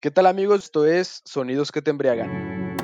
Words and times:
¿Qué 0.00 0.12
tal 0.12 0.26
amigos? 0.26 0.62
Esto 0.62 0.86
es 0.86 1.22
Sonidos 1.24 1.72
que 1.72 1.82
te 1.82 1.90
embriagan. 1.90 2.76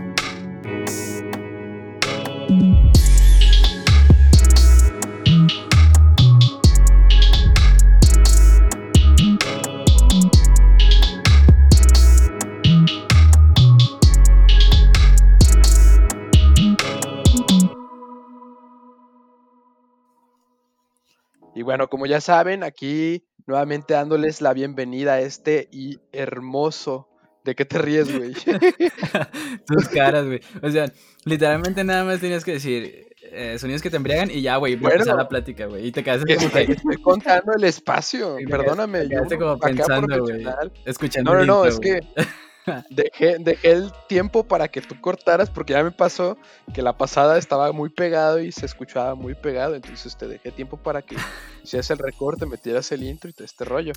Y 21.54 21.62
bueno, 21.62 21.88
como 21.88 22.06
ya 22.06 22.20
saben, 22.20 22.64
aquí 22.64 23.24
nuevamente 23.46 23.94
dándoles 23.94 24.40
la 24.40 24.52
bienvenida 24.52 25.14
a 25.14 25.20
este 25.20 25.68
y 25.70 26.00
hermoso. 26.12 27.08
¿De 27.44 27.54
qué 27.54 27.66
te 27.66 27.76
ríes, 27.76 28.16
güey? 28.16 28.32
Tus 29.66 29.88
caras, 29.88 30.24
güey. 30.24 30.40
O 30.62 30.70
sea, 30.70 30.90
literalmente 31.24 31.84
nada 31.84 32.04
más 32.04 32.20
tenías 32.20 32.42
que 32.42 32.52
decir 32.52 33.08
eh, 33.30 33.58
sonidos 33.58 33.82
que 33.82 33.90
te 33.90 33.96
embriagan 33.96 34.30
y 34.30 34.40
ya, 34.40 34.56
güey, 34.56 34.76
bueno, 34.76 34.94
empezar 34.94 35.16
la 35.16 35.28
plática, 35.28 35.66
güey. 35.66 35.88
Y 35.88 35.92
te 35.92 36.02
quedas 36.02 36.24
como 36.24 36.50
que... 36.50 36.62
Estoy 36.62 36.96
contando 37.02 37.52
el 37.54 37.64
espacio, 37.64 38.36
perdóname. 38.48 39.00
Te 39.00 39.08
quedaste 39.08 39.38
como 39.38 39.58
pensando, 39.58 40.22
güey. 40.22 40.44
Escuchando. 40.86 41.32
No, 41.32 41.40
no, 41.40 41.44
no, 41.44 41.64
es 41.66 41.78
que 41.78 42.00
dejé, 42.90 43.38
dejé 43.38 43.70
el 43.70 43.92
tiempo 44.08 44.44
para 44.44 44.68
que 44.68 44.80
tú 44.80 45.00
cortaras 45.00 45.50
porque 45.50 45.72
ya 45.72 45.82
me 45.82 45.90
pasó 45.90 46.36
que 46.72 46.82
la 46.82 46.96
pasada 46.96 47.38
estaba 47.38 47.72
muy 47.72 47.90
pegado 47.90 48.40
y 48.40 48.52
se 48.52 48.66
escuchaba 48.66 49.14
muy 49.14 49.34
pegado, 49.34 49.74
entonces 49.74 50.16
te 50.16 50.26
dejé 50.26 50.50
tiempo 50.50 50.76
para 50.76 51.02
que 51.02 51.16
hicieras 51.64 51.90
el 51.90 51.98
recorte, 51.98 52.46
metieras 52.46 52.90
el 52.92 53.02
intro 53.02 53.30
y 53.30 53.32
todo 53.32 53.44
este 53.44 53.64
rollo. 53.64 53.92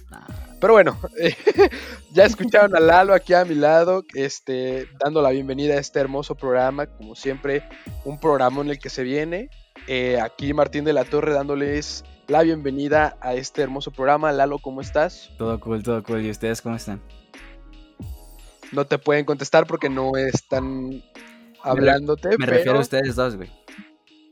Pero 0.59 0.73
bueno, 0.73 0.99
ya 2.13 2.25
escucharon 2.25 2.75
a 2.75 2.79
Lalo 2.79 3.13
aquí 3.13 3.33
a 3.33 3.45
mi 3.45 3.55
lado, 3.55 4.03
este, 4.13 4.87
dando 5.03 5.21
la 5.21 5.31
bienvenida 5.31 5.75
a 5.75 5.79
este 5.79 5.99
hermoso 5.99 6.35
programa, 6.35 6.87
como 6.87 7.15
siempre, 7.15 7.63
un 8.05 8.19
programa 8.19 8.61
en 8.61 8.69
el 8.69 8.79
que 8.79 8.89
se 8.89 9.03
viene. 9.03 9.49
Eh, 9.87 10.19
aquí 10.19 10.53
Martín 10.53 10.83
de 10.83 10.93
la 10.93 11.05
Torre 11.05 11.33
dándoles 11.33 12.03
la 12.27 12.41
bienvenida 12.43 13.17
a 13.21 13.35
este 13.35 13.61
hermoso 13.61 13.91
programa. 13.91 14.31
Lalo, 14.31 14.59
¿cómo 14.59 14.81
estás? 14.81 15.31
Todo 15.37 15.59
cool, 15.59 15.83
todo 15.83 16.03
cool. 16.03 16.25
¿Y 16.25 16.29
ustedes 16.29 16.61
cómo 16.61 16.75
están? 16.75 17.01
No 18.71 18.85
te 18.85 18.97
pueden 18.97 19.25
contestar 19.25 19.67
porque 19.67 19.89
no 19.89 20.15
están 20.15 21.03
hablándote. 21.63 22.37
Me, 22.37 22.45
refiero 22.45 22.77
a 22.77 22.81
ustedes 22.81 23.15
dos, 23.15 23.35
güey. 23.35 23.49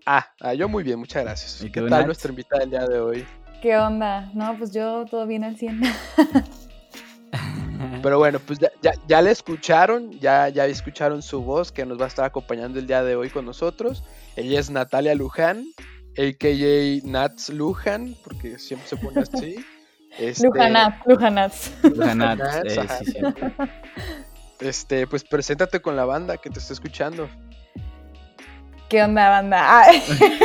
Ah, 0.06 0.28
ah, 0.40 0.54
yo 0.54 0.70
muy 0.70 0.84
bien, 0.84 1.00
muchas 1.00 1.24
gracias. 1.24 1.72
¿Qué 1.72 1.82
tal 1.82 2.06
nuestra 2.06 2.30
invitada 2.30 2.64
el 2.64 2.70
día 2.70 2.86
de 2.86 3.00
hoy? 3.00 3.26
¿Qué 3.62 3.78
onda? 3.78 4.30
No, 4.34 4.58
pues 4.58 4.72
yo 4.72 5.06
todo 5.10 5.26
bien 5.26 5.44
al 5.44 5.58
100. 5.58 5.82
Pero 8.04 8.20
bueno, 8.20 8.40
pues 8.40 8.60
ya, 8.60 8.70
ya, 8.82 8.94
ya, 9.08 9.22
le 9.22 9.32
escucharon, 9.32 10.12
ya, 10.20 10.50
ya 10.50 10.66
escucharon 10.68 11.22
su 11.22 11.42
voz 11.42 11.72
que 11.72 11.86
nos 11.86 12.00
va 12.00 12.06
a 12.06 12.08
estar 12.08 12.26
acompañando 12.26 12.78
el 12.80 12.88
día 12.88 13.04
de 13.04 13.16
hoy 13.16 13.30
con 13.30 13.46
nosotros. 13.46 14.04
Ella 14.36 14.60
es 14.60 14.70
Natalia 14.70 15.16
Luján, 15.16 15.66
a.k.a. 16.18 17.08
Nats 17.08 17.50
Luján, 17.50 18.16
porque 18.24 18.60
siempre 18.60 18.88
se 18.88 18.98
pone 18.98 19.22
así. 19.22 19.56
Este... 20.18 20.48
Lujanats, 20.48 21.06
Lujanats. 21.06 21.74
Lujanats, 21.84 22.56
eh, 22.64 22.88
sí, 23.00 23.12
sí. 23.12 23.20
Este, 24.60 25.08
pues 25.08 25.24
preséntate 25.24 25.82
con 25.82 25.96
la 25.96 26.06
banda 26.06 26.38
que 26.38 26.50
te 26.50 26.60
está 26.60 26.74
escuchando. 26.74 27.30
¿Qué 28.90 29.02
onda, 29.02 29.30
banda? 29.30 29.86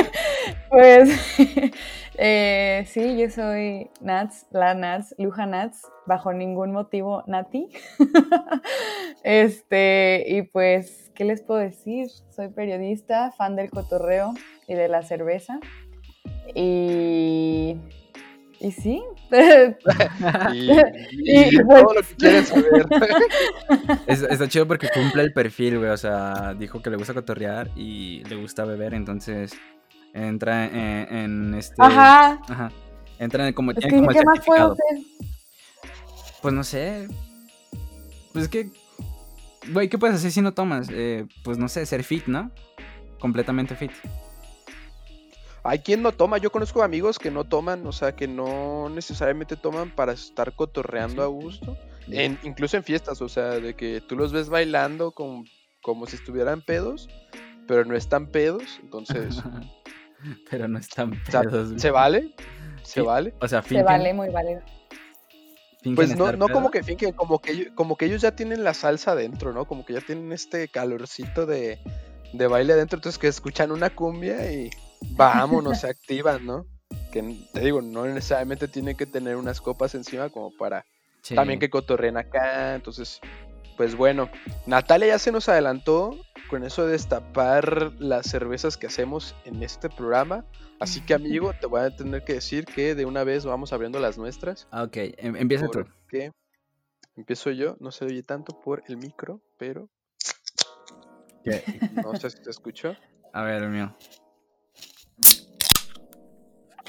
pues 0.71 1.11
eh, 2.19 2.85
sí, 2.89 3.19
yo 3.19 3.31
soy 3.31 3.91
Nats, 4.01 4.47
la 4.51 4.75
Nats, 4.75 5.15
Luja 5.19 5.47
Nats, 5.47 5.87
bajo 6.07 6.33
ningún 6.33 6.73
motivo 6.73 7.23
Nati. 7.27 7.69
este, 9.23 10.25
y 10.27 10.43
pues, 10.43 11.11
¿qué 11.15 11.25
les 11.25 11.43
puedo 11.43 11.61
decir? 11.61 12.09
Soy 12.31 12.49
periodista, 12.49 13.31
fan 13.33 13.57
del 13.57 13.71
cotorreo 13.71 14.33
y 14.67 14.75
de 14.75 14.89
la 14.89 15.03
cerveza. 15.03 15.61
Y 16.55 17.77
y 18.61 18.73
sí. 18.73 19.03
y, 20.53 21.57
todo 21.57 21.95
lo 21.95 22.03
que 22.03 22.15
quieren 22.19 22.45
saber. 22.45 22.87
está 24.07 24.49
chido 24.49 24.69
porque 24.69 24.91
cumple 24.93 25.23
el 25.23 25.33
perfil, 25.33 25.79
güey. 25.79 25.91
O 25.91 25.97
sea, 25.97 26.55
dijo 26.59 26.83
que 26.83 26.91
le 26.91 26.97
gusta 26.97 27.15
cotorrear 27.15 27.71
y 27.75 28.23
le 28.25 28.37
gusta 28.37 28.67
beber, 28.67 28.93
entonces 28.93 29.53
entra 30.13 30.67
en, 30.67 31.55
este. 31.55 31.75
Ajá. 31.79 32.39
Ajá. 32.49 32.71
Entra 33.19 33.49
en 33.49 33.55
como, 33.55 33.71
es 33.71 33.79
que, 33.79 33.89
¿qué 33.89 34.01
más 34.01 34.45
puedo 34.45 34.73
hacer? 34.73 34.99
Pues 36.43 36.53
no 36.53 36.63
sé. 36.63 37.09
Pues 38.33 38.45
es 38.45 38.51
que. 38.51 38.69
Güey, 39.73 39.89
¿qué 39.89 39.97
puedes 39.97 40.17
hacer 40.17 40.33
si 40.33 40.43
no 40.43 40.53
tomas? 40.53 40.89
Eh, 40.91 41.27
pues 41.45 41.57
no 41.57 41.69
sé, 41.69 41.87
ser 41.87 42.05
fit, 42.05 42.27
¿no? 42.27 42.51
Completamente 43.19 43.75
fit. 43.75 43.93
Hay 45.63 45.81
quien 45.81 46.03
no 46.03 46.13
toma, 46.13 46.39
yo 46.39 46.51
conozco 46.51 46.83
amigos 46.83 47.19
que 47.19 47.31
no 47.31 47.45
toman, 47.45 47.87
o 47.87 47.93
sea, 47.93 48.17
que 48.17 48.27
no 48.27 48.89
necesariamente 48.89 49.57
toman 49.57 49.95
para 49.95 50.13
estar 50.13 50.55
cotorreando 50.55 51.23
a 51.23 51.27
gusto, 51.27 51.77
en, 52.09 52.39
incluso 52.43 52.77
en 52.77 52.85
fiestas, 52.85 53.21
o 53.21 53.29
sea, 53.29 53.51
de 53.61 53.75
que 53.75 54.01
tú 54.01 54.17
los 54.17 54.33
ves 54.33 54.49
bailando 54.49 55.13
como, 55.13 55.45
como 55.83 56.07
si 56.07 56.17
estuvieran 56.17 56.63
pedos, 56.63 57.09
pero 57.67 57.85
no 57.85 57.95
están 57.95 58.27
pedos, 58.27 58.81
entonces... 58.83 59.43
pero 60.51 60.69
no 60.69 60.79
están 60.79 61.13
pedos. 61.31 61.81
¿Se 61.81 61.91
vale? 61.91 62.35
¿Se 62.83 63.01
vale? 63.01 63.35
O 63.41 63.49
sea, 63.49 63.63
Se 63.63 63.83
vale, 63.83 64.13
muy 64.15 64.31
válido. 64.31 64.63
Pues 65.95 66.15
no, 66.17 66.33
no 66.33 66.49
como 66.49 66.71
que 66.71 66.83
finquen, 66.83 67.13
como 67.13 67.39
que, 67.39 67.75
como 67.75 67.97
que 67.97 68.05
ellos 68.05 68.21
ya 68.21 68.37
tienen 68.37 68.65
la 68.65 68.75
salsa 68.75 69.13
adentro, 69.13 69.53
¿no? 69.55 69.65
Como 69.65 69.87
que 69.87 69.95
ya 69.95 70.01
tienen 70.03 70.31
este 70.33 70.69
calorcito 70.69 71.47
de, 71.47 71.79
de 72.35 72.47
baile 72.47 72.75
adentro, 72.75 72.99
entonces 72.99 73.19
que 73.19 73.29
escuchan 73.29 73.73
una 73.73 73.89
cumbia 73.89 74.53
y 74.53 74.71
vámonos, 75.11 75.81
se 75.81 75.89
activan, 75.91 76.47
¿no? 76.47 76.67
Que 77.13 77.37
te 77.53 77.61
digo, 77.61 77.83
no 77.83 78.07
necesariamente 78.07 78.69
tienen 78.69 78.97
que 78.97 79.07
tener 79.07 79.37
unas 79.37 79.61
copas 79.61 79.95
encima 79.95 80.29
como 80.29 80.57
para 80.57 80.85
también 81.35 81.59
que 81.59 81.71
cotorren 81.71 82.17
acá. 82.17 82.75
Entonces, 82.75 83.21
pues 83.77 83.95
bueno, 83.97 84.29
Natalia 84.67 85.09
ya 85.09 85.19
se 85.19 85.33
nos 85.33 85.49
adelantó 85.49 86.17
con 86.49 86.65
eso 86.65 86.85
de 86.85 86.93
destapar 86.93 87.93
las 87.99 88.27
cervezas 88.27 88.77
que 88.77 88.89
hacemos 88.89 89.35
en 89.45 89.63
este 89.63 89.89
programa. 89.89 90.45
Así 90.81 91.01
que, 91.01 91.15
amigo, 91.15 91.53
te 91.53 91.67
voy 91.67 91.83
a 91.83 91.95
tener 91.95 92.25
que 92.25 92.35
decir 92.35 92.65
que 92.65 92.95
de 92.95 93.05
una 93.05 93.23
vez 93.23 93.45
vamos 93.45 93.73
abriendo 93.73 94.01
las 94.01 94.19
nuestras. 94.19 94.67
Ah, 94.71 94.83
ok, 94.83 94.97
em, 94.97 95.37
empieza 95.37 95.69
tú. 95.69 95.85
¿Qué? 96.09 96.33
Empiezo 97.17 97.51
yo, 97.51 97.77
no 97.81 97.93
se 97.93 98.05
oye 98.07 98.23
tanto 98.23 98.59
por 98.61 98.83
el 98.89 98.97
micro, 98.97 99.41
pero. 99.59 99.89
¿Qué? 101.45 101.63
No 102.03 102.17
sé 102.17 102.31
si 102.31 102.43
te 102.43 102.51
escucho. 102.51 102.97
A 103.33 103.43
ver, 103.43 103.63
el 103.63 103.71
mío. 103.71 103.95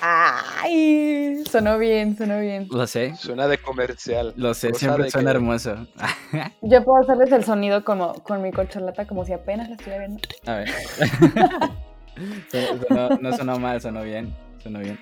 Ay, 0.04 1.44
sonó 1.50 1.78
bien, 1.78 2.18
sonó 2.18 2.40
bien. 2.40 2.68
Lo 2.72 2.88
sé. 2.88 3.16
Suena 3.16 3.48
de 3.48 3.60
comercial. 3.60 4.34
Lo 4.36 4.56
sé, 4.56 4.74
siempre 4.74 5.12
suena 5.12 5.30
hermoso. 5.30 5.76
Yo 6.64 6.84
puedo 6.84 7.04
hacerles 7.04 7.32
el 7.32 7.44
sonido 7.44 7.84
como 7.84 8.16
con 8.24 8.42
mi 8.42 8.52
corcholata 8.52 9.06
como 9.06 9.26
si 9.26 9.34
apenas 9.34 9.70
la 9.70 9.76
estuviera 9.76 10.00
viendo. 10.00 10.28
A 10.48 10.56
ver. 10.56 10.70
no 13.22 13.38
sonó 13.38 13.60
mal, 13.60 13.80
sonó 13.80 14.02
bien. 14.02 14.36
Sonó 14.64 14.80
bien. 14.80 15.00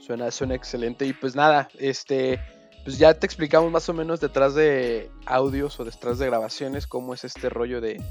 Suena, 0.00 0.30
suena 0.30 0.54
excelente. 0.54 1.04
Y 1.04 1.12
pues 1.12 1.36
nada, 1.36 1.68
este. 1.78 2.40
Pues 2.84 2.96
ya 2.96 3.12
te 3.12 3.26
explicamos 3.26 3.70
más 3.70 3.86
o 3.90 3.92
menos 3.92 4.18
detrás 4.18 4.54
de 4.54 5.10
audios 5.26 5.78
o 5.78 5.84
detrás 5.84 6.18
de 6.18 6.24
grabaciones 6.24 6.86
cómo 6.86 7.12
es 7.12 7.22
este 7.24 7.50
rollo 7.50 7.82
de, 7.82 8.02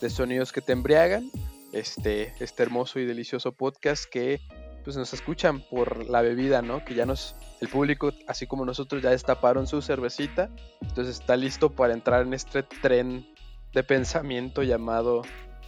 de 0.00 0.10
sonidos 0.10 0.50
que 0.50 0.60
te 0.60 0.72
embriagan. 0.72 1.30
Este, 1.74 2.32
este 2.38 2.62
hermoso 2.62 3.00
y 3.00 3.04
delicioso 3.04 3.50
podcast 3.50 4.04
que 4.04 4.40
pues 4.84 4.96
nos 4.96 5.12
escuchan 5.12 5.60
por 5.60 6.08
la 6.08 6.22
bebida, 6.22 6.62
¿no? 6.62 6.84
Que 6.84 6.94
ya 6.94 7.04
nos, 7.04 7.34
el 7.60 7.68
público, 7.68 8.12
así 8.28 8.46
como 8.46 8.64
nosotros, 8.64 9.02
ya 9.02 9.10
destaparon 9.10 9.66
su 9.66 9.82
cervecita, 9.82 10.50
entonces 10.82 11.18
está 11.18 11.36
listo 11.36 11.70
para 11.70 11.94
entrar 11.94 12.26
en 12.26 12.32
este 12.32 12.62
tren 12.62 13.26
de 13.72 13.82
pensamiento 13.82 14.62
llamado 14.62 15.22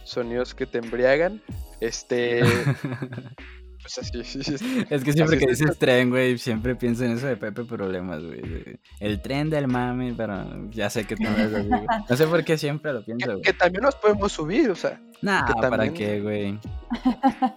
sonidos 0.05 0.53
que 0.55 0.65
te 0.65 0.77
embriagan. 0.77 1.41
Este... 1.81 2.41
pues 3.95 3.97
así, 3.97 4.85
es 4.89 5.03
que 5.03 5.13
siempre 5.13 5.37
que 5.37 5.47
dices 5.47 5.77
tren, 5.77 6.09
güey, 6.09 6.37
siempre 6.37 6.75
pienso 6.75 7.05
en 7.05 7.11
eso 7.11 7.27
de 7.27 7.37
Pepe 7.37 7.63
Problemas, 7.63 8.23
güey. 8.23 8.79
El 8.99 9.21
tren 9.21 9.49
del 9.49 9.67
mami, 9.67 10.11
pero 10.11 10.69
ya 10.71 10.89
sé 10.89 11.05
que 11.05 11.15
tú 11.15 11.23
no 11.23 11.29
así, 11.29 11.69
No 12.09 12.17
sé 12.17 12.27
por 12.27 12.43
qué 12.43 12.57
siempre 12.57 12.91
lo 12.93 13.03
pienso, 13.03 13.31
güey. 13.31 13.41
Que, 13.41 13.53
también 13.53 13.83
nos 13.83 13.95
podemos 13.95 14.31
subir, 14.31 14.69
o 14.69 14.75
sea. 14.75 14.99
Nah, 15.21 15.45
¿para 15.53 15.91
qué, 15.93 16.21
güey? 16.21 16.59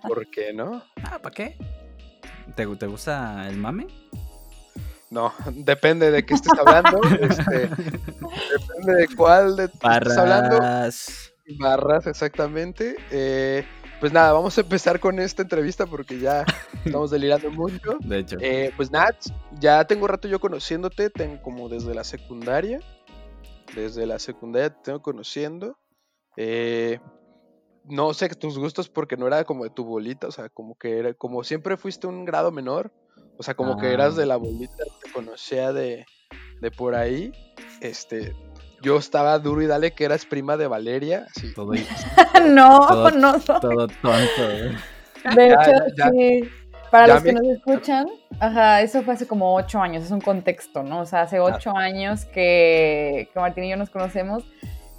¿Por 0.07 0.29
qué 0.31 0.53
no? 0.53 0.83
Ah, 1.03 1.19
¿para 1.19 1.35
qué? 1.35 1.57
¿Te, 2.55 2.67
¿Te 2.67 2.87
gusta 2.87 3.49
el 3.49 3.57
mame? 3.57 3.87
No, 5.11 5.33
depende 5.53 6.13
de 6.13 6.25
qué 6.25 6.35
estés 6.35 6.53
hablando. 6.57 7.01
este, 7.21 7.69
depende 7.69 8.95
de 8.99 9.09
cuál 9.17 9.57
de 9.57 9.69
Barras. 9.83 10.09
estés 10.09 10.19
hablando. 10.19 10.59
Barras, 11.59 12.07
exactamente. 12.07 12.95
Eh, 13.11 13.65
pues 14.01 14.13
nada, 14.13 14.33
vamos 14.33 14.57
a 14.57 14.63
empezar 14.63 14.99
con 14.99 15.21
esta 15.21 15.43
entrevista 15.43 15.87
porque 15.87 16.19
ya 16.19 16.45
estamos 16.85 17.11
delirando 17.11 17.51
mucho. 17.51 17.99
De 18.01 18.19
hecho. 18.21 18.39
Eh, 18.41 18.73
pues 18.77 18.91
Nats, 18.91 19.33
ya 19.61 19.85
tengo 19.85 20.07
rato 20.07 20.27
yo 20.27 20.41
conociéndote, 20.41 21.11
tengo 21.11 21.41
como 21.43 21.69
desde 21.69 21.95
la 21.95 22.05
secundaria. 22.05 22.81
desde 23.75 24.07
la 24.07 24.19
secundaria 24.19 24.71
te 24.71 24.81
tengo 24.85 25.03
conociendo. 25.03 25.79
Eh, 26.37 26.99
no 27.85 28.15
sé 28.15 28.29
tus 28.31 28.59
gustos 28.59 28.89
porque 28.89 29.17
no 29.17 29.27
era 29.27 29.45
como 29.45 29.65
de 29.65 29.71
tu 29.71 29.85
bolita, 29.85 30.27
o 30.29 30.33
sea, 30.33 30.49
como 30.49 30.77
que 30.77 30.99
era, 30.99 31.15
como 31.15 31.45
siempre 31.45 31.77
fuiste 31.77 32.07
un 32.07 32.25
grado 32.25 32.51
menor, 32.51 32.93
o 33.37 33.43
sea, 33.43 33.55
como 33.55 33.79
que 33.79 33.93
eras 33.93 34.17
de 34.17 34.25
ah. 34.25 34.27
la 34.27 34.37
bolita, 34.37 34.85
te 35.03 35.13
conocía 35.13 35.73
de, 35.73 36.07
de 36.61 36.71
por 36.71 36.95
ahí, 36.95 37.33
este, 37.81 38.35
yo 38.83 38.99
estaba 38.99 39.39
duro 39.39 39.63
y 39.63 39.67
dale 39.67 39.93
que 39.93 40.05
eras 40.05 40.25
prima 40.25 40.57
de 40.57 40.67
Valeria, 40.67 41.27
así. 41.35 41.53
Todo, 41.55 41.73
no, 42.51 43.11
no 43.11 43.41
Todo 43.41 43.87
tonto. 43.89 44.49
De 45.37 45.49
hecho, 45.49 46.11
sí. 46.13 46.51
Para 46.91 47.07
los 47.15 47.23
que 47.23 47.33
nos 47.33 47.47
escuchan, 47.47 48.09
ajá, 48.41 48.81
eso 48.83 49.03
fue 49.03 49.15
hace 49.15 49.27
como 49.27 49.55
ocho 49.55 49.81
años, 49.81 50.05
es 50.05 50.11
un 50.11 50.21
contexto, 50.21 50.83
¿no? 50.83 51.01
O 51.01 51.07
sea, 51.07 51.23
hace 51.23 51.39
ocho 51.39 51.77
años 51.77 52.25
que, 52.25 53.29
que 53.33 53.39
Martín 53.39 53.65
y 53.65 53.71
yo 53.71 53.77
nos 53.77 53.91
conocemos. 53.91 54.43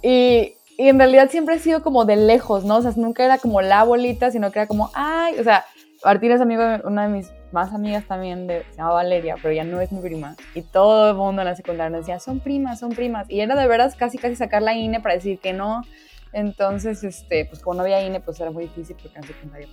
Y 0.00 0.54
y 0.78 0.88
en 0.88 0.98
realidad 0.98 1.30
siempre 1.30 1.54
ha 1.54 1.58
sido 1.58 1.82
como 1.82 2.04
de 2.04 2.16
lejos, 2.16 2.64
¿no? 2.64 2.78
O 2.78 2.82
sea, 2.82 2.92
nunca 2.96 3.24
era 3.24 3.38
como 3.38 3.60
la 3.60 3.84
bolita, 3.84 4.30
sino 4.30 4.50
que 4.50 4.58
era 4.58 4.66
como, 4.66 4.90
ay, 4.94 5.38
o 5.38 5.44
sea, 5.44 5.64
Martín 6.04 6.32
es 6.32 6.40
amigo 6.40 6.62
de 6.62 6.80
una 6.84 7.04
de 7.04 7.08
mis 7.08 7.32
más 7.52 7.72
amigas 7.72 8.04
también, 8.06 8.46
de, 8.46 8.64
se 8.70 8.78
llama 8.78 8.92
Valeria, 8.92 9.36
pero 9.40 9.54
ya 9.54 9.64
no 9.64 9.80
es 9.80 9.92
mi 9.92 10.00
prima. 10.00 10.36
Y 10.54 10.62
todo 10.62 11.10
el 11.10 11.16
mundo 11.16 11.42
en 11.42 11.48
la 11.48 11.54
secundaria 11.54 11.98
decía, 11.98 12.18
son 12.18 12.40
primas, 12.40 12.80
son 12.80 12.90
primas. 12.90 13.28
Y 13.30 13.40
era 13.40 13.54
de 13.54 13.68
veras 13.68 13.94
casi, 13.94 14.18
casi 14.18 14.36
sacar 14.36 14.62
la 14.62 14.74
INE 14.74 15.00
para 15.00 15.14
decir 15.14 15.38
que 15.38 15.52
no. 15.52 15.82
Entonces, 16.32 17.04
este, 17.04 17.44
pues 17.44 17.60
como 17.60 17.76
no 17.76 17.82
había 17.82 18.04
INE, 18.04 18.20
pues 18.20 18.40
era 18.40 18.50
muy 18.50 18.64
difícil 18.64 18.96
porque 19.00 19.18
en 19.18 19.24
secundaria. 19.24 19.68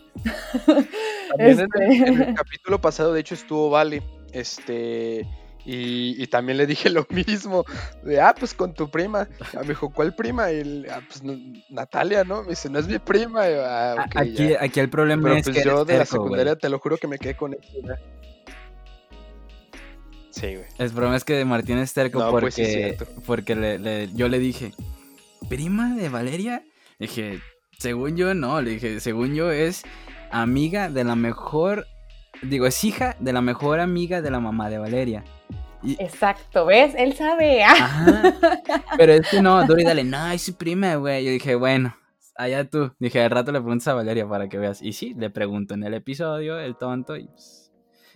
Pues. 0.65 0.87
También 1.29 1.59
en, 1.59 1.59
el, 1.59 1.81
en, 1.81 1.91
el, 1.91 2.21
este. 2.21 2.33
capítulo 2.33 2.81
pasado, 2.81 3.13
de 3.13 3.21
hecho, 3.21 3.35
estuvo 3.35 3.69
Vale. 3.69 4.03
Este 4.31 5.25
y, 5.65 6.25
también 6.27 6.57
le 6.57 6.65
dije 6.65 6.89
lo 6.89 7.05
mismo, 7.09 7.65
de, 8.03 8.19
ah, 8.19 8.33
pues 8.37 8.53
con 8.53 8.73
tu 8.73 8.89
prima. 8.89 9.27
me 9.53 9.67
dijo, 9.67 9.91
¿cuál 9.91 10.15
prima? 10.15 10.51
Y 10.51 10.85
ah, 10.89 11.01
pues 11.07 11.21
Natalia, 11.69 12.23
¿no? 12.23 12.43
Me 12.43 12.49
dice, 12.49 12.69
no 12.69 12.79
es 12.79 12.87
mi 12.87 12.99
prima. 12.99 13.41
Ah, 13.45 14.05
aquí, 14.15 14.53
aquí 14.59 14.79
el 14.79 14.89
problema 14.89 15.37
es 15.37 15.43
pues 15.43 15.57
que 15.57 15.63
yo 15.63 15.85
de 15.85 15.97
la 15.97 16.05
secundaria 16.05 16.55
te 16.55 16.69
lo 16.69 16.79
juro 16.79 16.97
que 16.97 17.07
me 17.07 17.17
quedé 17.17 17.35
con 17.35 17.53
eso. 17.53 17.61
Sí, 20.31 20.55
güey. 20.55 20.67
El 20.77 20.91
problema 20.91 21.17
es 21.17 21.25
que 21.25 21.43
Martín 21.43 21.79
es 21.79 21.93
terco 21.93 22.19
pues 22.31 22.55
porque, 22.55 22.97
porque 23.25 23.55
le, 23.55 24.09
yo 24.13 24.29
le 24.29 24.39
dije, 24.39 24.71
¿prima 25.49 25.95
de 25.95 26.07
Valeria? 26.07 26.63
Le 26.97 27.07
dije, 27.07 27.39
según 27.77 28.15
yo 28.15 28.33
no, 28.33 28.61
le 28.61 28.71
dije, 28.71 28.99
según 28.99 29.35
yo 29.35 29.51
es 29.51 29.83
amiga 30.31 30.89
de 30.89 31.03
la 31.03 31.15
mejor, 31.15 31.87
digo, 32.41 32.67
es 32.67 32.83
hija 32.83 33.17
de 33.19 33.33
la 33.33 33.41
mejor 33.41 33.79
amiga 33.79 34.21
de 34.21 34.31
la 34.31 34.39
mamá 34.39 34.69
de 34.69 34.77
Valeria. 34.77 35.23
Exacto, 35.83 36.65
¿ves? 36.65 36.93
Él 36.97 37.13
sabe. 37.13 37.63
Pero 38.97 39.13
es 39.13 39.29
que 39.29 39.41
no, 39.41 39.65
Dori, 39.65 39.83
dale, 39.83 40.03
no, 40.03 40.31
es 40.31 40.41
su 40.41 40.55
prima, 40.55 40.95
güey. 40.95 41.23
Yo 41.25 41.31
dije, 41.31 41.55
bueno, 41.55 41.95
allá 42.35 42.69
tú. 42.69 42.91
Dije, 42.99 43.21
al 43.21 43.31
rato 43.31 43.51
le 43.51 43.59
preguntas 43.59 43.87
a 43.87 43.93
Valeria 43.93 44.27
para 44.27 44.49
que 44.49 44.57
veas. 44.57 44.81
Y 44.81 44.93
sí, 44.93 45.13
le 45.17 45.29
pregunto 45.29 45.73
en 45.73 45.83
el 45.83 45.93
episodio, 45.93 46.59
el 46.59 46.77
tonto, 46.77 47.15
y 47.15 47.27
pues, 47.27 47.71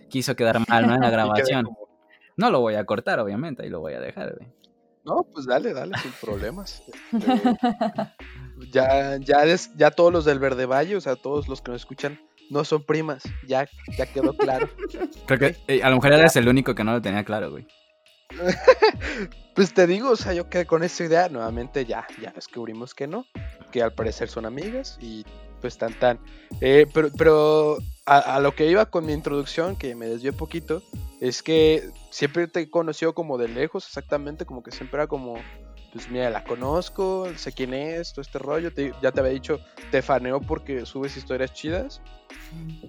quiso 0.08 0.36
quedar 0.36 0.66
mal, 0.68 0.86
¿no? 0.86 0.94
En 0.94 1.00
la 1.00 1.10
grabación. 1.10 1.68
No 2.36 2.50
lo 2.50 2.60
voy 2.60 2.74
a 2.74 2.84
cortar, 2.84 3.20
obviamente, 3.20 3.62
ahí 3.62 3.70
lo 3.70 3.80
voy 3.80 3.94
a 3.94 4.00
dejar, 4.00 4.34
güey. 4.36 4.48
No, 5.04 5.26
pues 5.32 5.44
dale, 5.46 5.74
dale, 5.74 5.96
sin 5.98 6.12
problemas. 6.12 6.82
Este, 7.12 7.26
ya, 8.72 9.18
ya, 9.18 9.44
ya 9.76 9.90
todos 9.90 10.12
los 10.12 10.24
del 10.24 10.38
Verde 10.38 10.64
Valle, 10.64 10.96
o 10.96 11.00
sea, 11.00 11.14
todos 11.14 11.46
los 11.46 11.60
que 11.60 11.72
nos 11.72 11.82
escuchan, 11.82 12.18
no 12.50 12.64
son 12.64 12.84
primas. 12.84 13.22
Ya, 13.46 13.68
ya 13.96 14.06
quedó 14.06 14.36
claro. 14.36 14.68
Creo 15.26 15.38
que 15.38 15.56
eh, 15.68 15.82
a 15.82 15.90
lo 15.90 15.96
mejor 15.96 16.12
eres 16.12 16.36
el 16.36 16.48
único 16.48 16.74
que 16.74 16.84
no 16.84 16.92
lo 16.92 17.02
tenía 17.02 17.24
claro, 17.24 17.50
güey. 17.50 17.66
pues 19.54 19.74
te 19.74 19.86
digo, 19.86 20.10
o 20.10 20.16
sea, 20.16 20.32
yo 20.32 20.48
quedé 20.48 20.66
con 20.66 20.82
esa 20.82 21.04
idea. 21.04 21.28
Nuevamente 21.28 21.84
ya, 21.84 22.06
ya 22.20 22.32
descubrimos 22.32 22.94
que 22.94 23.06
no. 23.06 23.26
Que 23.70 23.82
al 23.82 23.92
parecer 23.92 24.28
son 24.28 24.46
amigas 24.46 24.98
y 25.00 25.24
pues 25.60 25.78
tan 25.78 25.94
tan. 25.94 26.18
Eh, 26.60 26.86
pero 26.92 27.10
pero 27.16 27.78
a, 28.06 28.38
lo 28.40 28.54
que 28.54 28.68
iba 28.68 28.86
con 28.86 29.06
mi 29.06 29.12
introducción, 29.12 29.76
que 29.76 29.94
me 29.94 30.06
desvió 30.06 30.32
poquito, 30.32 30.82
es 31.20 31.42
que 31.42 31.88
siempre 32.10 32.46
te 32.48 32.60
he 32.60 32.70
conocido 32.70 33.14
como 33.14 33.38
de 33.38 33.48
lejos, 33.48 33.86
exactamente, 33.86 34.44
como 34.44 34.62
que 34.62 34.70
siempre 34.70 34.98
era 34.98 35.06
como 35.06 35.36
pues 35.94 36.10
mira, 36.10 36.28
la 36.28 36.42
conozco, 36.42 37.32
sé 37.36 37.52
quién 37.52 37.72
es, 37.72 38.12
todo 38.12 38.22
este 38.22 38.40
rollo. 38.40 38.70
ya 39.00 39.12
te 39.12 39.20
había 39.20 39.32
dicho, 39.32 39.60
te 39.92 40.02
faneo 40.02 40.40
porque 40.40 40.84
subes 40.84 41.16
historias 41.16 41.54
chidas. 41.54 42.02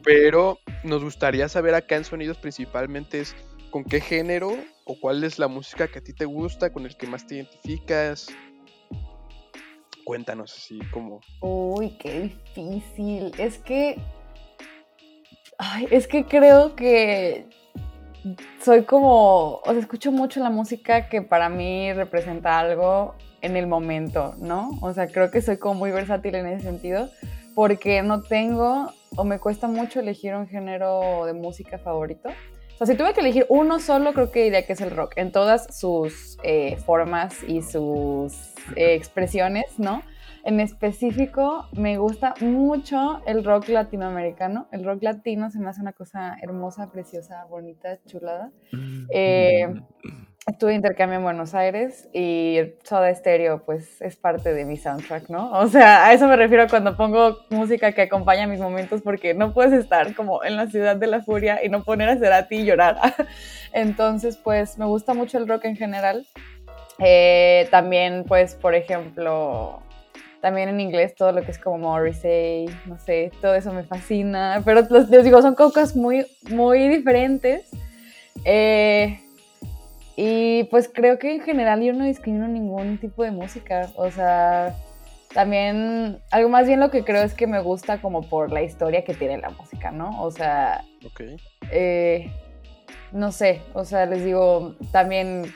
Pero 0.04 0.58
nos 0.84 1.04
gustaría 1.04 1.48
saber 1.48 1.76
acá 1.76 1.98
en 1.98 2.04
Sonidos 2.04 2.38
principalmente 2.40 3.22
es 3.22 3.36
con 3.70 3.84
qué 3.84 4.02
género 4.02 4.58
o 4.86 5.00
cuál 5.00 5.24
es 5.24 5.38
la 5.38 5.48
música 5.48 5.88
que 5.88 6.00
a 6.00 6.04
ti 6.04 6.14
te 6.14 6.26
gusta, 6.26 6.74
con 6.74 6.88
el 6.88 6.98
que 6.98 7.06
más 7.06 7.28
te 7.28 7.36
identificas. 7.36 8.28
Cuéntanos 10.04 10.56
así 10.58 10.80
como... 10.92 11.22
Uy, 11.42 11.96
qué 12.00 12.22
difícil. 12.22 13.32
Es 13.38 13.60
que... 13.60 14.02
Ay, 15.60 15.88
es 15.92 16.08
que 16.08 16.26
creo 16.26 16.76
que 16.76 17.48
soy 18.62 18.84
como, 18.84 19.62
o 19.66 19.72
escucho 19.72 20.12
mucho 20.12 20.40
la 20.40 20.50
música 20.50 21.10
que 21.10 21.22
para 21.22 21.50
mí 21.50 21.94
representa 21.94 22.60
algo 22.60 23.16
en 23.42 23.56
el 23.56 23.68
momento, 23.68 24.34
¿no? 24.40 24.72
O 24.82 24.94
sea, 24.94 25.08
creo 25.08 25.30
que 25.30 25.42
soy 25.42 25.58
como 25.58 25.76
muy 25.76 25.92
versátil 25.92 26.36
en 26.36 26.48
ese 26.48 26.64
sentido, 26.64 27.10
porque 27.54 28.02
no 28.02 28.22
tengo 28.22 28.92
o 29.16 29.24
me 29.24 29.40
cuesta 29.40 29.68
mucho 29.68 30.00
elegir 30.00 30.34
un 30.36 30.48
género 30.48 31.26
de 31.26 31.34
música 31.34 31.78
favorito. 31.78 32.30
O 32.76 32.78
sea, 32.78 32.88
si 32.88 32.96
tuve 32.96 33.14
que 33.14 33.22
elegir 33.22 33.46
uno 33.48 33.80
solo, 33.80 34.14
creo 34.14 34.32
que 34.32 34.44
diría 34.44 34.66
que 34.66 34.74
es 34.74 34.82
el 34.82 34.92
rock, 34.92 35.14
en 35.16 35.32
todas 35.32 35.68
sus 35.78 36.38
eh, 36.44 36.76
formas 36.86 37.42
y 37.48 37.62
sus 37.62 38.34
eh, 38.76 38.96
expresiones, 38.96 39.78
¿no? 39.78 40.02
En 40.46 40.60
específico, 40.60 41.68
me 41.74 41.98
gusta 41.98 42.36
mucho 42.40 43.20
el 43.26 43.44
rock 43.44 43.70
latinoamericano. 43.70 44.68
El 44.72 44.86
rock 44.86 45.02
latino 45.02 45.50
se 45.50 45.58
me 45.58 45.70
hace 45.70 45.82
una 45.82 45.94
cosa 45.94 46.38
hermosa, 46.40 46.92
preciosa, 46.92 47.46
bonita, 47.50 47.98
chulada. 48.06 48.52
Mm. 48.72 49.08
Eh, 49.10 49.74
estuve 50.46 50.70
de 50.70 50.76
intercambio 50.76 51.18
en 51.18 51.24
Buenos 51.24 51.56
Aires 51.56 52.08
y 52.14 52.60
Soda 52.84 53.14
Stereo, 53.16 53.66
pues, 53.66 54.00
es 54.04 54.18
parte 54.18 54.54
de 54.54 54.66
mi 54.66 54.78
soundtrack, 54.78 55.30
¿no? 55.30 55.52
O 55.54 55.68
sea, 55.68 56.06
a 56.06 56.14
eso 56.14 56.28
me 56.28 56.36
refiero 56.36 56.68
cuando 56.70 56.96
pongo 56.96 57.40
música 57.50 57.94
que 57.94 58.04
acompaña 58.04 58.46
mis 58.46 58.60
momentos, 58.60 59.02
porque 59.02 59.34
no 59.34 59.52
puedes 59.52 59.74
estar 59.74 60.14
como 60.14 60.44
en 60.44 60.58
la 60.58 60.68
ciudad 60.68 60.96
de 60.96 61.08
la 61.08 61.24
furia 61.24 61.66
y 61.66 61.70
no 61.70 61.84
poner 61.84 62.10
a 62.10 62.48
ti 62.48 62.58
y 62.58 62.66
llorar. 62.66 62.98
Entonces, 63.74 64.38
pues, 64.38 64.78
me 64.78 64.86
gusta 64.86 65.16
mucho 65.16 65.40
el 65.40 65.48
rock 65.48 65.66
en 65.66 65.76
general. 65.76 66.28
Eh, 67.00 67.68
también, 67.72 68.26
pues, 68.28 68.54
por 68.54 68.76
ejemplo, 68.76 69.82
también 70.46 70.70
en 70.70 70.80
inglés 70.80 71.16
todo 71.16 71.32
lo 71.32 71.42
que 71.42 71.50
es 71.50 71.58
como 71.58 71.80
Morrissey, 71.80 72.68
no 72.86 73.00
sé, 73.00 73.32
todo 73.42 73.56
eso 73.56 73.74
me 73.74 73.82
fascina, 73.82 74.62
pero 74.64 74.82
les 75.10 75.24
digo, 75.24 75.42
son 75.42 75.56
cosas 75.56 75.96
muy, 75.96 76.28
muy 76.52 76.88
diferentes. 76.88 77.72
Eh, 78.44 79.20
y 80.16 80.66
pues 80.66 80.88
creo 80.94 81.18
que 81.18 81.34
en 81.34 81.42
general 81.42 81.82
yo 81.82 81.94
no 81.94 82.06
discrimino 82.06 82.48
ningún 82.48 83.00
tipo 83.00 83.24
de 83.24 83.32
música, 83.32 83.90
o 83.96 84.12
sea, 84.12 84.76
también 85.34 86.20
algo 86.30 86.50
más 86.50 86.68
bien 86.68 86.80
lo 86.80 86.92
que 86.92 87.04
creo 87.04 87.24
es 87.24 87.34
que 87.34 87.48
me 87.48 87.60
gusta 87.60 88.00
como 88.00 88.22
por 88.22 88.52
la 88.52 88.62
historia 88.62 89.04
que 89.04 89.16
tiene 89.16 89.40
la 89.40 89.50
música, 89.50 89.90
¿no? 89.90 90.22
O 90.22 90.30
sea, 90.30 90.84
eh, 91.72 92.30
no 93.12 93.32
sé, 93.32 93.64
o 93.74 93.84
sea, 93.84 94.06
les 94.06 94.24
digo, 94.24 94.76
también 94.92 95.52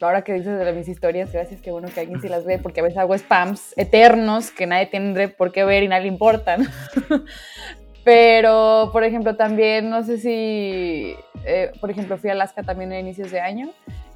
ahora 0.00 0.22
que 0.22 0.34
dices 0.34 0.58
de 0.58 0.72
mis 0.72 0.88
historias, 0.88 1.32
gracias, 1.32 1.60
qué 1.60 1.70
bueno 1.70 1.88
que 1.92 2.00
alguien 2.00 2.20
sí 2.20 2.28
las 2.28 2.44
ve, 2.44 2.58
porque 2.58 2.80
a 2.80 2.82
veces 2.82 2.98
hago 2.98 3.16
spams 3.16 3.74
eternos 3.76 4.50
que 4.50 4.66
nadie 4.66 4.86
tiene 4.86 5.28
por 5.28 5.52
qué 5.52 5.64
ver 5.64 5.82
y 5.82 5.88
nadie 5.88 6.02
le 6.02 6.08
importan. 6.08 6.68
Pero, 8.04 8.90
por 8.92 9.02
ejemplo, 9.02 9.34
también, 9.34 9.90
no 9.90 10.04
sé 10.04 10.18
si, 10.18 11.16
eh, 11.44 11.72
por 11.80 11.90
ejemplo, 11.90 12.16
fui 12.18 12.30
a 12.30 12.34
Alaska 12.34 12.62
también 12.62 12.92
a 12.92 13.00
inicios 13.00 13.32
de 13.32 13.40
año 13.40 13.70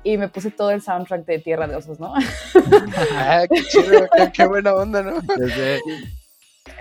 y 0.05 0.17
me 0.17 0.29
puse 0.29 0.53
todo 0.53 0.71
el 0.71 0.81
soundtrack 0.81 1.25
de 1.25 1.41
Tierra 1.41 1.67
de 1.67 1.75
Osos, 1.75 1.99
¿no? 1.99 2.15
ah, 3.17 3.43
qué 3.51 3.63
chido, 3.65 4.09
qué, 4.33 4.47
buena 4.47 4.75
onda, 4.75 5.03
¿no? 5.03 5.15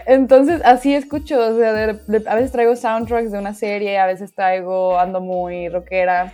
Entonces, 0.05 0.61
así 0.63 0.93
escucho, 0.93 1.39
o 1.39 1.57
sea, 1.57 1.71
a 1.71 2.35
veces 2.35 2.51
traigo 2.51 2.75
soundtracks 2.75 3.31
de 3.31 3.39
una 3.39 3.55
serie, 3.55 3.97
a 3.97 4.05
veces 4.05 4.33
traigo, 4.35 4.99
ando 4.99 5.19
muy 5.19 5.67
rockera, 5.67 6.33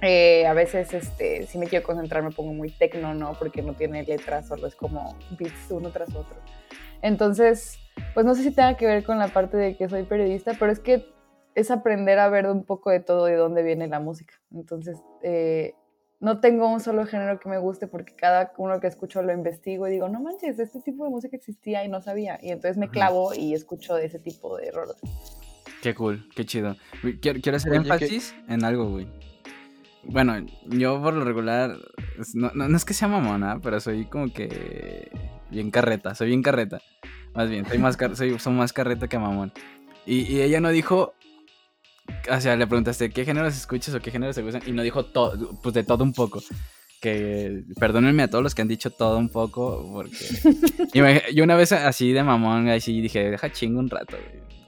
eh, 0.00 0.46
a 0.46 0.54
veces, 0.54 0.94
este, 0.94 1.46
si 1.46 1.58
me 1.58 1.66
quiero 1.66 1.84
concentrar, 1.84 2.22
me 2.22 2.30
pongo 2.30 2.52
muy 2.52 2.70
tecno, 2.70 3.14
¿no? 3.14 3.32
Porque 3.38 3.62
no 3.62 3.74
tiene 3.74 4.04
letras, 4.04 4.46
solo 4.46 4.66
es 4.66 4.76
como 4.76 5.16
beats 5.38 5.70
uno 5.70 5.90
tras 5.90 6.10
otro. 6.10 6.36
Entonces, 7.02 7.78
pues 8.14 8.24
no 8.24 8.34
sé 8.34 8.44
si 8.44 8.50
tenga 8.52 8.76
que 8.76 8.86
ver 8.86 9.04
con 9.04 9.18
la 9.18 9.28
parte 9.28 9.56
de 9.56 9.76
que 9.76 9.88
soy 9.88 10.04
periodista, 10.04 10.52
pero 10.58 10.70
es 10.70 10.78
que 10.78 11.06
es 11.54 11.70
aprender 11.70 12.18
a 12.20 12.28
ver 12.28 12.46
un 12.46 12.64
poco 12.64 12.90
de 12.90 13.00
todo 13.00 13.24
de 13.24 13.34
dónde 13.34 13.62
viene 13.62 13.88
la 13.88 13.98
música. 13.98 14.34
Entonces, 14.52 14.98
eh, 15.22 15.74
no 16.20 16.40
tengo 16.40 16.68
un 16.68 16.80
solo 16.80 17.04
género 17.06 17.40
que 17.40 17.48
me 17.48 17.58
guste 17.58 17.88
porque 17.88 18.14
cada 18.14 18.52
uno 18.56 18.80
que 18.80 18.86
escucho 18.86 19.22
lo 19.22 19.32
investigo 19.32 19.88
y 19.88 19.92
digo, 19.92 20.08
no 20.08 20.20
manches, 20.20 20.58
este 20.58 20.80
tipo 20.80 21.04
de 21.04 21.10
música 21.10 21.36
existía 21.36 21.84
y 21.84 21.88
no 21.88 22.00
sabía. 22.02 22.38
Y 22.42 22.50
entonces 22.50 22.76
me 22.76 22.88
clavo 22.88 23.34
y 23.34 23.54
escucho 23.54 23.96
ese 23.96 24.18
tipo 24.20 24.56
de 24.56 24.70
rolas. 24.70 24.96
Qué 25.82 25.94
cool, 25.94 26.28
qué 26.34 26.44
chido. 26.44 26.76
Quiero, 27.20 27.40
quiero 27.40 27.56
hacer 27.56 27.74
énfasis 27.74 28.34
en 28.48 28.64
algo, 28.64 28.90
güey 28.90 29.27
bueno, 30.08 30.44
yo 30.66 31.02
por 31.02 31.14
lo 31.14 31.24
regular, 31.24 31.76
no, 32.32 32.50
no, 32.54 32.76
es 32.76 32.84
que 32.84 32.94
sea 32.94 33.08
mamona, 33.08 33.60
pero 33.62 33.78
soy 33.78 34.06
como 34.06 34.32
que 34.32 35.10
bien 35.50 35.70
carreta, 35.70 36.14
soy 36.14 36.28
bien 36.28 36.42
carreta. 36.42 36.80
Más 37.34 37.50
bien, 37.50 37.66
soy 37.66 37.78
más, 37.78 37.98
soy, 38.14 38.36
más 38.52 38.72
carreta 38.72 39.06
que 39.06 39.18
mamón. 39.18 39.52
Y, 40.06 40.40
ella 40.40 40.60
no 40.60 40.70
dijo, 40.70 41.12
o 42.30 42.40
sea, 42.40 42.56
le 42.56 42.66
preguntaste, 42.66 43.10
¿qué 43.10 43.26
géneros 43.26 43.54
escuchas 43.54 43.94
o 43.94 44.00
qué 44.00 44.10
géneros 44.10 44.34
te 44.34 44.42
gustan? 44.42 44.62
Y 44.66 44.72
no 44.72 44.82
dijo 44.82 45.04
todo, 45.04 45.60
pues 45.62 45.74
de 45.74 45.84
todo 45.84 46.04
un 46.04 46.14
poco. 46.14 46.42
Que 47.02 47.62
perdónenme 47.78 48.24
a 48.24 48.30
todos 48.30 48.42
los 48.42 48.54
que 48.54 48.62
han 48.62 48.68
dicho 48.68 48.90
todo 48.90 49.18
un 49.18 49.28
poco, 49.28 49.88
porque 49.92 50.16
yo 51.34 51.44
una 51.44 51.54
vez 51.54 51.70
así 51.72 52.12
de 52.12 52.24
mamón, 52.24 52.68
así 52.70 53.00
dije, 53.00 53.30
deja 53.30 53.52
chingo 53.52 53.78
un 53.78 53.90
rato, 53.90 54.16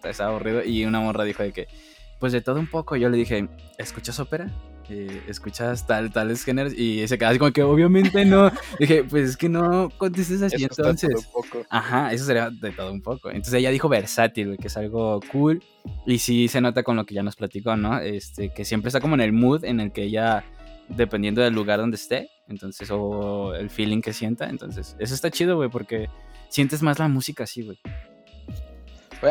está 0.04 0.26
aburrido. 0.26 0.62
Y 0.62 0.84
una 0.84 1.00
morra 1.00 1.24
dijo 1.24 1.42
de 1.42 1.52
que, 1.52 1.66
pues 2.20 2.32
de 2.32 2.42
todo 2.42 2.60
un 2.60 2.68
poco, 2.68 2.94
yo 2.94 3.08
le 3.08 3.16
dije, 3.16 3.48
¿escuchas 3.78 4.20
ópera? 4.20 4.48
Escuchas 5.28 5.86
tal, 5.86 6.12
tales 6.12 6.44
géneros 6.44 6.72
y 6.74 7.06
se 7.06 7.16
queda 7.18 7.30
así 7.30 7.38
como 7.38 7.52
que 7.52 7.62
obviamente 7.62 8.24
no. 8.24 8.50
Dije, 8.78 9.04
pues 9.04 9.30
es 9.30 9.36
que 9.36 9.48
no 9.48 9.90
contestes 9.98 10.42
así 10.42 10.62
entonces. 10.62 11.28
Ajá, 11.68 12.12
eso 12.12 12.24
sería 12.24 12.50
de 12.50 12.72
todo 12.72 12.92
un 12.92 13.00
poco. 13.00 13.28
Entonces 13.28 13.54
ella 13.54 13.70
dijo 13.70 13.88
versátil, 13.88 14.56
que 14.58 14.68
es 14.68 14.76
algo 14.76 15.20
cool. 15.32 15.62
Y 16.06 16.18
sí 16.18 16.48
se 16.48 16.60
nota 16.60 16.82
con 16.82 16.96
lo 16.96 17.06
que 17.06 17.14
ya 17.14 17.22
nos 17.22 17.36
platicó, 17.36 17.76
¿no? 17.76 17.98
Este, 18.00 18.52
que 18.52 18.64
siempre 18.64 18.88
está 18.88 19.00
como 19.00 19.14
en 19.14 19.20
el 19.20 19.32
mood 19.32 19.64
en 19.64 19.80
el 19.80 19.92
que 19.92 20.02
ella, 20.02 20.44
dependiendo 20.88 21.40
del 21.40 21.54
lugar 21.54 21.78
donde 21.78 21.96
esté, 21.96 22.28
entonces, 22.48 22.90
o 22.90 23.54
el 23.54 23.70
feeling 23.70 24.02
que 24.02 24.12
sienta, 24.12 24.48
entonces, 24.50 24.96
eso 24.98 25.14
está 25.14 25.30
chido, 25.30 25.56
güey, 25.56 25.70
porque 25.70 26.08
sientes 26.48 26.82
más 26.82 26.98
la 26.98 27.08
música 27.08 27.44
así, 27.44 27.62
güey. 27.62 27.78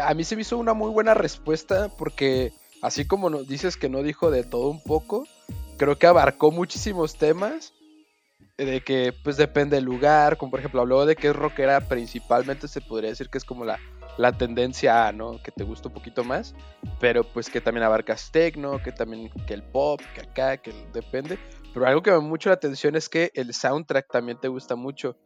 A 0.03 0.13
mí 0.13 0.23
se 0.23 0.35
me 0.35 0.43
hizo 0.43 0.57
una 0.57 0.73
muy 0.73 0.91
buena 0.91 1.13
respuesta 1.13 1.89
porque 1.97 2.53
así 2.81 3.05
como 3.05 3.29
nos 3.29 3.47
dices 3.47 3.75
que 3.75 3.89
no 3.89 4.03
dijo 4.03 4.31
de 4.31 4.43
todo 4.43 4.69
un 4.69 4.81
poco, 4.83 5.27
creo 5.79 5.97
que 5.97 6.07
abarcó 6.07 6.51
muchísimos 6.51 7.15
temas 7.15 7.73
de 8.57 8.81
que 8.81 9.13
pues 9.23 9.37
depende 9.37 9.77
del 9.77 9.85
lugar, 9.85 10.37
como 10.37 10.51
por 10.51 10.59
ejemplo 10.59 10.81
habló 10.81 11.05
de 11.05 11.15
que 11.15 11.29
es 11.29 11.35
rockera 11.35 11.87
principalmente 11.87 12.67
se 12.67 12.81
podría 12.81 13.09
decir 13.09 13.29
que 13.29 13.37
es 13.37 13.45
como 13.45 13.63
la, 13.63 13.79
la 14.17 14.33
tendencia 14.33 15.07
A, 15.07 15.13
¿no? 15.13 15.41
Que 15.41 15.51
te 15.51 15.63
gusta 15.63 15.87
un 15.87 15.93
poquito 15.93 16.25
más, 16.25 16.53
pero 16.99 17.23
pues 17.23 17.49
que 17.49 17.61
también 17.61 17.85
abarcas 17.85 18.29
techno, 18.31 18.83
que 18.83 18.91
también 18.91 19.29
que 19.47 19.53
el 19.53 19.63
pop, 19.63 20.01
que 20.13 20.21
acá, 20.21 20.57
que 20.57 20.73
depende, 20.91 21.39
pero 21.73 21.87
algo 21.87 22.03
que 22.03 22.11
me 22.11 22.19
mucho 22.19 22.49
la 22.49 22.55
atención 22.55 22.97
es 22.97 23.07
que 23.07 23.31
el 23.33 23.53
soundtrack 23.53 24.11
también 24.11 24.37
te 24.39 24.49
gusta 24.49 24.75
mucho. 24.75 25.17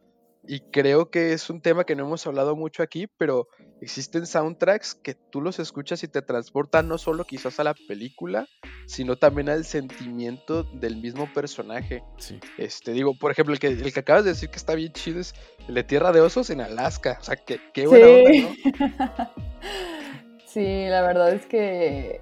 Y 0.46 0.60
creo 0.60 1.10
que 1.10 1.32
es 1.32 1.48
un 1.50 1.62
tema 1.62 1.84
que 1.84 1.96
no 1.96 2.04
hemos 2.04 2.26
hablado 2.26 2.54
mucho 2.54 2.82
aquí, 2.82 3.06
pero 3.16 3.48
existen 3.80 4.26
soundtracks 4.26 4.94
que 4.94 5.14
tú 5.14 5.40
los 5.40 5.58
escuchas 5.58 6.04
y 6.04 6.08
te 6.08 6.22
transportan 6.22 6.86
no 6.86 6.98
solo 6.98 7.24
quizás 7.24 7.58
a 7.58 7.64
la 7.64 7.74
película, 7.88 8.46
sino 8.86 9.16
también 9.16 9.48
al 9.48 9.64
sentimiento 9.64 10.64
del 10.64 10.96
mismo 10.96 11.32
personaje. 11.32 12.02
Sí. 12.18 12.38
Este, 12.58 12.92
digo, 12.92 13.14
por 13.14 13.30
ejemplo, 13.30 13.54
el 13.54 13.60
que, 13.60 13.68
el 13.68 13.92
que 13.92 14.00
acabas 14.00 14.24
de 14.24 14.30
decir 14.30 14.50
que 14.50 14.56
está 14.56 14.74
bien 14.74 14.92
chido 14.92 15.20
es 15.20 15.34
el 15.68 15.74
de 15.74 15.84
Tierra 15.84 16.12
de 16.12 16.20
Osos 16.20 16.50
en 16.50 16.60
Alaska. 16.60 17.18
O 17.20 17.24
sea, 17.24 17.36
que, 17.36 17.60
qué 17.72 17.86
buena 17.86 18.06
sí. 18.06 18.44
onda, 18.74 19.08
¿no? 19.18 19.30
sí, 20.46 20.86
la 20.88 21.02
verdad 21.02 21.32
es 21.32 21.46
que 21.46 22.20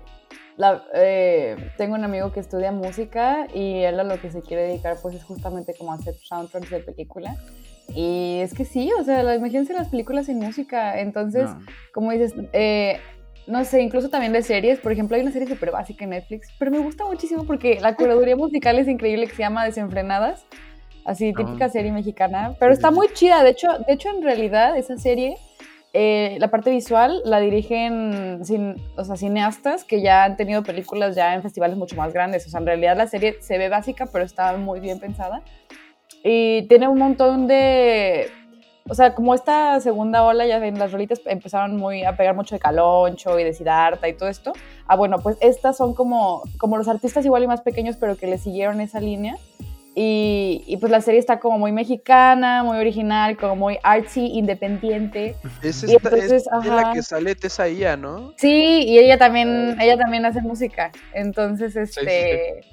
la, 0.57 0.85
eh, 0.95 1.57
tengo 1.76 1.95
un 1.95 2.04
amigo 2.04 2.33
que 2.33 2.40
estudia 2.40 2.73
música 2.73 3.47
y 3.54 3.83
él 3.83 3.99
a 3.99 4.04
lo 4.04 4.21
que 4.21 4.31
se 4.31 4.42
quiere 4.42 4.64
dedicar 4.64 4.97
pues 5.00 5.14
es 5.14 5.25
justamente 5.25 5.75
como 5.75 5.92
hacer 5.92 6.14
soundtracks 6.14 6.71
de 6.71 6.81
película. 6.81 7.37
Y 7.88 8.38
es 8.40 8.54
que 8.54 8.64
sí, 8.64 8.90
o 8.99 9.04
sea, 9.04 9.35
imagínense 9.35 9.75
las 9.75 9.88
películas 9.88 10.26
sin 10.26 10.38
música. 10.38 11.00
Entonces, 11.00 11.50
como 11.92 12.12
dices, 12.12 12.35
eh, 12.52 13.00
no 13.47 13.65
sé, 13.65 13.83
incluso 13.83 14.09
también 14.09 14.33
de 14.33 14.43
series. 14.43 14.79
Por 14.79 14.93
ejemplo, 14.93 15.17
hay 15.17 15.23
una 15.23 15.33
serie 15.33 15.49
súper 15.49 15.71
básica 15.71 16.05
en 16.05 16.11
Netflix, 16.11 16.49
pero 16.59 16.71
me 16.71 16.79
gusta 16.79 17.05
muchísimo 17.05 17.45
porque 17.45 17.81
la 17.81 17.95
curaduría 17.95 18.37
musical 18.37 18.79
es 18.79 18.89
increíble 18.89 19.27
que 19.27 19.35
se 19.35 19.43
llama 19.43 19.65
Desenfrenadas. 19.65 20.45
Así, 21.05 21.33
típica 21.33 21.69
serie 21.69 21.91
mexicana. 21.91 22.55
Pero 22.61 22.73
está 22.73 22.91
muy 22.93 23.09
chida. 23.13 23.43
De 23.43 23.51
hecho, 23.51 23.69
de 23.87 23.93
hecho, 23.93 24.09
en 24.11 24.23
realidad, 24.23 24.77
esa 24.77 24.97
serie, 24.97 25.37
eh, 25.93 26.37
la 26.39 26.49
parte 26.49 26.71
visual 26.71 27.23
la 27.25 27.41
dirigen 27.41 28.45
sin, 28.45 28.77
o 28.97 29.05
sea, 29.05 29.17
cineastas 29.17 29.83
que 29.85 30.01
ya 30.01 30.23
han 30.25 30.37
tenido 30.37 30.63
películas 30.63 31.17
ya 31.17 31.35
en 31.35 31.43
festivales 31.43 31.77
mucho 31.77 31.97
más 31.97 32.13
grandes. 32.13 32.47
O 32.47 32.51
sea, 32.51 32.61
en 32.61 32.67
realidad 32.67 32.97
la 32.97 33.09
serie 33.09 33.37
se 33.41 33.59
ve 33.59 33.69
básica, 33.69 34.07
pero 34.13 34.25
está 34.25 34.57
muy 34.57 34.79
bien 34.79 35.01
pensada. 35.01 35.43
Y 36.23 36.63
tiene 36.69 36.87
un 36.87 36.99
montón 36.99 37.49
de... 37.49 38.31
O 38.89 38.95
sea, 38.95 39.15
como 39.15 39.35
esta 39.35 39.81
segunda 39.81 40.25
ola, 40.25 40.47
ya 40.47 40.59
ven, 40.59 40.79
las 40.79 40.93
rolitas 40.93 41.21
empezaron 41.27 41.77
muy 41.77 42.05
a 42.05 42.17
pegar 42.17 42.35
mucho 42.35 42.55
de 42.55 42.61
Caloncho 42.61 43.39
y 43.39 43.45
de 43.45 43.55
Siddhartha 43.55 44.09
y 44.09 44.15
todo 44.15 44.29
esto. 44.29 44.53
Ah, 44.87 44.97
bueno, 44.97 45.19
pues 45.19 45.37
estas 45.41 45.77
son 45.77 45.95
como, 45.95 46.43
como 46.59 46.77
los 46.77 46.89
artistas 46.89 47.25
igual 47.25 47.45
y 47.45 47.47
más 47.47 47.61
pequeños, 47.61 47.97
pero 47.97 48.17
que 48.17 48.27
le 48.27 48.39
siguieron 48.39 48.81
esa 48.81 49.01
línea. 49.01 49.37
Y, 49.95 50.65
y, 50.67 50.79
pues 50.79 50.91
la 50.91 51.03
serie 51.03 51.21
está 51.21 51.39
como 51.39 51.59
muy 51.59 51.71
mexicana, 51.71 52.65
muy 52.65 52.79
original, 52.79 53.37
como 53.37 53.57
muy 53.57 53.79
artsy, 53.83 54.27
independiente. 54.27 55.37
Es, 55.62 55.83
esta, 55.85 56.17
es, 56.17 56.47
la 56.65 56.93
que 56.95 57.03
sale 57.03 57.35
Tesaía, 57.35 57.95
¿no? 57.99 58.33
Sí, 58.39 58.85
y 58.87 58.99
ella 58.99 59.19
también, 59.19 59.77
ella 59.79 59.99
también 59.99 60.25
hace 60.25 60.41
música. 60.41 60.91
Entonces, 61.12 61.77
este 61.77 62.65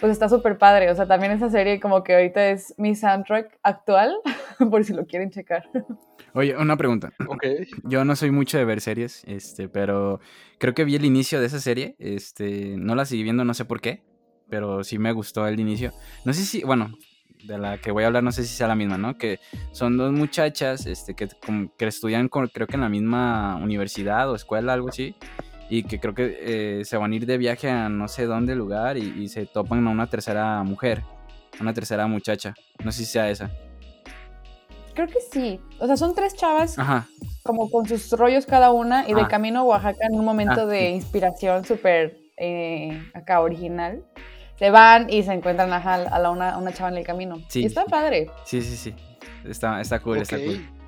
pues 0.00 0.12
está 0.12 0.28
súper 0.28 0.58
padre. 0.58 0.90
O 0.90 0.94
sea, 0.94 1.06
también 1.06 1.32
esa 1.32 1.50
serie 1.50 1.78
como 1.78 2.02
que 2.02 2.14
ahorita 2.14 2.50
es 2.50 2.74
mi 2.78 2.94
soundtrack 2.94 3.58
actual, 3.62 4.16
por 4.70 4.84
si 4.84 4.94
lo 4.94 5.06
quieren 5.06 5.30
checar. 5.30 5.68
Oye, 6.32 6.56
una 6.56 6.76
pregunta. 6.76 7.12
Ok. 7.28 7.44
Yo 7.84 8.04
no 8.04 8.16
soy 8.16 8.30
mucho 8.30 8.56
de 8.58 8.64
ver 8.64 8.80
series, 8.80 9.22
este, 9.26 9.68
pero 9.68 10.20
creo 10.58 10.74
que 10.74 10.84
vi 10.84 10.96
el 10.96 11.04
inicio 11.04 11.40
de 11.40 11.46
esa 11.46 11.60
serie. 11.60 11.96
Este, 11.98 12.76
no 12.76 12.94
la 12.94 13.04
seguí 13.04 13.22
viendo, 13.22 13.44
no 13.44 13.54
sé 13.54 13.64
por 13.64 13.80
qué, 13.80 14.02
pero 14.48 14.82
sí 14.84 14.98
me 14.98 15.12
gustó 15.12 15.46
el 15.46 15.60
inicio. 15.60 15.92
No 16.24 16.32
sé 16.32 16.44
si, 16.44 16.62
bueno, 16.62 16.92
de 17.44 17.58
la 17.58 17.78
que 17.78 17.90
voy 17.90 18.04
a 18.04 18.06
hablar, 18.06 18.22
no 18.22 18.32
sé 18.32 18.44
si 18.44 18.54
sea 18.54 18.68
la 18.68 18.76
misma, 18.76 18.96
¿no? 18.96 19.18
Que 19.18 19.40
son 19.72 19.96
dos 19.96 20.12
muchachas, 20.12 20.86
este, 20.86 21.14
que, 21.14 21.28
que 21.76 21.86
estudian 21.86 22.28
creo 22.28 22.66
que 22.66 22.74
en 22.74 22.82
la 22.82 22.88
misma 22.88 23.56
universidad 23.56 24.30
o 24.30 24.36
escuela, 24.36 24.72
algo 24.72 24.88
así 24.88 25.16
y 25.70 25.84
que 25.84 26.00
creo 26.00 26.14
que 26.14 26.80
eh, 26.80 26.84
se 26.84 26.96
van 26.96 27.12
a 27.12 27.14
ir 27.14 27.24
de 27.24 27.38
viaje 27.38 27.70
a 27.70 27.88
no 27.88 28.08
sé 28.08 28.26
dónde 28.26 28.56
lugar 28.56 28.98
y, 28.98 29.28
se 29.28 29.46
topan 29.46 29.86
a 29.86 29.90
una 29.90 30.08
tercera 30.08 30.62
mujer, 30.64 31.04
una 31.60 31.72
tercera 31.72 32.08
muchacha. 32.08 32.54
No 32.84 32.90
sé 32.90 32.98
si 32.98 33.04
sea 33.04 33.30
esa. 33.30 33.50
Creo 34.94 35.06
que 35.06 35.20
sí. 35.32 35.60
O 35.78 35.86
sea, 35.86 35.96
son 35.96 36.14
tres 36.14 36.34
chavas 36.34 36.76
como 37.44 37.70
con 37.70 37.86
sus 37.86 38.10
rollos 38.12 38.46
cada 38.46 38.72
una 38.72 39.08
y 39.08 39.14
de 39.14 39.22
ah. 39.22 39.28
camino 39.28 39.60
a 39.60 39.62
Oaxaca 39.62 40.06
en 40.10 40.18
un 40.18 40.24
momento 40.24 40.62
ah, 40.62 40.66
de 40.66 40.90
inspiración 40.90 41.64
súper 41.64 42.18
eh, 42.36 43.00
acá 43.14 43.40
original. 43.40 44.04
Se 44.58 44.70
van 44.70 45.08
y 45.08 45.22
se 45.22 45.32
encuentran 45.32 45.72
a, 45.72 46.18
la 46.18 46.30
una, 46.30 46.58
una, 46.58 46.72
chava 46.72 46.90
en 46.90 46.98
el 46.98 47.06
camino. 47.06 47.40
Sí. 47.48 47.62
Y 47.62 47.66
está 47.66 47.84
padre. 47.84 48.28
Sí, 48.44 48.60
sí, 48.60 48.76
sí. 48.76 48.94
Está, 49.44 49.80
está 49.80 50.00
cool, 50.00 50.18
está 50.18 50.36
cool 50.36 50.79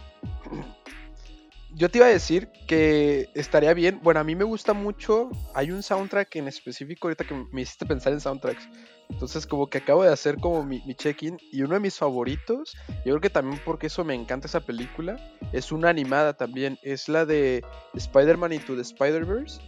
yo 1.75 1.91
te 1.91 1.99
iba 1.99 2.07
a 2.07 2.11
decir 2.11 2.49
que 2.67 3.31
estaría 3.35 3.73
bien. 3.75 4.01
Bueno, 4.03 4.21
a 4.21 4.25
mí 4.25 4.35
me 4.35 4.45
gusta 4.45 4.73
mucho. 4.73 5.31
Hay 5.55 5.71
un 5.71 5.83
soundtrack 5.83 6.37
en 6.37 6.49
específico 6.49 7.09
ahorita 7.09 7.25
que 7.25 7.35
me 7.51 7.63
hiciste 7.63 7.87
pensar 7.87 8.13
en 8.13 8.21
soundtracks. 8.21 8.69
Entonces, 9.09 9.47
como 9.47 9.69
que 9.69 9.79
acabo 9.79 10.03
de 10.03 10.13
hacer 10.13 10.37
como 10.37 10.65
mi, 10.65 10.81
check-in. 10.95 11.39
Y 11.51 11.63
uno 11.63 11.75
de 11.75 11.81
mis 11.81 11.97
favoritos, 11.97 12.75
yo 13.05 13.13
creo 13.13 13.21
que 13.21 13.31
también 13.31 13.61
porque 13.65 13.87
eso 13.87 14.05
me 14.05 14.15
encanta 14.15 14.47
esa 14.47 14.61
película, 14.61 15.17
es 15.53 15.73
una 15.73 15.89
animada 15.89 16.35
también. 16.35 16.79
Es 16.83 17.09
la 17.09 17.25
de 17.27 17.65
Spider-Man 17.95 18.53
Into 18.53 18.75
the 18.75 18.83
Spider-Verse. 18.83 19.61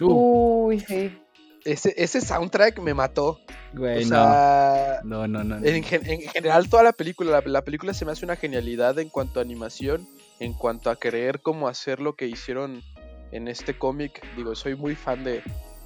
Uy, 0.00 0.80
sí. 0.80 1.18
Ese, 1.64 1.92
ese 1.96 2.20
soundtrack 2.20 2.78
me 2.80 2.94
mató. 2.94 3.40
Güey, 3.74 4.04
no. 4.06 5.02
No, 5.04 5.26
no, 5.26 5.44
no. 5.44 5.58
En, 5.64 5.82
general, 5.82 6.68
toda 6.68 6.82
la 6.82 6.92
película, 6.92 7.42
la 7.44 7.62
película 7.62 7.92
se 7.92 8.04
me 8.04 8.12
hace 8.12 8.24
una 8.24 8.36
genialidad 8.36 8.98
en 8.98 9.08
cuanto 9.08 9.40
a 9.40 9.42
animación 9.42 10.08
en 10.40 10.52
cuanto 10.52 10.90
a 10.90 10.96
querer 10.96 11.40
como 11.40 11.68
hacer 11.68 12.00
lo 12.00 12.14
que 12.14 12.26
hicieron 12.26 12.82
en 13.32 13.48
este 13.48 13.76
cómic. 13.76 14.22
Digo, 14.36 14.54
soy 14.54 14.74
muy 14.76 14.94
fan 14.94 15.24
de, 15.24 15.42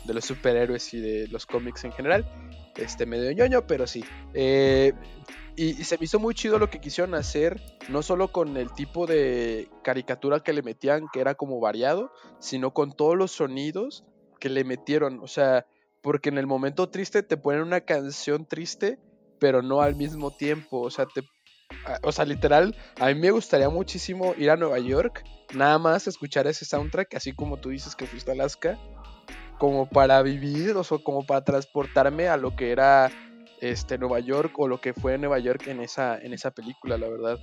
los 0.07 0.25
superhéroes 0.25 0.93
y 0.95 1.01
de 1.01 1.29
los 1.29 1.47
cómics 1.47 1.85
en 1.85 1.93
general. 1.93 2.27
Este 2.77 3.07
medio 3.07 3.33
ñoño, 3.33 3.67
pero 3.67 3.87
sí. 3.87 4.05
Eh, 4.35 4.93
y, 5.57 5.85
se 5.85 5.99
me 5.99 6.05
hizo 6.05 6.19
muy 6.19 6.35
chido 6.35 6.59
lo 6.59 6.71
que 6.71 6.81
quisieron 6.81 7.15
hacer, 7.15 7.61
no 7.89 8.03
solo 8.03 8.29
con 8.29 8.57
el 8.57 8.73
tipo 8.73 9.07
de 9.07 9.69
caricatura 9.85 10.41
que 10.41 10.53
le 10.53 10.63
metían, 10.63 11.07
que 11.13 11.21
era 11.21 11.35
como 11.35 11.61
variado, 11.61 12.13
sino 12.39 12.73
con 12.73 12.93
todos 12.93 13.17
los 13.17 13.33
sonidos 13.33 14.05
que 14.41 14.49
le 14.49 14.65
metieron. 14.65 15.21
O 15.21 15.29
sea, 15.29 15.67
porque 16.01 16.31
en 16.31 16.39
el 16.39 16.47
momento 16.47 16.89
triste 16.89 17.23
te 17.23 17.37
ponen 17.37 17.63
una 17.63 17.83
canción 17.83 18.47
triste, 18.47 18.99
pero 19.39 19.63
no 19.63 19.83
al 19.83 19.95
mismo 19.95 20.31
tiempo. 20.31 20.81
O 20.81 20.91
sea, 20.91 21.07
te 21.07 21.23
o 22.03 22.13
sea, 22.13 22.25
literal, 22.25 22.77
a 22.99 23.07
mí 23.09 23.15
me 23.15 23.31
gustaría 23.31 23.69
muchísimo 23.69 24.35
ir 24.39 24.51
a 24.51 24.57
Nueva 24.57 24.79
York, 24.79 25.25
nada 25.55 25.79
más 25.79 26.07
escuchar 26.07 26.47
ese 26.47 26.65
soundtrack, 26.65 27.15
así 27.15 27.33
como 27.33 27.59
tú 27.59 27.71
dices 27.71 27.95
que 27.95 28.07
fuiste 28.07 28.31
a 28.31 28.35
Alaska, 28.35 28.79
como 29.59 29.89
para 29.89 30.23
vivir, 30.23 30.77
o 30.77 30.85
sea, 30.85 30.99
como 30.99 31.25
para 31.25 31.45
transportarme 31.45 32.29
a 32.29 32.37
lo 32.37 32.57
que 32.57 32.73
era 32.73 33.11
este 33.63 33.97
Nueva 33.97 34.19
York 34.19 34.59
o 34.59 34.67
lo 34.67 34.81
que 34.81 34.93
fue 34.93 35.17
Nueva 35.19 35.39
York 35.39 35.69
en 35.69 35.81
esa, 35.81 36.19
en 36.19 36.33
esa 36.35 36.51
película, 36.51 36.99
la 36.99 37.09
verdad. 37.09 37.39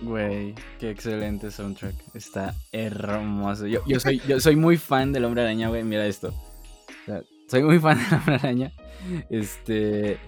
Güey, 0.00 0.54
qué 0.78 0.90
excelente 0.90 1.50
soundtrack. 1.50 1.94
Está 2.14 2.54
hermoso. 2.72 3.66
Yo, 3.66 4.00
soy, 4.00 4.22
yo 4.26 4.40
soy 4.40 4.56
muy 4.56 4.78
fan 4.78 5.12
del 5.12 5.26
Hombre 5.26 5.42
Araña, 5.42 5.68
güey. 5.68 5.84
Mira 5.84 6.06
esto. 6.06 6.32
soy 7.48 7.62
muy 7.62 7.78
fan 7.78 7.98
de 7.98 8.30
la 8.32 8.36
araña. 8.38 8.72
Este. 9.28 10.18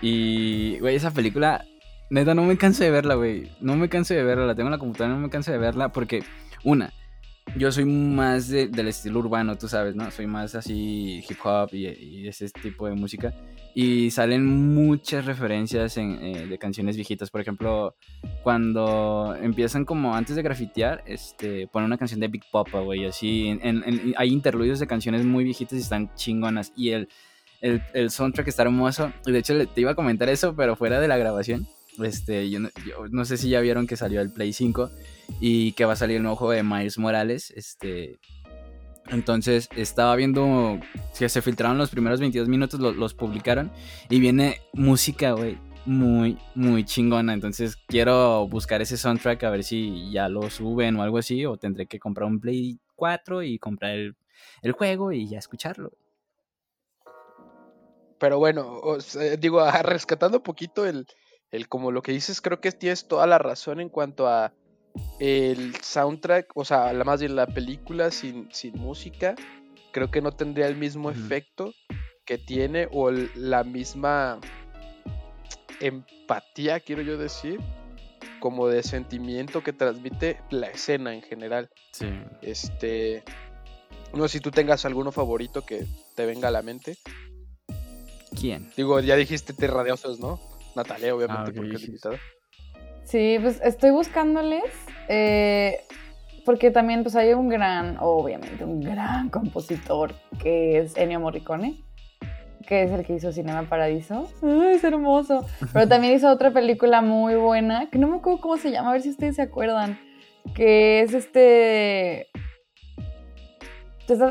Y, 0.00 0.80
güey, 0.80 0.96
esa 0.96 1.12
película, 1.12 1.64
neta, 2.12 2.34
no 2.34 2.44
me 2.44 2.56
canso 2.56 2.84
de 2.84 2.90
verla, 2.90 3.14
güey. 3.14 3.50
No 3.60 3.76
me 3.76 3.88
canso 3.88 4.14
de 4.14 4.22
verla. 4.22 4.46
La 4.46 4.54
tengo 4.54 4.68
en 4.68 4.72
la 4.72 4.78
computadora, 4.78 5.14
no 5.14 5.20
me 5.20 5.30
canso 5.30 5.50
de 5.50 5.58
verla 5.58 5.92
porque, 5.92 6.22
una, 6.62 6.92
yo 7.56 7.72
soy 7.72 7.84
más 7.84 8.48
del 8.48 8.86
estilo 8.86 9.18
urbano, 9.18 9.56
tú 9.56 9.66
sabes, 9.66 9.94
¿no? 9.94 10.10
Soy 10.10 10.26
más 10.26 10.54
así 10.54 11.24
hip 11.28 11.38
hop 11.44 11.70
y, 11.72 12.28
ese 12.28 12.48
tipo 12.50 12.86
de 12.86 12.94
música. 12.94 13.34
Y 13.74 14.10
salen 14.10 14.74
muchas 14.74 15.24
referencias 15.24 15.96
eh, 15.96 16.46
de 16.48 16.58
canciones 16.58 16.96
viejitas. 16.96 17.30
Por 17.30 17.40
ejemplo, 17.40 17.96
cuando 18.42 19.34
empiezan 19.40 19.86
como 19.86 20.14
antes 20.14 20.36
de 20.36 20.42
grafitear, 20.42 21.02
este, 21.06 21.66
ponen 21.66 21.86
una 21.86 21.98
canción 21.98 22.20
de 22.20 22.28
Big 22.28 22.44
Papa, 22.52 22.80
güey. 22.80 23.06
Así, 23.06 23.58
hay 24.16 24.28
interludios 24.28 24.78
de 24.78 24.86
canciones 24.86 25.24
muy 25.24 25.44
viejitas 25.44 25.78
y 25.78 25.82
están 25.82 26.14
chingonas. 26.14 26.72
Y 26.76 26.90
el, 26.90 27.08
el, 27.62 27.82
el 27.94 28.10
soundtrack 28.10 28.48
está 28.48 28.62
hermoso. 28.62 29.12
De 29.24 29.38
hecho, 29.38 29.66
te 29.66 29.80
iba 29.80 29.92
a 29.92 29.94
comentar 29.94 30.28
eso, 30.28 30.54
pero 30.54 30.76
fuera 30.76 31.00
de 31.00 31.08
la 31.08 31.16
grabación. 31.16 31.66
Este, 31.98 32.48
yo 32.48 32.60
no, 33.10 33.24
sé 33.24 33.36
si 33.36 33.50
ya 33.50 33.60
vieron 33.60 33.86
que 33.86 33.96
salió 33.96 34.20
el 34.20 34.32
Play 34.32 34.52
5 34.52 34.90
y 35.40 35.72
que 35.72 35.84
va 35.84 35.92
a 35.92 35.96
salir 35.96 36.16
el 36.16 36.22
nuevo 36.22 36.36
juego 36.36 36.52
de 36.52 36.62
Miles 36.62 36.98
Morales. 36.98 37.50
Este, 37.50 38.18
entonces 39.08 39.68
estaba 39.76 40.16
viendo 40.16 40.78
que 41.18 41.28
se 41.28 41.42
filtraron 41.42 41.78
los 41.78 41.90
primeros 41.90 42.20
22 42.20 42.48
minutos, 42.48 42.80
los, 42.80 43.14
publicaron 43.14 43.70
y 44.08 44.20
viene 44.20 44.60
música, 44.72 45.32
güey, 45.32 45.58
muy, 45.84 46.38
muy 46.54 46.84
chingona. 46.84 47.34
Entonces 47.34 47.76
quiero 47.86 48.48
buscar 48.48 48.80
ese 48.80 48.96
soundtrack 48.96 49.44
a 49.44 49.50
ver 49.50 49.64
si 49.64 50.10
ya 50.10 50.28
lo 50.28 50.48
suben 50.50 50.96
o 50.96 51.02
algo 51.02 51.18
así 51.18 51.44
o 51.44 51.56
tendré 51.56 51.86
que 51.86 51.98
comprar 51.98 52.28
un 52.28 52.40
Play 52.40 52.78
4 52.96 53.42
y 53.42 53.58
comprar 53.58 53.92
el, 53.92 54.16
el 54.62 54.72
juego 54.72 55.12
y 55.12 55.28
ya 55.28 55.38
escucharlo. 55.38 55.92
Pero 58.18 58.38
bueno, 58.38 58.80
digo, 59.40 59.68
rescatando 59.82 60.38
un 60.38 60.44
poquito 60.44 60.86
el, 60.86 61.08
el 61.52 61.68
como 61.68 61.92
lo 61.92 62.02
que 62.02 62.12
dices, 62.12 62.40
creo 62.40 62.60
que 62.60 62.72
tienes 62.72 63.06
toda 63.06 63.26
la 63.26 63.38
razón 63.38 63.80
en 63.80 63.90
cuanto 63.90 64.26
a 64.26 64.52
el 65.20 65.76
soundtrack, 65.76 66.50
o 66.54 66.64
sea, 66.64 66.92
la 66.92 67.04
más 67.04 67.20
bien 67.20 67.36
la 67.36 67.46
película 67.46 68.10
sin, 68.10 68.48
sin 68.52 68.78
música, 68.78 69.36
creo 69.92 70.10
que 70.10 70.20
no 70.20 70.32
tendría 70.32 70.66
el 70.66 70.76
mismo 70.76 71.10
efecto 71.10 71.72
que 72.24 72.38
tiene 72.38 72.88
o 72.90 73.10
la 73.10 73.64
misma 73.64 74.40
empatía, 75.80 76.80
quiero 76.80 77.02
yo 77.02 77.18
decir, 77.18 77.60
como 78.40 78.68
de 78.68 78.82
sentimiento 78.82 79.62
que 79.62 79.72
transmite 79.72 80.40
la 80.50 80.68
escena 80.68 81.14
en 81.14 81.22
general. 81.22 81.70
Sí. 81.92 82.06
Este, 82.40 83.24
no 84.14 84.26
sé 84.28 84.38
si 84.38 84.40
tú 84.40 84.50
tengas 84.50 84.84
alguno 84.84 85.12
favorito 85.12 85.64
que 85.64 85.86
te 86.14 86.26
venga 86.26 86.48
a 86.48 86.50
la 86.50 86.62
mente. 86.62 86.96
¿Quién? 88.38 88.70
Digo, 88.76 88.98
ya 89.00 89.16
dijiste 89.16 89.52
Terradiosos, 89.52 90.18
¿no? 90.18 90.51
Natalia, 90.74 91.14
obviamente, 91.14 91.50
ah, 91.50 91.52
porque 91.54 91.76
es 91.76 91.86
invitada. 91.86 92.16
Sí, 93.04 93.38
pues 93.40 93.60
estoy 93.62 93.90
buscándoles. 93.90 94.64
Eh, 95.08 95.80
porque 96.44 96.70
también 96.70 97.02
pues 97.02 97.14
hay 97.16 97.32
un 97.34 97.48
gran, 97.48 97.96
obviamente, 98.00 98.64
un 98.64 98.80
gran 98.80 99.28
compositor 99.28 100.14
que 100.40 100.78
es 100.78 100.96
Ennio 100.96 101.20
Morricone, 101.20 101.84
que 102.66 102.82
es 102.82 102.90
el 102.90 103.04
que 103.04 103.14
hizo 103.14 103.32
Cinema 103.32 103.62
Paradiso. 103.68 104.28
es 104.42 104.82
hermoso. 104.82 105.46
Pero 105.72 105.88
también 105.88 106.14
hizo 106.14 106.30
otra 106.30 106.50
película 106.50 107.00
muy 107.00 107.34
buena, 107.36 107.88
que 107.90 107.98
no 107.98 108.08
me 108.08 108.16
acuerdo 108.16 108.40
cómo 108.40 108.56
se 108.56 108.70
llama, 108.70 108.90
a 108.90 108.92
ver 108.92 109.02
si 109.02 109.10
ustedes 109.10 109.36
se 109.36 109.42
acuerdan, 109.42 109.98
que 110.54 111.02
es 111.02 111.14
este... 111.14 112.28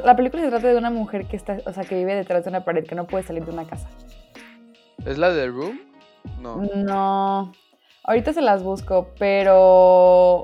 La 0.04 0.16
película 0.16 0.44
se 0.44 0.50
trata 0.50 0.68
de 0.68 0.78
una 0.78 0.92
mujer 0.92 1.26
que 1.26 1.36
está, 1.36 1.58
o 1.66 1.74
sea, 1.74 1.84
que 1.86 1.96
vive 1.96 2.14
detrás 2.14 2.44
de 2.44 2.50
una 2.50 2.64
pared, 2.64 2.86
que 2.86 2.94
no 2.94 3.08
puede 3.08 3.24
salir 3.24 3.46
de 3.46 3.52
una 3.52 3.66
casa. 3.66 3.90
¿Es 5.06 5.18
la 5.18 5.32
de 5.32 5.48
Room? 5.48 5.91
No. 6.40 6.58
No. 6.76 7.52
Ahorita 8.04 8.34
se 8.34 8.42
las 8.42 8.64
busco, 8.64 9.10
pero. 9.18 10.44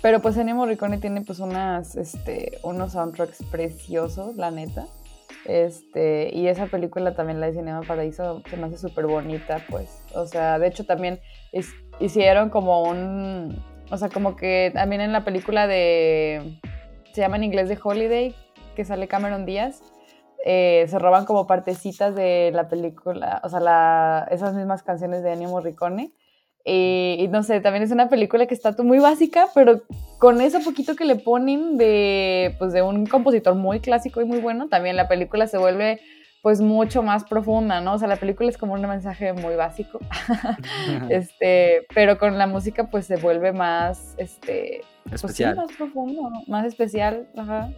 Pero 0.00 0.20
pues 0.20 0.36
Ennio 0.36 0.56
Morricone 0.56 0.98
tiene 0.98 1.20
pues 1.20 1.38
unas, 1.38 1.94
este, 1.94 2.58
unos 2.64 2.92
soundtracks 2.92 3.44
preciosos, 3.50 4.36
la 4.36 4.50
neta. 4.50 4.86
Este, 5.44 6.30
y 6.32 6.48
esa 6.48 6.66
película 6.66 7.14
también, 7.14 7.40
la 7.40 7.46
de 7.46 7.52
Cinema 7.52 7.82
Paraíso, 7.82 8.42
se 8.48 8.56
me 8.56 8.66
hace 8.66 8.78
súper 8.78 9.06
bonita, 9.06 9.60
pues. 9.70 10.02
O 10.14 10.26
sea, 10.26 10.58
de 10.58 10.68
hecho 10.68 10.84
también 10.84 11.20
hicieron 12.00 12.50
como 12.50 12.82
un. 12.82 13.62
O 13.90 13.96
sea, 13.96 14.08
como 14.08 14.36
que 14.36 14.70
también 14.74 15.02
en 15.02 15.12
la 15.12 15.24
película 15.24 15.66
de. 15.66 16.58
Se 17.12 17.20
llama 17.20 17.36
en 17.36 17.44
inglés 17.44 17.68
de 17.68 17.78
Holiday, 17.80 18.34
que 18.74 18.84
sale 18.84 19.06
Cameron 19.06 19.44
Díaz 19.44 19.82
eh, 20.44 20.86
se 20.88 20.98
roban 20.98 21.24
como 21.24 21.46
partecitas 21.46 22.14
de 22.14 22.50
la 22.52 22.68
película, 22.68 23.40
o 23.44 23.48
sea, 23.48 24.26
esas 24.30 24.54
mismas 24.54 24.82
canciones 24.82 25.22
de 25.22 25.32
Ennio 25.32 25.48
Morricone. 25.48 26.12
Y, 26.64 27.26
no 27.30 27.42
sé, 27.42 27.60
también 27.60 27.82
es 27.82 27.90
una 27.90 28.08
película 28.08 28.46
que 28.46 28.54
está 28.54 28.72
muy 28.84 29.00
básica, 29.00 29.48
pero 29.52 29.82
con 30.18 30.40
eso 30.40 30.60
poquito 30.60 30.94
que 30.94 31.04
le 31.04 31.16
ponen 31.16 31.76
de, 31.76 32.54
pues, 32.58 32.72
de 32.72 32.82
un 32.82 33.06
compositor 33.06 33.56
muy 33.56 33.80
clásico 33.80 34.20
y 34.20 34.24
muy 34.24 34.40
bueno, 34.40 34.68
también 34.68 34.96
la 34.96 35.08
película 35.08 35.48
se 35.48 35.58
vuelve 35.58 36.00
pues 36.40 36.60
mucho 36.60 37.04
más 37.04 37.22
profunda, 37.22 37.80
¿no? 37.80 37.94
O 37.94 37.98
sea, 37.98 38.08
la 38.08 38.16
película 38.16 38.48
es 38.48 38.58
como 38.58 38.74
un 38.74 38.80
mensaje 38.80 39.32
muy 39.32 39.54
básico, 39.54 40.00
este, 41.08 41.86
pero 41.94 42.18
con 42.18 42.36
la 42.36 42.48
música 42.48 42.90
pues 42.90 43.06
se 43.06 43.16
vuelve 43.16 43.52
más, 43.52 44.14
este, 44.18 44.82
pues 45.04 45.22
especial. 45.22 45.56
más 45.56 45.72
profundo, 45.76 46.30
más 46.48 46.66
especial, 46.66 47.28
ajá. 47.36 47.70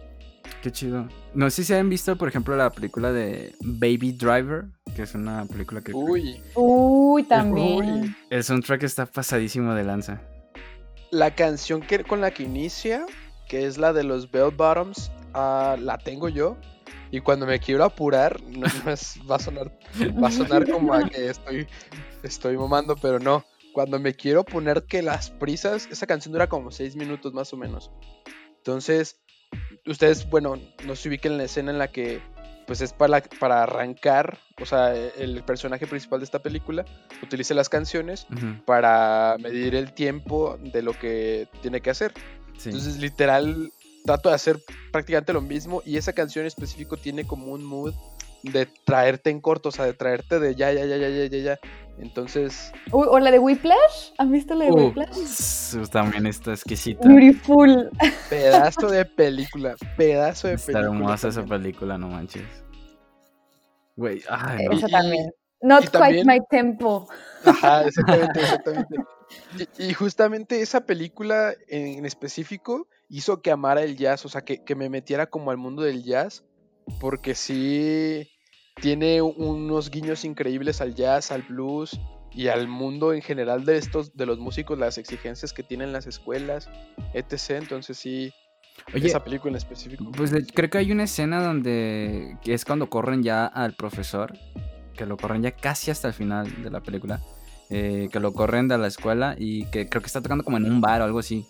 Qué 0.61 0.71
chido. 0.71 1.07
No 1.33 1.49
sé 1.49 1.63
si 1.63 1.73
han 1.73 1.89
visto, 1.89 2.15
por 2.15 2.27
ejemplo, 2.27 2.55
la 2.55 2.69
película 2.69 3.11
de 3.11 3.53
Baby 3.61 4.13
Driver, 4.13 4.65
que 4.95 5.03
es 5.03 5.13
una 5.15 5.45
película 5.45 5.81
que... 5.81 5.93
Uy. 5.93 6.41
Uy, 6.55 7.23
también. 7.23 8.15
El 8.29 8.43
soundtrack 8.43 8.83
está 8.83 9.05
pasadísimo 9.05 9.73
de 9.73 9.83
lanza. 9.83 10.21
La 11.11 11.35
canción 11.35 11.81
que, 11.81 12.03
con 12.03 12.21
la 12.21 12.31
que 12.31 12.43
inicia, 12.43 13.05
que 13.47 13.65
es 13.65 13.77
la 13.77 13.93
de 13.93 14.03
los 14.03 14.31
Bell 14.31 14.51
Bottoms, 14.55 15.11
ah, 15.33 15.77
la 15.79 15.97
tengo 15.97 16.29
yo. 16.29 16.57
Y 17.11 17.21
cuando 17.21 17.45
me 17.45 17.59
quiero 17.59 17.83
apurar, 17.83 18.41
no, 18.49 18.67
va 19.29 19.35
a 19.35 19.39
sonar, 19.39 19.71
va 20.21 20.27
a 20.27 20.31
sonar 20.31 20.69
como 20.71 20.93
a 20.93 21.07
que 21.07 21.29
estoy, 21.29 21.67
estoy 22.23 22.57
mamando, 22.57 22.95
pero 22.95 23.19
no. 23.19 23.45
Cuando 23.73 23.99
me 23.99 24.13
quiero 24.13 24.43
poner 24.43 24.85
que 24.85 25.01
las 25.01 25.29
prisas, 25.29 25.87
esa 25.91 26.07
canción 26.07 26.31
dura 26.31 26.47
como 26.47 26.71
seis 26.71 26.95
minutos 26.95 27.33
más 27.33 27.51
o 27.53 27.57
menos. 27.57 27.91
Entonces, 28.57 29.19
ustedes, 29.85 30.29
bueno, 30.29 30.59
no 30.85 30.95
se 30.95 31.09
ubiquen 31.09 31.33
en 31.33 31.37
la 31.39 31.43
escena 31.45 31.71
en 31.71 31.77
la 31.77 31.87
que 31.87 32.21
pues 32.65 32.81
es 32.81 32.93
para, 32.93 33.21
para 33.39 33.63
arrancar, 33.63 34.39
o 34.59 34.65
sea, 34.65 34.95
el 34.95 35.43
personaje 35.43 35.85
principal 35.85 36.19
de 36.19 36.25
esta 36.25 36.39
película 36.39 36.83
utiliza 37.21 37.53
las 37.53 37.69
canciones 37.69 38.25
para 38.65 39.37
medir 39.39 39.75
el 39.75 39.93
tiempo 39.93 40.57
de 40.59 40.81
lo 40.81 40.93
que 40.93 41.47
tiene 41.61 41.81
que 41.81 41.91
hacer. 41.91 42.13
Entonces, 42.63 42.97
literal, 42.97 43.71
trato 44.05 44.29
de 44.29 44.35
hacer 44.35 44.59
prácticamente 44.91 45.33
lo 45.33 45.41
mismo 45.41 45.83
y 45.85 45.97
esa 45.97 46.13
canción 46.13 46.43
en 46.43 46.47
específico 46.47 46.97
tiene 46.97 47.25
como 47.25 47.47
un 47.47 47.63
mood 47.63 47.93
de 48.51 48.65
traerte 48.65 49.29
en 49.29 49.41
corto, 49.41 49.69
o 49.69 49.71
sea, 49.71 49.85
de 49.85 49.93
traerte 49.93 50.39
de 50.39 50.55
ya, 50.55 50.71
ya, 50.71 50.85
ya, 50.85 50.97
ya, 50.97 51.09
ya, 51.09 51.25
ya, 51.25 51.37
ya. 51.37 51.59
Entonces. 51.97 52.71
o 52.91 53.19
la 53.19 53.31
de 53.31 53.39
Whiplash. 53.39 54.11
¿Has 54.17 54.29
visto 54.29 54.53
la 54.55 54.65
de 54.65 54.71
uh, 54.71 54.75
Whiplash? 54.75 55.89
También 55.91 56.25
está 56.25 56.51
exquisita. 56.51 57.07
Beautiful. 57.07 57.89
Pedazo 58.29 58.87
de 58.87 59.05
película. 59.05 59.75
Pedazo 59.97 60.47
de 60.47 60.55
película. 60.55 60.79
Está 60.79 60.91
hermosa 60.91 61.27
esa 61.29 61.45
película, 61.45 61.97
no 61.97 62.09
manches. 62.09 62.43
Güey, 63.95 64.21
ay, 64.29 64.67
Esa 64.71 64.87
también. 64.87 65.31
Not 65.61 65.89
quite 65.89 66.25
my 66.25 66.39
tempo. 66.49 67.07
Ajá, 67.45 67.83
exactamente, 67.87 68.39
exactamente. 68.41 68.95
Y, 69.79 69.93
justamente 69.93 70.61
esa 70.61 70.85
película 70.85 71.53
en 71.69 72.05
específico 72.05 72.87
hizo 73.09 73.41
que 73.41 73.51
amara 73.51 73.81
el 73.83 73.95
jazz, 73.95 74.25
o 74.25 74.29
sea, 74.29 74.41
que, 74.41 74.63
que 74.63 74.75
me 74.75 74.89
metiera 74.89 75.27
como 75.27 75.51
al 75.51 75.57
mundo 75.57 75.81
del 75.81 76.03
jazz, 76.03 76.43
porque 76.99 77.35
sí 77.35 78.29
tiene 78.81 79.21
unos 79.21 79.89
guiños 79.89 80.25
increíbles 80.25 80.81
al 80.81 80.95
jazz, 80.95 81.31
al 81.31 81.43
blues 81.43 81.99
y 82.31 82.47
al 82.47 82.67
mundo 82.67 83.13
en 83.13 83.21
general 83.21 83.65
de 83.65 83.77
estos, 83.77 84.15
de 84.15 84.25
los 84.25 84.39
músicos, 84.39 84.77
las 84.77 84.97
exigencias 84.97 85.53
que 85.53 85.63
tienen 85.63 85.93
las 85.93 86.05
escuelas, 86.05 86.69
etc. 87.13 87.61
Entonces 87.61 87.97
sí, 87.97 88.33
esa 88.93 89.23
película 89.23 89.51
en 89.51 89.57
específico. 89.57 90.11
Pues 90.11 90.33
creo 90.53 90.69
que 90.69 90.77
hay 90.77 90.91
una 90.91 91.03
escena 91.03 91.41
donde 91.41 92.37
que 92.43 92.53
es 92.53 92.65
cuando 92.65 92.89
corren 92.89 93.23
ya 93.23 93.45
al 93.45 93.73
profesor, 93.73 94.33
que 94.95 95.05
lo 95.05 95.17
corren 95.17 95.43
ya 95.43 95.51
casi 95.51 95.91
hasta 95.91 96.09
el 96.09 96.13
final 96.13 96.61
de 96.61 96.69
la 96.69 96.81
película, 96.81 97.21
eh, 97.69 98.09
que 98.11 98.19
lo 98.19 98.33
corren 98.33 98.67
de 98.67 98.77
la 98.77 98.87
escuela 98.87 99.35
y 99.37 99.65
que 99.67 99.87
creo 99.87 100.01
que 100.01 100.07
está 100.07 100.21
tocando 100.21 100.43
como 100.43 100.57
en 100.57 100.65
un 100.65 100.81
bar 100.81 101.01
o 101.01 101.05
algo 101.05 101.19
así. 101.19 101.45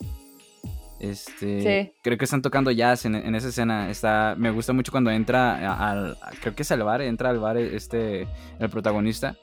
Este, 1.10 1.94
creo 2.02 2.18
que 2.18 2.26
están 2.26 2.42
tocando 2.42 2.72
jazz 2.72 3.06
en, 3.06 3.36
esa 3.36 3.50
escena. 3.50 3.90
Está, 3.90 4.36
me 4.38 4.52
gusta 4.52 4.74
mucho 4.74 4.92
cuando 4.92 5.12
entra 5.12 5.90
al, 5.90 6.18
creo 6.42 6.56
que 6.56 6.64
es 6.64 6.72
al 6.72 6.84
bar, 6.84 7.02
entra 7.02 7.30
al 7.30 7.40
bar 7.40 7.58
este, 7.58 8.28
el 8.60 8.70
protagonista 8.70 9.36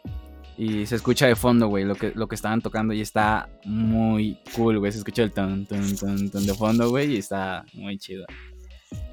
y 0.56 0.86
se 0.86 0.96
escucha 0.96 1.26
de 1.26 1.34
fondo, 1.34 1.68
güey, 1.68 1.84
lo 1.84 1.94
que, 1.94 2.12
lo 2.14 2.28
que 2.28 2.34
estaban 2.34 2.60
tocando 2.60 2.92
y 2.92 3.00
está 3.00 3.48
muy 3.64 4.38
cool, 4.54 4.78
güey. 4.78 4.92
Se 4.92 4.98
escucha 4.98 5.22
el 5.22 5.32
ton, 5.32 5.66
ton, 5.66 5.96
ton, 5.96 6.30
ton 6.30 6.46
de 6.46 6.54
fondo, 6.54 6.90
güey, 6.90 7.14
y 7.14 7.18
está 7.18 7.64
muy 7.74 7.98
chido. 7.98 8.26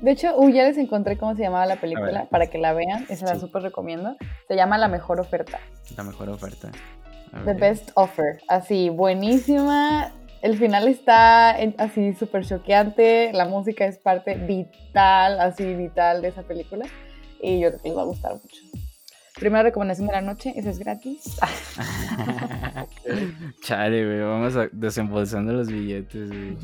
De 0.01 0.11
hecho, 0.11 0.37
uh, 0.37 0.49
ya 0.49 0.63
les 0.63 0.77
encontré 0.77 1.17
cómo 1.17 1.35
se 1.35 1.43
llamaba 1.43 1.65
la 1.65 1.79
película 1.79 2.27
para 2.29 2.47
que 2.47 2.57
la 2.57 2.73
vean. 2.73 3.05
Esa 3.09 3.25
la 3.25 3.39
súper 3.39 3.63
recomiendo. 3.63 4.17
Se 4.47 4.55
llama 4.55 4.77
La 4.77 4.87
Mejor 4.87 5.19
Oferta. 5.19 5.59
La 5.95 6.03
Mejor 6.03 6.29
Oferta. 6.29 6.71
The 7.45 7.53
Best 7.53 7.91
Offer. 7.95 8.41
Así, 8.47 8.89
buenísima. 8.89 10.11
El 10.41 10.57
final 10.57 10.87
está 10.87 11.51
así 11.77 12.13
súper 12.13 12.45
choqueante. 12.45 13.31
La 13.33 13.45
música 13.45 13.85
es 13.85 13.97
parte 13.97 14.35
vital, 14.35 15.39
así 15.39 15.73
vital 15.75 16.21
de 16.21 16.29
esa 16.29 16.43
película. 16.43 16.85
Y 17.41 17.59
yo 17.59 17.69
creo 17.69 17.81
que 17.81 17.89
les 17.89 17.97
va 17.97 18.01
a 18.01 18.05
gustar 18.05 18.33
mucho. 18.33 18.61
Primera 19.39 19.63
recomendación 19.63 20.07
de 20.07 20.13
la 20.13 20.21
noche, 20.21 20.53
esa 20.57 20.69
es 20.69 20.79
gratis. 20.79 21.37
Chale, 23.61 24.05
güey, 24.05 24.19
vamos 24.19 24.55
a 24.57 24.67
desembolsando 24.71 25.53
los 25.53 25.69
billetes, 25.69 26.29
güey. 26.29 26.57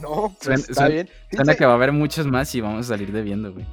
No, 0.00 0.36
pues 0.42 0.68
está 0.68 0.88
bien. 0.88 1.08
Suena 1.30 1.54
que 1.54 1.64
va 1.64 1.72
a 1.72 1.76
haber 1.76 1.92
muchos 1.92 2.26
más 2.26 2.52
y 2.56 2.60
vamos 2.60 2.86
a 2.86 2.88
salir 2.88 3.12
debiendo, 3.12 3.52
güey. 3.52 3.64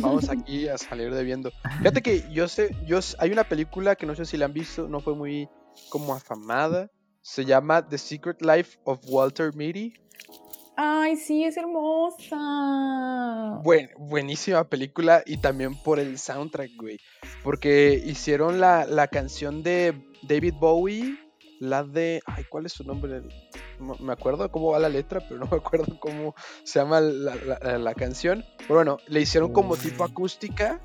Vamos 0.00 0.30
aquí 0.30 0.68
a 0.68 0.78
salir 0.78 1.12
debiendo. 1.12 1.52
Fíjate 1.78 2.00
que 2.00 2.24
yo 2.32 2.48
sé, 2.48 2.74
yo 2.86 3.00
hay 3.18 3.30
una 3.30 3.44
película 3.44 3.94
que 3.96 4.06
no 4.06 4.14
sé 4.14 4.24
si 4.24 4.38
la 4.38 4.46
han 4.46 4.54
visto, 4.54 4.88
no 4.88 5.00
fue 5.00 5.14
muy 5.14 5.48
como 5.90 6.14
afamada. 6.14 6.90
Se 7.26 7.44
llama 7.44 7.86
The 7.86 7.98
Secret 7.98 8.40
Life 8.40 8.78
of 8.84 9.00
Walter 9.08 9.52
Mitty. 9.52 9.94
Ay, 10.76 11.16
sí, 11.16 11.42
es 11.42 11.56
hermosa. 11.56 12.38
Buen, 13.64 13.90
buenísima 13.98 14.62
película 14.62 15.24
y 15.26 15.38
también 15.38 15.74
por 15.74 15.98
el 15.98 16.20
soundtrack, 16.20 16.70
güey. 16.76 17.00
Porque 17.42 18.00
hicieron 18.06 18.60
la, 18.60 18.86
la 18.86 19.08
canción 19.08 19.64
de 19.64 20.06
David 20.22 20.54
Bowie, 20.60 21.18
la 21.58 21.82
de... 21.82 22.22
Ay, 22.26 22.44
¿cuál 22.48 22.66
es 22.66 22.74
su 22.74 22.84
nombre? 22.84 23.22
me 23.80 24.12
acuerdo 24.12 24.48
cómo 24.52 24.70
va 24.70 24.78
la 24.78 24.88
letra, 24.88 25.18
pero 25.18 25.40
no 25.40 25.48
me 25.50 25.56
acuerdo 25.56 25.98
cómo 25.98 26.36
se 26.62 26.78
llama 26.78 27.00
la, 27.00 27.34
la 27.76 27.94
canción. 27.94 28.44
Pero 28.58 28.74
bueno, 28.76 28.98
le 29.08 29.20
hicieron 29.20 29.52
como 29.52 29.76
tipo 29.76 30.04
acústica 30.04 30.80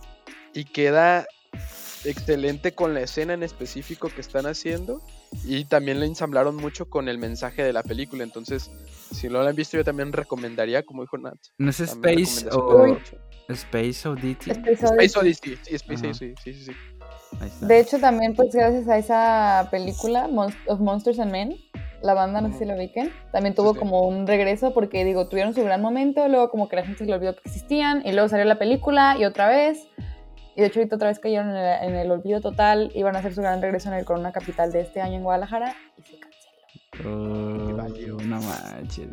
y 0.56 0.66
queda 0.66 1.28
excelente 2.06 2.74
con 2.74 2.94
la 2.94 3.02
escena 3.02 3.34
en 3.34 3.44
específico 3.44 4.10
que 4.10 4.22
están 4.22 4.46
haciendo 4.46 5.02
y 5.46 5.66
también 5.66 6.00
le 6.00 6.06
ensamblaron 6.06 6.56
mucho 6.56 6.90
con 6.90 7.08
el 7.08 7.18
mensaje 7.18 7.64
de 7.64 7.74
la 7.74 7.84
película. 7.84 8.24
Entonces, 8.24 8.72
si 9.12 9.30
no 9.30 9.42
la 9.42 9.50
han 9.50 9.56
visto, 9.56 9.78
yo 9.78 9.84
también 9.84 10.12
recomendaría, 10.12 10.84
como 10.84 11.04
dijo 11.04 11.18
Nat. 11.18 11.38
¿No 11.58 11.70
es 11.70 11.80
Space 11.80 12.48
o 12.52 12.98
Space 13.50 14.08
Oddity? 14.08 14.52
Space 14.52 15.20
Odyssey, 15.20 15.58
sí, 15.64 15.76
Space 15.76 16.06
Odyssey, 16.06 16.36
sí, 16.44 16.54
sí, 16.54 16.66
sí. 16.66 16.72
De 17.62 17.80
hecho, 17.80 18.00
también, 18.00 18.36
pues 18.36 18.54
gracias 18.54 18.88
a 18.88 18.98
esa 18.98 19.68
película, 19.72 20.30
of 20.68 20.80
Monsters 20.80 21.20
and 21.20 21.32
Men, 21.32 21.56
la 22.02 22.14
banda, 22.14 22.42
no 22.42 22.52
sé 22.52 22.60
si 22.60 22.66
lo 22.66 22.76
ubiquen, 22.76 23.12
también 23.32 23.56
tuvo 23.56 23.76
como 23.76 24.08
un 24.08 24.28
regreso 24.28 24.74
porque, 24.74 25.06
digo, 25.06 25.28
tuvieron 25.28 25.54
su 25.54 25.64
gran 25.64 25.82
momento, 25.82 26.28
luego 26.28 26.50
como 26.50 26.68
que 26.68 26.76
la 26.76 26.84
gente 26.84 27.00
se 27.00 27.06
le 27.06 27.14
olvidó 27.14 27.36
que 27.36 27.42
existían, 27.46 28.02
y 28.06 28.12
luego 28.12 28.28
salió 28.28 28.46
la 28.46 28.60
película 28.60 29.16
y 29.20 29.26
otra 29.26 29.48
vez. 29.48 29.88
Y 30.56 30.62
de 30.62 30.68
hecho 30.68 30.80
ahorita 30.80 30.96
otra 30.96 31.10
vez 31.10 31.20
cayeron 31.20 31.50
en 31.50 31.56
el, 31.56 31.90
en 31.90 31.96
el 31.96 32.12
olvido 32.12 32.42
total, 32.42 32.92
iban 32.96 33.16
a 33.16 33.20
hacer 33.20 33.34
su 33.34 33.42
gran 33.42 33.62
regreso 33.62 33.90
en 33.90 33.96
el 33.96 34.06
Corona 34.06 34.32
Capital 34.32 34.72
de 34.72 34.82
este 34.82 35.02
año 35.02 35.18
en 35.18 35.24
Guadalajara 35.24 35.76
y 35.98 36.02
se 36.02 36.20
Oh, 37.06 37.08
no 37.08 38.42
manches, 38.42 39.08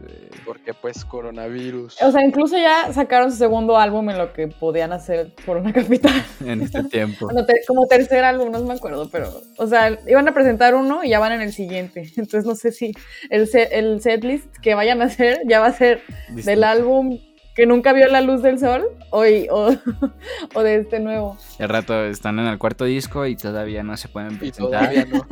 Porque 0.45 0.75
pues 0.75 1.05
coronavirus. 1.05 2.03
O 2.03 2.11
sea, 2.11 2.25
incluso 2.25 2.59
ya 2.59 2.93
sacaron 2.93 3.31
su 3.31 3.39
segundo 3.39 3.77
álbum 3.77 4.11
en 4.11 4.19
lo 4.19 4.33
que 4.33 4.49
podían 4.49 4.93
hacer 4.93 5.33
por 5.47 5.57
una 5.59 5.73
capital. 5.73 6.13
En 6.45 6.63
este 6.63 6.83
tiempo. 6.85 7.29
como 7.67 7.87
tercer 7.87 8.25
álbum, 8.25 8.51
no 8.51 8.63
me 8.65 8.75
acuerdo, 8.75 9.09
pero. 9.11 9.31
O 9.59 9.67
sea, 9.67 9.97
iban 10.07 10.27
a 10.27 10.35
presentar 10.35 10.75
uno 10.75 11.05
y 11.05 11.11
ya 11.11 11.21
van 11.21 11.33
en 11.33 11.41
el 11.41 11.53
siguiente. 11.53 12.01
Entonces 12.17 12.45
no 12.45 12.57
sé 12.57 12.73
si 12.73 12.93
el, 13.31 13.47
set, 13.47 13.69
el 13.71 14.01
setlist 14.03 14.49
que 14.61 14.75
vayan 14.75 15.01
a 15.01 15.07
hacer 15.07 15.41
ya 15.47 15.61
va 15.61 15.67
a 15.67 15.73
ser 15.73 16.03
del 16.31 16.65
álbum 16.65 17.19
que 17.59 17.67
nunca 17.67 17.93
vio 17.93 18.07
la 18.07 18.21
luz 18.21 18.41
del 18.41 18.61
sol 18.61 18.87
o, 19.11 19.25
o, 19.51 19.75
o, 20.55 20.63
de 20.63 20.77
este 20.77 21.01
nuevo. 21.01 21.37
El 21.59 21.69
rato 21.69 22.05
están 22.05 22.39
en 22.39 22.47
el 22.47 22.57
cuarto 22.57 22.85
disco 22.85 23.27
y 23.27 23.35
todavía 23.35 23.83
no 23.83 23.97
se 23.97 24.07
pueden 24.07 24.39
presentar. 24.39 24.93
Y 24.93 25.03
todavía 25.03 25.05
no. 25.07 25.27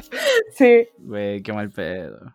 sí. 0.56 0.88
Güey, 0.96 1.42
qué 1.42 1.52
mal 1.52 1.70
pedo. 1.70 2.34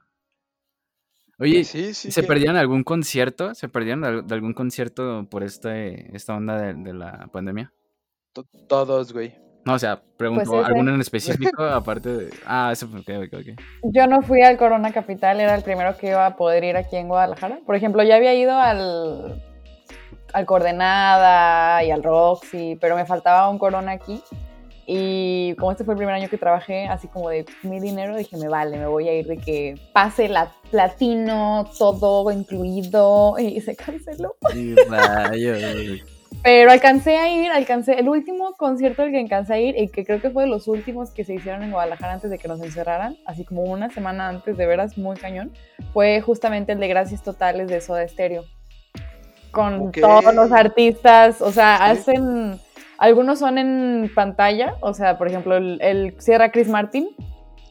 Oye, 1.40 1.64
¿se 1.64 2.24
perdieron 2.24 2.58
algún 2.58 2.84
concierto? 2.84 3.56
¿Se 3.56 3.68
perdieron 3.68 4.28
de 4.28 4.36
algún 4.36 4.54
concierto 4.54 5.28
por 5.32 5.42
este, 5.42 6.16
esta 6.16 6.36
onda 6.36 6.74
de, 6.74 6.94
la 6.94 7.28
pandemia? 7.34 7.74
Todos, 8.68 9.14
güey. 9.14 9.34
No, 9.68 9.74
o 9.74 9.80
sea, 9.80 10.00
pregunto, 10.16 10.50
pues 10.50 10.66
¿alguno 10.66 10.96
en 10.96 11.02
específico 11.02 11.62
aparte 11.66 12.10
de...? 12.10 12.30
Ah, 12.46 12.72
ok, 12.74 13.10
ok, 13.18 13.34
ok. 13.34 13.62
Yo 13.84 14.08
no 14.08 14.22
fui 14.22 14.42
al 14.42 14.56
Corona 14.56 14.94
Capital, 14.94 15.42
era 15.42 15.56
el 15.56 15.62
primero 15.62 15.98
que 15.98 16.08
iba 16.08 16.26
a 16.26 16.38
poder 16.38 16.64
ir 16.64 16.78
aquí 16.78 16.96
en 16.96 17.10
Guadalajara. 17.10 17.60
Por 17.66 17.76
ejemplo, 17.76 18.02
ya 18.02 18.16
había 18.16 18.34
ido 18.34 18.58
al, 18.58 19.44
al 20.32 20.46
Coordenada 20.46 21.84
y 21.84 21.92
al 21.92 22.02
Roxy, 22.02 22.78
pero 22.80 22.96
me 22.96 23.06
faltaba 23.06 23.50
un 23.50 23.60
Corona 23.60 23.92
aquí. 23.92 24.22
Y 24.86 25.54
como 25.56 25.74
este 25.74 25.84
fue 25.84 25.96
el 25.96 25.98
primer 25.98 26.16
año 26.16 26.30
que 26.30 26.38
trabajé, 26.38 26.88
así 26.88 27.10
como 27.10 27.30
de 27.30 27.46
mi 27.64 27.82
dinero, 27.82 28.16
dije, 28.16 28.38
me 28.38 28.48
vale, 28.48 28.78
me 28.78 28.88
voy 28.88 29.10
a 29.10 29.20
ir 29.20 29.28
de 29.28 29.36
que 29.36 29.76
pase 29.92 30.30
la 30.30 30.50
platino, 30.72 31.70
todo 31.78 32.32
incluido, 32.32 33.36
y 33.38 33.60
se 33.60 33.76
canceló. 33.76 34.38
Pero 36.48 36.72
alcancé 36.72 37.18
a 37.18 37.28
ir, 37.28 37.52
alcancé, 37.52 38.00
el 38.00 38.08
último 38.08 38.54
concierto 38.54 39.02
al 39.02 39.12
que 39.12 39.20
alcancé 39.20 39.54
a 39.54 39.60
ir, 39.60 39.78
y 39.78 39.90
que 39.90 40.06
creo 40.06 40.22
que 40.22 40.30
fue 40.30 40.44
de 40.44 40.50
los 40.50 40.70
últimos 40.70 41.12
que 41.12 41.26
se 41.26 41.34
hicieron 41.34 41.62
en 41.62 41.72
Guadalajara 41.72 42.14
antes 42.14 42.30
de 42.32 42.38
que 42.38 42.48
nos 42.48 42.62
encerraran, 42.62 43.18
así 43.26 43.44
como 43.44 43.64
una 43.64 43.90
semana 43.90 44.30
antes, 44.30 44.56
de 44.56 44.66
veras, 44.66 44.98
muy 44.98 45.18
cañón, 45.18 45.52
fue 45.92 46.22
justamente 46.22 46.72
el 46.72 46.80
de 46.80 46.88
Gracias 46.88 47.22
Totales 47.22 47.68
de 47.68 47.82
Soda 47.82 48.08
Stereo. 48.08 48.46
Con 49.52 49.92
todos 49.92 50.34
los 50.34 50.54
artistas, 50.54 51.42
o 51.42 51.52
sea, 51.52 51.84
hacen 51.84 52.58
algunos 52.98 53.40
son 53.40 53.58
en 53.58 54.10
pantalla, 54.16 54.76
o 54.80 54.94
sea, 54.94 55.18
por 55.18 55.28
ejemplo, 55.28 55.58
el, 55.58 55.80
el 55.82 56.16
Sierra 56.18 56.50
Chris 56.54 56.70
Martin. 56.70 57.10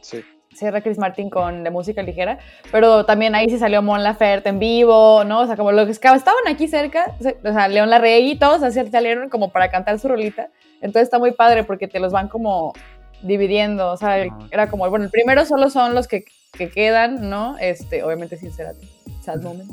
Sí. 0.01 0.23
Sierra 0.53 0.81
Chris 0.81 0.97
Martin 0.97 1.29
con 1.29 1.63
de 1.63 1.69
música 1.69 2.01
ligera, 2.01 2.39
pero 2.71 3.05
también 3.05 3.35
ahí 3.35 3.49
sí 3.49 3.59
salió 3.59 3.81
Mon 3.81 4.03
Laferte 4.03 4.49
en 4.49 4.59
vivo, 4.59 5.23
¿no? 5.23 5.41
O 5.41 5.45
sea, 5.45 5.55
como 5.55 5.71
los 5.71 5.85
que 5.85 5.91
estaban 5.91 6.47
aquí 6.47 6.67
cerca, 6.67 7.15
o 7.19 7.53
sea, 7.53 7.67
León 7.67 7.89
Larregui 7.89 8.31
y 8.31 8.39
todos 8.39 8.63
así 8.63 8.85
salieron 8.89 9.29
como 9.29 9.51
para 9.51 9.69
cantar 9.69 9.99
su 9.99 10.07
rolita. 10.07 10.49
Entonces 10.81 11.03
está 11.03 11.19
muy 11.19 11.31
padre 11.31 11.63
porque 11.63 11.87
te 11.87 11.99
los 11.99 12.11
van 12.11 12.27
como 12.27 12.73
dividiendo, 13.21 13.91
o 13.91 13.97
sea, 13.97 14.23
ah, 14.23 14.47
era 14.51 14.69
como, 14.69 14.89
bueno, 14.89 15.05
el 15.05 15.11
primero 15.11 15.45
solo 15.45 15.69
son 15.69 15.95
los 15.95 16.07
que, 16.07 16.25
que 16.53 16.69
quedan, 16.69 17.29
¿no? 17.29 17.57
Este, 17.59 18.03
obviamente 18.03 18.37
sin 18.37 18.51
ser 18.51 18.75
sad 19.21 19.41
moment 19.41 19.71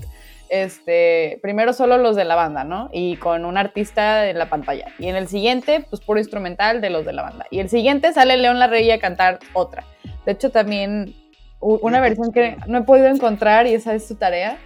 este, 0.62 1.40
primero 1.42 1.72
solo 1.72 1.98
los 1.98 2.14
de 2.14 2.24
la 2.24 2.36
banda, 2.36 2.62
¿no? 2.62 2.88
Y 2.92 3.16
con 3.16 3.44
un 3.44 3.56
artista 3.56 4.28
en 4.28 4.38
la 4.38 4.48
pantalla. 4.48 4.86
Y 5.00 5.08
en 5.08 5.16
el 5.16 5.26
siguiente, 5.26 5.84
pues 5.90 6.00
puro 6.00 6.20
instrumental 6.20 6.80
de 6.80 6.90
los 6.90 7.04
de 7.04 7.12
la 7.12 7.22
banda. 7.22 7.46
Y 7.50 7.58
el 7.58 7.68
siguiente 7.68 8.12
sale 8.12 8.36
León 8.36 8.60
Larrey 8.60 8.88
a 8.92 9.00
cantar 9.00 9.40
otra. 9.52 9.82
De 10.24 10.32
hecho, 10.32 10.50
también 10.50 11.12
una 11.60 12.00
versión 12.00 12.30
que 12.32 12.56
no 12.68 12.78
he 12.78 12.82
podido 12.82 13.08
encontrar 13.08 13.66
y 13.66 13.74
esa 13.74 13.94
es 13.94 14.06
su 14.06 14.14
tarea. 14.14 14.58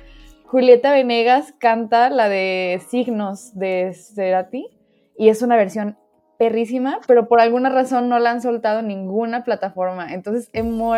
Julieta 0.44 0.92
Venegas 0.92 1.55
canta 1.59 2.11
la 2.11 2.29
de 2.29 2.83
Signos 2.90 3.57
de 3.57 3.94
Cerati 3.94 4.66
y 5.16 5.31
es 5.31 5.40
una 5.40 5.57
versión 5.57 5.96
perrísima, 6.38 7.01
pero 7.07 7.29
por 7.29 7.40
alguna 7.40 7.70
razón 7.70 8.09
no 8.09 8.18
la 8.18 8.31
han 8.31 8.42
soltado 8.42 8.81
en 8.81 8.88
ninguna 8.88 9.42
plataforma. 9.42 10.12
Entonces, 10.12 10.51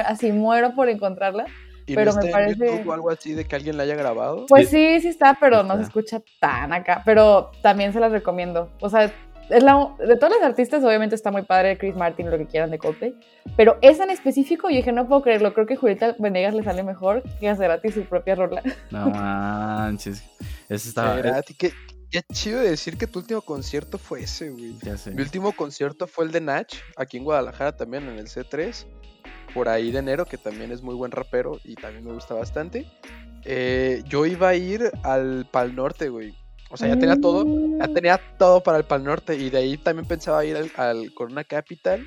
así 0.04 0.32
muero 0.32 0.74
por 0.74 0.88
encontrarla 0.88 1.46
pero 1.94 2.14
me 2.14 2.30
parece. 2.30 2.82
o 2.86 2.92
algo 2.92 3.10
así 3.10 3.34
de 3.34 3.44
que 3.44 3.56
alguien 3.56 3.76
la 3.76 3.84
haya 3.84 3.94
grabado? 3.94 4.46
Pues 4.48 4.68
sí, 4.68 5.00
sí 5.00 5.08
está, 5.08 5.36
pero 5.38 5.62
no 5.62 5.76
se 5.76 5.82
escucha 5.82 6.22
tan 6.40 6.72
acá. 6.72 7.02
Pero 7.04 7.50
también 7.62 7.92
se 7.92 8.00
las 8.00 8.12
recomiendo. 8.12 8.70
O 8.80 8.88
sea, 8.88 9.12
es 9.50 9.62
la, 9.62 9.94
de 9.98 10.16
todos 10.16 10.32
los 10.34 10.42
artistas, 10.42 10.82
obviamente 10.84 11.14
está 11.14 11.30
muy 11.30 11.42
padre 11.42 11.76
Chris 11.76 11.96
Martin, 11.96 12.30
lo 12.30 12.38
que 12.38 12.46
quieran 12.46 12.70
de 12.70 12.78
Coldplay. 12.78 13.14
Pero 13.56 13.78
esa 13.82 14.04
en 14.04 14.10
específico, 14.10 14.70
yo 14.70 14.76
dije, 14.76 14.92
no 14.92 15.08
puedo 15.08 15.22
creerlo. 15.22 15.52
Creo 15.52 15.66
que 15.66 15.76
Julieta 15.76 16.14
Venegas 16.18 16.54
le 16.54 16.62
sale 16.62 16.82
mejor 16.82 17.22
que 17.40 17.48
a 17.48 17.56
Cerati 17.56 17.90
su 17.90 18.04
propia 18.04 18.34
rola. 18.34 18.62
No 18.90 19.10
manches. 19.10 20.22
Ese 20.68 20.88
estaba. 20.88 21.16
Cerati, 21.16 21.54
qué, 21.54 21.72
qué 22.10 22.22
chido 22.32 22.60
decir 22.60 22.96
que 22.96 23.06
tu 23.06 23.18
último 23.18 23.40
concierto 23.42 23.98
fue 23.98 24.22
ese, 24.22 24.50
güey. 24.50 24.74
Mi 25.14 25.22
último 25.22 25.52
concierto 25.52 26.06
fue 26.06 26.26
el 26.26 26.32
de 26.32 26.40
Nach, 26.40 26.72
aquí 26.96 27.16
en 27.16 27.24
Guadalajara 27.24 27.76
también, 27.76 28.08
en 28.08 28.18
el 28.18 28.26
C3 28.26 28.86
por 29.52 29.68
ahí 29.68 29.90
de 29.90 29.98
enero, 29.98 30.26
que 30.26 30.38
también 30.38 30.72
es 30.72 30.82
muy 30.82 30.94
buen 30.94 31.10
rapero 31.10 31.58
y 31.64 31.74
también 31.74 32.04
me 32.04 32.12
gusta 32.12 32.34
bastante. 32.34 32.86
Eh, 33.44 34.02
yo 34.06 34.26
iba 34.26 34.48
a 34.48 34.54
ir 34.54 34.90
al 35.02 35.46
Pal 35.50 35.74
Norte, 35.74 36.08
güey. 36.08 36.34
O 36.70 36.76
sea, 36.76 36.88
ya 36.88 36.98
tenía 36.98 37.20
todo, 37.20 37.44
ya 37.78 37.88
tenía 37.88 38.20
todo 38.38 38.62
para 38.62 38.78
el 38.78 38.84
Pal 38.84 39.02
Norte 39.02 39.34
y 39.34 39.50
de 39.50 39.58
ahí 39.58 39.76
también 39.76 40.06
pensaba 40.06 40.44
ir 40.44 40.56
al, 40.76 41.14
Corona 41.14 41.44
Capital. 41.44 42.06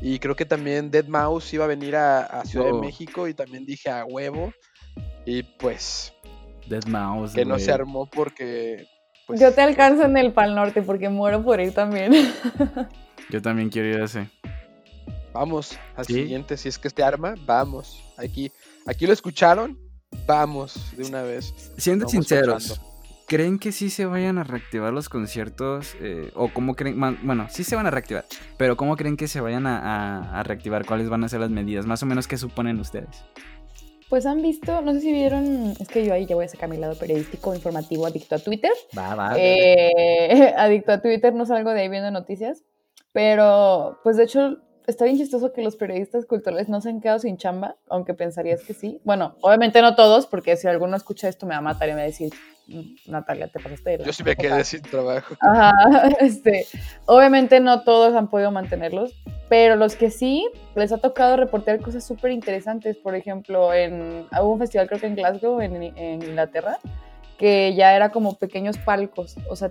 Y 0.00 0.18
creo 0.18 0.36
que 0.36 0.44
también 0.44 0.90
Dead 0.90 1.06
Mouse 1.06 1.52
iba 1.54 1.64
a 1.64 1.68
venir 1.68 1.96
a, 1.96 2.42
Ciudad 2.44 2.66
de 2.66 2.72
oh. 2.72 2.80
México 2.80 3.28
y 3.28 3.34
también 3.34 3.66
dije 3.66 3.90
a 3.90 4.04
huevo. 4.04 4.52
Y 5.26 5.42
pues... 5.42 6.14
Dead 6.68 6.84
Mouse. 6.86 7.34
Que 7.34 7.44
no 7.44 7.58
se 7.58 7.72
armó 7.72 8.06
porque... 8.06 8.86
Pues, 9.26 9.40
yo 9.40 9.52
te 9.52 9.60
alcanzo 9.60 10.04
en 10.04 10.16
el 10.16 10.32
Pal 10.32 10.54
Norte 10.54 10.80
porque 10.80 11.10
muero 11.10 11.42
por 11.42 11.60
ir 11.60 11.74
también. 11.74 12.12
Yo 13.30 13.42
también 13.42 13.68
quiero 13.68 13.88
ir 13.88 14.00
a 14.00 14.04
ese. 14.06 14.30
Vamos 15.38 15.78
al 15.94 16.04
siguiente, 16.04 16.56
si 16.56 16.68
es 16.68 16.80
que 16.80 16.88
este 16.88 17.04
arma, 17.04 17.36
vamos. 17.46 18.02
Aquí, 18.16 18.50
aquí 18.86 19.06
lo 19.06 19.12
escucharon, 19.12 19.78
vamos 20.26 20.74
de 20.96 21.04
una 21.04 21.22
vez. 21.22 21.54
Siendo 21.76 22.08
sinceros, 22.08 22.80
¿Creen 23.28 23.60
que 23.60 23.70
sí 23.70 23.88
se 23.88 24.04
vayan 24.04 24.38
a 24.38 24.42
reactivar 24.42 24.92
los 24.92 25.08
conciertos? 25.08 25.94
Eh, 26.00 26.32
¿O 26.34 26.48
cómo 26.52 26.74
creen? 26.74 26.98
Bueno, 27.22 27.46
sí 27.50 27.62
se 27.62 27.76
van 27.76 27.86
a 27.86 27.92
reactivar, 27.92 28.24
pero 28.56 28.76
¿cómo 28.76 28.96
creen 28.96 29.16
que 29.16 29.28
se 29.28 29.40
vayan 29.40 29.68
a, 29.68 30.42
reactivar? 30.42 30.84
¿Cuáles 30.84 31.08
van 31.08 31.22
a 31.22 31.28
ser 31.28 31.38
las 31.38 31.50
medidas? 31.50 31.86
Más 31.86 32.02
o 32.02 32.06
menos, 32.06 32.26
¿qué 32.26 32.36
suponen 32.36 32.80
ustedes? 32.80 33.24
Pues 34.08 34.26
han 34.26 34.42
visto, 34.42 34.80
no 34.80 34.92
sé 34.92 35.02
si 35.02 35.12
vieron, 35.12 35.76
es 35.78 35.86
que 35.86 36.04
yo 36.04 36.14
ahí 36.14 36.26
ya 36.26 36.34
voy 36.34 36.46
a 36.46 36.48
sacar 36.48 36.68
mi 36.68 36.78
lado 36.78 36.96
periodístico, 36.96 37.54
informativo, 37.54 38.06
adicto 38.06 38.34
a 38.34 38.38
Twitter. 38.40 38.72
Va, 38.96 39.14
va. 39.14 39.34
Eh, 39.36 40.52
adicto 40.56 40.90
a 40.90 41.00
Twitter, 41.00 41.32
no 41.32 41.46
salgo 41.46 41.70
de 41.70 41.82
ahí 41.82 41.88
viendo 41.88 42.10
noticias. 42.10 42.64
Pero, 43.12 44.00
pues 44.02 44.16
de 44.16 44.24
hecho, 44.24 44.58
está 44.88 45.04
bien 45.04 45.18
chistoso 45.18 45.52
que 45.52 45.62
los 45.62 45.76
periodistas 45.76 46.24
culturales 46.24 46.68
no 46.68 46.80
se 46.80 46.88
han 46.88 47.00
quedado 47.00 47.18
sin 47.18 47.36
chamba, 47.36 47.76
aunque 47.88 48.14
pensarías 48.14 48.62
que 48.62 48.72
sí. 48.72 49.00
Bueno, 49.04 49.36
obviamente 49.42 49.82
no 49.82 49.94
todos, 49.94 50.26
porque 50.26 50.56
si 50.56 50.66
alguno 50.66 50.96
escucha 50.96 51.28
esto 51.28 51.46
me 51.46 51.52
va 51.52 51.58
a 51.58 51.62
matar 51.62 51.90
y 51.90 51.92
me 51.92 51.96
va 51.98 52.02
a 52.02 52.06
decir, 52.06 52.32
mm, 52.68 53.10
Natalia, 53.10 53.48
te 53.48 53.60
pasaste 53.60 53.98
de 53.98 54.04
Yo 54.04 54.12
sí 54.12 54.24
me 54.24 54.34
quedé 54.34 54.64
sin 54.64 54.80
trabajo. 54.80 55.36
Ajá, 55.40 55.72
este, 56.20 56.66
obviamente 57.04 57.60
no 57.60 57.82
todos 57.82 58.14
han 58.14 58.28
podido 58.28 58.50
mantenerlos, 58.50 59.12
pero 59.50 59.76
los 59.76 59.94
que 59.94 60.10
sí, 60.10 60.48
les 60.74 60.90
ha 60.90 60.98
tocado 60.98 61.36
reportear 61.36 61.80
cosas 61.80 62.06
súper 62.06 62.30
interesantes. 62.30 62.96
Por 62.96 63.14
ejemplo, 63.14 63.74
en, 63.74 64.26
hubo 64.40 64.52
un 64.54 64.58
festival 64.58 64.88
creo 64.88 65.00
que 65.00 65.06
en 65.06 65.16
Glasgow, 65.16 65.60
en, 65.60 65.82
en 65.82 66.22
Inglaterra, 66.22 66.78
que 67.36 67.74
ya 67.74 67.94
era 67.94 68.08
como 68.10 68.38
pequeños 68.38 68.78
palcos, 68.78 69.36
o 69.50 69.54
sea, 69.54 69.70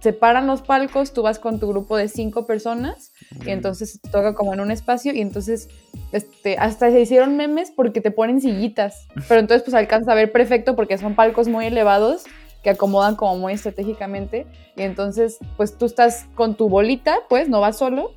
separan 0.00 0.46
los 0.46 0.62
palcos, 0.62 1.12
tú 1.12 1.22
vas 1.22 1.38
con 1.38 1.60
tu 1.60 1.68
grupo 1.68 1.96
de 1.96 2.08
cinco 2.08 2.46
personas 2.46 3.12
y 3.44 3.50
entonces 3.50 4.00
te 4.00 4.10
toca 4.10 4.34
como 4.34 4.54
en 4.54 4.60
un 4.60 4.70
espacio 4.70 5.12
y 5.12 5.20
entonces 5.20 5.68
este, 6.12 6.56
hasta 6.58 6.90
se 6.90 7.00
hicieron 7.00 7.36
memes 7.36 7.70
porque 7.70 8.00
te 8.00 8.10
ponen 8.10 8.40
sillitas, 8.40 9.06
pero 9.28 9.40
entonces 9.40 9.62
pues 9.62 9.74
alcanza 9.74 10.12
a 10.12 10.14
ver 10.14 10.32
perfecto 10.32 10.74
porque 10.74 10.98
son 10.98 11.14
palcos 11.14 11.48
muy 11.48 11.66
elevados 11.66 12.24
que 12.62 12.70
acomodan 12.70 13.16
como 13.16 13.36
muy 13.38 13.52
estratégicamente 13.52 14.46
y 14.76 14.82
entonces 14.82 15.38
pues 15.56 15.76
tú 15.76 15.86
estás 15.86 16.26
con 16.34 16.56
tu 16.56 16.68
bolita, 16.68 17.16
pues 17.28 17.48
no 17.48 17.60
vas 17.60 17.78
solo, 17.78 18.12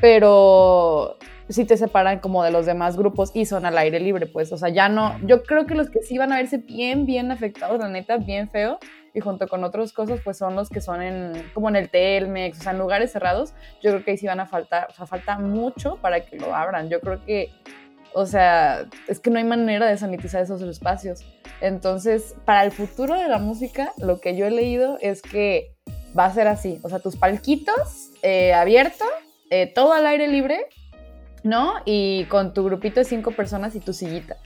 pero 0.00 1.16
sí 1.48 1.64
te 1.64 1.76
separan 1.76 2.20
como 2.20 2.44
de 2.44 2.50
los 2.50 2.66
demás 2.66 2.96
grupos 2.96 3.30
y 3.34 3.46
son 3.46 3.64
al 3.64 3.78
aire 3.78 4.00
libre, 4.00 4.26
pues, 4.26 4.52
o 4.52 4.56
sea, 4.56 4.68
ya 4.68 4.88
no, 4.88 5.18
yo 5.26 5.42
creo 5.42 5.66
que 5.66 5.74
los 5.74 5.90
que 5.90 6.02
sí 6.02 6.18
van 6.18 6.32
a 6.32 6.36
verse 6.36 6.58
bien, 6.58 7.06
bien 7.06 7.30
afectados, 7.30 7.78
la 7.78 7.88
neta, 7.88 8.18
bien 8.18 8.50
feo, 8.50 8.78
y 9.14 9.20
junto 9.20 9.48
con 9.48 9.64
otras 9.64 9.92
cosas, 9.92 10.20
pues 10.22 10.38
son 10.38 10.54
los 10.54 10.68
que 10.68 10.80
son 10.80 11.02
en, 11.02 11.50
como 11.54 11.68
en 11.68 11.76
el 11.76 11.90
Telmex, 11.90 12.60
o 12.60 12.62
sea, 12.62 12.72
en 12.72 12.78
lugares 12.78 13.12
cerrados, 13.12 13.54
yo 13.82 13.90
creo 13.90 14.04
que 14.04 14.12
ahí 14.12 14.18
sí 14.18 14.26
van 14.26 14.40
a 14.40 14.46
faltar, 14.46 14.88
o 14.90 14.94
sea, 14.94 15.06
falta 15.06 15.38
mucho 15.38 15.96
para 15.96 16.20
que 16.20 16.36
lo 16.36 16.54
abran. 16.54 16.88
Yo 16.88 17.00
creo 17.00 17.24
que, 17.24 17.50
o 18.12 18.26
sea, 18.26 18.86
es 19.06 19.20
que 19.20 19.30
no 19.30 19.38
hay 19.38 19.44
manera 19.44 19.86
de 19.86 19.96
sanitizar 19.96 20.42
esos 20.42 20.62
espacios. 20.62 21.24
Entonces, 21.60 22.34
para 22.44 22.64
el 22.64 22.72
futuro 22.72 23.14
de 23.14 23.28
la 23.28 23.38
música, 23.38 23.92
lo 23.98 24.20
que 24.20 24.36
yo 24.36 24.46
he 24.46 24.50
leído 24.50 24.98
es 25.00 25.22
que 25.22 25.74
va 26.18 26.26
a 26.26 26.32
ser 26.32 26.48
así, 26.48 26.80
o 26.82 26.88
sea, 26.88 27.00
tus 27.00 27.16
palquitos 27.16 28.10
eh, 28.22 28.52
abiertos, 28.52 29.08
eh, 29.50 29.72
todo 29.74 29.92
al 29.92 30.06
aire 30.06 30.28
libre, 30.28 30.66
¿no? 31.42 31.74
Y 31.84 32.24
con 32.24 32.52
tu 32.52 32.64
grupito 32.64 33.00
de 33.00 33.04
cinco 33.04 33.32
personas 33.32 33.74
y 33.74 33.80
tu 33.80 33.92
sillita. 33.92 34.36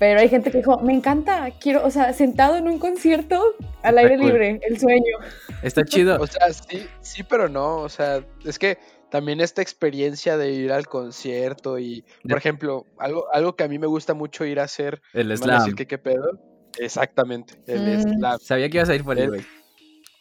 Pero 0.00 0.18
hay 0.18 0.30
gente 0.30 0.50
que 0.50 0.56
dijo, 0.56 0.78
me 0.80 0.94
encanta, 0.94 1.50
quiero, 1.60 1.84
o 1.84 1.90
sea, 1.90 2.14
sentado 2.14 2.56
en 2.56 2.66
un 2.66 2.78
concierto 2.78 3.54
al 3.82 3.98
aire 3.98 4.16
libre, 4.16 4.58
el 4.66 4.80
sueño. 4.80 5.18
Está 5.62 5.84
chido. 5.84 6.18
O 6.18 6.26
sea, 6.26 6.50
sí, 6.54 6.86
sí, 7.02 7.22
pero 7.22 7.50
no, 7.50 7.76
o 7.76 7.88
sea, 7.90 8.24
es 8.42 8.58
que 8.58 8.78
también 9.10 9.42
esta 9.42 9.60
experiencia 9.60 10.38
de 10.38 10.52
ir 10.52 10.72
al 10.72 10.86
concierto 10.86 11.78
y, 11.78 12.02
por 12.26 12.38
ejemplo, 12.38 12.86
algo, 12.96 13.26
algo 13.30 13.56
que 13.56 13.64
a 13.64 13.68
mí 13.68 13.78
me 13.78 13.86
gusta 13.86 14.14
mucho 14.14 14.46
ir 14.46 14.58
a 14.58 14.62
hacer. 14.62 15.02
El 15.12 15.36
slam. 15.36 15.74
¿qué 15.74 15.98
pedo? 15.98 16.40
Exactamente, 16.78 17.60
el 17.66 17.98
mm. 17.98 18.00
slam. 18.00 18.38
Sabía 18.40 18.70
que 18.70 18.78
ibas 18.78 18.88
a 18.88 18.94
ir 18.94 19.04
por 19.04 19.18
ahí, 19.18 19.26
güey. 19.26 19.42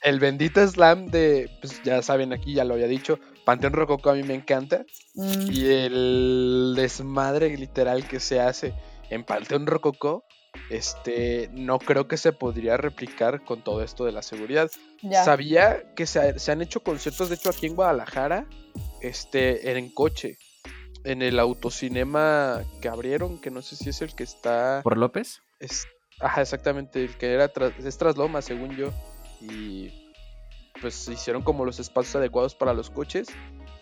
El 0.02 0.20
bendito 0.20 0.66
slam 0.68 1.06
de, 1.06 1.50
pues 1.62 1.82
ya 1.84 2.02
saben 2.02 2.34
aquí, 2.34 2.54
ya 2.54 2.66
lo 2.66 2.74
había 2.74 2.88
dicho, 2.88 3.18
Panteón 3.46 3.72
Rococo 3.72 4.10
a 4.10 4.16
mí 4.16 4.24
me 4.24 4.34
encanta. 4.34 4.84
Mm. 5.16 5.52
Y 5.54 5.68
el 5.68 6.74
desmadre 6.76 7.56
literal 7.56 8.06
que 8.06 8.20
se 8.20 8.42
hace 8.42 8.74
en 9.10 9.24
Panteón 9.24 9.68
Rococó, 9.68 10.24
este, 10.70 11.50
no 11.54 11.80
creo 11.80 12.08
que 12.08 12.18
se 12.18 12.32
podría 12.32 12.78
replicar 12.78 13.44
con 13.44 13.64
todo 13.64 13.84
esto 13.84 14.06
de 14.06 14.12
la 14.12 14.22
seguridad. 14.22 14.70
Sabía 15.24 15.94
que 15.96 16.06
se, 16.06 16.52
han 16.52 16.62
hecho 16.62 16.82
conciertos, 16.82 17.30
de 17.30 17.36
hecho, 17.36 17.50
aquí 17.50 17.68
en 17.68 17.76
Guadalajara, 17.76 18.48
este, 19.02 19.78
en 19.78 19.90
coche, 19.94 20.38
en 21.04 21.22
el 21.22 21.40
autocinema 21.40 22.64
que 22.82 22.90
abrieron, 22.90 23.40
que 23.40 23.52
no 23.52 23.62
sé 23.62 23.76
si 23.76 23.90
es 23.90 24.02
el 24.02 24.16
que 24.16 24.24
está... 24.24 24.82
¿Por 24.84 24.98
López? 24.98 25.42
Es, 25.60 25.88
ajá, 26.20 26.42
exactamente, 26.42 27.04
el 27.04 27.18
que 27.18 27.34
era 27.34 27.48
tras, 27.48 27.74
es 27.80 27.98
Trasloma, 27.98 28.42
según 28.42 28.76
yo, 28.76 28.92
y 29.42 30.12
pues 30.82 31.08
hicieron 31.10 31.42
como 31.42 31.66
los 31.66 31.80
espacios 31.80 32.16
adecuados 32.16 32.56
para 32.56 32.74
los 32.74 32.90
coches, 32.90 33.28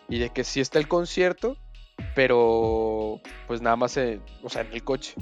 y 0.10 0.20
de 0.20 0.30
que 0.30 0.44
si 0.44 0.62
está 0.62 0.80
el 0.80 0.88
concierto, 0.88 1.58
pero 2.16 3.22
pues 3.48 3.62
nada 3.62 3.76
más, 3.76 3.98
o 4.44 4.50
sea, 4.50 4.62
en 4.62 4.74
el 4.74 4.84
coche. 4.84 5.14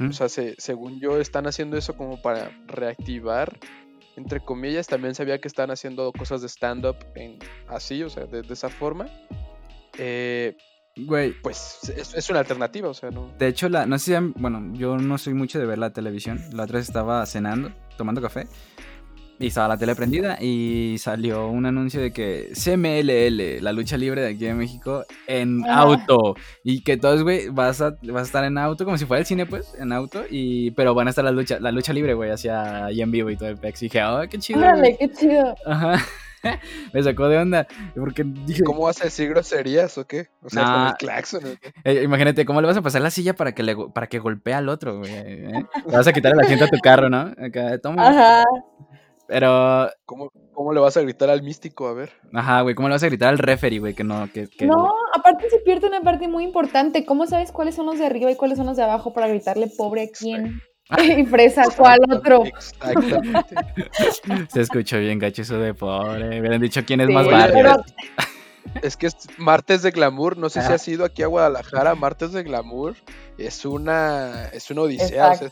O 0.00 0.12
sea, 0.12 0.28
según 0.28 0.98
yo, 0.98 1.20
están 1.20 1.46
haciendo 1.46 1.76
eso 1.76 1.94
como 1.94 2.22
para 2.22 2.50
reactivar, 2.66 3.58
entre 4.16 4.40
comillas. 4.40 4.86
También 4.86 5.14
sabía 5.14 5.38
que 5.40 5.48
están 5.48 5.70
haciendo 5.70 6.10
cosas 6.12 6.40
de 6.40 6.48
stand-up 6.48 6.96
así, 7.68 8.02
o 8.02 8.08
sea, 8.08 8.24
de, 8.24 8.40
esa 8.50 8.70
forma. 8.70 9.08
Eh, 9.98 10.56
Güey. 10.96 11.32
Pues 11.40 11.78
es, 11.96 12.30
una 12.30 12.40
alternativa, 12.40 12.88
o 12.88 12.94
sea, 12.94 13.10
no. 13.10 13.32
De 13.38 13.48
hecho, 13.48 13.68
la, 13.68 13.86
no 13.86 13.98
sé 13.98 14.16
si, 14.16 14.32
bueno, 14.36 14.74
yo 14.74 14.98
no 14.98 15.18
soy 15.18 15.34
mucho 15.34 15.58
de 15.58 15.66
ver 15.66 15.78
la 15.78 15.92
televisión. 15.92 16.40
La 16.52 16.64
otra 16.64 16.78
vez 16.78 16.88
estaba 16.88 17.24
cenando, 17.26 17.72
tomando 17.96 18.20
café. 18.20 18.48
Y 19.40 19.46
estaba 19.46 19.68
la 19.68 19.78
tele 19.78 19.94
prendida 19.94 20.36
y 20.38 20.96
salió 20.98 21.48
un 21.48 21.64
anuncio 21.64 21.98
de 21.98 22.12
que 22.12 22.52
CMLL, 22.52 23.64
la 23.64 23.72
lucha 23.72 23.96
libre 23.96 24.20
de 24.20 24.28
aquí 24.28 24.44
de 24.44 24.52
México, 24.52 25.06
en 25.26 25.66
auto. 25.66 26.34
Y 26.62 26.82
que 26.82 26.98
todos, 26.98 27.22
güey, 27.22 27.48
vas 27.48 27.80
a, 27.80 27.96
vas 28.02 28.22
a 28.22 28.26
estar 28.26 28.44
en 28.44 28.58
auto, 28.58 28.84
como 28.84 28.98
si 28.98 29.06
fuera 29.06 29.20
el 29.20 29.26
cine, 29.26 29.46
pues, 29.46 29.74
en 29.78 29.94
auto. 29.94 30.24
Y, 30.28 30.72
pero 30.72 30.94
van 30.94 31.06
a 31.06 31.10
estar 31.10 31.24
la 31.24 31.30
lucha, 31.30 31.58
la 31.58 31.72
lucha 31.72 31.94
libre, 31.94 32.12
güey, 32.12 32.30
hacia 32.30 32.84
ahí 32.84 33.00
en 33.00 33.10
vivo 33.10 33.30
y 33.30 33.36
todo 33.38 33.48
el 33.48 33.56
pex. 33.56 33.80
Y 33.80 33.86
dije, 33.86 34.04
oh, 34.04 34.20
qué 34.30 34.38
chido. 34.38 34.60
Órale, 34.60 34.96
qué 34.98 35.10
chido. 35.10 35.54
Ajá. 35.64 36.04
me 36.92 37.02
sacó 37.02 37.28
de 37.28 37.38
onda. 37.38 37.66
Porque 37.94 38.24
dije, 38.24 38.62
¿Cómo 38.62 38.82
vas 38.82 39.00
a 39.00 39.04
decir 39.04 39.30
groserías 39.30 39.96
o 39.98 40.06
qué? 40.06 40.28
O 40.42 40.50
sea, 40.50 40.64
con 40.64 40.86
el 40.86 40.94
claxon. 40.94 41.42
Eh, 41.84 42.02
imagínate, 42.04 42.44
¿cómo 42.44 42.60
le 42.60 42.66
vas 42.66 42.76
a 42.76 42.82
pasar 42.82 43.00
la 43.00 43.10
silla 43.10 43.34
para 43.34 43.52
que, 43.52 43.62
le, 43.62 43.74
para 43.94 44.06
que 44.06 44.18
golpee 44.18 44.52
al 44.52 44.68
otro, 44.68 44.98
güey? 44.98 45.12
¿Eh? 45.12 45.66
Le 45.86 45.96
vas 45.96 46.06
a 46.06 46.12
quitar 46.12 46.32
el 46.34 46.40
asiento 46.40 46.66
a 46.66 46.68
tu 46.68 46.78
carro, 46.78 47.08
¿no? 47.08 47.32
Acá, 47.38 47.78
toma. 47.78 48.06
Ajá. 48.06 48.44
Pero. 49.30 49.88
¿Cómo, 50.04 50.32
¿Cómo, 50.52 50.72
le 50.72 50.80
vas 50.80 50.96
a 50.96 51.02
gritar 51.02 51.30
al 51.30 51.42
místico? 51.42 51.86
A 51.86 51.94
ver. 51.94 52.10
Ajá, 52.34 52.62
güey. 52.62 52.74
¿Cómo 52.74 52.88
le 52.88 52.94
vas 52.94 53.02
a 53.04 53.06
gritar 53.06 53.28
al 53.28 53.38
referee, 53.38 53.78
güey? 53.78 53.94
Que 53.94 54.02
no. 54.02 54.28
Que, 54.32 54.48
No, 54.66 54.90
aparte 55.14 55.48
se 55.48 55.60
pierde 55.60 55.86
una 55.86 56.00
parte 56.00 56.26
muy 56.26 56.42
importante. 56.42 57.06
¿Cómo 57.06 57.26
sabes 57.28 57.52
cuáles 57.52 57.76
son 57.76 57.86
los 57.86 58.00
de 58.00 58.06
arriba 58.06 58.32
y 58.32 58.36
cuáles 58.36 58.58
son 58.58 58.66
los 58.66 58.76
de 58.76 58.82
abajo 58.82 59.12
para 59.12 59.28
gritarle 59.28 59.68
pobre 59.68 60.02
a 60.02 60.08
quién? 60.08 60.60
y 61.16 61.24
fresa 61.26 61.62
cuál 61.76 62.00
otro. 62.12 62.44
Exactamente. 62.44 63.54
se 64.48 64.60
escuchó 64.62 64.98
bien 64.98 65.20
gacho 65.20 65.42
eso 65.42 65.58
de 65.58 65.74
pobre. 65.74 66.40
Hubieran 66.40 66.60
dicho 66.60 66.84
quién 66.84 67.00
es 67.00 67.08
más 67.08 67.26
barrio. 67.26 67.84
Es 68.82 68.96
que 68.96 69.06
es 69.06 69.16
martes 69.38 69.82
de 69.82 69.90
glamour, 69.90 70.36
no 70.36 70.50
sé 70.50 70.60
si 70.60 70.72
has 70.72 70.86
ido 70.86 71.04
aquí 71.04 71.22
a 71.22 71.26
Guadalajara, 71.26 71.94
martes 71.94 72.32
de 72.32 72.42
glamour 72.42 72.94
es 73.40 73.64
una 73.64 74.46
es 74.52 74.70
una 74.70 74.82
odisea, 74.82 75.32
es 75.32 75.50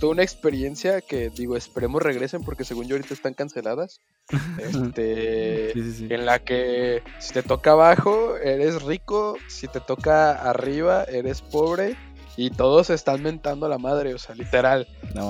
toda 0.00 0.12
una 0.12 0.22
experiencia 0.22 1.00
que 1.00 1.30
digo, 1.30 1.56
esperemos 1.56 2.02
regresen 2.02 2.42
porque 2.42 2.64
según 2.64 2.86
yo 2.86 2.96
ahorita 2.96 3.14
están 3.14 3.34
canceladas. 3.34 4.00
Este, 4.58 5.72
en 5.72 6.24
la 6.24 6.38
que 6.38 7.02
si 7.18 7.34
te 7.34 7.42
toca 7.42 7.72
abajo 7.72 8.36
eres 8.38 8.82
rico, 8.82 9.36
si 9.48 9.68
te 9.68 9.80
toca 9.80 10.32
arriba 10.32 11.04
eres 11.04 11.42
pobre 11.42 11.96
y 12.36 12.50
todos 12.50 12.90
están 12.90 13.22
mentando 13.22 13.66
a 13.66 13.68
la 13.68 13.78
madre, 13.78 14.14
o 14.14 14.18
sea, 14.18 14.34
literal. 14.34 14.88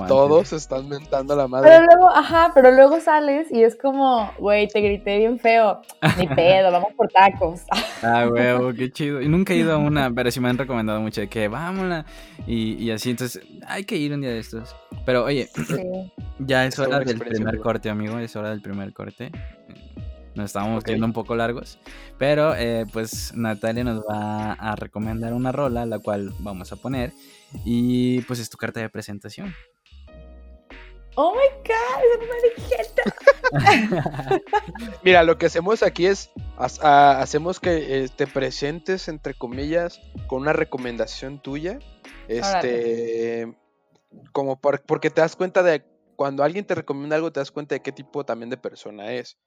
todos 0.09 0.53
están 0.53 0.88
mentando 0.88 1.35
a 1.35 1.37
la 1.37 1.49
madre. 1.49 1.71
Pero 1.71 1.85
luego, 1.87 2.11
ajá, 2.11 2.53
pero 2.55 2.71
luego 2.71 3.01
sales 3.01 3.51
y 3.51 3.62
es 3.62 3.77
como, 3.77 4.31
güey, 4.38 4.69
te 4.69 4.81
grité 4.81 5.19
bien 5.19 5.38
feo. 5.38 5.83
Ni 6.19 6.27
pedo, 6.27 6.73
vamos 6.73 6.93
por 6.97 7.09
tacos. 7.09 7.62
Ah, 8.07 8.27
güey, 8.27 8.77
qué 8.77 8.93
chido. 8.93 9.23
Y 9.23 9.29
nunca 9.29 9.55
he 9.55 9.57
ido 9.57 9.73
a 9.73 9.79
una, 9.79 10.11
pero 10.11 10.31
sí 10.31 10.38
me 10.38 10.51
han 10.51 10.59
recomendado 10.59 11.01
mucho 11.01 11.23
de 11.23 11.29
que 11.29 11.49
vámonos. 11.49 12.05
Y, 12.47 12.75
y 12.75 12.90
así, 12.90 13.11
entonces, 13.11 13.43
hay 13.67 13.85
que 13.85 13.97
ir 13.97 14.12
un 14.12 14.21
día 14.21 14.31
de 14.31 14.40
estos. 14.40 14.77
Pero 15.07 15.25
oye, 15.25 15.49
ya 16.38 16.67
es 16.67 16.79
hora 16.79 17.01
del 17.01 17.19
primer 17.19 17.59
corte, 17.61 17.88
amigo, 17.88 18.19
es 18.19 18.37
hora 18.37 18.51
del 18.51 18.61
primer 18.61 18.93
corte. 18.93 19.31
Nos 20.35 20.47
estábamos 20.47 20.85
viendo 20.85 21.07
un 21.07 21.12
poco 21.12 21.35
largos. 21.37 21.79
Pero 22.18 22.55
eh, 22.55 22.87
pues 22.92 23.33
Natalia 23.35 23.85
nos 23.85 24.01
va 24.01 24.53
a 24.53 24.77
recomendar 24.77 25.33
una 25.33 25.53
rola, 25.53 25.87
la 25.87 25.99
cual 25.99 26.33
vamos 26.40 26.73
a 26.73 26.77
poner. 26.77 27.12
Y 27.64 28.23
pues 28.23 28.40
es 28.40 28.51
tu 28.51 28.57
carta 28.57 28.81
de 28.81 28.88
presentación. 28.88 29.55
Oh 31.16 31.33
my 31.33 31.49
god, 31.62 32.03
es 32.03 32.18
una 33.53 33.94
Mira, 35.05 35.23
lo 35.23 35.38
que 35.38 35.47
hacemos 35.47 35.85
aquí 35.85 36.07
es 36.07 36.31
hacemos 36.57 37.61
que 37.61 38.05
eh, 38.05 38.09
te 38.09 38.27
presentes 38.27 39.07
entre 39.09 39.35
comillas 39.35 40.01
con 40.27 40.42
una 40.42 40.53
recomendación 40.53 41.40
tuya. 41.40 41.79
Este 42.27 43.55
como 44.33 44.61
porque 44.61 45.11
te 45.11 45.20
das 45.20 45.37
cuenta 45.37 45.62
de 45.62 45.85
cuando 46.16 46.42
alguien 46.42 46.64
te 46.64 46.74
recomienda 46.74 47.16
algo 47.16 47.33
te 47.33 47.40
das 47.40 47.50
cuenta 47.50 47.74
de 47.74 47.83
qué 47.83 47.92
tipo 47.92 48.24
también 48.24 48.50
de 48.50 48.57
persona 48.57 49.12
es. 49.12 49.38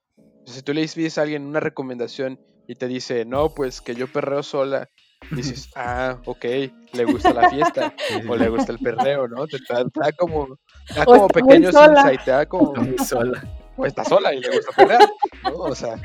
Si 0.44 0.62
tú 0.62 0.72
le 0.72 0.80
dices 0.80 1.18
a 1.18 1.22
alguien 1.22 1.46
una 1.46 1.60
recomendación 1.60 2.40
y 2.66 2.74
te 2.74 2.86
dice, 2.88 3.24
no, 3.24 3.50
pues 3.54 3.80
que 3.80 3.94
yo 3.94 4.06
perreo 4.12 4.42
sola, 4.42 4.88
dices, 5.30 5.70
ah, 5.74 6.20
ok, 6.24 6.44
le 6.92 7.04
gusta 7.04 7.32
la 7.32 7.50
fiesta 7.50 7.94
o 8.28 8.36
le 8.36 8.48
gusta 8.48 8.72
el 8.72 8.78
perreo, 8.78 9.28
¿no? 9.28 9.46
Te, 9.46 9.58
da, 9.68 10.12
como, 10.12 10.58
da 10.94 11.04
como 11.04 11.28
pequeños 11.28 11.74
insights, 11.74 12.24
te 12.24 12.30
da 12.30 12.46
como... 12.46 12.74
sola. 13.04 13.42
O 13.76 13.86
está 13.86 14.04
sola 14.04 14.34
y 14.34 14.40
le 14.40 14.50
gusta 14.50 14.72
perrear, 14.76 15.08
¿no? 15.44 15.54
O 15.56 15.74
sea, 15.74 15.96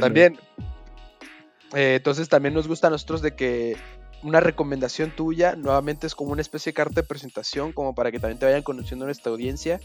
también... 0.00 0.38
Eh, 1.74 1.96
entonces 1.96 2.30
también 2.30 2.54
nos 2.54 2.66
gusta 2.66 2.86
a 2.86 2.90
nosotros 2.90 3.20
de 3.20 3.34
que 3.34 3.76
una 4.22 4.40
recomendación 4.40 5.10
tuya, 5.14 5.54
nuevamente 5.56 6.06
es 6.06 6.14
como 6.14 6.32
una 6.32 6.42
especie 6.42 6.72
de 6.72 6.74
carta 6.74 7.00
de 7.00 7.06
presentación, 7.06 7.72
como 7.72 7.94
para 7.94 8.10
que 8.10 8.18
también 8.18 8.38
te 8.38 8.46
vayan 8.46 8.62
conociendo 8.62 9.04
nuestra 9.04 9.30
audiencia 9.30 9.80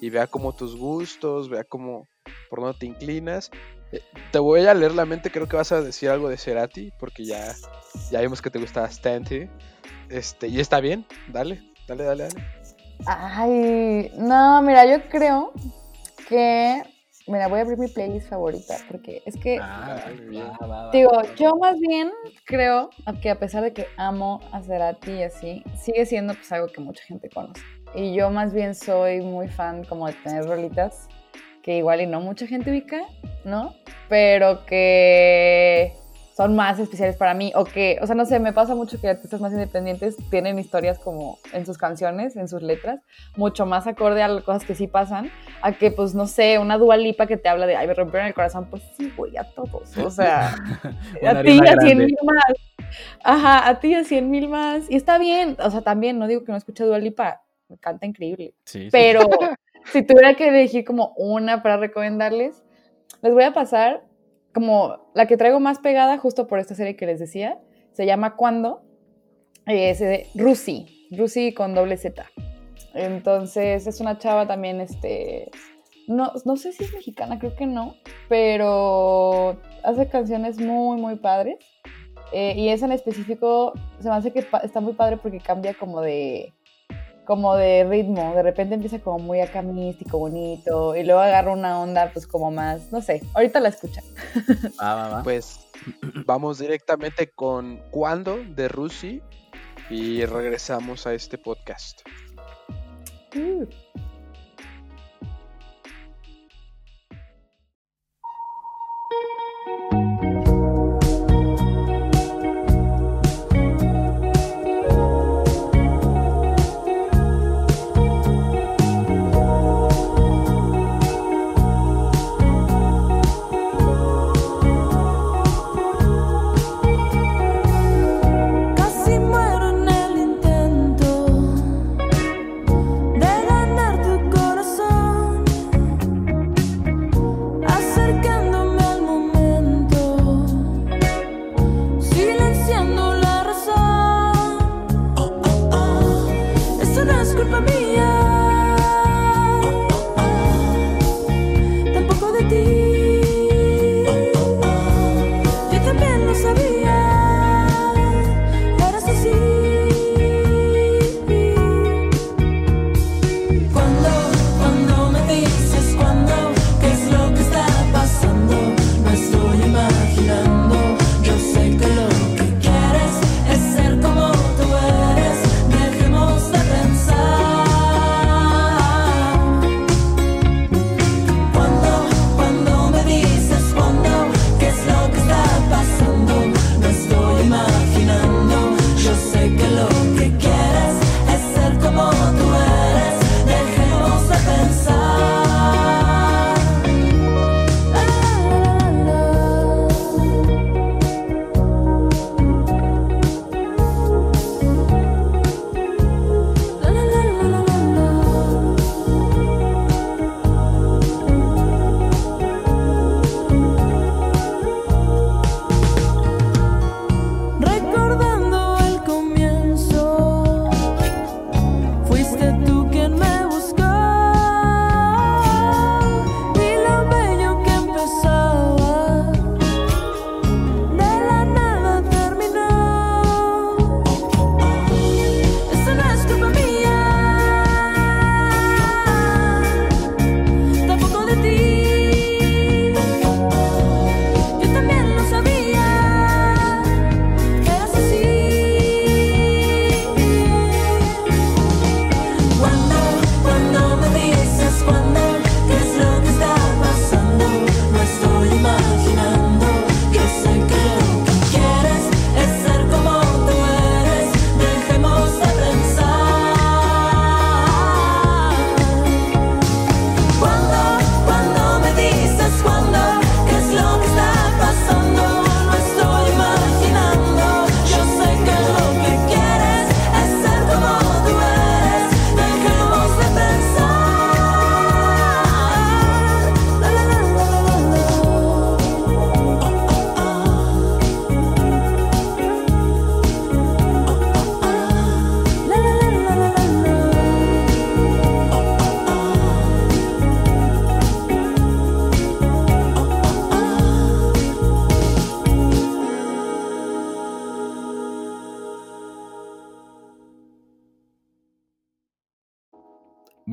y 0.00 0.10
vea 0.10 0.26
como 0.26 0.52
tus 0.52 0.76
gustos, 0.76 1.48
vea 1.48 1.64
como 1.64 2.06
por 2.50 2.60
dónde 2.60 2.78
te 2.78 2.86
inclinas. 2.86 3.50
Eh, 3.92 4.02
te 4.32 4.38
voy 4.38 4.66
a 4.66 4.74
leer 4.74 4.94
la 4.94 5.06
mente, 5.06 5.30
creo 5.30 5.48
que 5.48 5.56
vas 5.56 5.72
a 5.72 5.80
decir 5.80 6.08
algo 6.08 6.28
de 6.28 6.36
Cerati, 6.36 6.92
porque 6.98 7.24
ya, 7.24 7.54
ya 8.10 8.20
vimos 8.20 8.42
que 8.42 8.50
te 8.50 8.58
gusta 8.58 8.90
Stanty. 8.90 9.48
Este, 10.08 10.48
y 10.48 10.60
está 10.60 10.80
bien, 10.80 11.06
dale, 11.28 11.62
dale, 11.86 12.04
dale, 12.04 12.24
dale. 12.24 12.44
Ay, 13.06 14.10
no, 14.16 14.62
mira, 14.62 14.86
yo 14.86 15.08
creo 15.08 15.52
que 16.28 16.82
Mira, 17.28 17.48
voy 17.48 17.58
a 17.58 17.62
abrir 17.62 17.76
mi 17.76 17.88
playlist 17.88 18.28
favorita 18.28 18.76
porque 18.88 19.20
es 19.26 19.36
que, 19.36 19.58
ah, 19.60 20.00
digo, 20.92 21.10
yo 21.36 21.56
más 21.56 21.76
bien 21.80 22.12
creo 22.44 22.90
que 23.20 23.30
a 23.30 23.38
pesar 23.38 23.64
de 23.64 23.72
que 23.72 23.88
amo 23.96 24.40
a 24.52 24.62
Cerati 24.62 25.10
y 25.10 25.22
así, 25.24 25.64
sigue 25.76 26.06
siendo 26.06 26.34
pues 26.34 26.52
algo 26.52 26.68
que 26.68 26.80
mucha 26.80 27.02
gente 27.02 27.28
conoce. 27.28 27.60
Y 27.96 28.14
yo 28.14 28.30
más 28.30 28.54
bien 28.54 28.76
soy 28.76 29.22
muy 29.22 29.48
fan 29.48 29.84
como 29.84 30.06
de 30.06 30.12
tener 30.12 30.44
rolitas 30.44 31.08
que 31.62 31.78
igual 31.78 32.00
y 32.00 32.06
no 32.06 32.20
mucha 32.20 32.46
gente 32.46 32.70
ubica, 32.70 33.02
¿no? 33.44 33.74
Pero 34.08 34.64
que 34.64 35.94
son 36.36 36.54
más 36.54 36.78
especiales 36.78 37.16
para 37.16 37.32
mí 37.32 37.50
o 37.54 37.64
que, 37.64 37.98
o 38.02 38.06
sea, 38.06 38.14
no 38.14 38.26
sé, 38.26 38.38
me 38.40 38.52
pasa 38.52 38.74
mucho 38.74 39.00
que 39.00 39.08
artistas 39.08 39.40
más 39.40 39.52
independientes 39.52 40.16
tienen 40.28 40.58
historias 40.58 40.98
como 40.98 41.38
en 41.54 41.64
sus 41.64 41.78
canciones, 41.78 42.36
en 42.36 42.46
sus 42.46 42.60
letras, 42.60 43.00
mucho 43.36 43.64
más 43.64 43.86
acorde 43.86 44.22
a 44.22 44.28
las 44.28 44.44
cosas 44.44 44.64
que 44.66 44.74
sí 44.74 44.86
pasan, 44.86 45.30
a 45.62 45.72
que, 45.72 45.90
pues, 45.90 46.14
no 46.14 46.26
sé, 46.26 46.58
una 46.58 46.76
dualipa 46.76 47.26
que 47.26 47.38
te 47.38 47.48
habla 47.48 47.66
de, 47.66 47.76
ay, 47.76 47.86
me 47.86 47.94
rompieron 47.94 48.28
el 48.28 48.34
corazón, 48.34 48.66
pues 48.68 48.82
sí, 48.98 49.10
güey, 49.16 49.34
a 49.38 49.44
todos, 49.44 49.96
o 49.96 50.10
sea, 50.10 50.54
a 51.26 51.42
ti 51.42 51.58
a 51.58 51.80
cien 51.80 51.98
mil 51.98 52.16
más, 52.22 52.88
ajá, 53.24 53.66
a 53.66 53.80
ti 53.80 53.94
a 53.94 54.04
cien 54.04 54.30
mil 54.30 54.50
más, 54.50 54.90
y 54.90 54.96
está 54.96 55.16
bien, 55.16 55.56
o 55.58 55.70
sea, 55.70 55.80
también, 55.80 56.18
no 56.18 56.26
digo 56.26 56.44
que 56.44 56.52
no 56.52 56.58
escuche 56.58 56.84
dualipa, 56.84 57.40
me 57.68 57.78
canta 57.78 58.04
increíble, 58.04 58.52
sí, 58.64 58.88
pero 58.92 59.20
si 59.90 60.02
tuviera 60.02 60.34
que 60.34 60.48
elegir 60.48 60.84
como 60.84 61.14
una 61.16 61.62
para 61.62 61.78
recomendarles, 61.78 62.62
les 63.22 63.32
voy 63.32 63.44
a 63.44 63.54
pasar 63.54 64.05
como 64.56 65.10
la 65.12 65.26
que 65.26 65.36
traigo 65.36 65.60
más 65.60 65.80
pegada 65.80 66.16
justo 66.16 66.46
por 66.46 66.58
esta 66.58 66.74
serie 66.74 66.96
que 66.96 67.04
les 67.04 67.20
decía, 67.20 67.60
se 67.92 68.06
llama 68.06 68.36
Cuando, 68.36 68.80
es 69.66 69.98
de 69.98 70.28
Rusi, 70.34 71.06
Rusi 71.10 71.52
con 71.52 71.74
doble 71.74 71.98
Z. 71.98 72.24
Entonces 72.94 73.86
es 73.86 74.00
una 74.00 74.16
chava 74.16 74.46
también, 74.46 74.80
este, 74.80 75.50
no, 76.08 76.32
no 76.46 76.56
sé 76.56 76.72
si 76.72 76.84
es 76.84 76.94
mexicana, 76.94 77.38
creo 77.38 77.54
que 77.54 77.66
no, 77.66 77.96
pero 78.30 79.60
hace 79.84 80.08
canciones 80.08 80.58
muy, 80.58 80.98
muy 81.02 81.16
padres. 81.16 81.58
Eh, 82.32 82.54
y 82.56 82.70
esa 82.70 82.86
en 82.86 82.92
específico 82.92 83.74
se 84.00 84.08
me 84.08 84.14
hace 84.14 84.32
que 84.32 84.38
está 84.38 84.80
muy 84.80 84.94
padre 84.94 85.18
porque 85.18 85.38
cambia 85.38 85.74
como 85.74 86.00
de, 86.00 86.54
como 87.26 87.56
de 87.56 87.84
ritmo, 87.84 88.34
de 88.34 88.42
repente 88.42 88.74
empieza 88.74 88.98
como 89.00 89.18
muy 89.18 89.40
acá 89.40 89.60
místico, 89.60 90.18
bonito, 90.18 90.96
y 90.96 91.04
luego 91.04 91.20
agarra 91.20 91.52
una 91.52 91.80
onda 91.80 92.10
pues 92.12 92.26
como 92.26 92.50
más, 92.50 92.90
no 92.92 93.02
sé, 93.02 93.22
ahorita 93.34 93.60
la 93.60 93.68
escuchan. 93.68 94.04
Pues 95.24 95.60
vamos 96.24 96.58
directamente 96.58 97.28
con 97.28 97.78
Cuando 97.90 98.38
de 98.38 98.68
Rusi 98.68 99.20
y 99.90 100.24
regresamos 100.24 101.06
a 101.06 101.14
este 101.14 101.36
podcast. 101.36 102.00
Uh. 103.34 103.66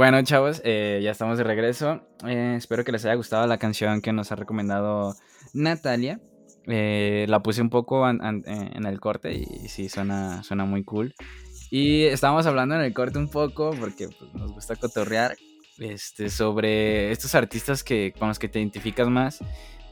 Bueno, 0.04 0.22
chavos, 0.22 0.62
eh, 0.66 0.99
ya 1.01 1.12
estamos 1.12 1.38
de 1.38 1.45
regreso. 1.45 2.01
Eh, 2.28 2.56
espero 2.58 2.84
que 2.84 2.91
les 2.91 3.06
haya 3.06 3.16
gustado 3.16 3.47
la 3.47 3.58
canción 3.58 4.01
que 4.01 4.12
nos 4.12 4.34
ha 4.34 4.36
recomendado 4.36 5.16
Natalia. 5.54 6.20
Eh, 6.68 7.26
la 7.30 7.41
puse 7.41 7.62
un 7.62 7.70
poco 7.70 8.10
en 8.10 8.86
el 8.86 8.99
corte 8.99 9.32
y 9.34 9.70
sí, 9.70 9.88
suena, 9.88 10.43
suena 10.43 10.66
muy 10.66 10.84
cool. 10.84 11.16
Y 11.72 12.04
estábamos 12.04 12.45
hablando 12.47 12.76
en 12.76 12.82
el 12.82 12.93
corte 12.93 13.18
un 13.18 13.30
poco, 13.30 13.72
porque 13.80 14.10
pues, 14.10 14.34
nos 14.34 14.51
gusta 14.51 14.76
cotorrear, 14.76 15.38
este, 15.78 16.30
sobre 16.30 17.14
estos 17.14 17.34
artistas 17.34 17.82
que, 17.82 18.14
con 18.20 18.28
los 18.28 18.39
que 18.39 18.49
te 18.49 18.60
identificas 18.60 19.08
más, 19.08 19.39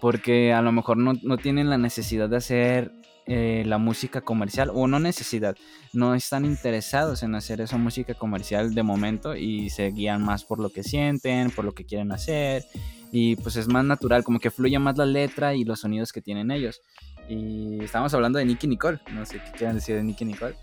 porque 0.01 0.51
a 0.51 0.61
lo 0.61 0.73
mejor 0.73 0.97
no, 0.97 1.13
no 1.23 1.37
tienen 1.37 1.69
la 1.69 1.77
necesidad 1.77 2.27
de 2.27 2.35
hacer 2.35 2.91
eh, 3.33 3.63
la 3.65 3.77
música 3.77 4.19
comercial 4.19 4.71
o 4.73 4.87
no 4.87 4.99
necesidad, 4.99 5.55
no 5.93 6.15
están 6.15 6.43
interesados 6.43 7.23
en 7.23 7.33
hacer 7.33 7.61
esa 7.61 7.77
música 7.77 8.13
comercial 8.13 8.75
de 8.75 8.83
momento 8.83 9.37
y 9.37 9.69
se 9.69 9.89
guían 9.91 10.21
más 10.21 10.43
por 10.43 10.59
lo 10.59 10.69
que 10.69 10.83
sienten, 10.83 11.49
por 11.49 11.63
lo 11.63 11.71
que 11.71 11.85
quieren 11.85 12.11
hacer 12.11 12.65
y 13.09 13.37
pues 13.37 13.55
es 13.55 13.69
más 13.69 13.85
natural, 13.85 14.25
como 14.25 14.37
que 14.37 14.51
fluye 14.51 14.77
más 14.79 14.97
la 14.97 15.05
letra 15.05 15.55
y 15.55 15.63
los 15.63 15.79
sonidos 15.79 16.11
que 16.11 16.21
tienen 16.21 16.51
ellos. 16.51 16.81
Y 17.29 17.81
estamos 17.81 18.13
hablando 18.13 18.37
de 18.37 18.43
Nicky 18.43 18.67
Nicole, 18.67 18.99
no 19.13 19.25
sé 19.25 19.39
qué 19.39 19.51
quieran 19.51 19.75
decir 19.77 19.95
de 19.95 20.03
Nicky 20.03 20.25
Nicole. 20.25 20.55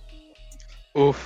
Uf, 0.92 1.18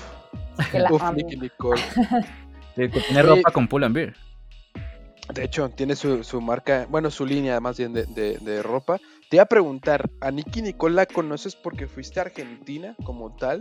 uf, 0.90 1.12
Nicky 1.12 1.36
Nicole. 1.38 1.82
que 2.76 2.88
tiene 2.88 3.22
ropa 3.24 3.50
con 3.50 3.66
Pull 3.66 3.82
and 3.82 3.96
Beer. 3.96 4.14
De 5.34 5.42
hecho, 5.42 5.70
tiene 5.70 5.96
su, 5.96 6.22
su, 6.22 6.40
marca, 6.40 6.86
bueno, 6.88 7.10
su 7.10 7.26
línea 7.26 7.58
más 7.58 7.78
bien 7.78 7.92
de, 7.92 8.06
de, 8.06 8.38
de 8.38 8.62
ropa. 8.62 9.00
Te 9.32 9.36
iba 9.36 9.44
a 9.44 9.46
preguntar, 9.46 10.10
¿a 10.20 10.30
Nicky 10.30 10.60
Nicole 10.60 10.94
la 10.94 11.06
conoces 11.06 11.56
porque 11.56 11.86
fuiste 11.86 12.20
a 12.20 12.24
Argentina 12.24 12.94
como 13.02 13.34
tal? 13.34 13.60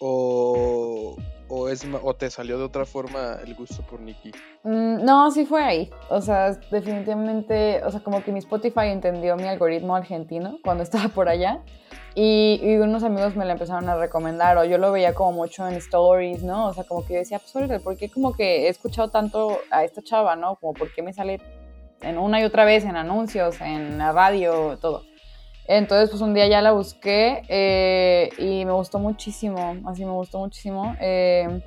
¿O, 0.00 1.14
o, 1.46 1.68
es, 1.68 1.86
o 2.02 2.14
te 2.16 2.28
salió 2.30 2.58
de 2.58 2.64
otra 2.64 2.84
forma 2.84 3.38
el 3.46 3.54
gusto 3.54 3.86
por 3.86 4.00
Nicky? 4.00 4.32
Mm, 4.64 5.04
no, 5.04 5.30
sí 5.30 5.46
fue 5.46 5.62
ahí. 5.62 5.88
O 6.10 6.20
sea, 6.20 6.50
definitivamente, 6.72 7.80
o 7.84 7.92
sea, 7.92 8.00
como 8.00 8.24
que 8.24 8.32
mi 8.32 8.40
Spotify 8.40 8.86
entendió 8.86 9.36
mi 9.36 9.46
algoritmo 9.46 9.94
argentino 9.94 10.58
cuando 10.64 10.82
estaba 10.82 11.10
por 11.10 11.28
allá. 11.28 11.62
Y, 12.16 12.76
unos 12.78 13.04
amigos 13.04 13.36
me 13.36 13.44
la 13.44 13.52
empezaron 13.52 13.88
a 13.88 13.94
recomendar, 13.94 14.58
o 14.58 14.64
yo 14.64 14.78
lo 14.78 14.90
veía 14.90 15.14
como 15.14 15.30
mucho 15.30 15.68
en 15.68 15.74
stories, 15.74 16.42
¿no? 16.42 16.66
O 16.66 16.74
sea, 16.74 16.82
como 16.82 17.06
que 17.06 17.18
decía, 17.18 17.38
pues, 17.38 17.80
¿por 17.82 17.96
qué 17.96 18.10
como 18.10 18.34
que 18.34 18.66
he 18.66 18.68
escuchado 18.68 19.10
tanto 19.10 19.60
a 19.70 19.84
esta 19.84 20.02
chava, 20.02 20.34
¿no? 20.34 20.56
Como, 20.56 20.74
¿por 20.74 20.92
qué 20.92 21.04
me 21.04 21.12
sale 21.12 21.40
en 22.00 22.18
una 22.18 22.40
y 22.40 22.44
otra 22.44 22.64
vez 22.64 22.84
en 22.84 22.96
anuncios, 22.96 23.60
en 23.60 23.98
la 23.98 24.12
radio, 24.12 24.78
todo. 24.80 25.02
Entonces, 25.66 26.08
pues 26.08 26.22
un 26.22 26.32
día 26.32 26.46
ya 26.48 26.62
la 26.62 26.72
busqué 26.72 27.42
eh, 27.48 28.30
y 28.38 28.64
me 28.64 28.72
gustó 28.72 28.98
muchísimo, 28.98 29.76
así 29.86 30.04
me 30.04 30.12
gustó 30.12 30.38
muchísimo. 30.38 30.96
Eh, 30.98 31.60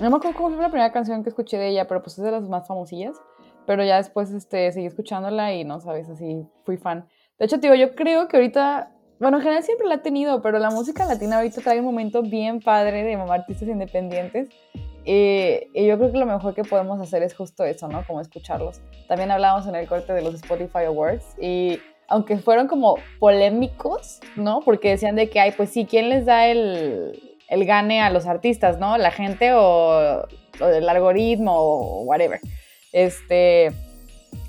no 0.00 0.10
me 0.10 0.16
acuerdo 0.16 0.36
cómo 0.36 0.50
fue 0.50 0.62
la 0.62 0.70
primera 0.70 0.92
canción 0.92 1.22
que 1.24 1.30
escuché 1.30 1.58
de 1.58 1.68
ella, 1.68 1.88
pero 1.88 2.02
pues 2.02 2.16
es 2.16 2.24
de 2.24 2.30
las 2.30 2.44
más 2.44 2.66
famosillas. 2.68 3.16
Pero 3.66 3.82
ya 3.82 3.96
después 3.96 4.30
este, 4.30 4.70
seguí 4.72 4.86
escuchándola 4.86 5.52
y 5.54 5.64
no 5.64 5.80
sabes, 5.80 6.08
así 6.08 6.46
fui 6.64 6.76
fan. 6.76 7.08
De 7.38 7.46
hecho, 7.46 7.56
digo, 7.56 7.74
yo 7.74 7.94
creo 7.94 8.28
que 8.28 8.36
ahorita, 8.36 8.92
bueno, 9.18 9.38
en 9.38 9.42
general 9.42 9.62
siempre 9.64 9.88
la 9.88 9.94
he 9.94 9.98
tenido, 9.98 10.42
pero 10.42 10.58
la 10.58 10.70
música 10.70 11.06
latina 11.06 11.36
ahorita 11.36 11.60
trae 11.60 11.80
un 11.80 11.86
momento 11.86 12.22
bien 12.22 12.60
padre 12.60 13.02
de 13.02 13.14
artistas 13.14 13.68
independientes 13.68 14.48
y, 15.04 15.86
yo 15.86 15.98
creo 15.98 16.12
que 16.12 16.18
lo 16.18 16.26
mejor 16.26 16.54
que 16.54 16.64
podemos 16.64 17.00
hacer 17.00 17.22
es 17.22 17.34
justo 17.34 17.64
eso, 17.64 17.88
¿no? 17.88 18.04
Como 18.06 18.20
escucharlos. 18.20 18.80
También 19.08 19.30
hablamos 19.30 19.66
en 19.66 19.74
el 19.74 19.86
corte 19.86 20.12
de 20.12 20.22
los 20.22 20.34
Spotify 20.34 20.84
Awards 20.86 21.24
y 21.40 21.78
aunque 22.08 22.38
fueron 22.38 22.68
como 22.68 22.96
polémicos, 23.18 24.20
¿no? 24.36 24.60
Porque 24.60 24.90
decían 24.90 25.16
de 25.16 25.28
que, 25.28 25.40
ay, 25.40 25.52
pues 25.52 25.70
sí, 25.70 25.86
¿quién 25.86 26.08
les 26.08 26.26
da 26.26 26.46
el, 26.46 27.38
el 27.48 27.64
gane 27.64 28.00
a 28.00 28.10
los 28.10 28.26
artistas, 28.26 28.78
¿no? 28.78 28.98
¿La 28.98 29.10
gente 29.10 29.52
o, 29.52 30.26
o 30.60 30.66
el 30.66 30.88
algoritmo 30.88 31.52
o 31.54 32.02
whatever? 32.02 32.40
Este, 32.92 33.72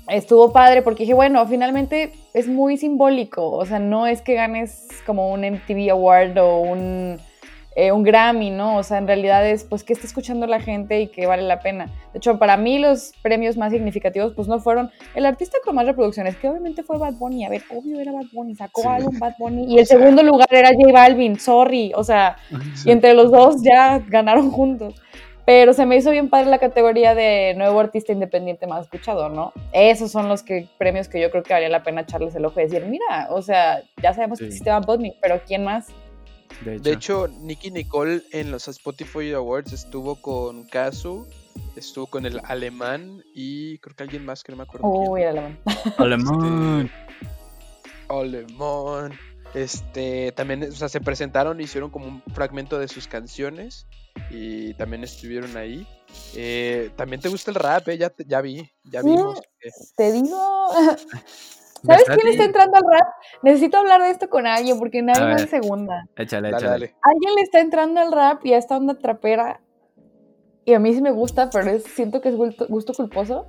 estuvo 0.08 0.52
padre 0.52 0.82
porque 0.82 1.02
dije, 1.02 1.14
bueno, 1.14 1.46
finalmente 1.46 2.12
es 2.32 2.48
muy 2.48 2.76
simbólico, 2.76 3.50
o 3.50 3.66
sea, 3.66 3.78
no 3.78 4.06
es 4.06 4.22
que 4.22 4.34
ganes 4.34 4.88
como 5.04 5.32
un 5.32 5.40
MTV 5.40 5.90
Award 5.90 6.38
o 6.38 6.60
un 6.60 7.18
eh, 7.78 7.92
un 7.92 8.04
Grammy, 8.04 8.48
¿no? 8.48 8.78
O 8.78 8.82
sea, 8.82 8.96
en 8.96 9.06
realidad 9.06 9.46
es, 9.46 9.62
pues, 9.62 9.84
que 9.84 9.92
está 9.92 10.06
escuchando 10.06 10.46
la 10.46 10.60
gente 10.60 11.02
y 11.02 11.08
que 11.08 11.26
vale 11.26 11.42
la 11.42 11.60
pena. 11.60 11.84
De 12.14 12.18
hecho, 12.18 12.38
para 12.38 12.56
mí 12.56 12.78
los 12.78 13.12
premios 13.20 13.58
más 13.58 13.70
significativos, 13.70 14.32
pues, 14.32 14.48
no 14.48 14.58
fueron 14.60 14.90
el 15.14 15.26
artista 15.26 15.58
con 15.62 15.74
más 15.74 15.84
reproducciones, 15.84 16.36
que 16.36 16.48
obviamente 16.48 16.82
fue 16.82 16.96
Bad 16.96 17.14
Bunny. 17.14 17.44
A 17.44 17.50
ver, 17.50 17.62
obvio 17.68 18.00
era 18.00 18.12
Bad 18.12 18.28
Bunny, 18.32 18.54
sacó 18.54 18.88
algo 18.88 19.10
Bad 19.20 19.34
Bunny. 19.38 19.74
Y 19.74 19.78
el 19.78 19.86
segundo 19.86 20.22
lugar 20.22 20.48
era 20.50 20.70
J 20.70 20.90
Balvin, 20.90 21.38
sorry. 21.38 21.92
O 21.94 22.02
sea, 22.02 22.38
y 22.82 22.90
entre 22.90 23.12
los 23.12 23.30
dos 23.30 23.62
ya 23.62 23.98
ganaron 23.98 24.50
juntos. 24.50 24.94
Pero 25.44 25.74
se 25.74 25.84
me 25.84 25.96
hizo 25.96 26.10
bien 26.10 26.30
padre 26.30 26.50
la 26.50 26.58
categoría 26.58 27.14
de 27.14 27.54
nuevo 27.56 27.78
artista 27.78 28.10
independiente 28.10 28.66
más 28.66 28.86
escuchado, 28.86 29.28
¿no? 29.28 29.52
Esos 29.72 30.10
son 30.10 30.28
los 30.28 30.42
que, 30.42 30.66
premios 30.78 31.08
que 31.08 31.20
yo 31.20 31.30
creo 31.30 31.42
que 31.42 31.52
valía 31.52 31.68
la 31.68 31.84
pena 31.84 32.00
echarles 32.00 32.34
el 32.34 32.44
ojo 32.46 32.58
y 32.58 32.64
decir, 32.64 32.86
mira, 32.86 33.28
o 33.30 33.42
sea, 33.42 33.82
ya 34.02 34.14
sabemos 34.14 34.38
que 34.38 34.46
existe 34.46 34.70
Bad 34.70 34.86
Bunny, 34.86 35.14
pero 35.20 35.40
¿quién 35.46 35.62
más? 35.62 35.86
De 36.64 36.92
hecho. 36.92 37.28
Nicky 37.28 37.70
Nicole 37.70 38.22
en 38.32 38.50
los 38.50 38.68
Spotify 38.68 39.32
Awards 39.32 39.72
estuvo 39.72 40.20
con 40.20 40.64
Kazu, 40.64 41.26
estuvo 41.76 42.06
con 42.06 42.26
el 42.26 42.40
alemán 42.44 43.22
y 43.34 43.78
creo 43.78 43.94
que 43.96 44.02
alguien 44.02 44.24
más 44.24 44.42
que 44.42 44.52
no 44.52 44.58
me 44.58 44.64
acuerdo. 44.64 44.86
Uy, 44.88 45.22
el 45.22 45.28
alemán. 45.28 45.58
Alemán. 45.98 46.90
Este, 48.08 48.14
alemán. 48.14 49.18
Este, 49.54 50.32
también, 50.32 50.64
o 50.64 50.72
sea, 50.72 50.88
se 50.88 51.00
presentaron, 51.00 51.60
hicieron 51.60 51.90
como 51.90 52.06
un 52.06 52.22
fragmento 52.34 52.78
de 52.78 52.88
sus 52.88 53.08
canciones 53.08 53.86
y 54.30 54.74
también 54.74 55.04
estuvieron 55.04 55.56
ahí. 55.56 55.86
Eh, 56.34 56.90
también 56.96 57.20
te 57.20 57.28
gusta 57.28 57.50
el 57.50 57.54
rap, 57.54 57.88
¿eh? 57.88 57.98
ya, 57.98 58.12
ya 58.26 58.40
vi, 58.40 58.70
ya 58.84 59.02
vimos. 59.02 59.40
Te 59.96 60.12
digo. 60.12 60.68
¿Sabes 61.86 62.04
quién 62.06 62.28
está 62.28 62.44
entrando 62.44 62.76
al 62.76 62.82
rap? 62.82 63.08
Necesito 63.42 63.76
hablar 63.78 64.02
de 64.02 64.10
esto 64.10 64.28
con 64.28 64.46
alguien 64.46 64.78
porque 64.78 65.02
nadie 65.02 65.22
va 65.22 65.32
en 65.32 65.48
segunda. 65.48 66.04
Échale, 66.16 66.50
échale. 66.50 66.94
Alguien 67.02 67.34
le 67.34 67.42
está 67.42 67.60
entrando 67.60 68.00
al 68.00 68.12
rap 68.12 68.44
y 68.44 68.52
a 68.52 68.58
esta 68.58 68.76
onda 68.76 68.94
trapera. 68.94 69.60
Y 70.64 70.74
a 70.74 70.80
mí 70.80 70.92
sí 70.92 71.00
me 71.00 71.12
gusta, 71.12 71.48
pero 71.50 71.78
siento 71.78 72.20
que 72.20 72.30
es 72.30 72.34
gusto, 72.34 72.92
culposo. 72.94 73.46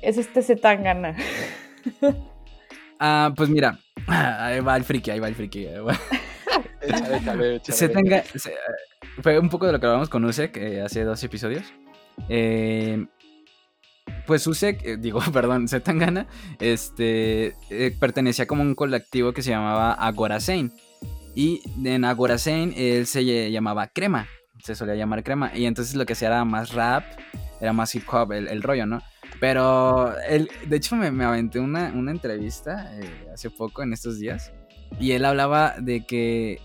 Es 0.00 0.16
este 0.18 0.42
Zetangana. 0.42 1.16
Ah, 2.98 3.30
pues 3.36 3.50
mira. 3.50 3.78
Ahí 4.06 4.60
va 4.60 4.74
el 4.74 4.82
friki, 4.82 5.10
ahí 5.10 5.20
va 5.20 5.28
el 5.28 5.34
friki. 5.34 5.68
Zetangana. 7.70 8.22
Fue 9.22 9.38
un 9.38 9.50
poco 9.50 9.66
de 9.66 9.72
lo 9.72 9.80
que 9.80 9.84
hablamos 9.84 10.08
con 10.08 10.24
Usek 10.24 10.56
eh, 10.56 10.80
hace 10.80 11.04
dos 11.04 11.22
episodios. 11.22 11.74
Eh, 12.30 13.06
pues 14.26 14.46
Usek, 14.46 14.84
eh, 14.84 14.96
digo, 14.96 15.20
perdón, 15.32 15.68
Zetangana, 15.68 16.26
este, 16.58 17.54
eh, 17.70 17.96
pertenecía 17.98 18.46
como 18.46 18.62
un 18.62 18.74
colectivo 18.74 19.32
que 19.32 19.42
se 19.42 19.50
llamaba 19.50 19.92
Agorasein. 19.92 20.72
Y 21.34 21.60
en 21.84 22.04
Agorasein 22.04 22.72
él 22.76 23.06
se 23.06 23.50
llamaba 23.50 23.88
Crema, 23.88 24.26
se 24.62 24.74
solía 24.74 24.94
llamar 24.94 25.22
Crema. 25.22 25.52
Y 25.54 25.66
entonces 25.66 25.94
lo 25.94 26.06
que 26.06 26.14
hacía 26.14 26.28
era 26.28 26.44
más 26.44 26.72
rap, 26.72 27.04
era 27.60 27.72
más 27.72 27.94
hip 27.94 28.04
hop 28.10 28.32
el, 28.32 28.62
rollo, 28.62 28.86
¿no? 28.86 29.02
Pero 29.38 30.14
él, 30.28 30.48
de 30.66 30.76
hecho 30.76 30.96
me, 30.96 31.24
aventé 31.24 31.60
una, 31.60 31.90
entrevista 32.10 32.90
eh, 32.98 33.28
hace 33.34 33.50
poco, 33.50 33.82
en 33.82 33.92
estos 33.92 34.18
días, 34.18 34.52
y 34.98 35.12
él 35.12 35.26
hablaba 35.26 35.74
de 35.78 36.06
que 36.06 36.60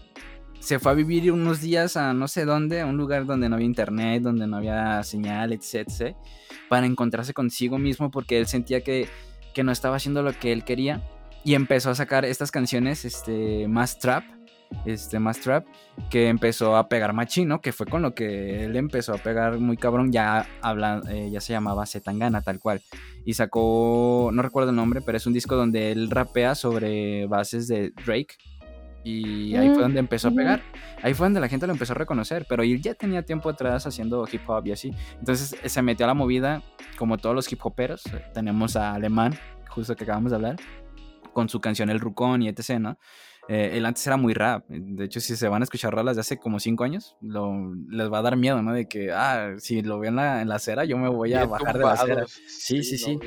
se 0.62 0.80
fue 0.80 0.94
a 0.94 0.96
vivir 0.96 1.32
unos 1.32 1.60
días 1.60 1.98
a 1.98 2.14
no 2.14 2.30
sé 2.30 2.46
dónde, 2.46 2.80
a 2.80 2.86
un 2.86 2.96
lugar 2.96 3.26
donde 3.26 3.50
no 3.50 3.56
había 3.56 3.66
internet, 3.66 4.24
donde 4.24 4.48
no 4.48 4.58
había 4.58 5.04
señal, 5.04 5.52
etc 5.52 6.16
para 6.72 6.86
encontrarse 6.86 7.34
consigo 7.34 7.78
mismo 7.78 8.12
porque 8.12 8.40
él 8.40 8.48
sentía 8.48 8.80
que, 8.80 9.10
no 9.62 9.74
estaba 9.74 9.98
haciendo 9.98 10.24
lo 10.24 10.32
que 10.32 10.54
él 10.54 10.64
quería. 10.64 11.02
Y 11.44 11.56
empezó 11.56 11.90
a 11.90 11.96
sacar 11.96 12.24
estas 12.24 12.50
canciones 12.50 13.04
este, 13.04 13.68
más 13.68 14.00
trap, 14.00 14.24
este, 14.86 15.20
más 15.20 15.42
trap, 15.42 15.66
que 16.10 16.30
empezó 16.30 16.78
a 16.78 16.88
pegar 16.88 17.12
machino, 17.12 17.60
que 17.60 17.74
fue 17.74 17.88
con 17.88 18.02
lo 18.02 18.16
que 18.16 18.64
él 18.64 18.78
empezó 18.78 19.14
a 19.14 19.18
pegar 19.18 19.60
muy 19.60 19.76
cabrón, 19.76 20.14
ya, 20.14 20.48
habla, 20.62 21.02
eh, 21.10 21.30
ya 21.30 21.42
se 21.42 21.52
llamaba 21.52 21.86
Zetangana 21.86 22.42
tal 22.42 22.60
cual, 22.60 22.82
y 23.26 23.34
sacó, 23.34 24.30
no 24.32 24.42
recuerdo 24.42 24.70
el 24.70 24.78
nombre, 24.78 25.02
pero 25.02 25.18
es 25.18 25.28
un 25.28 25.34
disco 25.34 25.58
donde 25.58 25.92
él 25.92 26.10
rapea 26.10 26.56
sobre 26.56 27.26
bases 27.28 27.68
de 27.68 27.92
Drake, 28.06 28.36
y 29.04 29.56
ahí 29.56 29.70
fue 29.70 29.78
mm, 29.78 29.82
donde 29.82 30.00
empezó 30.00 30.28
a 30.28 30.32
pegar. 30.32 30.62
Ahí 31.02 31.14
fue 31.14 31.26
donde 31.26 31.40
la 31.40 31.48
gente 31.48 31.66
lo 31.66 31.74
empezó 31.74 31.94
a 31.94 31.96
reconocer. 31.96 32.46
Pero 32.48 32.64
él 32.64 32.82
ya 32.82 32.94
tenía 32.94 33.24
tiempo 33.24 33.50
atrás 33.50 33.88
haciendo 33.88 34.28
hip 34.32 34.42
hop 34.48 34.68
y 34.68 34.72
así. 34.72 34.94
Entonces 35.20 35.56
eh, 35.64 35.70
se 35.70 35.82
metió 35.82 36.06
a 36.06 36.08
la 36.08 36.14
movida, 36.14 36.62
como 36.98 37.18
todos 37.18 37.36
los 37.36 37.52
hip 37.52 37.66
hoperos. 37.66 38.06
Eh, 38.08 38.24
tenemos 38.34 38.76
a 38.76 38.94
Alemán, 38.94 39.34
justo 39.70 39.96
que 39.96 40.04
acabamos 40.04 40.32
de 40.32 40.36
hablar, 40.36 40.56
con 41.34 41.50
su 41.50 41.60
canción 41.60 41.90
El 41.90 42.00
Rucón 42.00 42.42
y 42.42 42.50
etc., 42.50 42.80
¿no? 42.80 42.98
Eh, 43.48 43.72
él 43.74 43.86
antes 43.86 44.06
era 44.06 44.18
muy 44.18 44.34
rap. 44.34 44.68
De 44.68 45.06
hecho, 45.06 45.20
si 45.20 45.36
se 45.36 45.48
van 45.48 45.62
a 45.62 45.66
escuchar 45.66 45.94
rolas 45.94 46.16
de 46.16 46.22
hace 46.22 46.38
como 46.38 46.60
cinco 46.60 46.84
años, 46.84 47.16
lo, 47.22 47.74
les 47.90 48.12
va 48.12 48.20
a 48.20 48.22
dar 48.22 48.38
miedo, 48.38 48.62
¿no? 48.62 48.74
De 48.74 48.88
que, 48.88 49.12
ah, 49.12 49.56
si 49.58 49.82
lo 49.82 50.00
veo 50.00 50.10
en 50.10 50.16
la, 50.16 50.42
en 50.42 50.50
la 50.50 50.56
acera, 50.56 50.86
yo 50.86 50.98
me 50.98 51.10
voy 51.10 51.34
a 51.34 51.46
bajar 51.46 51.78
de 51.78 51.84
la 51.84 51.94
acera. 51.94 52.26
Sí, 52.48 52.84
sí, 52.84 52.98
sí. 52.98 53.20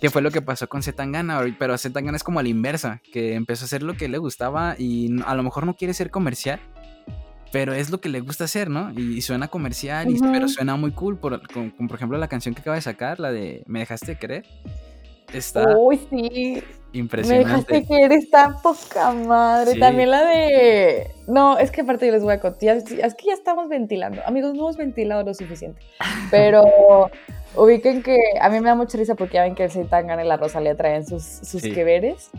¿Qué 0.00 0.10
fue 0.10 0.20
lo 0.20 0.30
que 0.30 0.42
pasó 0.42 0.68
con 0.68 0.82
Zetangana? 0.82 1.40
Pero 1.58 1.78
Zetangana 1.78 2.16
es 2.16 2.24
como 2.24 2.40
a 2.40 2.42
la 2.42 2.48
inversa, 2.48 3.00
que 3.12 3.34
empezó 3.34 3.64
a 3.64 3.66
hacer 3.66 3.82
lo 3.82 3.96
que 3.96 4.08
le 4.08 4.18
gustaba 4.18 4.74
y 4.78 5.22
a 5.24 5.34
lo 5.34 5.42
mejor 5.42 5.64
no 5.64 5.76
quiere 5.76 5.94
ser 5.94 6.10
comercial, 6.10 6.60
pero 7.52 7.72
es 7.72 7.90
lo 7.90 8.00
que 8.00 8.08
le 8.08 8.20
gusta 8.20 8.44
hacer, 8.44 8.68
¿no? 8.68 8.92
Y, 8.92 9.22
suena 9.22 9.48
comercial, 9.48 10.10
y, 10.10 10.20
pero 10.20 10.48
suena 10.48 10.76
muy 10.76 10.90
cool. 10.90 11.18
Por, 11.18 11.40
por 11.40 11.96
ejemplo, 11.96 12.18
la 12.18 12.28
canción 12.28 12.54
que 12.54 12.60
acaba 12.60 12.76
de 12.76 12.82
sacar, 12.82 13.20
la 13.20 13.30
de 13.32 13.62
Me 13.66 13.78
dejaste 13.78 14.18
creer. 14.18 14.44
Está 15.32 15.76
Uy, 15.76 16.00
sí. 16.10 16.62
impresionante. 16.92 17.44
Me 17.44 17.50
dejaste 17.50 17.86
creer, 17.86 18.12
está 18.12 18.56
poca 18.62 19.12
madre. 19.12 19.78
También 19.78 20.10
la 20.10 20.24
de. 20.24 21.10
No, 21.26 21.58
es 21.58 21.70
que 21.70 21.82
aparte 21.82 22.06
yo 22.06 22.12
les 22.12 22.22
voy 22.22 22.34
a 22.34 22.40
contar. 22.40 22.76
Es 22.76 23.14
que 23.14 23.26
ya 23.26 23.34
estamos 23.34 23.68
ventilando. 23.68 24.22
Amigos, 24.26 24.54
no 24.54 24.60
hemos 24.60 24.76
ventilado 24.76 25.22
lo 25.22 25.34
suficiente. 25.34 25.80
Pero 26.30 27.10
ubiquen 27.56 28.02
que 28.02 28.16
a 28.40 28.48
mí 28.48 28.60
me 28.60 28.68
da 28.68 28.74
mucha 28.74 28.98
risa 28.98 29.14
porque 29.14 29.34
ya 29.34 29.42
ven 29.42 29.54
que 29.54 29.64
el 29.64 29.70
Seitangan 29.70 30.20
y 30.20 30.24
la 30.24 30.36
Rosalía 30.36 30.76
traen 30.76 31.06
sus, 31.06 31.22
sus 31.22 31.62
que 31.62 31.84
veres. 31.84 32.30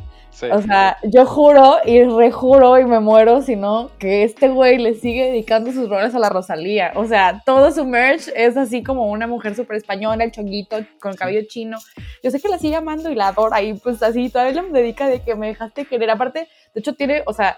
O 0.51 0.61
sea, 0.61 0.97
yo 1.03 1.25
juro 1.25 1.77
y 1.83 2.03
rejuro 2.03 2.77
y 2.77 2.85
me 2.85 2.99
muero, 2.99 3.41
sino 3.41 3.89
que 3.97 4.23
este 4.23 4.49
güey 4.49 4.77
le 4.77 4.93
sigue 4.93 5.25
dedicando 5.25 5.71
sus 5.71 5.89
roles 5.89 6.13
a 6.13 6.19
la 6.19 6.29
Rosalía. 6.29 6.91
O 6.95 7.05
sea, 7.05 7.41
todo 7.43 7.71
su 7.71 7.85
merch 7.85 8.29
es 8.35 8.55
así 8.55 8.83
como 8.83 9.09
una 9.09 9.25
mujer 9.25 9.55
súper 9.55 9.77
española, 9.77 10.23
el 10.23 10.31
chonguito 10.31 10.77
con 10.99 11.15
cabello 11.15 11.41
chino. 11.47 11.79
Yo 12.23 12.29
sé 12.29 12.39
que 12.39 12.49
la 12.49 12.59
sigue 12.59 12.75
amando 12.75 13.09
y 13.09 13.15
la 13.15 13.29
adora 13.29 13.63
y 13.63 13.73
pues 13.73 14.03
así 14.03 14.29
todavía 14.29 14.61
le 14.61 14.69
dedica 14.69 15.09
de 15.09 15.21
que 15.21 15.33
me 15.33 15.47
dejaste 15.47 15.85
querer. 15.85 16.11
Aparte, 16.11 16.47
de 16.73 16.79
hecho 16.79 16.93
tiene, 16.93 17.23
o 17.25 17.33
sea, 17.33 17.57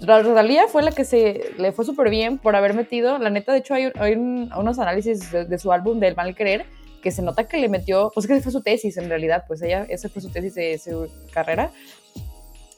la 0.00 0.22
Rosalía 0.22 0.66
fue 0.66 0.82
la 0.82 0.92
que 0.92 1.04
se 1.04 1.52
le 1.58 1.72
fue 1.72 1.84
súper 1.84 2.08
bien 2.08 2.38
por 2.38 2.56
haber 2.56 2.74
metido, 2.74 3.18
la 3.18 3.30
neta, 3.30 3.52
de 3.52 3.58
hecho 3.58 3.74
hay, 3.74 3.86
unos 4.14 4.78
análisis 4.78 5.30
de, 5.30 5.58
su 5.58 5.72
álbum 5.72 6.00
del 6.00 6.16
mal 6.16 6.34
querer 6.34 6.64
que 7.04 7.12
se 7.12 7.22
nota 7.22 7.44
que 7.44 7.58
le 7.58 7.68
metió, 7.68 8.10
pues 8.12 8.26
que 8.26 8.40
fue 8.40 8.50
su 8.50 8.62
tesis 8.62 8.96
en 8.96 9.08
realidad, 9.08 9.44
pues 9.46 9.62
ella, 9.62 9.86
esa 9.88 10.08
fue 10.08 10.20
su 10.20 10.30
tesis 10.30 10.54
de 10.54 10.78
su 10.78 11.08
carrera, 11.32 11.70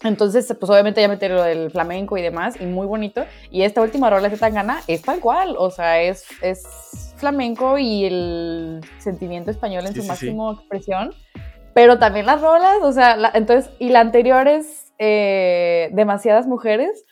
entonces, 0.02 0.54
pues 0.58 0.70
obviamente 0.70 1.00
ya 1.00 1.08
meter 1.08 1.30
lo 1.30 1.42
del 1.42 1.70
flamenco 1.70 2.16
y 2.16 2.22
demás, 2.22 2.60
y 2.60 2.66
muy 2.66 2.86
bonito. 2.86 3.24
Y 3.50 3.62
esta 3.62 3.80
última 3.80 4.10
rola 4.10 4.28
de 4.28 4.36
Tangana 4.36 4.80
es 4.86 5.02
tal 5.02 5.20
cual, 5.20 5.56
o 5.58 5.70
sea, 5.70 6.00
es, 6.02 6.24
es 6.42 7.14
flamenco 7.16 7.78
y 7.78 8.04
el 8.04 8.80
sentimiento 8.98 9.50
español 9.50 9.86
en 9.86 9.94
su 9.94 10.04
máxima 10.04 10.52
expresión, 10.52 11.14
pero 11.74 11.98
también 11.98 12.26
las 12.26 12.40
rolas, 12.40 12.78
o 12.82 12.92
sea, 12.92 13.32
entonces, 13.34 13.70
y 13.78 13.88
la 13.88 14.00
anterior 14.00 14.46
es 14.48 14.92
eh, 14.98 15.90
Demasiadas 15.92 16.46
Mujeres. 16.46 17.04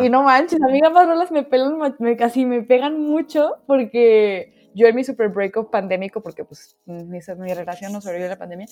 Y 0.00 0.08
no 0.08 0.22
manches, 0.22 0.60
a 0.62 0.70
mí 0.70 0.78
ambas 0.86 1.08
rolas 1.08 1.32
me 1.32 1.42
pelan, 1.42 1.76
me, 1.98 2.16
casi 2.16 2.46
me 2.46 2.62
pegan 2.62 3.00
mucho 3.00 3.56
porque 3.66 4.53
yo 4.74 4.86
en 4.86 4.96
mi 4.96 5.04
super 5.04 5.28
breakup 5.28 5.70
pandémico, 5.70 6.22
porque 6.22 6.44
pues 6.44 6.76
mi, 6.84 7.20
mi 7.38 7.54
relación 7.54 7.92
no 7.92 8.00
sobrevivió 8.00 8.26
a 8.26 8.30
la 8.30 8.38
pandemia, 8.38 8.66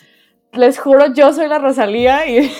les 0.52 0.78
juro, 0.78 1.12
yo 1.14 1.32
soy 1.32 1.48
la 1.48 1.58
Rosalía 1.58 2.26
y, 2.30 2.50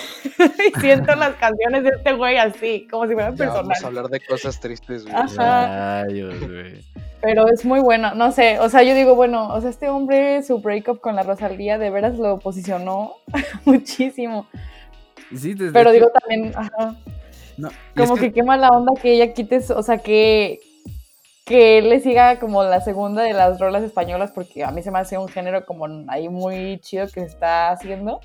siento 0.79 1.15
las 1.15 1.35
canciones 1.35 1.83
de 1.83 1.89
este 1.89 2.13
güey 2.13 2.37
así, 2.37 2.87
como 2.89 3.07
si 3.07 3.13
fueran 3.13 3.35
personales. 3.35 3.67
Vamos 3.67 3.83
a 3.83 3.87
hablar 3.87 4.07
de 4.07 4.19
cosas 4.21 4.59
tristes, 4.59 5.03
güey. 5.03 5.15
Ajá. 5.15 6.05
Pero 7.21 7.47
es 7.47 7.63
muy 7.63 7.79
bueno, 7.79 8.15
no 8.15 8.31
sé, 8.31 8.59
o 8.59 8.67
sea, 8.67 8.83
yo 8.83 8.95
digo, 8.95 9.15
bueno, 9.15 9.47
o 9.53 9.61
sea, 9.61 9.69
este 9.69 9.89
hombre, 9.89 10.43
su 10.43 10.59
breakup 10.59 10.99
con 10.99 11.15
la 11.15 11.23
Rosalía, 11.23 11.77
de 11.77 11.89
veras 11.89 12.17
lo 12.17 12.39
posicionó 12.39 13.13
muchísimo. 13.65 14.47
Sí, 15.33 15.53
desde 15.53 15.71
Pero 15.71 15.91
digo 15.91 16.09
también, 16.09 16.51
ajá. 16.55 16.95
No, 17.55 17.69
como 17.95 18.15
que... 18.15 18.21
que 18.21 18.33
qué 18.33 18.43
mala 18.43 18.69
onda 18.69 18.99
que 18.99 19.13
ella 19.13 19.33
quite, 19.33 19.59
o 19.73 19.83
sea, 19.83 19.99
que, 19.99 20.59
que 21.45 21.77
él 21.77 21.89
le 21.89 21.99
siga 21.99 22.39
como 22.39 22.63
la 22.63 22.81
segunda 22.81 23.23
de 23.23 23.33
las 23.33 23.59
rolas 23.59 23.83
españolas, 23.83 24.31
porque 24.31 24.63
a 24.63 24.71
mí 24.71 24.81
se 24.81 24.91
me 24.91 24.99
hace 24.99 25.17
un 25.17 25.27
género 25.27 25.65
como 25.65 25.87
ahí 26.07 26.29
muy 26.29 26.79
chido 26.79 27.05
que 27.07 27.21
se 27.21 27.25
está 27.25 27.71
haciendo. 27.71 28.21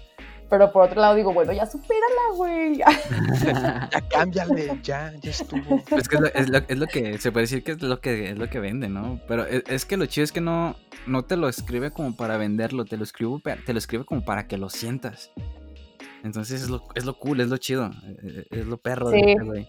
Pero 0.50 0.72
por 0.72 0.84
otro 0.84 1.00
lado 1.00 1.14
digo, 1.14 1.34
bueno, 1.34 1.52
ya 1.52 1.66
supérala, 1.66 2.22
güey. 2.34 2.78
ya 2.78 4.08
cámbiale, 4.10 4.80
ya, 4.82 5.12
ya 5.20 5.30
estuvo. 5.30 5.82
Es 5.94 6.08
que 6.08 6.16
es 6.16 6.48
lo, 6.48 6.58
es, 6.58 6.78
lo, 6.78 6.86
que 6.86 7.18
se 7.18 7.32
puede 7.32 7.44
decir 7.44 7.62
que 7.62 7.72
es 7.72 7.82
lo 7.82 8.00
que 8.00 8.30
es 8.30 8.38
lo 8.38 8.48
que 8.48 8.58
vende, 8.58 8.88
¿no? 8.88 9.20
Pero 9.28 9.44
es, 9.44 9.84
que 9.84 9.98
lo 9.98 10.06
chido 10.06 10.24
es 10.24 10.32
que 10.32 10.40
no, 10.40 10.74
no 11.06 11.24
te 11.24 11.36
lo 11.36 11.50
escribe 11.50 11.90
como 11.90 12.16
para 12.16 12.38
venderlo, 12.38 12.86
te 12.86 12.96
lo 12.96 13.04
escribe, 13.04 13.42
te 13.66 13.72
lo 13.74 13.78
escribe 13.78 14.06
como 14.06 14.24
para 14.24 14.46
que 14.46 14.56
lo 14.56 14.70
sientas. 14.70 15.32
Entonces 16.24 16.62
es 16.62 16.70
lo, 16.70 16.82
es 16.94 17.04
lo 17.04 17.18
cool, 17.18 17.40
es 17.40 17.48
lo 17.48 17.58
chido, 17.58 17.90
e, 18.22 18.46
e, 18.50 18.60
es 18.60 18.66
lo 18.66 18.78
perro 18.78 19.10
de 19.10 19.20
este 19.20 19.44
güey. 19.44 19.68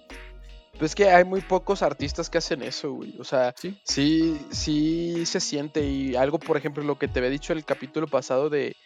Pues 0.79 0.95
que 0.95 1.09
hay 1.09 1.25
muy 1.25 1.41
pocos 1.41 1.83
artistas 1.83 2.29
que 2.29 2.37
hacen 2.37 2.63
eso, 2.63 2.93
güey. 2.93 3.13
O 3.19 3.25
sea, 3.25 3.53
¿Sí? 3.57 3.77
sí, 4.49 5.25
se 5.25 5.41
siente. 5.41 5.85
Y 5.85 6.15
algo, 6.15 6.39
por 6.39 6.55
ejemplo, 6.55 6.83
lo 6.83 6.97
que 6.97 7.09
te 7.09 7.19
había 7.19 7.29
dicho 7.29 7.51
el 7.51 7.65
capítulo 7.65 8.07
pasado 8.07 8.49
de, 8.49 8.77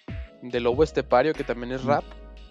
de 0.42 0.60
Lobo 0.60 0.84
Estepario, 0.84 1.34
que 1.36 1.44
también 1.44 1.72
es 1.72 1.84
rap. 1.84 2.04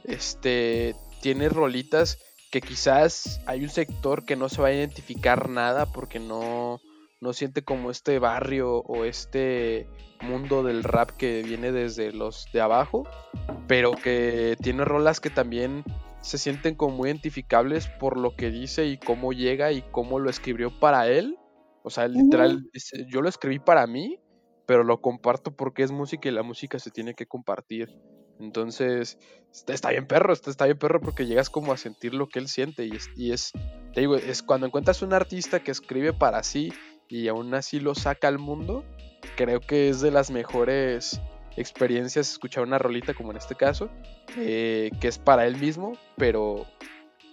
Este 0.05 0.95
tiene 1.21 1.49
rolitas 1.49 2.19
que 2.53 2.61
quizás 2.61 3.41
hay 3.47 3.63
un 3.63 3.71
sector 3.71 4.25
que 4.25 4.37
no 4.37 4.49
se 4.49 4.63
va 4.63 4.69
a 4.69 4.75
identificar 4.75 5.49
nada 5.49 5.87
porque 5.87 6.21
no, 6.21 6.81
no 7.21 7.33
siente 7.33 7.63
como 7.63 7.91
este 7.91 8.19
barrio 8.19 8.79
o 8.79 9.05
este 9.05 9.89
mundo 10.21 10.63
del 10.63 10.85
rap 10.85 11.11
que 11.11 11.43
viene 11.43 11.73
desde 11.73 12.13
los 12.13 12.47
de 12.53 12.61
abajo, 12.61 13.09
pero 13.67 13.93
que 13.93 14.57
tiene 14.61 14.85
rolas 14.85 15.21
que 15.21 15.31
también 15.31 15.85
se 16.23 16.39
sienten 16.39 16.75
como 16.75 16.97
muy 16.97 17.09
identificables 17.09 17.89
por 17.89 18.19
lo 18.19 18.35
que 18.37 18.51
dice 18.51 18.87
y 18.87 18.97
cómo 18.97 19.33
llega 19.33 19.73
y 19.73 19.83
cómo 19.83 20.19
lo 20.19 20.31
escribió 20.31 20.79
para 20.81 21.09
él. 21.09 21.37
O 21.83 21.91
sea, 21.91 22.07
literal, 22.09 22.71
yo 23.09 23.23
lo 23.23 23.29
escribí 23.29 23.59
para 23.59 23.87
mí, 23.87 24.21
pero 24.67 24.85
lo 24.85 25.01
comparto 25.01 25.55
porque 25.55 25.83
es 25.83 25.91
música 25.91 26.29
y 26.29 26.33
la 26.33 26.45
música 26.45 26.79
se 26.79 26.91
tiene 26.91 27.15
que 27.15 27.27
compartir. 27.27 27.91
Entonces, 28.39 29.19
está, 29.69 29.91
bien 29.91 30.07
perro, 30.07 30.33
está, 30.33 30.51
está, 30.51 30.65
bien 30.65 30.79
perro 30.79 31.01
porque 31.01 31.27
llegas 31.27 31.51
como 31.51 31.73
a 31.73 31.77
sentir 31.77 32.15
lo 32.15 32.29
que 32.29 32.39
él 32.39 32.49
siente 32.49 32.87
y 32.87 32.93
es, 32.93 33.11
y 33.17 33.33
es, 33.33 33.53
te 33.93 34.01
digo, 34.01 34.17
es 34.17 34.43
cuando 34.43 34.67
encuentras 34.67 35.03
un 35.03 35.13
artista 35.13 35.63
que 35.63 35.71
escribe 35.71 36.13
para 36.13 36.43
sí 36.43 36.73
y 37.09 37.29
aún 37.29 37.53
así 37.55 37.79
lo 37.81 37.95
saca 37.95 38.29
al 38.29 38.39
mundo, 38.39 38.85
creo 39.37 39.61
que 39.61 39.89
es 39.89 40.01
de 40.01 40.11
las 40.11 40.31
mejores 40.31 41.21
experiencias 41.57 42.31
escuchar 42.31 42.65
una 42.65 42.79
rolita 42.79 43.15
como 43.15 43.31
en 43.31 43.37
este 43.39 43.55
caso, 43.55 43.89
eh, 44.37 44.91
que 45.01 45.09
es 45.09 45.19
para 45.19 45.47
él 45.47 45.57
mismo, 45.57 45.93
pero 46.17 46.67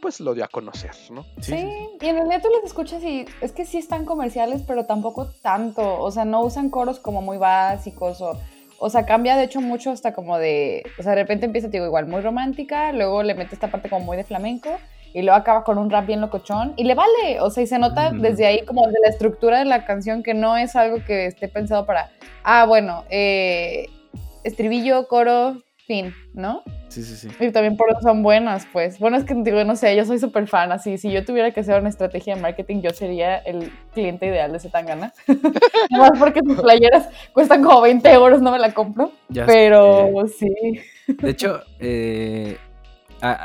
pues 0.02 0.20
lo 0.20 0.34
dio 0.34 0.46
a 0.46 0.48
conocer, 0.48 0.92
¿no? 1.12 1.26
Sí, 1.42 1.56
y 2.00 2.06
en 2.06 2.16
realidad 2.16 2.42
tú 2.42 2.50
les 2.56 2.64
escuchas 2.64 3.04
y 3.04 3.26
es 3.42 3.52
que 3.52 3.66
sí 3.66 3.78
están 3.78 4.06
comerciales, 4.06 4.62
pero 4.66 4.86
tampoco 4.86 5.28
tanto, 5.42 6.00
o 6.00 6.12
sea, 6.12 6.26
no 6.26 6.42
usan 6.42 6.70
coros 6.70 7.00
como 7.00 7.22
muy 7.22 7.38
básicos 7.38 8.22
o... 8.22 8.40
O 8.82 8.90
sea, 8.90 9.06
cambia 9.06 9.36
de 9.36 9.44
hecho 9.44 9.60
mucho 9.60 9.92
hasta 9.92 10.14
como 10.14 10.38
de... 10.38 10.84
O 10.98 11.04
sea, 11.04 11.12
de 11.12 11.18
repente 11.18 11.46
empieza, 11.46 11.68
digo, 11.68 11.86
igual 11.86 12.06
muy 12.06 12.22
romántica, 12.22 12.94
luego 12.94 13.24
le 13.24 13.36
mete 13.36 13.54
esta 13.54 13.70
parte 13.70 13.90
como 13.90 14.06
muy 14.06 14.16
de 14.16 14.24
flamenco 14.24 14.70
y 15.14 15.22
luego 15.22 15.36
acaba 15.38 15.64
con 15.64 15.78
un 15.78 15.90
rap 15.90 16.06
bien 16.06 16.22
locochón 16.22 16.74
y 16.78 16.84
le 16.84 16.96
vale, 16.96 17.42
o 17.42 17.50
sea, 17.50 17.64
y 17.64 17.68
se 17.68 17.80
nota 17.80 18.12
desde 18.12 18.46
ahí 18.46 18.64
como 18.66 18.88
de 18.88 19.00
la 19.02 19.10
estructura 19.10 19.60
de 19.60 19.66
la 19.66 19.86
canción 19.86 20.24
que 20.24 20.34
no 20.34 20.56
es 20.56 20.76
algo 20.76 21.04
que 21.06 21.26
esté 21.26 21.48
pensado 21.48 21.86
para, 21.86 22.12
ah, 22.44 22.66
bueno, 22.66 23.04
eh, 23.10 23.88
estribillo, 24.44 25.08
coro, 25.08 25.58
fin, 25.90 26.14
¿no? 26.36 26.62
Sí, 26.90 27.02
sí, 27.04 27.16
sí. 27.16 27.30
Y 27.40 27.52
también 27.52 27.76
por 27.76 27.90
eso 27.90 28.02
son 28.02 28.22
buenas, 28.22 28.68
pues. 28.72 29.00
Bueno, 29.00 29.18
es 29.18 29.24
que 29.24 29.34
digo, 29.34 29.64
no 29.64 29.76
sé, 29.76 29.96
yo 29.96 30.06
soy 30.06 30.20
súper 30.20 30.48
fan, 30.48 30.72
así, 30.72 31.00
si 31.00 31.12
yo 31.12 31.26
tuviera 31.26 31.52
que 31.52 31.62
hacer 31.62 31.80
una 31.80 31.90
estrategia 31.90 32.36
de 32.36 32.42
marketing, 32.42 32.82
yo 32.82 32.92
sería 32.92 33.38
el 33.38 33.72
cliente 33.92 34.28
ideal 34.28 34.52
de 34.52 34.60
Zetangana. 34.60 35.14
Más 35.90 36.12
porque 36.20 36.42
sus 36.46 36.62
playeras 36.62 37.10
cuestan 37.34 37.64
como 37.64 37.82
20 37.82 38.08
euros, 38.12 38.40
no 38.40 38.52
me 38.52 38.60
la 38.60 38.72
compro. 38.72 39.12
pero 39.48 40.28
sí. 40.28 40.80
De 41.08 41.32
hecho, 41.32 41.62
eh, 41.80 42.58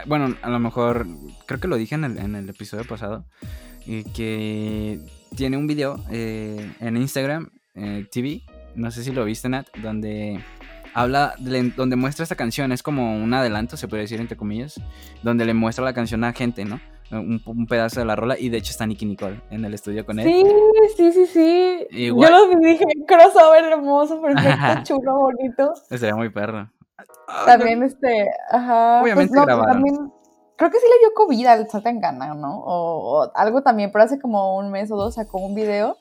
bueno, 0.05 0.37
a 0.43 0.51
lo 0.51 0.59
mejor, 0.59 1.07
creo 1.47 1.61
que 1.61 1.69
lo 1.69 1.77
dije 1.77 1.95
en 1.95 2.05
el, 2.05 2.19
en 2.19 2.35
el 2.35 2.47
episodio 2.51 2.85
pasado, 2.85 3.25
eh, 3.89 4.05
que 4.15 5.01
tiene 5.35 5.57
un 5.57 5.67
video 5.67 5.99
eh, 6.11 6.73
en 6.81 6.99
Instagram 6.99 7.51
TV, 8.11 8.43
no 8.75 8.91
sé 8.91 9.03
si 9.03 9.13
lo 9.13 9.25
viste, 9.25 9.49
Nat, 9.49 9.67
donde 9.83 10.41
habla, 10.95 11.35
donde 11.77 11.97
muestra 11.97 12.23
esta 12.23 12.37
canción, 12.37 12.73
es 12.73 12.83
como 12.83 13.17
un 13.17 13.35
adelanto, 13.35 13.77
se 13.77 13.89
puede 13.89 14.03
decir 14.03 14.21
entre 14.21 14.37
comillas, 14.37 14.81
donde 15.23 15.45
le 15.45 15.53
muestra 15.53 15.85
la 15.85 15.93
canción 15.93 16.25
a 16.25 16.33
gente, 16.33 16.65
¿no? 16.65 16.81
Un, 17.11 17.67
pedazo 17.69 18.01
de 18.01 18.07
la 18.07 18.17
rola 18.17 18.37
y 18.39 18.49
de 18.49 18.57
hecho 18.57 18.71
está 18.71 18.87
Nicky 18.87 19.05
Nicole 19.05 19.41
en 19.51 19.65
el 19.65 19.75
estudio 19.75 20.07
con 20.07 20.19
él. 20.19 20.27
Sí, 20.27 20.45
sí, 20.97 21.13
sí, 21.13 21.27
sí. 21.27 21.87
Yo 22.09 22.15
lo 22.15 22.49
dije, 22.59 22.85
crossover 23.07 23.65
hermoso, 23.65 24.21
perfecto, 24.23 24.83
chulo, 24.85 25.19
bonito. 25.19 25.75
Sería 25.89 26.17
muy 26.17 26.31
perro. 26.31 26.71
También 27.47 27.83
este, 27.83 28.31
ajá. 28.51 29.01
Pues 29.01 29.13
Obviamente 29.13 29.35
pues 29.35 29.67
También, 29.67 30.13
creo 30.57 30.71
que 30.71 30.79
sí 30.79 30.87
le 30.87 30.99
dio 31.01 31.15
COVID 31.15 31.47
al 31.47 31.69
Gana, 32.01 32.35
¿no? 32.35 32.59
O, 32.61 33.23
o, 33.23 33.33
algo 33.35 33.63
también, 33.63 33.93
pero 33.93 34.05
hace 34.05 34.19
como 34.19 34.57
un 34.57 34.71
mes 34.71 34.91
o 34.91 34.97
dos 34.97 35.15
sacó 35.15 35.39
un 35.39 35.55
video 35.55 35.97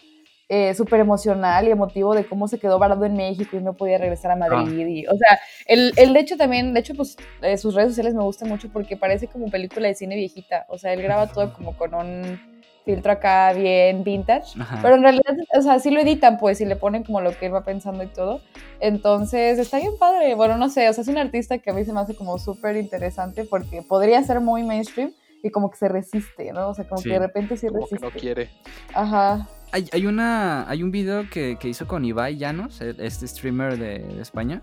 eh, 0.56 0.76
súper 0.76 1.00
emocional 1.00 1.68
y 1.68 1.72
emotivo 1.72 2.14
de 2.14 2.26
cómo 2.26 2.48
se 2.48 2.60
quedó 2.60 2.78
varado 2.78 3.06
en 3.06 3.16
México 3.16 3.58
y 3.58 3.60
no 3.60 3.74
podía 3.74 3.98
regresar 3.98 4.30
a 4.30 4.36
Madrid. 4.36 4.86
Y, 4.86 5.08
o 5.08 5.18
sea, 5.18 5.40
el, 5.66 5.94
el, 5.98 6.14
de 6.14 6.20
hecho 6.20 6.38
también, 6.38 6.76
de 6.76 6.80
hecho, 6.80 6.94
pues 6.94 7.18
eh, 7.42 7.58
sus 7.58 7.74
redes 7.74 7.90
sociales 7.90 8.14
me 8.14 8.22
gustan 8.22 8.50
mucho 8.50 8.70
porque 8.72 8.96
parece 8.96 9.26
como 9.28 9.50
película 9.50 9.88
de 9.88 9.96
cine 9.96 10.16
viejita. 10.16 10.68
O 10.70 10.78
sea, 10.78 10.94
él 10.94 11.02
graba 11.02 11.26
todo 11.26 11.52
como 11.54 11.76
con 11.76 11.96
un 11.96 12.40
filtro 12.86 13.14
acá 13.14 13.52
bien 13.54 14.04
vintage, 14.04 14.54
pero 14.84 14.94
en 14.94 15.02
realidad, 15.02 15.34
o 15.58 15.62
sea, 15.64 15.80
sí 15.80 15.90
lo 15.90 16.02
editan 16.02 16.38
pues 16.38 16.62
y 16.62 16.66
le 16.66 16.76
ponen 16.76 17.04
como 17.04 17.20
lo 17.20 17.32
que 17.32 17.48
él 17.48 17.56
va 17.56 17.64
pensando 17.64 18.04
y 18.04 18.08
todo. 18.08 18.40
Entonces, 18.80 19.58
está 19.58 19.80
bien 19.80 19.98
padre. 19.98 20.36
Bueno, 20.36 20.56
no 20.58 20.70
sé, 20.70 20.88
o 20.88 20.94
sea, 20.94 21.02
es 21.02 21.08
un 21.08 21.18
artista 21.18 21.58
que 21.58 21.72
a 21.72 21.74
mí 21.74 21.84
se 21.84 21.94
me 21.94 22.00
hace 22.00 22.14
como 22.16 22.38
súper 22.38 22.76
interesante 22.76 23.44
porque 23.44 23.82
podría 23.82 24.22
ser 24.22 24.40
muy 24.40 24.62
mainstream 24.62 25.14
y 25.42 25.50
como 25.50 25.72
que 25.72 25.78
se 25.78 25.88
resiste, 25.88 26.54
¿no? 26.54 26.70
O 26.70 26.74
sea, 26.76 26.88
como 26.88 27.02
que 27.02 27.10
de 27.10 27.20
repente 27.20 27.58
sí 27.58 27.66
como 27.66 27.80
resiste. 27.80 28.06
Que 28.06 28.14
no 28.14 28.20
quiere. 28.20 28.50
Ajá. 28.94 29.50
Hay, 29.74 29.90
hay, 29.92 30.06
una, 30.06 30.70
hay 30.70 30.84
un 30.84 30.92
video 30.92 31.28
que, 31.32 31.58
que, 31.60 31.68
hizo 31.68 31.88
con 31.88 32.06
Ibai 32.06 32.38
Llanos, 32.38 32.80
este 32.80 33.28
streamer 33.28 33.80
de, 33.80 34.00
de, 34.00 34.22
España. 34.22 34.62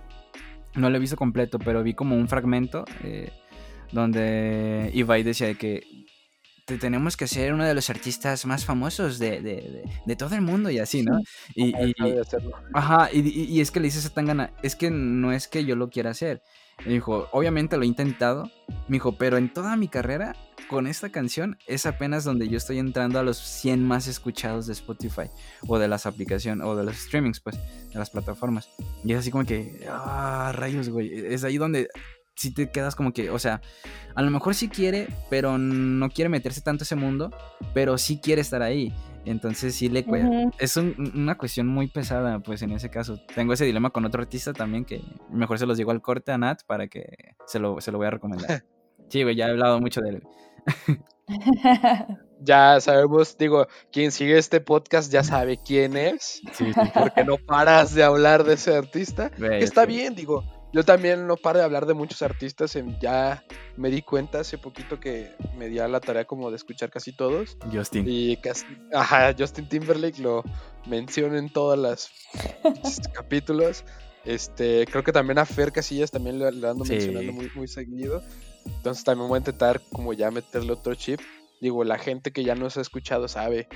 No 0.76 0.88
lo 0.88 0.96
he 0.96 1.00
visto 1.00 1.16
completo, 1.16 1.58
pero 1.58 1.82
vi 1.82 1.94
como 1.94 2.14
un 2.14 2.28
fragmento 2.28 2.84
eh, 3.02 3.32
donde 3.90 4.88
Ibai 4.94 5.24
decía 5.24 5.52
que 5.54 5.82
tenemos 6.78 7.16
que 7.16 7.26
ser 7.26 7.52
uno 7.52 7.64
de 7.64 7.74
los 7.74 7.90
artistas 7.90 8.46
más 8.46 8.64
famosos 8.64 9.18
de, 9.18 9.40
de, 9.40 9.82
de, 10.06 10.16
todo 10.16 10.36
el 10.36 10.42
mundo 10.42 10.70
y 10.70 10.78
así, 10.78 11.02
¿no? 11.02 11.18
Y, 11.56 11.74
y, 11.74 11.94
ajá, 12.72 13.08
y, 13.12 13.28
y, 13.28 13.61
es 13.61 13.72
que 13.72 13.80
le 13.80 13.86
dice 13.86 14.06
a 14.06 14.11
Tangana, 14.11 14.52
es 14.62 14.76
que 14.76 14.90
no 14.90 15.32
es 15.32 15.48
que 15.48 15.64
yo 15.64 15.74
lo 15.74 15.90
quiera 15.90 16.11
hacer. 16.11 16.40
Me 16.86 16.92
dijo, 16.92 17.28
obviamente 17.32 17.76
lo 17.76 17.82
he 17.82 17.86
intentado, 17.86 18.50
me 18.86 18.96
dijo, 18.96 19.18
pero 19.18 19.36
en 19.36 19.52
toda 19.52 19.76
mi 19.76 19.88
carrera, 19.88 20.36
con 20.70 20.86
esta 20.86 21.10
canción, 21.10 21.58
es 21.66 21.84
apenas 21.84 22.22
donde 22.22 22.48
yo 22.48 22.56
estoy 22.56 22.78
entrando 22.78 23.18
a 23.18 23.24
los 23.24 23.38
100 23.38 23.84
más 23.84 24.06
escuchados 24.06 24.68
de 24.68 24.72
Spotify, 24.72 25.28
o 25.66 25.80
de 25.80 25.88
las 25.88 26.06
aplicaciones, 26.06 26.64
o 26.64 26.76
de 26.76 26.84
los 26.84 26.94
streamings, 26.94 27.40
pues, 27.40 27.58
de 27.92 27.98
las 27.98 28.08
plataformas. 28.08 28.70
Y 29.02 29.12
es 29.12 29.18
así 29.18 29.32
como 29.32 29.44
que, 29.44 29.84
ah, 29.90 30.52
rayos, 30.54 30.88
güey, 30.88 31.12
es 31.12 31.42
ahí 31.42 31.58
donde 31.58 31.88
si 32.36 32.54
te 32.54 32.70
quedas 32.70 32.94
como 32.94 33.12
que, 33.12 33.30
o 33.30 33.38
sea, 33.40 33.60
a 34.14 34.22
lo 34.22 34.30
mejor 34.30 34.54
sí 34.54 34.68
quiere, 34.68 35.08
pero 35.28 35.58
no 35.58 36.08
quiere 36.08 36.28
meterse 36.28 36.60
tanto 36.60 36.82
a 36.82 36.84
ese 36.84 36.94
mundo, 36.94 37.32
pero 37.74 37.98
sí 37.98 38.20
quiere 38.22 38.40
estar 38.40 38.62
ahí. 38.62 38.94
Entonces 39.24 39.74
sí 39.74 39.88
le 39.88 40.06
Es 40.60 40.76
una 40.76 41.36
cuestión 41.36 41.66
muy 41.66 41.88
pesada, 41.88 42.38
pues 42.38 42.62
en 42.62 42.70
ese 42.70 42.90
caso. 42.90 43.20
Tengo 43.34 43.52
ese 43.54 43.64
dilema 43.64 43.90
con 43.90 44.04
otro 44.04 44.22
artista 44.22 44.52
también 44.52 44.84
que 44.84 45.02
mejor 45.30 45.58
se 45.58 45.66
los 45.66 45.76
digo 45.76 45.90
al 45.90 46.00
corte 46.00 46.30
a 46.30 46.38
Nat 46.38 46.62
para 46.64 46.86
que 46.86 47.34
se 47.44 47.58
lo, 47.58 47.80
se 47.80 47.90
lo 47.90 47.98
voy 47.98 48.06
a 48.06 48.10
recomendar. 48.10 48.62
Sí, 49.10 49.24
güey, 49.24 49.34
ya 49.34 49.48
he 49.48 49.50
hablado 49.50 49.80
mucho 49.80 50.00
de 50.00 50.10
él. 50.10 50.22
ya 52.40 52.80
sabemos, 52.80 53.36
digo, 53.38 53.66
quien 53.92 54.12
sigue 54.12 54.38
este 54.38 54.61
podcast 54.61 55.12
ya 55.12 55.22
sabe 55.22 55.58
quién 55.64 55.96
es. 55.96 56.40
Sí, 56.52 56.72
Porque 56.94 57.24
no 57.24 57.36
paras 57.38 57.94
de 57.94 58.02
hablar 58.02 58.44
de 58.44 58.54
ese 58.54 58.74
artista. 58.74 59.30
Está 59.38 59.86
bien, 59.86 60.14
digo 60.14 60.44
yo 60.72 60.84
también 60.84 61.26
no 61.26 61.36
paro 61.36 61.58
de 61.58 61.64
hablar 61.64 61.86
de 61.86 61.94
muchos 61.94 62.22
artistas. 62.22 62.78
Ya 63.00 63.44
me 63.76 63.90
di 63.90 64.02
cuenta 64.02 64.40
hace 64.40 64.58
poquito 64.58 65.00
que 65.00 65.32
me 65.56 65.68
di 65.68 65.78
a 65.78 65.88
la 65.88 66.00
tarea 66.00 66.24
como 66.24 66.50
de 66.50 66.56
escuchar 66.56 66.90
casi 66.90 67.12
todos. 67.12 67.56
Justin. 67.72 68.04
Y 68.08 68.36
casi, 68.36 68.66
ajá, 68.92 69.34
Justin 69.36 69.68
Timberlake 69.68 70.20
lo 70.20 70.44
menciono 70.86 71.36
en 71.36 71.52
todos 71.52 71.78
los 71.78 72.11
capítulos. 73.14 73.84
Este, 74.24 74.86
creo 74.86 75.02
que 75.02 75.12
también 75.12 75.38
a 75.38 75.46
Fer 75.46 75.72
Casillas 75.72 76.11
también 76.11 76.38
le, 76.38 76.46
ando 76.46 76.84
mencionando 76.84 77.32
muy, 77.32 77.50
muy 77.54 77.66
seguido. 77.66 78.22
Entonces 78.64 79.04
también 79.04 79.28
voy 79.28 79.36
a 79.36 79.40
intentar 79.40 79.80
como 79.92 80.12
ya 80.12 80.30
meterle 80.30 80.72
otro 80.72 80.94
chip. 80.94 81.20
Digo, 81.61 81.84
la 81.84 81.98
gente 81.98 82.32
que 82.32 82.44
ya 82.44 82.54
nos 82.54 82.76
ha 82.76 82.80
escuchado 82.80 83.28
sabe 83.28 83.68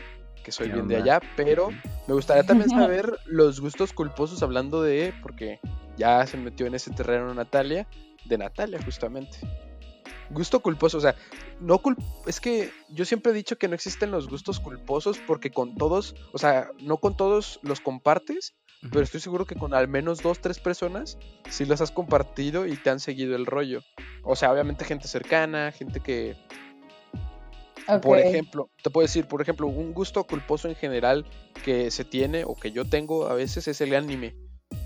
que 0.45 0.53
soy 0.53 0.70
bien 0.70 0.89
de 0.89 0.97
allá, 0.97 1.20
pero 1.37 1.70
me 2.07 2.14
gustaría 2.14 2.45
también 2.45 2.70
saber 2.70 3.18
los 3.26 3.61
gustos 3.61 3.93
culposos 3.93 4.43
hablando 4.43 4.82
de, 4.82 5.14
porque 5.22 5.59
ya 5.97 6.26
se 6.26 6.37
metió 6.37 6.66
en 6.66 6.74
ese 6.74 6.91
terreno 6.91 7.32
Natalia, 7.35 7.89
de 8.26 8.39
Natalia 8.39 8.80
justamente. 8.85 9.39
Gusto 10.30 10.61
culposo, 10.61 10.99
o 10.99 11.01
sea, 11.01 11.14
no 11.61 11.80
es 12.26 12.41
que 12.41 12.70
yo 12.89 13.05
siempre 13.05 13.32
he 13.32 13.35
dicho 13.35 13.57
que 13.57 13.68
no 13.68 13.74
existen 13.74 14.11
los 14.11 14.28
gustos 14.28 14.59
culposos 14.59 15.18
porque 15.26 15.51
con 15.51 15.74
todos, 15.76 16.14
o 16.32 16.39
sea, 16.39 16.70
no 16.80 16.97
con 16.97 17.16
todos 17.16 17.61
los 17.62 17.80
compartes, 17.80 18.55
pero 18.91 19.03
estoy 19.03 19.20
seguro 19.20 19.47
que 19.47 19.55
con 19.55 19.74
al 19.74 19.89
menos 19.89 20.22
dos, 20.22 20.41
tres 20.41 20.59
personas 20.59 21.18
sí 21.49 21.64
los 21.64 21.80
has 21.80 21.91
compartido 21.91 22.66
y 22.66 22.76
te 22.76 22.91
han 22.91 23.01
seguido 23.01 23.35
el 23.37 23.47
rollo. 23.47 23.82
O 24.22 24.37
sea, 24.37 24.53
obviamente 24.53 24.85
gente 24.85 25.09
cercana, 25.09 25.72
gente 25.72 26.01
que 26.01 26.37
por 28.03 28.18
ejemplo, 28.18 28.70
te 28.82 28.91
puedo 28.91 29.05
decir, 29.05 29.26
por 29.26 29.43
ejemplo, 29.43 29.66
un 29.66 29.93
gusto 29.93 30.24
culposo 30.24 30.68
en 30.68 30.74
general 30.74 31.26
que 31.64 31.91
se 31.91 32.05
tiene 32.05 32.45
o 32.45 32.55
que 32.55 32.72
yo 32.72 32.85
tengo 32.85 33.26
a 33.26 33.35
veces 33.35 33.68
es 33.68 33.80
el 33.80 33.95
anime. 33.95 34.35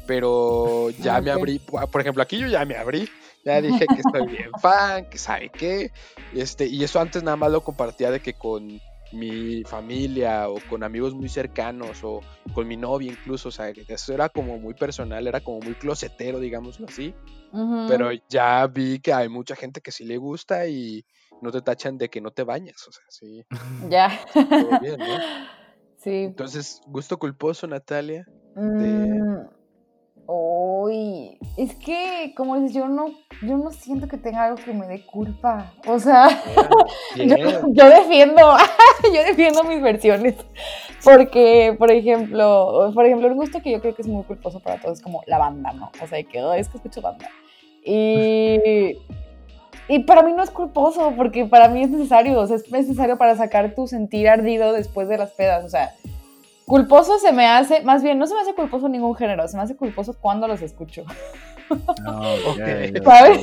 Pero 0.06 0.90
ya 0.90 1.20
me 1.20 1.30
abrí, 1.30 1.58
por 1.58 2.00
ejemplo, 2.00 2.22
aquí 2.22 2.38
yo 2.38 2.48
ya 2.48 2.64
me 2.64 2.76
abrí, 2.76 3.08
ya 3.44 3.60
dije 3.62 3.86
que 3.86 4.00
estoy 4.00 4.26
bien 4.26 4.50
fan, 4.60 5.08
que 5.08 5.18
sabe 5.18 5.50
qué. 5.50 5.92
Este, 6.34 6.66
y 6.66 6.82
eso 6.82 7.00
antes 7.00 7.22
nada 7.22 7.36
más 7.36 7.52
lo 7.52 7.62
compartía 7.62 8.10
de 8.10 8.20
que 8.20 8.34
con 8.34 8.80
mi 9.12 9.62
familia 9.64 10.48
o 10.48 10.56
con 10.68 10.82
amigos 10.82 11.14
muy 11.14 11.28
cercanos 11.28 12.02
o 12.02 12.20
con 12.54 12.68
mi 12.68 12.76
novia 12.76 13.10
incluso, 13.10 13.48
o 13.48 13.52
sea, 13.52 13.70
eso 13.70 14.12
era 14.12 14.28
como 14.28 14.58
muy 14.58 14.74
personal, 14.74 15.26
era 15.26 15.40
como 15.40 15.60
muy 15.60 15.74
closetero, 15.74 16.38
digámoslo 16.40 16.86
así. 16.86 17.14
Pero 17.88 18.10
ya 18.28 18.66
vi 18.66 18.98
que 19.00 19.12
hay 19.12 19.28
mucha 19.28 19.56
gente 19.56 19.80
que 19.80 19.92
sí 19.92 20.04
le 20.04 20.18
gusta 20.18 20.66
y, 20.66 21.04
no 21.40 21.52
te 21.52 21.62
tachan 21.62 21.98
de 21.98 22.08
que 22.08 22.20
no 22.20 22.30
te 22.30 22.42
bañas, 22.42 22.86
o 22.88 22.92
sea, 22.92 23.04
sí. 23.08 23.44
Ya. 23.88 24.20
Todo 24.34 24.80
bien, 24.80 24.98
¿no? 24.98 25.18
Sí. 25.98 26.24
Entonces, 26.24 26.80
gusto 26.86 27.18
culposo, 27.18 27.66
Natalia. 27.66 28.26
Uy, 30.30 31.38
es 31.56 31.74
que, 31.76 32.34
como 32.36 32.60
dices, 32.60 32.74
yo 32.74 32.86
no, 32.86 33.06
yo 33.40 33.56
no 33.56 33.70
siento 33.70 34.08
que 34.08 34.18
tenga 34.18 34.44
algo 34.44 34.62
que 34.62 34.74
me 34.74 34.86
dé 34.86 35.00
culpa. 35.06 35.72
O 35.86 35.98
sea, 35.98 36.28
Yo, 37.16 37.88
defiendo, 37.88 38.42
yo 39.04 39.24
defiendo 39.24 39.64
mis 39.64 39.80
versiones. 39.80 40.34
Porque, 41.02 41.74
por 41.78 41.90
ejemplo, 41.90 42.90
por 42.94 43.06
ejemplo, 43.06 43.28
un 43.28 43.36
gusto 43.36 43.62
que 43.62 43.70
yo 43.70 43.80
creo 43.80 43.94
que 43.94 44.02
es 44.02 44.08
muy 44.08 44.22
culposo 44.24 44.60
para 44.60 44.78
todos 44.78 44.98
es 44.98 45.02
como 45.02 45.22
la 45.26 45.38
banda, 45.38 45.72
¿no? 45.72 45.90
O 46.02 46.06
sea, 46.06 46.22
que 46.22 46.42
oh, 46.42 46.52
es 46.52 46.68
que 46.68 46.76
escucho 46.76 47.00
banda. 47.00 47.30
Y 47.82 48.98
y 49.88 50.00
para 50.00 50.22
mí 50.22 50.34
no 50.34 50.42
es 50.42 50.50
culposo, 50.50 51.14
porque 51.16 51.46
para 51.46 51.68
mí 51.68 51.82
es 51.82 51.88
necesario, 51.88 52.38
o 52.38 52.46
sea, 52.46 52.56
es 52.56 52.70
necesario 52.70 53.16
para 53.16 53.34
sacar 53.36 53.74
tu 53.74 53.86
sentir 53.86 54.28
ardido 54.28 54.74
después 54.74 55.08
de 55.08 55.16
las 55.16 55.30
pedas, 55.30 55.64
o 55.64 55.70
sea, 55.70 55.94
culposo 56.68 57.18
se 57.18 57.32
me 57.32 57.46
hace, 57.46 57.80
más 57.82 58.02
bien, 58.02 58.18
no 58.18 58.26
se 58.26 58.34
me 58.34 58.42
hace 58.42 58.54
culposo 58.54 58.88
ningún 58.88 59.16
género, 59.16 59.48
se 59.48 59.56
me 59.56 59.62
hace 59.62 59.76
culposo 59.76 60.16
cuando 60.20 60.46
los 60.46 60.62
escucho. 60.62 61.04
Ah, 62.06 62.34
¿Sabes? 63.04 63.40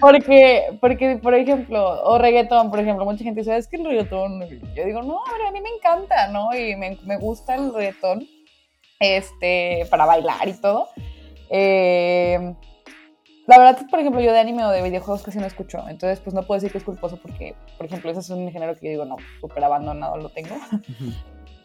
porque, 0.00 0.78
porque, 0.80 1.18
por 1.22 1.34
ejemplo, 1.34 2.02
o 2.02 2.18
reggaetón, 2.18 2.70
por 2.70 2.80
ejemplo, 2.80 3.04
mucha 3.04 3.24
gente 3.24 3.40
dice, 3.40 3.56
es 3.56 3.68
que 3.68 3.76
el 3.76 3.84
reggaetón, 3.84 4.40
yo 4.74 4.84
digo, 4.84 5.02
no, 5.02 5.18
a 5.18 5.52
mí 5.52 5.60
me 5.60 5.70
encanta, 5.70 6.28
¿no? 6.28 6.54
Y 6.54 6.76
me, 6.76 6.98
me 7.04 7.16
gusta 7.16 7.54
el 7.54 7.72
reggaetón, 7.72 8.26
este, 8.98 9.86
para 9.90 10.04
bailar 10.04 10.46
y 10.48 10.52
todo. 10.54 10.88
Eh, 11.48 12.54
la 13.46 13.58
verdad 13.58 13.78
es, 13.80 13.90
por 13.90 13.98
ejemplo, 13.98 14.20
yo 14.20 14.32
de 14.32 14.38
anime 14.38 14.64
o 14.64 14.70
de 14.70 14.82
videojuegos 14.82 15.22
casi 15.22 15.38
no 15.38 15.46
escucho, 15.46 15.84
entonces 15.88 16.20
pues 16.20 16.34
no 16.34 16.42
puedo 16.42 16.60
decir 16.60 16.70
que 16.70 16.78
es 16.78 16.84
culposo 16.84 17.18
porque, 17.20 17.56
por 17.76 17.86
ejemplo, 17.86 18.10
ese 18.10 18.20
es 18.20 18.30
un 18.30 18.50
género 18.52 18.74
que 18.74 18.86
yo 18.86 18.90
digo, 18.90 19.04
no, 19.04 19.16
súper 19.40 19.64
abandonado 19.64 20.18
lo 20.18 20.28
tengo. 20.28 20.54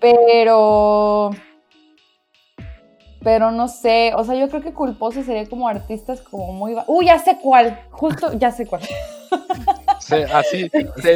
Pero... 0.05 1.31
Pero 3.23 3.49
no 3.49 3.67
sé, 3.67 4.11
o 4.15 4.23
sea, 4.23 4.35
yo 4.35 4.47
creo 4.49 4.61
que 4.61 4.71
culposo 4.71 5.23
sería 5.23 5.49
como 5.49 5.67
artistas 5.67 6.21
como 6.21 6.53
muy... 6.53 6.75
¡Uy, 6.85 7.07
ya 7.07 7.17
sé 7.17 7.39
cuál! 7.41 7.79
Justo, 7.89 8.33
ya 8.33 8.51
sé 8.51 8.67
cuál. 8.67 8.83
así, 10.31 10.69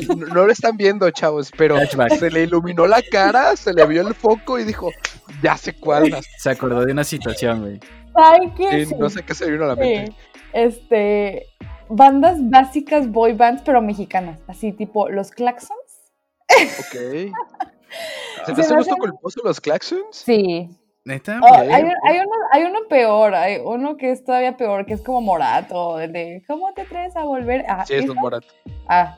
no 0.08 0.46
lo 0.46 0.52
están 0.52 0.76
viendo, 0.76 1.08
chavos, 1.12 1.52
pero 1.56 1.78
se 1.86 2.32
le 2.32 2.44
iluminó 2.44 2.88
la 2.88 3.04
cara, 3.12 3.56
se 3.56 3.74
le 3.74 3.86
vio 3.86 4.08
el 4.08 4.16
foco 4.16 4.58
y 4.58 4.64
dijo, 4.64 4.90
ya 5.44 5.56
sé 5.56 5.74
cuál. 5.74 6.18
Se 6.40 6.50
acordó 6.50 6.84
de 6.84 6.92
una 6.92 7.04
situación, 7.04 7.62
güey. 7.62 7.80
Ay, 8.16 8.52
qué 8.58 8.88
sí, 8.88 8.96
no 8.96 9.08
sé 9.12 9.22
qué 9.22 9.36
se 9.36 9.52
vino 9.52 9.66
a 9.66 9.68
la 9.68 9.76
mente 9.76 10.16
este, 10.54 11.48
bandas 11.90 12.38
básicas 12.50 13.10
boy 13.12 13.34
bands, 13.34 13.62
pero 13.64 13.82
mexicanas, 13.82 14.40
así 14.48 14.72
tipo 14.72 15.10
los 15.10 15.32
Claxons. 15.32 15.80
Ok. 16.80 17.32
¿Se 18.46 18.54
te 18.54 18.62
hace 18.62 18.76
gusto 18.76 18.96
culposo 18.98 19.42
los 19.44 19.60
Claxons? 19.62 20.16
Sí. 20.16 20.70
¿Neta? 21.06 21.40
Oh, 21.42 21.54
hay, 21.54 21.70
hay, 21.70 21.84
uno, 21.84 22.36
hay 22.52 22.64
uno 22.64 22.80
peor, 22.90 23.34
hay 23.34 23.58
uno 23.64 23.98
que 23.98 24.12
es 24.12 24.24
todavía 24.24 24.58
peor, 24.58 24.86
que 24.86 24.94
es 24.94 25.02
como 25.02 25.22
Morato, 25.22 25.98
de 25.98 26.44
¿cómo 26.46 26.74
te 26.74 26.84
traes 26.86 27.16
a 27.16 27.24
volver? 27.24 27.66
Ah, 27.68 27.86
sí, 27.86 27.96
es 27.96 28.10
un 28.10 28.18
Morato. 28.18 28.48
Ah, 28.88 29.18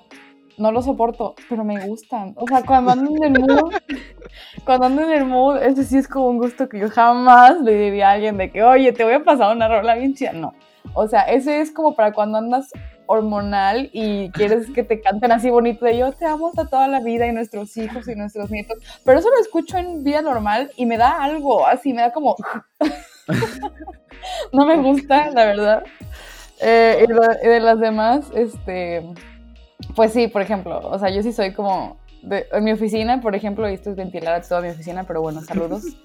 no 0.57 0.72
lo 0.72 0.82
soporto, 0.82 1.36
pero 1.49 1.63
me 1.63 1.86
gustan. 1.86 2.34
O 2.38 2.47
sea, 2.47 2.63
cuando 2.63 2.91
ando 2.91 3.26
en 3.26 3.36
el 3.36 3.41
mood, 3.41 3.74
cuando 4.65 4.86
ando 4.86 5.01
en 5.03 5.11
el 5.11 5.26
mood, 5.26 5.57
ese 5.57 5.84
sí 5.84 5.97
es 5.97 6.07
como 6.07 6.28
un 6.28 6.38
gusto 6.38 6.69
que 6.69 6.80
yo 6.80 6.89
jamás 6.89 7.59
le 7.61 7.74
diría 7.74 8.09
a 8.09 8.13
alguien 8.13 8.38
de 8.38 8.51
que, 8.51 8.63
oye, 8.63 8.93
te 8.93 9.03
voy 9.03 9.13
a 9.13 9.24
pasar 9.24 9.55
una 9.55 9.67
rola 9.67 9.95
bien 9.95 10.13
chida. 10.13 10.34
No. 10.34 10.53
O 10.93 11.07
sea, 11.07 11.24
ese 11.24 11.61
es 11.61 11.72
como 11.72 11.95
para 11.95 12.13
cuando 12.13 12.38
andas 12.38 12.72
hormonal 13.12 13.89
y 13.91 14.30
quieres 14.32 14.70
que 14.72 14.84
te 14.84 15.01
canten 15.01 15.32
así 15.32 15.49
bonito 15.49 15.86
de 15.86 15.97
yo 15.97 16.12
te 16.14 16.26
amo 16.26 16.47
hasta 16.47 16.66
toda 16.66 16.88
la 16.88 17.01
vida 17.01 17.28
y 17.28 17.34
nuestros 17.34 17.76
hijos 17.76 18.07
y 18.07 18.16
nuestros 18.16 18.49
nietos. 18.49 18.78
Pero 19.03 19.20
eso 19.20 19.30
lo 19.30 19.41
escucho 19.41 19.78
en 19.78 20.03
vida 20.03 20.22
normal 20.22 20.72
y 20.78 20.86
me 20.86 20.97
da 20.97 21.22
algo 21.22 21.68
así, 21.68 21.93
me 21.93 22.01
da 22.01 22.14
como... 22.14 22.36
no 24.53 24.66
me 24.66 24.78
gusta, 24.78 25.30
la 25.32 25.45
verdad. 25.45 25.84
Eh, 26.62 27.05
y, 27.05 27.47
de 27.47 27.59
las 27.59 27.80
demás, 27.80 28.32
este... 28.34 29.03
Pues 29.95 30.14
sí, 30.14 30.28
por 30.28 30.41
ejemplo, 30.41 30.80
o 30.80 30.97
sea, 30.97 31.09
yo 31.09 31.22
sí 31.22 31.34
soy 31.34 31.53
como... 31.53 31.97
en 32.24 32.64
mi 32.64 32.72
oficina, 32.72 33.20
por 33.20 33.36
ejemplo, 33.36 33.70
y 33.70 33.74
esto 33.74 33.89
es 33.89 33.97
ventilar 33.97 34.41
toda 34.47 34.62
mi 34.62 34.70
oficina, 34.70 35.03
pero 35.03 35.22
bueno, 35.22 35.41
saludos. 35.41 35.84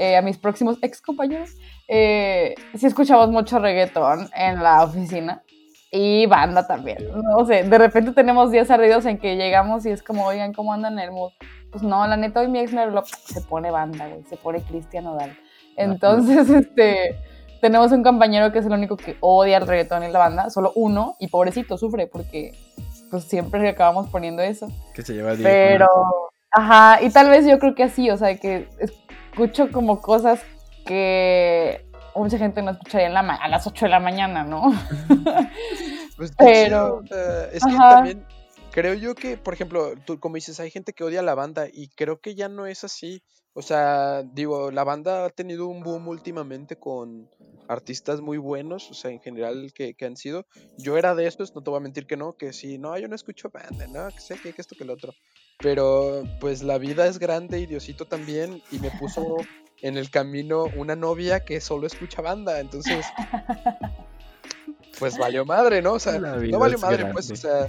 Eh, 0.00 0.16
a 0.16 0.22
mis 0.22 0.38
próximos 0.38 0.78
ex 0.80 1.02
compañeros, 1.02 1.50
eh, 1.88 2.54
sí 2.76 2.86
escuchamos 2.86 3.30
mucho 3.30 3.58
reggaetón 3.58 4.30
en 4.32 4.62
la 4.62 4.84
oficina. 4.84 5.42
Y 5.90 6.26
banda 6.26 6.66
también. 6.66 6.98
No 7.14 7.46
sé, 7.46 7.62
de 7.64 7.78
repente 7.78 8.12
tenemos 8.12 8.50
días 8.50 8.70
ardidos 8.70 9.06
en 9.06 9.18
que 9.18 9.36
llegamos 9.36 9.86
y 9.86 9.90
es 9.90 10.02
como, 10.02 10.26
oigan, 10.26 10.52
¿cómo 10.52 10.72
andan 10.72 10.94
en 10.94 11.06
el 11.06 11.12
mood? 11.12 11.32
Pues 11.70 11.82
no, 11.82 12.06
la 12.06 12.16
neta, 12.16 12.40
hoy 12.40 12.48
mi 12.48 12.58
ex 12.58 12.72
lo... 12.72 13.04
Se 13.04 13.40
pone 13.42 13.70
banda, 13.70 14.06
güey, 14.08 14.22
se 14.24 14.36
pone 14.36 14.60
Cristian 14.62 15.06
Odal. 15.06 15.36
Entonces, 15.76 16.48
este, 16.50 17.16
tenemos 17.60 17.92
un 17.92 18.02
compañero 18.02 18.52
que 18.52 18.58
es 18.58 18.66
el 18.66 18.72
único 18.72 18.96
que 18.96 19.16
odia 19.20 19.58
el 19.58 19.66
reggaetón 19.66 20.04
y 20.04 20.08
la 20.08 20.18
banda, 20.18 20.50
solo 20.50 20.72
uno, 20.74 21.16
y 21.18 21.28
pobrecito, 21.28 21.78
sufre 21.78 22.06
porque 22.06 22.54
pues 23.10 23.24
siempre 23.24 23.66
acabamos 23.68 24.08
poniendo 24.08 24.42
eso. 24.42 24.68
Que 24.94 25.02
se 25.02 25.14
lleva 25.14 25.32
Pero, 25.42 25.86
ajá, 26.50 27.02
y 27.02 27.10
tal 27.10 27.30
vez 27.30 27.46
yo 27.46 27.58
creo 27.58 27.74
que 27.74 27.84
así, 27.84 28.10
o 28.10 28.16
sea, 28.16 28.36
que 28.36 28.68
escucho 28.78 29.72
como 29.72 30.00
cosas 30.00 30.42
que 30.84 31.87
mucha 32.14 32.38
gente 32.38 32.62
no 32.62 32.72
escucharía 32.72 33.06
en 33.06 33.14
la 33.14 33.20
a 33.20 33.48
las 33.48 33.66
8 33.66 33.86
de 33.86 33.90
la 33.90 34.00
mañana, 34.00 34.44
¿no? 34.44 34.72
Pues, 36.16 36.32
Pero, 36.36 37.04
es 37.52 37.64
que 37.64 37.76
también 37.76 38.26
creo 38.72 38.94
yo 38.94 39.14
que, 39.14 39.36
por 39.36 39.54
ejemplo, 39.54 39.94
tú 40.04 40.18
como 40.18 40.34
dices, 40.34 40.58
hay 40.60 40.70
gente 40.70 40.92
que 40.92 41.04
odia 41.04 41.20
a 41.20 41.22
la 41.22 41.34
banda 41.34 41.66
y 41.72 41.88
creo 41.88 42.20
que 42.20 42.34
ya 42.34 42.48
no 42.48 42.66
es 42.66 42.84
así. 42.84 43.22
O 43.54 43.62
sea, 43.62 44.22
digo, 44.22 44.70
la 44.70 44.84
banda 44.84 45.24
ha 45.24 45.30
tenido 45.30 45.66
un 45.66 45.82
boom 45.82 46.06
últimamente 46.08 46.76
con 46.76 47.28
artistas 47.66 48.20
muy 48.20 48.38
buenos, 48.38 48.90
o 48.90 48.94
sea, 48.94 49.10
en 49.10 49.20
general 49.20 49.72
que, 49.74 49.94
han 50.04 50.16
sido. 50.16 50.46
Yo 50.76 50.96
era 50.96 51.14
de 51.14 51.26
estos, 51.26 51.54
no 51.54 51.62
te 51.62 51.70
voy 51.70 51.78
a 51.78 51.82
mentir 51.82 52.06
que 52.06 52.16
no, 52.16 52.36
que 52.36 52.52
sí, 52.52 52.78
no, 52.78 52.96
yo 52.98 53.08
no 53.08 53.14
escucho 53.14 53.50
banda, 53.50 53.86
no, 53.88 54.08
que 54.08 54.20
sé 54.20 54.36
que, 54.40 54.54
esto 54.56 54.76
que 54.76 54.84
el 54.84 54.90
otro. 54.90 55.12
Pero 55.58 56.22
pues 56.40 56.62
la 56.62 56.78
vida 56.78 57.06
es 57.06 57.18
grande 57.18 57.58
y 57.58 57.66
Diosito 57.66 58.04
también, 58.04 58.62
y 58.70 58.78
me 58.78 58.90
puso 58.92 59.38
en 59.82 59.96
el 59.96 60.10
camino 60.10 60.66
una 60.76 60.96
novia 60.96 61.44
que 61.44 61.60
solo 61.60 61.86
escucha 61.86 62.22
banda, 62.22 62.60
entonces. 62.60 63.04
Pues 64.98 65.16
valió 65.16 65.44
madre, 65.44 65.80
¿no? 65.80 65.92
O 65.92 65.98
sea, 66.00 66.18
no 66.18 66.58
valió 66.58 66.78
madre, 66.78 67.06
pues, 67.12 67.30
o 67.30 67.36
sea 67.36 67.68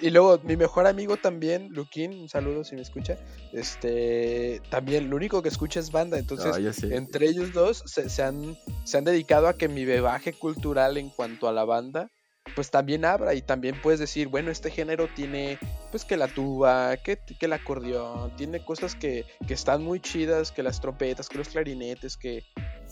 y 0.00 0.10
luego, 0.10 0.40
mi 0.44 0.56
mejor 0.56 0.86
amigo 0.86 1.16
también, 1.16 1.68
Luquín, 1.72 2.12
un 2.12 2.28
saludo 2.28 2.64
si 2.64 2.74
me 2.74 2.82
escucha. 2.82 3.16
Este, 3.52 4.60
también 4.70 5.10
lo 5.10 5.16
único 5.16 5.42
que 5.42 5.48
escucha 5.48 5.80
es 5.80 5.90
banda. 5.90 6.18
Entonces, 6.18 6.82
entre 6.84 7.26
ellos 7.26 7.52
dos 7.52 7.82
se, 7.86 8.22
han, 8.22 8.56
se 8.84 8.98
han 8.98 9.04
dedicado 9.04 9.48
a 9.48 9.56
que 9.56 9.68
mi 9.68 9.84
bebaje 9.84 10.32
cultural 10.32 10.96
en 10.96 11.10
cuanto 11.10 11.48
a 11.48 11.52
la 11.52 11.64
banda, 11.64 12.10
pues 12.54 12.70
también 12.70 13.04
abra. 13.04 13.34
Y 13.34 13.42
también 13.42 13.80
puedes 13.80 14.00
decir, 14.00 14.28
bueno, 14.28 14.50
este 14.50 14.70
género 14.70 15.08
tiene, 15.14 15.58
pues 15.90 16.04
que 16.04 16.16
la 16.16 16.28
tuba, 16.28 16.96
que, 16.98 17.18
que 17.18 17.46
el 17.46 17.52
acordeón, 17.52 18.34
tiene 18.36 18.64
cosas 18.64 18.94
que, 18.94 19.24
que 19.46 19.54
están 19.54 19.82
muy 19.82 20.00
chidas, 20.00 20.52
que 20.52 20.62
las 20.62 20.80
trompetas, 20.80 21.28
que 21.28 21.38
los 21.38 21.48
clarinetes, 21.48 22.16
que, 22.16 22.44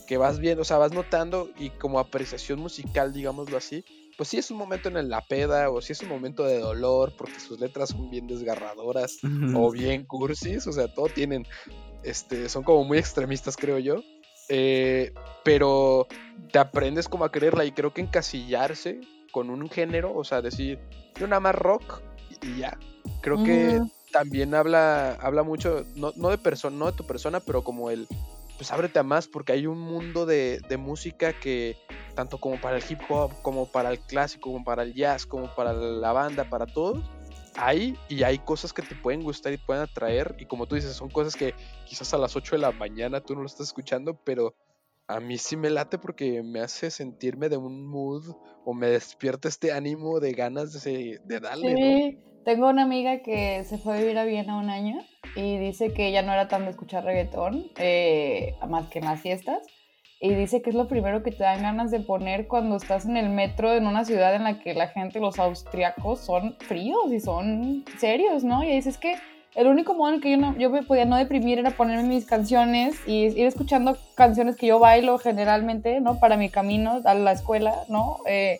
que 0.07 0.17
vas 0.17 0.39
viendo, 0.39 0.63
o 0.63 0.65
sea, 0.65 0.77
vas 0.77 0.93
notando 0.93 1.51
y 1.57 1.69
como 1.69 1.99
apreciación 1.99 2.59
musical, 2.59 3.13
digámoslo 3.13 3.57
así, 3.57 3.83
pues 4.17 4.29
sí 4.29 4.37
es 4.37 4.49
un 4.49 4.57
momento 4.57 4.89
en 4.89 5.09
la 5.09 5.21
peda 5.21 5.69
o 5.69 5.81
si 5.81 5.93
es 5.93 6.01
un 6.01 6.09
momento 6.09 6.43
de 6.43 6.59
dolor 6.59 7.13
porque 7.15 7.39
sus 7.39 7.59
letras 7.59 7.89
son 7.89 8.09
bien 8.09 8.25
desgarradoras 8.25 9.17
o 9.55 9.71
bien 9.71 10.05
cursis, 10.05 10.65
o 10.65 10.71
sea, 10.71 10.87
todo 10.91 11.07
tienen, 11.07 11.45
este, 12.03 12.49
son 12.49 12.63
como 12.63 12.83
muy 12.83 12.97
extremistas 12.97 13.55
creo 13.55 13.77
yo, 13.77 14.01
eh, 14.49 15.13
pero 15.43 16.07
te 16.51 16.57
aprendes 16.57 17.07
como 17.07 17.25
a 17.25 17.31
quererla 17.31 17.65
y 17.65 17.71
creo 17.73 17.93
que 17.93 18.01
encasillarse 18.01 19.01
con 19.31 19.49
un 19.49 19.69
género, 19.69 20.13
o 20.13 20.23
sea, 20.23 20.41
decir, 20.41 20.79
yo 21.19 21.27
nada 21.27 21.39
más 21.39 21.55
rock 21.55 22.01
y, 22.41 22.59
ya, 22.59 22.77
creo 23.21 23.43
que 23.43 23.81
también 24.11 24.55
habla, 24.55 25.13
habla 25.21 25.43
mucho, 25.43 25.85
no, 25.95 26.13
no 26.15 26.29
de 26.29 26.37
persona, 26.37 26.77
no 26.77 26.85
de 26.87 26.93
tu 26.93 27.05
persona, 27.05 27.39
pero 27.39 27.63
como 27.63 27.89
el, 27.89 28.07
pues 28.57 28.71
ábrete 28.71 28.99
a 28.99 29.03
más 29.03 29.27
porque 29.27 29.53
hay 29.53 29.67
un 29.67 29.79
mundo 29.79 30.25
de, 30.25 30.59
de 30.67 30.77
música 30.77 31.33
que 31.33 31.77
tanto 32.15 32.39
como 32.39 32.59
para 32.59 32.77
el 32.77 32.83
hip 32.89 32.99
hop, 33.09 33.31
como 33.41 33.71
para 33.71 33.91
el 33.91 33.99
clásico, 33.99 34.51
como 34.51 34.63
para 34.63 34.83
el 34.83 34.93
jazz, 34.93 35.25
como 35.25 35.53
para 35.55 35.71
la 35.73 36.11
banda, 36.13 36.49
para 36.49 36.65
todos, 36.65 37.03
hay 37.57 37.97
y 38.07 38.23
hay 38.23 38.39
cosas 38.39 38.71
que 38.71 38.81
te 38.81 38.95
pueden 38.95 39.23
gustar 39.23 39.53
y 39.53 39.57
pueden 39.57 39.83
atraer. 39.83 40.35
Y 40.39 40.45
como 40.45 40.65
tú 40.65 40.75
dices, 40.75 40.93
son 40.93 41.09
cosas 41.09 41.35
que 41.35 41.53
quizás 41.85 42.13
a 42.13 42.17
las 42.17 42.35
8 42.35 42.55
de 42.55 42.61
la 42.61 42.71
mañana 42.71 43.21
tú 43.21 43.35
no 43.35 43.41
lo 43.41 43.47
estás 43.47 43.67
escuchando, 43.67 44.15
pero 44.23 44.55
a 45.07 45.19
mí 45.19 45.37
sí 45.37 45.55
me 45.55 45.69
late 45.69 45.97
porque 45.97 46.43
me 46.43 46.59
hace 46.59 46.91
sentirme 46.91 47.49
de 47.49 47.57
un 47.57 47.87
mood 47.87 48.35
o 48.65 48.73
me 48.73 48.87
despierta 48.87 49.47
este 49.47 49.71
ánimo 49.71 50.19
de 50.19 50.33
ganas 50.33 50.83
de, 50.83 51.19
de 51.23 51.39
darle. 51.39 51.75
Sí, 51.75 52.19
tengo 52.43 52.69
una 52.69 52.83
amiga 52.83 53.21
que 53.21 53.63
se 53.63 53.77
fue 53.77 53.95
a 53.95 53.99
vivir 53.99 54.17
a 54.17 54.25
Viena 54.25 54.57
un 54.57 54.69
año 54.69 54.99
y 55.35 55.57
dice 55.57 55.93
que 55.93 56.07
ella 56.07 56.21
no 56.21 56.33
era 56.33 56.47
tan 56.47 56.65
de 56.65 56.71
escuchar 56.71 57.03
reggaetón, 57.05 57.71
eh, 57.77 58.55
más 58.67 58.89
que 58.89 58.99
en 58.99 59.05
las 59.05 59.21
fiestas 59.21 59.63
y 60.19 60.33
dice 60.33 60.61
que 60.61 60.71
es 60.71 60.75
lo 60.75 60.87
primero 60.87 61.21
que 61.21 61.31
te 61.31 61.43
dan 61.43 61.61
ganas 61.61 61.91
de 61.91 61.99
poner 61.99 62.47
cuando 62.47 62.75
estás 62.75 63.05
en 63.05 63.17
el 63.17 63.29
metro 63.29 63.73
en 63.73 63.85
una 63.85 64.03
ciudad 64.03 64.33
en 64.35 64.43
la 64.43 64.59
que 64.59 64.73
la 64.73 64.87
gente, 64.87 65.19
los 65.19 65.37
austriacos, 65.37 66.21
son 66.21 66.55
fríos 66.59 67.11
y 67.11 67.19
son 67.19 67.85
serios, 67.99 68.43
¿no? 68.43 68.63
Y 68.63 68.69
dices 68.71 68.97
que 68.97 69.15
el 69.55 69.67
único 69.67 69.93
modo 69.93 70.13
en 70.13 70.21
que 70.21 70.37
yo, 70.37 70.55
yo 70.57 70.69
me 70.69 70.83
podía 70.83 71.05
no 71.05 71.15
deprimir 71.15 71.59
era 71.59 71.71
ponerme 71.71 72.03
mis 72.03 72.25
canciones 72.25 72.95
y 73.07 73.25
ir 73.25 73.45
escuchando 73.45 73.97
canciones 74.15 74.55
que 74.55 74.67
yo 74.67 74.79
bailo 74.79 75.17
generalmente, 75.17 75.99
¿no? 75.99 76.19
Para 76.19 76.37
mi 76.37 76.49
camino 76.49 77.01
a 77.05 77.13
la 77.13 77.31
escuela, 77.31 77.73
¿no? 77.89 78.17
Eh, 78.27 78.57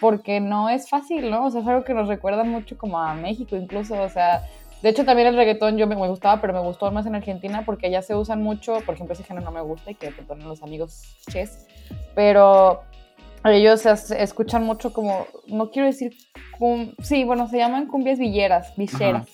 porque 0.00 0.40
no 0.40 0.68
es 0.68 0.88
fácil, 0.88 1.30
¿no? 1.30 1.46
O 1.46 1.50
sea, 1.50 1.60
es 1.60 1.66
algo 1.66 1.84
que 1.84 1.94
nos 1.94 2.08
recuerda 2.08 2.44
mucho 2.44 2.76
como 2.78 2.98
a 2.98 3.14
México 3.14 3.56
incluso, 3.56 4.00
o 4.00 4.08
sea, 4.08 4.42
de 4.84 4.90
hecho, 4.90 5.06
también 5.06 5.28
el 5.28 5.36
reggaetón 5.36 5.78
yo 5.78 5.86
me, 5.86 5.94
gustaba, 5.94 6.42
pero 6.42 6.52
me 6.52 6.60
gustó 6.60 6.90
más 6.90 7.06
en 7.06 7.14
Argentina 7.14 7.62
porque 7.64 7.90
ya 7.90 8.02
se 8.02 8.14
usan 8.14 8.42
mucho, 8.42 8.80
por 8.84 8.94
ejemplo, 8.94 9.14
ese 9.14 9.24
género 9.24 9.46
no 9.46 9.50
me 9.50 9.62
gusta 9.62 9.90
y 9.90 9.94
que 9.94 10.10
perdonen 10.10 10.46
los 10.46 10.62
amigos 10.62 11.16
ches, 11.30 11.66
pero 12.14 12.82
ellos 13.44 13.86
escuchan 13.86 14.62
mucho 14.64 14.92
como, 14.92 15.26
no 15.46 15.70
quiero 15.70 15.86
decir, 15.86 16.12
sí, 17.02 17.24
bueno, 17.24 17.48
se 17.48 17.56
llaman 17.56 17.86
cumbias 17.86 18.18
villeras, 18.18 18.76
villeras. 18.76 19.26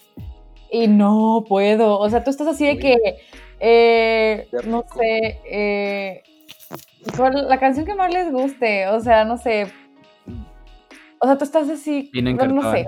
Y 0.71 0.87
no 0.89 1.45
puedo, 1.49 1.99
o 1.99 2.09
sea, 2.09 2.23
tú 2.23 2.31
estás 2.31 2.47
así 2.47 2.67
de 2.67 2.79
que, 2.79 2.97
eh, 3.59 4.49
no 4.65 4.85
sé, 4.95 5.41
eh, 5.51 6.23
la 7.49 7.59
canción 7.59 7.85
que 7.85 7.95
más 7.95 8.13
les 8.13 8.31
guste, 8.31 8.87
o 8.89 9.01
sea, 9.01 9.25
no 9.25 9.37
sé, 9.37 9.73
o 11.19 11.27
sea, 11.27 11.37
tú 11.37 11.45
estás 11.45 11.69
así, 11.69 12.11
no 12.15 12.73
sé, 12.73 12.87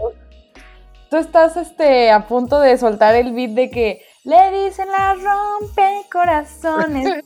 tú 1.10 1.16
estás 1.16 1.56
este, 1.56 2.10
a 2.10 2.26
punto 2.26 2.60
de 2.60 2.78
soltar 2.78 3.14
el 3.14 3.32
beat 3.32 3.50
de 3.50 3.70
que 3.70 4.02
le 4.24 4.64
dicen 4.64 4.88
la 4.88 5.14
rompe 5.14 6.02
corazones. 6.10 7.24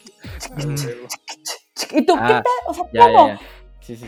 y 1.92 2.06
tú, 2.06 2.14
¿qué 2.14 2.20
ah, 2.20 2.42
te, 2.42 2.50
O 2.66 2.74
sea, 2.74 2.84
¿cómo? 2.98 3.38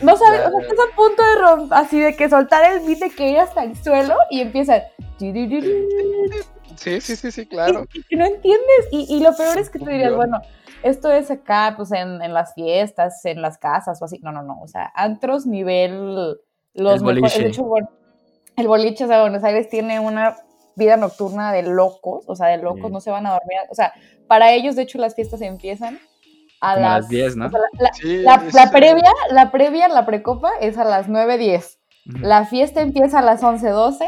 No 0.01 0.17
sabes, 0.17 0.41
o 0.45 0.51
sea, 0.51 0.61
estás 0.61 0.79
a 0.79 0.95
punto 0.95 1.23
de 1.23 1.35
romper, 1.41 1.77
así 1.77 1.99
de 1.99 2.15
que 2.15 2.29
soltar 2.29 2.73
el 2.73 2.85
beat 2.85 2.99
de 2.99 3.09
que 3.09 3.29
ir 3.29 3.39
hasta 3.39 3.63
el 3.63 3.75
suelo 3.81 4.15
y 4.29 4.41
empieza. 4.41 4.83
Sí, 6.75 7.01
sí, 7.01 7.17
sí, 7.17 7.29
sí, 7.29 7.45
claro. 7.45 7.85
Y, 8.09 8.15
no 8.15 8.25
entiendes. 8.25 8.87
Y, 8.89 9.05
y, 9.13 9.19
lo 9.19 9.35
peor 9.35 9.57
es 9.57 9.69
que 9.69 9.79
tú 9.79 9.85
dirías, 9.87 10.15
bueno, 10.15 10.39
esto 10.81 11.11
es 11.11 11.29
acá, 11.29 11.73
pues 11.75 11.91
en, 11.91 12.21
en, 12.21 12.33
las 12.33 12.53
fiestas, 12.53 13.25
en 13.25 13.41
las 13.41 13.57
casas 13.57 14.01
o 14.01 14.05
así. 14.05 14.19
No, 14.21 14.31
no, 14.31 14.43
no. 14.43 14.61
O 14.61 14.67
sea, 14.67 14.89
antros 14.95 15.45
nivel. 15.45 16.37
Los 16.73 17.03
mejores. 17.03 17.37
De 17.37 17.47
hecho, 17.47 17.63
bueno, 17.63 17.89
el 18.55 18.67
boliche, 18.69 19.03
o 19.03 19.07
sea, 19.07 19.21
Buenos 19.21 19.43
Aires 19.43 19.67
tiene 19.69 19.99
una 19.99 20.37
vida 20.75 20.95
nocturna 20.95 21.51
de 21.51 21.63
locos, 21.63 22.23
o 22.27 22.35
sea, 22.35 22.47
de 22.47 22.57
locos, 22.57 22.89
no 22.91 23.01
se 23.01 23.11
van 23.11 23.25
a 23.25 23.33
dormir. 23.33 23.57
O 23.69 23.75
sea, 23.75 23.93
para 24.27 24.53
ellos, 24.53 24.77
de 24.77 24.83
hecho, 24.83 24.99
las 24.99 25.15
fiestas 25.15 25.41
empiezan 25.41 25.99
a 26.61 26.75
las, 26.77 27.09
10, 27.09 27.35
¿no? 27.37 27.49
la, 28.01 28.71
previa, 28.71 29.11
la 29.31 29.51
previa, 29.51 29.87
la 29.87 30.05
precopa 30.05 30.51
es 30.59 30.77
a 30.77 30.83
las 30.83 31.07
9, 31.07 31.37
10. 31.37 31.79
La 32.21 32.45
fiesta 32.45 32.81
empieza 32.81 33.19
a 33.19 33.21
las 33.21 33.43
11, 33.43 33.69
12 33.69 34.05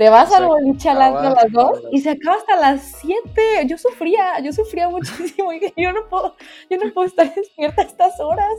te 0.00 0.08
vas 0.08 0.32
al 0.32 0.46
boliche 0.46 0.88
a 0.88 0.94
las, 0.94 1.14
a 1.14 1.28
las 1.28 1.52
2 1.52 1.82
y 1.92 2.00
se 2.00 2.08
acaba 2.08 2.38
hasta 2.38 2.56
las 2.56 2.80
7. 3.02 3.66
Yo 3.66 3.76
sufría, 3.76 4.40
yo 4.42 4.50
sufría 4.50 4.88
muchísimo. 4.88 5.52
Y 5.52 5.60
yo 5.76 5.92
no 5.92 6.08
puedo, 6.08 6.36
yo 6.70 6.78
no 6.78 6.90
puedo 6.94 7.06
estar 7.06 7.34
despierta 7.36 7.82
a 7.82 7.84
estas 7.84 8.18
horas. 8.18 8.50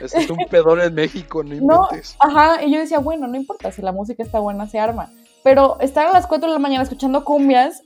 Es 0.00 0.30
un 0.30 0.46
pedón 0.48 0.80
en 0.80 0.94
México, 0.94 1.44
no 1.44 1.54
inventes. 1.54 2.16
No, 2.18 2.30
ajá, 2.30 2.64
y 2.64 2.72
yo 2.72 2.80
decía, 2.80 3.00
bueno, 3.00 3.26
no 3.26 3.36
importa, 3.36 3.70
si 3.70 3.82
la 3.82 3.92
música 3.92 4.22
está 4.22 4.40
buena, 4.40 4.66
se 4.66 4.78
arma. 4.78 5.12
Pero 5.44 5.78
estar 5.80 6.06
a 6.06 6.12
las 6.12 6.26
4 6.26 6.48
de 6.48 6.54
la 6.54 6.58
mañana 6.58 6.84
escuchando 6.84 7.22
cumbias 7.22 7.82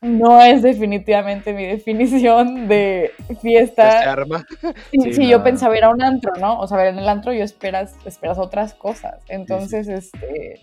no 0.00 0.40
es 0.40 0.62
definitivamente 0.62 1.52
mi 1.52 1.66
definición 1.66 2.68
de 2.68 3.12
fiesta. 3.40 4.02
Se 4.02 4.08
arma. 4.08 4.46
Sí, 5.12 5.28
yo 5.28 5.42
pensaba 5.42 5.76
ir 5.76 5.84
a 5.84 5.90
un 5.90 6.02
antro, 6.02 6.32
¿no? 6.40 6.58
O 6.58 6.66
sea, 6.66 6.88
en 6.88 6.98
el 6.98 7.08
antro 7.08 7.32
yo 7.32 7.44
esperas, 7.44 7.94
esperas 8.04 8.38
otras 8.38 8.74
cosas. 8.74 9.22
Entonces, 9.28 9.88
este 9.88 10.60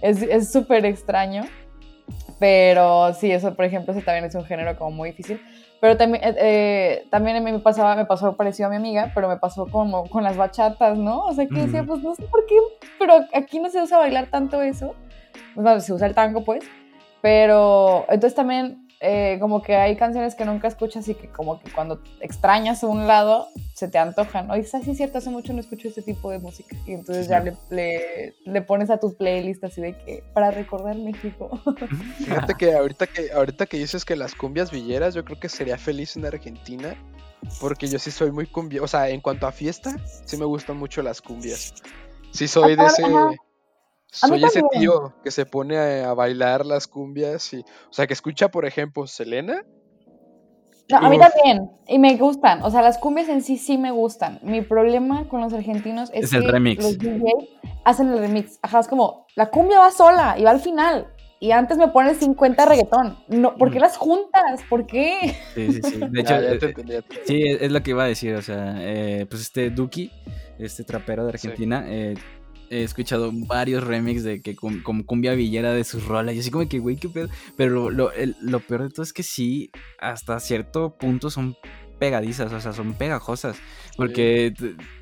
es 0.00 0.52
súper 0.52 0.84
extraño. 0.84 1.44
Pero 2.38 3.14
sí, 3.14 3.30
eso, 3.30 3.54
por 3.54 3.64
ejemplo, 3.64 3.92
ese 3.92 4.02
también 4.02 4.24
es 4.24 4.34
un 4.34 4.44
género 4.44 4.76
como 4.76 4.90
muy 4.90 5.10
difícil. 5.10 5.40
Pero 5.80 5.96
también, 5.96 6.24
eh, 6.24 6.34
eh, 6.38 7.06
también 7.10 7.36
a 7.36 7.40
mí 7.40 7.52
me 7.52 7.58
pasaba, 7.58 7.96
me 7.96 8.04
pasó 8.04 8.36
parecido 8.36 8.68
a 8.68 8.70
mi 8.70 8.76
amiga, 8.76 9.12
pero 9.14 9.28
me 9.28 9.36
pasó 9.36 9.66
como 9.66 10.08
con 10.08 10.22
las 10.22 10.36
bachatas, 10.36 10.98
¿no? 10.98 11.20
O 11.24 11.32
sea, 11.32 11.46
que 11.46 11.54
decía, 11.54 11.84
pues 11.84 12.02
no 12.02 12.14
sé 12.14 12.24
por 12.24 12.46
qué, 12.46 12.54
pero 12.98 13.14
aquí 13.34 13.58
no 13.60 13.68
se 13.70 13.82
usa 13.82 13.98
bailar 13.98 14.26
tanto 14.26 14.62
eso. 14.62 14.94
Pues, 15.54 15.64
no, 15.64 15.80
se 15.80 15.92
usa 15.92 16.06
el 16.06 16.14
tango, 16.14 16.44
pues. 16.44 16.64
Pero 17.22 18.04
entonces 18.08 18.34
también 18.34 18.88
eh, 19.04 19.38
como 19.40 19.62
que 19.62 19.74
hay 19.74 19.96
canciones 19.96 20.36
que 20.36 20.44
nunca 20.44 20.68
escuchas 20.68 21.08
y 21.08 21.14
que 21.14 21.26
como 21.26 21.60
que 21.60 21.72
cuando 21.72 22.00
extrañas 22.20 22.84
a 22.84 22.86
un 22.86 23.08
lado 23.08 23.48
se 23.74 23.88
te 23.88 23.98
antojan. 23.98 24.48
Oye, 24.48 24.62
sí 24.62 24.78
es 24.90 24.96
cierto, 24.96 25.18
hace 25.18 25.28
mucho 25.30 25.52
no 25.52 25.58
escucho 25.58 25.88
este 25.88 26.02
tipo 26.02 26.30
de 26.30 26.38
música. 26.38 26.76
Y 26.86 26.92
entonces 26.92 27.26
ya 27.26 27.40
le, 27.40 28.34
le, 28.44 28.62
pones 28.62 28.90
a 28.90 29.00
tus 29.00 29.14
playlists 29.14 29.64
así 29.64 29.80
de 29.80 29.96
que 29.98 30.22
para 30.32 30.52
recordar 30.52 30.94
México. 30.96 31.50
Fíjate 32.18 32.54
que 32.54 32.74
ahorita 32.74 33.08
que 33.08 33.32
ahorita 33.32 33.66
que 33.66 33.76
dices 33.76 34.04
que 34.04 34.14
las 34.14 34.36
cumbias 34.36 34.70
villeras, 34.70 35.14
yo 35.14 35.24
creo 35.24 35.40
que 35.40 35.48
sería 35.48 35.78
feliz 35.78 36.16
en 36.16 36.26
Argentina. 36.26 36.94
Porque 37.60 37.88
yo 37.88 37.98
sí 37.98 38.12
soy 38.12 38.30
muy 38.30 38.46
cumbia, 38.46 38.80
o 38.82 38.86
sea, 38.86 39.08
en 39.08 39.20
cuanto 39.20 39.48
a 39.48 39.52
fiesta, 39.52 39.96
sí 40.24 40.36
me 40.36 40.44
gustan 40.44 40.76
mucho 40.76 41.02
las 41.02 41.20
cumbias. 41.20 41.74
Sí 42.30 42.46
soy 42.46 42.76
de 42.76 42.86
ese, 42.86 43.02
soy 44.12 44.44
ese 44.44 44.62
tío 44.70 45.14
que 45.24 45.30
se 45.30 45.46
pone 45.46 45.78
a, 45.78 46.12
bailar 46.14 46.66
las 46.66 46.86
cumbias 46.86 47.52
y, 47.52 47.60
o 47.60 47.92
sea, 47.92 48.06
que 48.06 48.12
escucha, 48.12 48.50
por 48.50 48.66
ejemplo, 48.66 49.06
Selena. 49.06 49.64
No, 50.90 50.98
a 50.98 51.08
mí 51.08 51.18
también, 51.18 51.70
y 51.88 51.98
me 51.98 52.16
gustan, 52.16 52.62
o 52.62 52.70
sea, 52.70 52.82
las 52.82 52.98
cumbias 52.98 53.28
en 53.28 53.42
sí 53.42 53.56
sí 53.56 53.78
me 53.78 53.90
gustan. 53.90 54.40
Mi 54.42 54.60
problema 54.60 55.26
con 55.28 55.40
los 55.40 55.52
argentinos 55.54 56.10
es, 56.12 56.30
que 56.30 56.40
los 56.40 56.98
DJs 56.98 57.48
hacen 57.84 58.08
el 58.08 58.18
remix. 58.18 58.58
Ajá, 58.60 58.80
es 58.80 58.88
como, 58.88 59.26
la 59.34 59.50
cumbia 59.50 59.78
va 59.78 59.90
sola 59.90 60.36
y 60.38 60.44
va 60.44 60.50
al 60.50 60.60
final. 60.60 61.08
Y 61.40 61.50
antes 61.50 61.76
me 61.76 61.88
pones 61.88 62.18
50 62.18 62.66
reggaetón. 62.66 63.16
No, 63.26 63.56
¿Por 63.56 63.72
qué 63.72 63.80
las 63.80 63.96
juntas? 63.96 64.60
¿Por 64.68 64.86
qué? 64.86 65.34
Sí, 65.54 65.72
sí, 65.72 65.82
sí. 65.82 66.00
De 66.08 66.20
hecho, 66.20 66.34
eh, 66.36 67.02
sí, 67.24 67.42
es 67.42 67.72
lo 67.72 67.82
que 67.82 67.90
iba 67.90 68.04
a 68.04 68.06
decir. 68.06 68.34
O 68.36 68.42
sea, 68.42 68.76
eh, 68.78 69.26
pues 69.28 69.42
este 69.42 69.70
Duki, 69.70 70.12
este 70.60 70.84
trapero 70.84 71.24
de 71.24 71.30
Argentina, 71.30 71.84
eh, 71.88 72.14
he 72.72 72.82
escuchado 72.84 73.30
varios 73.32 73.84
remix 73.84 74.24
de 74.24 74.40
que 74.40 74.56
como 74.56 75.04
cumbia 75.04 75.34
villera 75.34 75.74
de 75.74 75.84
sus 75.84 76.06
rolas. 76.06 76.34
Y 76.34 76.38
así 76.38 76.50
como 76.50 76.66
que, 76.66 76.78
güey, 76.78 76.96
qué 76.96 77.08
pedo. 77.10 77.28
Pero 77.56 77.90
lo, 77.90 78.10
lo, 78.40 78.60
peor 78.60 78.84
de 78.84 78.88
todo 78.88 79.02
es 79.02 79.12
que 79.12 79.22
sí, 79.22 79.70
hasta 79.98 80.40
cierto 80.40 80.96
punto 80.96 81.28
son 81.28 81.54
pegadizas, 81.98 82.50
o 82.50 82.60
sea, 82.60 82.72
son 82.72 82.94
pegajosas. 82.94 83.58
Porque, 83.96 84.54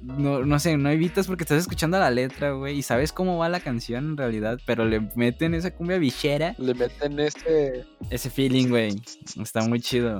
no, 0.02 0.44
no 0.44 0.58
sé, 0.58 0.76
no 0.76 0.90
evitas 0.90 1.28
porque 1.28 1.44
estás 1.44 1.60
escuchando 1.60 1.96
la 1.98 2.10
letra, 2.10 2.50
güey, 2.50 2.78
y 2.78 2.82
sabes 2.82 3.12
cómo 3.12 3.38
va 3.38 3.48
la 3.48 3.60
canción 3.60 4.04
en 4.10 4.16
realidad, 4.16 4.58
pero 4.66 4.84
le 4.84 5.08
meten 5.14 5.54
esa 5.54 5.70
cumbia 5.70 5.98
villera. 5.98 6.56
Le 6.58 6.74
meten 6.74 7.20
ese... 7.20 7.86
Ese 8.10 8.30
feeling, 8.30 8.68
güey. 8.68 9.00
Está 9.40 9.62
muy 9.62 9.80
chido. 9.80 10.18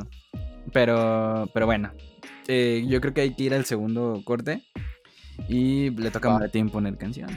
Pero, 0.73 1.51
pero 1.53 1.67
bueno, 1.67 1.91
eh, 2.47 2.85
yo 2.87 3.01
creo 3.01 3.13
que 3.13 3.23
hay 3.23 3.35
que 3.35 3.43
ir 3.43 3.55
al 3.55 3.65
segundo 3.65 4.23
corte. 4.25 4.63
Y 5.49 5.91
le 5.91 6.11
toca 6.11 6.35
a 6.35 6.39
Martín 6.39 6.71
poner 6.71 6.97
canción. 6.97 7.31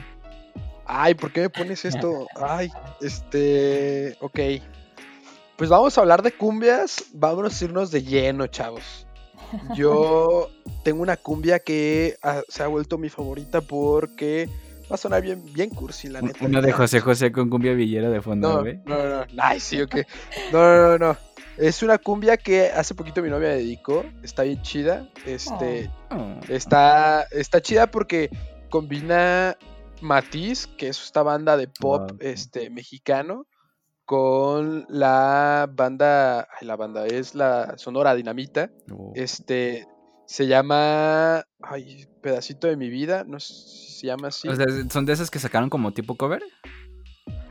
Ay, 0.86 1.14
¿por 1.14 1.32
qué 1.32 1.42
me 1.42 1.50
pones 1.50 1.84
esto? 1.84 2.26
Ay, 2.36 2.70
este. 3.00 4.16
Ok. 4.20 4.38
Pues 5.56 5.70
vamos 5.70 5.96
a 5.96 6.00
hablar 6.00 6.22
de 6.22 6.32
cumbias. 6.32 7.04
Vámonos 7.14 7.60
a 7.60 7.64
irnos 7.64 7.90
de 7.90 8.02
lleno, 8.02 8.46
chavos. 8.46 9.06
Yo 9.74 10.50
tengo 10.84 11.02
una 11.02 11.16
cumbia 11.16 11.58
que 11.58 12.16
se 12.48 12.62
ha 12.62 12.66
vuelto 12.66 12.98
mi 12.98 13.08
favorita 13.08 13.60
porque 13.60 14.48
va 14.90 14.94
a 14.94 14.98
sonar 14.98 15.22
bien, 15.22 15.42
bien 15.52 15.70
cursi, 15.70 16.08
la 16.08 16.20
neta. 16.20 16.44
Una 16.44 16.60
de 16.60 16.72
José 16.72 17.00
José 17.00 17.32
con 17.32 17.48
cumbia 17.48 17.72
villera 17.72 18.10
de 18.10 18.20
fondo, 18.20 18.60
güey. 18.60 18.80
No, 18.84 18.98
no, 18.98 19.26
no. 19.26 19.26
Ay, 19.38 19.60
sí, 19.60 19.80
ok. 19.80 19.96
No, 20.52 20.58
no, 20.58 20.98
no, 20.98 20.98
no. 20.98 21.16
Es 21.56 21.82
una 21.82 21.98
cumbia 21.98 22.36
que 22.36 22.70
hace 22.70 22.94
poquito 22.94 23.22
mi 23.22 23.30
novia 23.30 23.50
dedicó. 23.50 24.04
Está 24.22 24.42
bien 24.42 24.60
chida. 24.62 25.08
Este. 25.24 25.90
Oh. 26.10 26.40
Está. 26.48 27.22
Está 27.30 27.60
chida 27.60 27.90
porque 27.90 28.30
combina 28.70 29.56
Matiz, 30.00 30.66
que 30.66 30.88
es 30.88 31.00
esta 31.00 31.22
banda 31.22 31.56
de 31.56 31.68
pop 31.68 32.10
este, 32.20 32.70
mexicano, 32.70 33.46
con 34.04 34.84
la 34.88 35.70
banda. 35.72 36.48
la 36.60 36.76
banda 36.76 37.06
es 37.06 37.34
la 37.34 37.78
Sonora 37.78 38.14
Dinamita. 38.14 38.70
Oh. 38.90 39.12
Este. 39.14 39.86
Se 40.26 40.46
llama. 40.46 41.44
Ay, 41.60 42.06
pedacito 42.20 42.66
de 42.66 42.76
mi 42.76 42.88
vida. 42.88 43.24
No 43.24 43.38
sé 43.38 43.54
si 43.54 44.00
se 44.00 44.06
llama 44.08 44.28
así. 44.28 44.48
¿son 44.90 45.04
de 45.06 45.12
esas 45.12 45.30
que 45.30 45.38
sacaron 45.38 45.70
como 45.70 45.92
tipo 45.92 46.16
cover? 46.16 46.42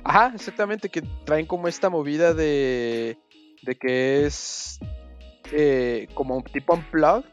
Ajá, 0.04 0.34
exactamente, 0.36 0.90
que 0.90 1.02
traen 1.26 1.46
como 1.46 1.70
esta 1.70 1.90
movida 1.90 2.34
de 2.34 3.18
de 3.64 3.76
que 3.76 4.26
es 4.26 4.80
eh, 5.52 6.08
como 6.14 6.36
un 6.38 6.44
tipo 6.44 6.74
unplugged. 6.74 7.26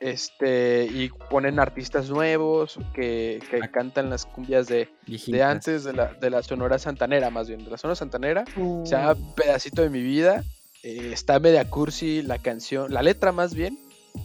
Este, 0.00 0.84
y 0.84 1.08
ponen 1.28 1.58
artistas 1.58 2.08
nuevos 2.08 2.78
que, 2.94 3.40
que 3.50 3.58
ah. 3.60 3.68
cantan 3.72 4.08
las 4.08 4.26
cumbias 4.26 4.68
de, 4.68 4.88
de 5.26 5.42
antes, 5.42 5.82
de 5.82 5.92
la, 5.92 6.14
de 6.14 6.30
la, 6.30 6.44
Sonora 6.44 6.78
Santanera, 6.78 7.30
más 7.30 7.48
bien, 7.48 7.64
de 7.64 7.70
la 7.72 7.78
Sonora 7.78 7.96
Santanera. 7.96 8.44
Se 8.84 8.90
llama 8.92 9.14
uh. 9.14 9.34
Pedacito 9.34 9.82
de 9.82 9.90
mi 9.90 10.00
vida. 10.00 10.44
Eh, 10.84 11.10
está 11.12 11.40
media 11.40 11.68
cursi 11.68 12.22
la 12.22 12.38
canción, 12.38 12.94
la 12.94 13.02
letra 13.02 13.32
más 13.32 13.54
bien, 13.54 13.76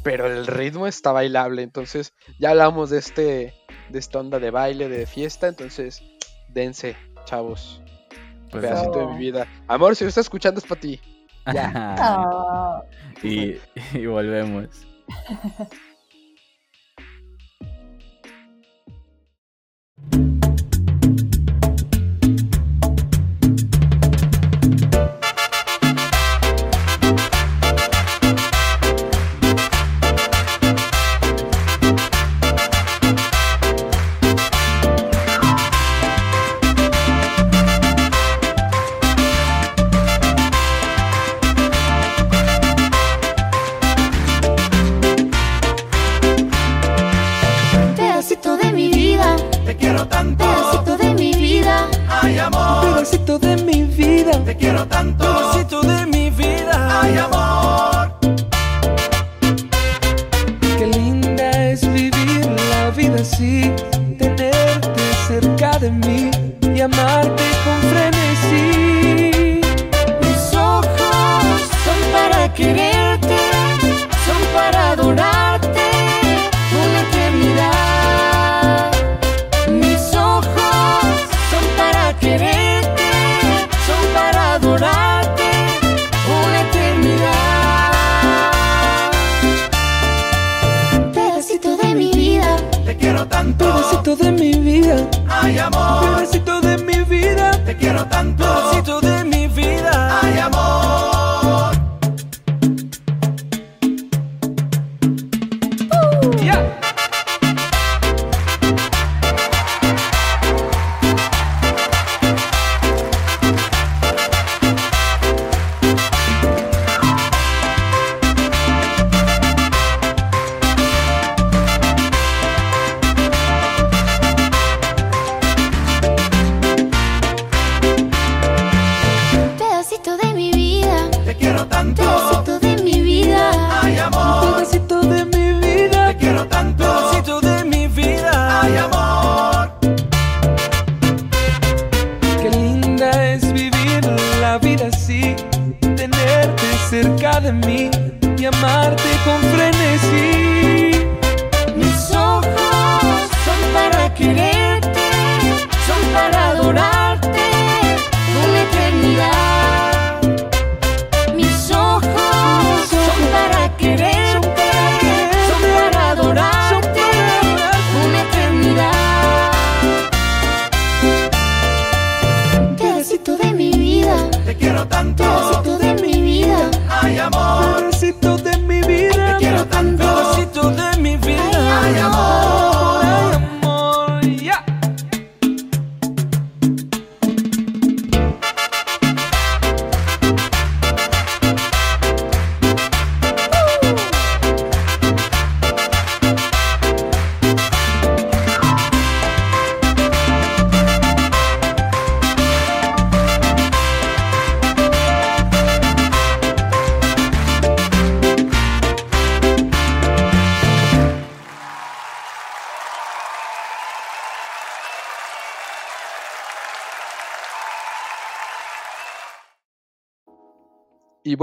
pero 0.04 0.28
el 0.28 0.46
ritmo 0.46 0.86
está 0.86 1.12
bailable. 1.12 1.64
Entonces, 1.64 2.14
ya 2.40 2.52
hablamos 2.52 2.92
de 2.92 3.00
este, 3.00 3.54
de 3.90 4.00
esta 4.00 4.20
onda 4.20 4.38
de 4.38 4.52
baile, 4.52 4.90
de 4.90 5.08
fiesta. 5.08 5.48
Entonces, 5.48 6.04
dense, 6.50 6.96
chavos. 7.26 7.82
Pues 8.54 8.66
pedacito 8.66 9.00
de 9.00 9.06
mi 9.08 9.18
vida. 9.18 9.48
Amor, 9.68 9.96
si 9.96 10.04
lo 10.04 10.10
estás 10.10 10.26
escuchando 10.26 10.60
es 10.60 10.66
para 10.66 10.80
ti. 10.80 11.00
Ya. 11.52 12.84
y, 13.24 13.56
y 13.94 14.06
volvemos. 14.06 14.68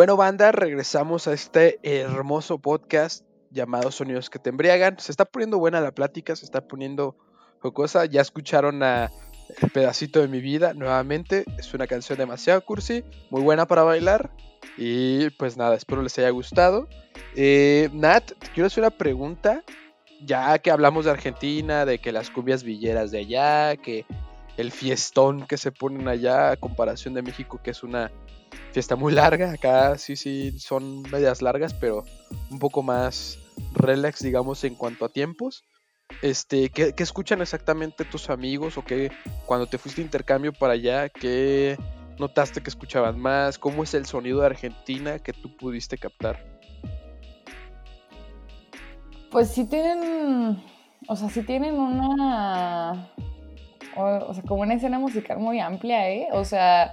bueno, 0.01 0.17
banda, 0.17 0.51
regresamos 0.51 1.29
a 1.29 1.35
este 1.35 1.79
hermoso 1.83 2.59
podcast 2.59 3.27
llamado 3.51 3.93
Sonidos 3.93 4.31
que 4.31 4.39
te 4.39 4.49
embriagan. 4.49 4.99
Se 4.99 5.13
está 5.13 5.27
poniendo 5.27 5.59
buena 5.59 5.83
la 5.83 5.93
plática, 5.93 6.35
se 6.37 6.47
está 6.47 6.67
poniendo 6.67 7.19
jocosa. 7.59 8.07
Ya 8.07 8.23
escucharon 8.23 8.83
a 8.83 9.11
El 9.61 9.69
pedacito 9.69 10.21
de 10.21 10.29
mi 10.29 10.41
vida 10.41 10.73
nuevamente. 10.73 11.45
Es 11.59 11.75
una 11.75 11.87
canción 11.87 12.17
demasiado 12.17 12.65
cursi, 12.65 13.05
muy 13.29 13.43
buena 13.43 13.67
para 13.67 13.83
bailar. 13.83 14.31
Y 14.79 15.29
pues 15.33 15.59
nada, 15.59 15.75
espero 15.75 16.01
les 16.01 16.19
haya 16.19 16.31
gustado. 16.31 16.89
Eh, 17.37 17.91
Nat, 17.93 18.25
te 18.25 18.49
quiero 18.55 18.69
hacer 18.69 18.83
una 18.83 18.97
pregunta. 18.97 19.65
Ya 20.25 20.59
que 20.61 20.71
hablamos 20.71 21.05
de 21.05 21.11
Argentina, 21.11 21.85
de 21.85 21.99
que 21.99 22.11
las 22.11 22.31
cumbias 22.31 22.65
villeras 22.65 23.11
de 23.11 23.19
allá, 23.19 23.77
que 23.77 24.07
el 24.57 24.73
fiestón 24.73 25.47
que 25.47 25.59
se 25.59 25.73
ponen 25.73 26.09
allá, 26.09 26.53
a 26.53 26.57
comparación 26.57 27.13
de 27.13 27.21
México, 27.21 27.61
que 27.63 27.73
es 27.73 27.83
una 27.83 28.11
fiesta 28.73 28.97
muy 28.97 29.13
larga. 29.13 29.53
Acá 29.53 29.99
sí, 29.99 30.17
sí, 30.17 30.59
son 30.59 31.03
medias 31.03 31.43
largas, 31.43 31.75
pero 31.75 32.05
un 32.51 32.59
poco 32.59 32.83
más 32.83 33.39
relax, 33.75 34.23
digamos, 34.23 34.65
en 34.65 34.75
cuanto 34.75 35.05
a 35.05 35.09
tiempos. 35.09 35.65
Este, 36.23 36.71
¿qué, 36.71 36.93
qué 36.93 37.03
escuchan 37.03 37.41
exactamente 37.41 38.05
tus 38.05 38.31
amigos? 38.31 38.77
¿O 38.79 38.85
qué, 38.85 39.13
cuando 39.47 39.67
te 39.67 39.79
fuiste 39.79 40.01
de 40.01 40.07
intercambio 40.07 40.53
para 40.53 40.73
allá, 40.73 41.09
qué 41.09 41.77
notaste 42.19 42.61
que 42.61 42.71
escuchaban 42.71 43.19
más? 43.19 43.59
¿Cómo 43.59 43.83
es 43.83 43.95
el 43.95 44.07
sonido 44.07 44.41
de 44.41 44.47
Argentina 44.47 45.19
que 45.19 45.33
tú 45.33 45.57
pudiste 45.57 45.99
captar? 45.99 46.45
Pues 49.31 49.49
sí 49.49 49.65
tienen, 49.65 50.61
o 51.07 51.17
sea, 51.17 51.29
sí 51.29 51.43
tienen 51.43 51.75
una, 51.75 53.09
o 53.97 54.35
sea, 54.35 54.43
como 54.43 54.63
una 54.63 54.75
escena 54.75 54.99
musical 54.99 55.39
muy 55.39 55.61
amplia, 55.61 56.11
¿eh? 56.11 56.29
O 56.33 56.45
sea, 56.45 56.93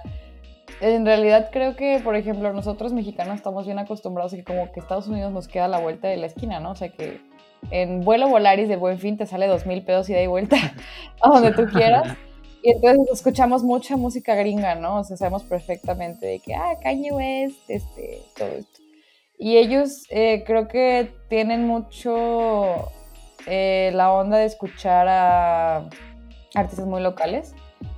en 0.80 1.04
realidad 1.04 1.50
creo 1.52 1.76
que, 1.76 2.00
por 2.02 2.16
ejemplo, 2.16 2.52
nosotros 2.52 2.92
mexicanos 2.92 3.36
estamos 3.36 3.66
bien 3.66 3.78
acostumbrados 3.78 4.32
a 4.32 4.36
que 4.36 4.44
como 4.44 4.70
que 4.72 4.80
Estados 4.80 5.08
Unidos 5.08 5.32
nos 5.32 5.48
queda 5.48 5.66
a 5.66 5.68
la 5.68 5.80
vuelta 5.80 6.08
de 6.08 6.16
la 6.16 6.26
esquina, 6.26 6.60
¿no? 6.60 6.70
O 6.70 6.74
sea 6.74 6.90
que 6.90 7.20
en 7.70 8.04
vuelo 8.04 8.28
Volaris 8.28 8.68
de 8.68 8.76
Buen 8.76 8.98
Fin 8.98 9.16
te 9.16 9.26
sale 9.26 9.46
dos 9.46 9.66
mil 9.66 9.82
pedos 9.82 10.08
y 10.08 10.14
de 10.14 10.28
vuelta 10.28 10.56
a 11.20 11.28
donde 11.28 11.52
tú 11.52 11.66
quieras. 11.66 12.16
Y 12.60 12.72
entonces 12.72 13.06
escuchamos 13.12 13.62
mucha 13.62 13.96
música 13.96 14.34
gringa, 14.34 14.74
¿no? 14.74 14.98
O 14.98 15.04
sea, 15.04 15.16
sabemos 15.16 15.44
perfectamente 15.44 16.26
de 16.26 16.40
que, 16.40 16.56
ah, 16.56 16.74
Kanye 16.82 17.12
West, 17.12 17.60
este, 17.68 18.20
todo 18.36 18.48
esto. 18.48 18.80
Y 19.38 19.58
ellos 19.58 20.04
eh, 20.10 20.42
creo 20.44 20.66
que 20.66 21.12
tienen 21.28 21.68
mucho 21.68 22.90
eh, 23.46 23.92
la 23.94 24.12
onda 24.12 24.38
de 24.38 24.46
escuchar 24.46 25.06
a 25.08 25.88
artistas 26.54 26.86
muy 26.86 27.00
locales. 27.00 27.54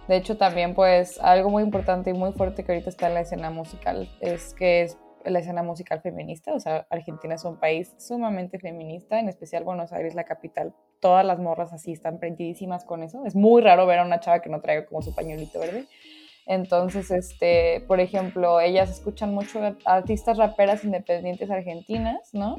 De 0.08 0.16
hecho, 0.16 0.36
también 0.36 0.74
pues 0.74 1.20
algo 1.20 1.50
muy 1.50 1.62
importante 1.62 2.10
y 2.10 2.14
muy 2.14 2.32
fuerte 2.32 2.64
que 2.64 2.72
ahorita 2.72 2.90
está 2.90 3.08
en 3.08 3.14
la 3.14 3.20
escena 3.20 3.50
musical 3.50 4.08
es 4.20 4.54
que 4.54 4.82
es 4.82 4.98
la 5.24 5.38
escena 5.38 5.62
musical 5.62 6.00
feminista. 6.00 6.52
O 6.54 6.60
sea, 6.60 6.86
Argentina 6.90 7.34
es 7.34 7.44
un 7.44 7.58
país 7.58 7.94
sumamente 7.98 8.58
feminista, 8.58 9.18
en 9.20 9.28
especial 9.28 9.64
Buenos 9.64 9.92
Aires, 9.92 10.14
la 10.14 10.24
capital. 10.24 10.74
Todas 11.00 11.24
las 11.24 11.38
morras 11.38 11.72
así 11.72 11.92
están 11.92 12.18
prendidísimas 12.18 12.84
con 12.84 13.02
eso. 13.02 13.24
Es 13.24 13.34
muy 13.34 13.62
raro 13.62 13.86
ver 13.86 13.98
a 13.98 14.04
una 14.04 14.20
chava 14.20 14.40
que 14.40 14.50
no 14.50 14.60
traiga 14.60 14.86
como 14.86 15.02
su 15.02 15.14
pañuelito 15.14 15.60
verde. 15.60 15.86
Entonces, 16.46 17.10
este, 17.10 17.84
por 17.86 18.00
ejemplo, 18.00 18.60
ellas 18.60 18.90
escuchan 18.90 19.34
mucho 19.34 19.60
artistas 19.84 20.36
raperas 20.36 20.84
independientes 20.84 21.50
argentinas, 21.50 22.30
¿no? 22.32 22.56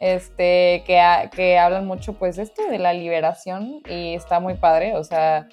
Este, 0.00 0.82
que, 0.86 1.00
que 1.34 1.58
hablan 1.58 1.86
mucho, 1.86 2.14
pues, 2.14 2.36
de 2.36 2.44
esto 2.44 2.62
de 2.68 2.78
la 2.78 2.92
liberación 2.92 3.80
y 3.88 4.14
está 4.14 4.40
muy 4.40 4.54
padre, 4.54 4.94
o 4.96 5.04
sea, 5.04 5.48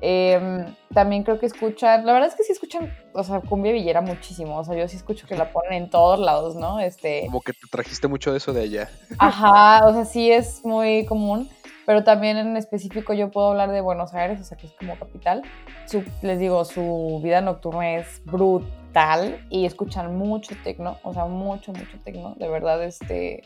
em, 0.00 0.74
también 0.92 1.22
creo 1.22 1.38
que 1.38 1.46
escuchan, 1.46 2.04
la 2.06 2.12
verdad 2.12 2.28
es 2.28 2.34
que 2.34 2.42
sí 2.44 2.52
escuchan, 2.52 2.92
o 3.12 3.22
sea, 3.24 3.40
cumbia 3.40 3.72
villera 3.72 4.00
muchísimo, 4.00 4.58
o 4.58 4.64
sea, 4.64 4.74
yo 4.76 4.86
sí 4.88 4.96
escucho 4.96 5.26
que 5.26 5.36
la 5.36 5.50
ponen 5.52 5.72
en 5.72 5.90
todos 5.90 6.18
lados, 6.18 6.54
¿no? 6.56 6.80
Este, 6.80 7.22
Como 7.26 7.40
que 7.40 7.52
te 7.52 7.66
trajiste 7.70 8.08
mucho 8.08 8.30
de 8.32 8.38
eso 8.38 8.52
de 8.52 8.62
allá. 8.62 8.90
Ajá, 9.18 9.86
o 9.86 9.92
sea, 9.92 10.04
sí 10.04 10.30
es 10.30 10.64
muy 10.64 11.04
común, 11.06 11.48
pero 11.86 12.02
también 12.04 12.36
en 12.36 12.56
específico 12.56 13.12
yo 13.14 13.30
puedo 13.30 13.48
hablar 13.50 13.70
de 13.70 13.80
Buenos 13.80 14.12
Aires, 14.14 14.40
o 14.40 14.44
sea, 14.44 14.56
que 14.58 14.66
es 14.66 14.72
como 14.72 14.96
capital. 14.98 15.42
Su- 15.86 16.04
les 16.22 16.38
digo, 16.38 16.64
su 16.64 17.20
vida 17.22 17.40
nocturna 17.40 17.94
es 17.96 18.20
brutal 18.24 19.38
y 19.50 19.66
escuchan 19.66 20.16
mucho 20.16 20.54
tecno, 20.64 20.96
o 21.04 21.12
sea, 21.14 21.26
mucho, 21.26 21.72
mucho 21.72 21.98
tecno. 22.04 22.34
De 22.36 22.48
verdad, 22.48 22.82
este, 22.82 23.42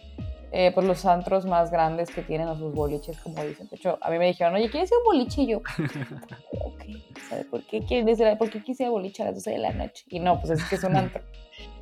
eh, 0.52 0.72
pues 0.74 0.86
los 0.86 1.04
antros 1.06 1.46
más 1.46 1.70
grandes 1.70 2.10
que 2.10 2.22
tienen, 2.22 2.48
o 2.48 2.56
sus 2.56 2.74
boliches, 2.74 3.18
como 3.20 3.42
dicen. 3.44 3.68
De 3.68 3.76
hecho, 3.76 3.98
a 4.00 4.10
mí 4.10 4.18
me 4.18 4.26
dijeron, 4.26 4.54
oye, 4.54 4.68
¿quieres 4.68 4.90
ir 4.90 4.96
a 4.96 4.98
un 4.98 5.04
boliche? 5.04 5.42
Y 5.42 5.46
yo, 5.48 5.58
ok, 6.60 6.82
¿sabes 7.28 7.46
por 7.46 7.62
qué 7.66 7.84
quieren 7.84 8.06
decir, 8.06 8.26
por 8.38 8.50
qué 8.50 8.62
quise 8.62 8.84
ir 8.84 8.88
a 8.88 8.90
boliche 8.90 9.22
a 9.22 9.26
las 9.26 9.36
12 9.36 9.50
de 9.50 9.58
la 9.58 9.72
noche? 9.72 10.04
Y 10.08 10.18
no, 10.18 10.40
pues 10.40 10.58
es 10.58 10.64
que 10.68 10.76
es 10.76 10.84
un 10.84 10.96
antro. 10.96 11.22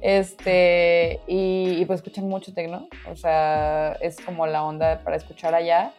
Este, 0.01 1.21
y, 1.29 1.81
y 1.81 1.85
pues 1.85 2.01
escuchan 2.01 2.29
mucho 2.29 2.53
tecno, 2.53 2.89
o 3.11 3.14
sea, 3.14 3.93
es 4.01 4.21
como 4.21 4.47
la 4.47 4.64
onda 4.64 5.01
para 5.05 5.16
escuchar 5.16 5.55
allá. 5.55 5.93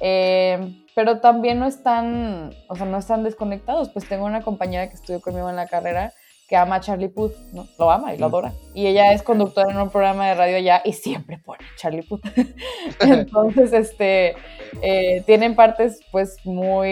Eh, 0.00 0.84
pero 0.94 1.20
también 1.20 1.58
no 1.58 1.66
están, 1.66 2.50
o 2.68 2.74
sea, 2.74 2.86
no 2.86 2.98
están 2.98 3.22
desconectados. 3.22 3.90
Pues 3.90 4.08
tengo 4.08 4.24
una 4.24 4.42
compañera 4.42 4.88
que 4.88 4.94
estudió 4.94 5.20
conmigo 5.20 5.48
en 5.48 5.56
la 5.56 5.66
carrera 5.66 6.12
que 6.50 6.56
ama 6.56 6.74
a 6.74 6.80
Charlie 6.80 7.08
Puth, 7.08 7.36
¿no? 7.52 7.68
Lo 7.78 7.92
ama 7.92 8.12
y 8.12 8.18
lo 8.18 8.26
adora. 8.26 8.52
Y 8.74 8.88
ella 8.88 9.12
es 9.12 9.22
conductora 9.22 9.70
en 9.70 9.78
un 9.78 9.88
programa 9.88 10.26
de 10.26 10.34
radio 10.34 10.56
allá 10.56 10.82
y 10.84 10.92
siempre 10.94 11.38
pone 11.38 11.64
Charlie 11.76 12.02
Puth. 12.02 12.22
Entonces, 13.00 13.72
este, 13.72 14.34
eh, 14.82 15.22
tienen 15.26 15.54
partes 15.54 16.00
pues 16.10 16.44
muy 16.44 16.88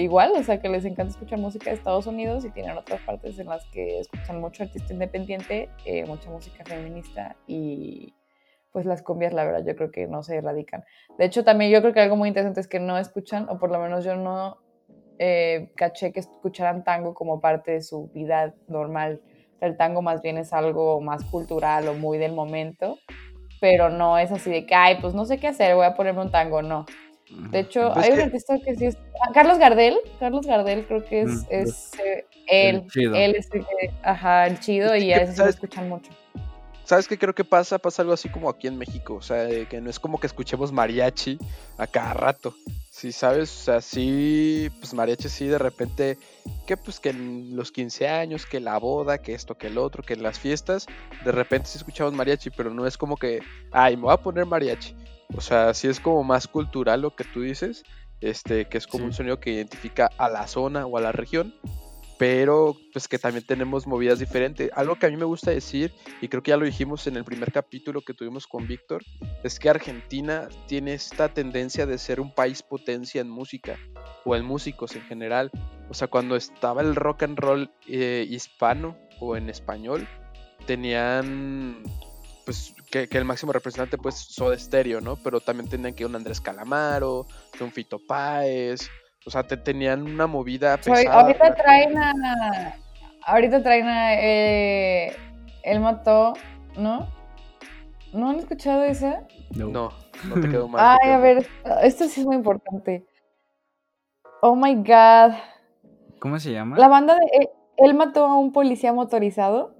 igual, 0.00 0.32
o 0.34 0.42
sea, 0.42 0.62
que 0.62 0.70
les 0.70 0.86
encanta 0.86 1.10
escuchar 1.10 1.38
música 1.38 1.68
de 1.68 1.76
Estados 1.76 2.06
Unidos 2.06 2.46
y 2.46 2.50
tienen 2.50 2.74
otras 2.74 3.02
partes 3.02 3.38
en 3.38 3.48
las 3.48 3.66
que 3.66 4.00
escuchan 4.00 4.40
mucho 4.40 4.62
artista 4.62 4.90
independiente, 4.94 5.68
eh, 5.84 6.06
mucha 6.06 6.30
música 6.30 6.64
feminista 6.64 7.36
y 7.46 8.14
pues 8.72 8.86
las 8.86 9.02
cumbias, 9.02 9.34
la 9.34 9.44
verdad, 9.44 9.62
yo 9.66 9.76
creo 9.76 9.90
que 9.90 10.06
no 10.06 10.22
se 10.22 10.36
erradican. 10.36 10.84
De 11.18 11.26
hecho, 11.26 11.44
también 11.44 11.70
yo 11.70 11.82
creo 11.82 11.92
que 11.92 12.00
algo 12.00 12.16
muy 12.16 12.28
interesante 12.28 12.60
es 12.60 12.68
que 12.68 12.80
no 12.80 12.96
escuchan, 12.96 13.46
o 13.50 13.58
por 13.58 13.70
lo 13.70 13.78
menos 13.78 14.04
yo 14.04 14.16
no 14.16 14.58
eh, 15.18 15.70
caché 15.76 16.12
que 16.12 16.20
escucharan 16.20 16.84
tango 16.84 17.14
como 17.14 17.40
parte 17.40 17.72
de 17.72 17.82
su 17.82 18.08
vida 18.08 18.54
normal. 18.68 19.20
El 19.60 19.76
tango 19.76 20.02
más 20.02 20.20
bien 20.22 20.36
es 20.38 20.52
algo 20.52 21.00
más 21.00 21.24
cultural 21.24 21.88
o 21.88 21.94
muy 21.94 22.18
del 22.18 22.32
momento, 22.32 22.98
pero 23.60 23.88
no 23.88 24.18
es 24.18 24.30
así 24.32 24.50
de 24.50 24.66
que, 24.66 24.74
ay, 24.74 24.98
pues 25.00 25.14
no 25.14 25.24
sé 25.24 25.38
qué 25.38 25.48
hacer, 25.48 25.74
voy 25.74 25.86
a 25.86 25.94
ponerme 25.94 26.20
un 26.22 26.30
tango, 26.30 26.60
no. 26.62 26.84
De 27.50 27.60
hecho, 27.60 27.90
Pues 27.92 28.04
hay 28.06 28.12
un 28.12 28.18
que- 28.18 28.24
artista 28.24 28.58
que 28.64 28.76
sí 28.76 28.86
es... 28.86 28.96
ah, 29.22 29.30
Carlos 29.32 29.58
Gardel, 29.58 29.96
Carlos 30.20 30.46
Gardel 30.46 30.84
creo 30.86 31.04
que 31.04 31.22
es, 31.22 31.28
Mm, 31.28 31.46
es, 31.50 31.92
eh, 31.98 32.24
el 32.48 32.76
él, 32.76 32.86
chido. 32.90 33.14
él 33.16 33.34
es 33.36 33.48
el 33.52 33.64
ajá, 34.04 34.46
el 34.46 34.60
chido 34.60 34.94
Es 34.94 35.02
y 35.04 35.12
a 35.12 35.26
sí 35.26 35.38
lo 35.42 35.48
escuchan 35.48 35.88
mucho. 35.88 36.12
¿Sabes 36.84 37.08
qué 37.08 37.18
creo 37.18 37.34
que 37.34 37.42
pasa? 37.44 37.78
Pasa 37.78 38.02
algo 38.02 38.14
así 38.14 38.28
como 38.28 38.48
aquí 38.48 38.68
en 38.68 38.78
México. 38.78 39.14
O 39.14 39.22
sea, 39.22 39.48
que 39.68 39.80
no 39.80 39.90
es 39.90 39.98
como 39.98 40.20
que 40.20 40.28
escuchemos 40.28 40.70
mariachi 40.70 41.36
a 41.78 41.86
cada 41.88 42.14
rato. 42.14 42.54
Si 42.96 43.12
sabes, 43.12 43.50
o 43.52 43.62
sea, 43.62 43.80
sí, 43.82 44.70
pues 44.80 44.94
mariachi 44.94 45.28
sí 45.28 45.44
de 45.44 45.58
repente, 45.58 46.16
que 46.66 46.78
pues 46.78 46.98
que 46.98 47.10
en 47.10 47.54
los 47.54 47.70
15 47.70 48.08
años, 48.08 48.46
que 48.46 48.58
la 48.58 48.78
boda, 48.78 49.18
que 49.18 49.34
esto, 49.34 49.54
que 49.54 49.66
el 49.66 49.76
otro, 49.76 50.02
que 50.02 50.14
en 50.14 50.22
las 50.22 50.38
fiestas, 50.38 50.86
de 51.22 51.30
repente 51.30 51.68
sí 51.68 51.76
escuchamos 51.76 52.14
mariachi, 52.14 52.48
pero 52.48 52.70
no 52.70 52.86
es 52.86 52.96
como 52.96 53.18
que, 53.18 53.40
ay, 53.70 53.96
me 53.98 54.04
voy 54.04 54.14
a 54.14 54.16
poner 54.16 54.46
mariachi. 54.46 54.96
O 55.36 55.42
sea, 55.42 55.74
sí 55.74 55.88
es 55.88 56.00
como 56.00 56.24
más 56.24 56.48
cultural 56.48 57.02
lo 57.02 57.14
que 57.14 57.24
tú 57.24 57.42
dices, 57.42 57.84
este, 58.22 58.66
que 58.66 58.78
es 58.78 58.86
como 58.86 59.04
un 59.04 59.12
sonido 59.12 59.40
que 59.40 59.50
identifica 59.50 60.08
a 60.16 60.30
la 60.30 60.46
zona 60.46 60.86
o 60.86 60.96
a 60.96 61.02
la 61.02 61.12
región 61.12 61.54
pero 62.18 62.76
pues 62.92 63.08
que 63.08 63.18
también 63.18 63.44
tenemos 63.44 63.86
movidas 63.86 64.18
diferentes. 64.18 64.70
Algo 64.74 64.96
que 64.96 65.06
a 65.06 65.10
mí 65.10 65.16
me 65.16 65.24
gusta 65.24 65.50
decir, 65.50 65.92
y 66.20 66.28
creo 66.28 66.42
que 66.42 66.50
ya 66.50 66.56
lo 66.56 66.64
dijimos 66.64 67.06
en 67.06 67.16
el 67.16 67.24
primer 67.24 67.52
capítulo 67.52 68.00
que 68.00 68.14
tuvimos 68.14 68.46
con 68.46 68.66
Víctor, 68.66 69.02
es 69.44 69.58
que 69.58 69.68
Argentina 69.68 70.48
tiene 70.66 70.94
esta 70.94 71.28
tendencia 71.28 71.86
de 71.86 71.98
ser 71.98 72.20
un 72.20 72.34
país 72.34 72.62
potencia 72.62 73.20
en 73.20 73.28
música, 73.28 73.78
o 74.24 74.34
en 74.34 74.44
músicos 74.44 74.96
en 74.96 75.02
general. 75.02 75.50
O 75.90 75.94
sea, 75.94 76.08
cuando 76.08 76.36
estaba 76.36 76.82
el 76.82 76.96
rock 76.96 77.24
and 77.24 77.38
roll 77.38 77.70
eh, 77.86 78.26
hispano 78.28 78.96
o 79.20 79.36
en 79.36 79.50
español, 79.50 80.08
tenían 80.66 81.82
pues 82.44 82.74
que, 82.90 83.08
el 83.10 83.24
máximo 83.24 83.52
representante 83.52 83.98
pues 83.98 84.14
Soda 84.14 84.58
Stereo, 84.58 85.00
¿no? 85.00 85.16
Pero 85.16 85.40
también 85.40 85.68
tenían 85.68 85.94
que 85.94 86.06
un 86.06 86.14
Andrés 86.14 86.40
Calamaro, 86.40 87.26
que 87.52 87.64
un 87.64 87.72
Fito 87.72 87.98
Páez, 87.98 88.88
o 89.26 89.30
sea, 89.30 89.42
te 89.42 89.56
tenían 89.56 90.02
una 90.02 90.28
movida 90.28 90.76
pesada. 90.76 91.20
ahorita 91.20 91.54
traen 91.54 91.98
a. 91.98 92.76
Ahorita 93.24 93.62
traen 93.62 93.86
a. 93.86 94.14
Eh, 94.14 95.16
él 95.64 95.80
mató, 95.80 96.34
¿no? 96.76 97.08
¿No 98.12 98.30
han 98.30 98.38
escuchado 98.38 98.84
esa? 98.84 99.26
No, 99.50 99.68
no, 99.70 99.90
te 100.40 100.48
quedó 100.48 100.68
mal. 100.68 100.96
Ay, 101.02 101.10
a 101.10 101.18
ver, 101.18 101.46
esto 101.82 102.06
sí 102.06 102.20
es 102.20 102.26
muy 102.26 102.36
importante. 102.36 103.04
Oh 104.42 104.54
my 104.54 104.76
god. 104.76 105.34
¿Cómo 106.20 106.38
se 106.38 106.52
llama? 106.52 106.78
La 106.78 106.86
banda 106.86 107.16
de. 107.16 107.42
Eh, 107.42 107.50
él 107.78 107.94
mató 107.94 108.26
a 108.26 108.38
un 108.38 108.52
policía 108.52 108.92
motorizado. 108.92 109.74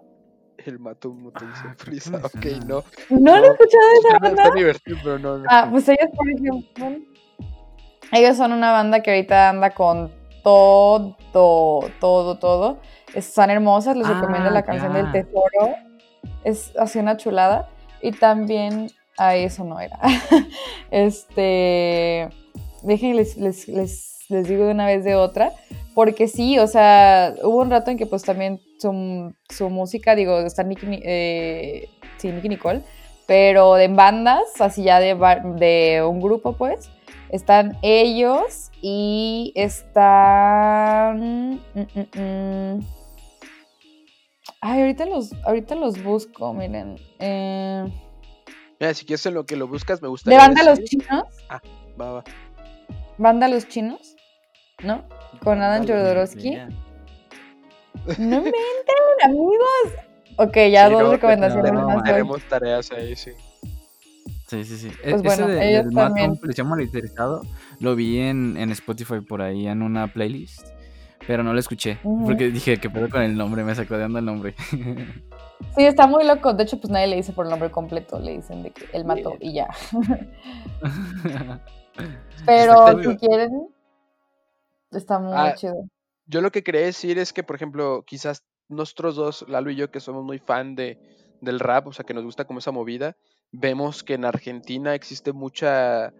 Él 0.58 0.80
mató 0.80 1.08
a 1.08 1.12
un 1.12 1.30
policía 1.30 1.68
motorizado. 1.68 2.26
Ok, 2.26 2.46
no. 2.66 2.82
¿No, 3.10 3.32
han 3.32 3.44
escuchado 3.44 3.84
esa 4.00 4.18
banda? 4.18 4.42
Está 4.42 4.54
divertido, 4.56 4.98
pero 5.04 5.18
no. 5.20 5.44
Ah, 5.48 5.68
pues 5.70 5.88
ellos, 5.88 6.10
por 6.16 6.28
ejemplo. 6.28 7.15
Ellos 8.12 8.36
son 8.36 8.52
una 8.52 8.72
banda 8.72 9.00
que 9.00 9.10
ahorita 9.10 9.50
anda 9.50 9.70
con 9.70 10.12
todo, 10.42 11.16
todo, 11.98 12.38
todo. 12.38 12.78
Están 13.14 13.50
hermosas, 13.50 13.96
les 13.96 14.06
recomiendo 14.06 14.50
la 14.50 14.60
ah, 14.60 14.64
canción 14.64 14.92
del 14.92 15.10
tesoro. 15.10 15.74
Es 16.44 16.72
así 16.78 16.98
una 16.98 17.16
chulada. 17.16 17.68
Y 18.00 18.12
también, 18.12 18.90
ay, 19.18 19.44
eso 19.44 19.64
no 19.64 19.80
era. 19.80 19.98
este, 20.90 22.28
déjenme 22.82 23.14
les, 23.14 23.36
les, 23.68 24.48
digo 24.48 24.66
de 24.66 24.70
una 24.70 24.86
vez 24.86 25.04
de 25.04 25.16
otra. 25.16 25.52
Porque 25.94 26.28
sí, 26.28 26.58
o 26.58 26.66
sea, 26.66 27.34
hubo 27.42 27.62
un 27.62 27.70
rato 27.70 27.90
en 27.90 27.96
que 27.96 28.06
pues 28.06 28.22
también 28.22 28.60
su, 28.78 29.34
su 29.48 29.70
música, 29.70 30.14
digo, 30.14 30.38
está 30.40 30.62
Nicky, 30.62 31.00
eh, 31.02 31.88
sí, 32.18 32.30
Nicky 32.30 32.50
Nicole, 32.50 32.82
pero 33.26 33.78
en 33.78 33.96
bandas, 33.96 34.60
así 34.60 34.82
ya 34.82 35.00
de, 35.00 35.14
de 35.56 36.04
un 36.06 36.20
grupo 36.20 36.52
pues, 36.52 36.90
están 37.30 37.78
ellos 37.82 38.70
y 38.82 39.52
están... 39.54 41.18
Mm, 41.74 41.80
mm, 41.94 42.20
mm. 42.20 42.86
Ay, 44.60 44.80
ahorita 44.80 45.06
los, 45.06 45.32
ahorita 45.44 45.74
los 45.74 46.02
busco, 46.02 46.52
miren. 46.52 46.96
Eh... 47.18 47.84
Mira, 48.80 48.94
si 48.94 49.06
quieres 49.06 49.24
en 49.26 49.34
lo 49.34 49.46
que 49.46 49.56
lo 49.56 49.68
buscas, 49.68 50.02
me 50.02 50.08
gusta. 50.08 50.30
¿De 50.30 50.36
banda 50.36 50.62
los 50.62 50.82
chinos? 50.84 51.24
Ah, 51.48 51.60
va, 52.00 52.12
va. 52.12 52.24
¿Banda 53.18 53.48
los 53.48 53.68
chinos? 53.68 54.16
¿No? 54.82 55.04
Con 55.42 55.62
Adam 55.62 55.86
Jodorowsky. 55.86 56.58
No 58.18 58.42
me 58.42 58.52
amigos. 59.24 59.94
Ok, 60.38 60.56
ya 60.70 60.88
dos 60.90 61.10
recomendaciones 61.10 61.72
más. 61.72 62.04
Tenemos 62.04 62.42
tareas 62.48 62.90
ahí, 62.92 63.16
sí. 63.16 63.32
Sí, 64.46 64.64
sí, 64.64 64.76
sí. 64.76 64.88
E, 65.02 65.10
pues 65.10 65.24
Ese 65.24 65.42
bueno, 65.42 65.46
de, 65.48 65.70
ellos 65.70 65.92
también. 65.92 66.38
monitorizado 66.64 67.42
lo 67.80 67.96
vi 67.96 68.20
en, 68.20 68.56
en, 68.56 68.70
Spotify 68.70 69.20
por 69.20 69.42
ahí 69.42 69.66
en 69.66 69.82
una 69.82 70.12
playlist, 70.12 70.68
pero 71.26 71.42
no 71.42 71.52
lo 71.52 71.58
escuché 71.58 71.98
porque 72.24 72.50
dije 72.50 72.78
que 72.78 72.88
pedo 72.88 73.10
con 73.10 73.22
el 73.22 73.36
nombre, 73.36 73.64
me 73.64 73.74
sacó 73.74 73.98
de 73.98 74.04
onda 74.04 74.20
el 74.20 74.26
nombre. 74.26 74.54
Sí, 75.74 75.84
está 75.84 76.06
muy 76.06 76.24
loco. 76.24 76.52
De 76.52 76.64
hecho, 76.64 76.78
pues 76.78 76.90
nadie 76.90 77.06
le 77.06 77.16
dice 77.16 77.32
por 77.32 77.46
el 77.46 77.50
nombre 77.50 77.70
completo, 77.70 78.18
le 78.18 78.32
dicen 78.36 78.62
de 78.62 78.72
que 78.72 78.88
él 78.92 79.06
mató 79.06 79.36
y 79.40 79.54
ya. 79.54 79.68
pero 82.46 83.02
si 83.02 83.16
quieren, 83.16 83.68
está 84.92 85.18
muy 85.18 85.32
ah, 85.34 85.54
chido. 85.54 85.88
Yo 86.26 86.42
lo 86.42 86.50
que 86.50 86.62
quería 86.62 86.82
decir 86.82 87.18
es 87.18 87.32
que, 87.32 87.42
por 87.42 87.56
ejemplo, 87.56 88.04
quizás 88.06 88.44
nosotros 88.68 89.16
dos, 89.16 89.46
Lalo 89.48 89.70
y 89.70 89.76
yo, 89.76 89.90
que 89.90 90.00
somos 90.00 90.24
muy 90.24 90.38
fan 90.38 90.74
de, 90.74 90.98
del 91.40 91.60
rap, 91.60 91.86
o 91.86 91.92
sea, 91.92 92.04
que 92.04 92.14
nos 92.14 92.24
gusta 92.24 92.44
como 92.44 92.58
esa 92.58 92.72
movida, 92.72 93.16
vemos 93.52 94.02
que 94.02 94.14
en 94.14 94.24
Argentina 94.24 94.94
existe 94.94 95.32
mucha 95.32 96.12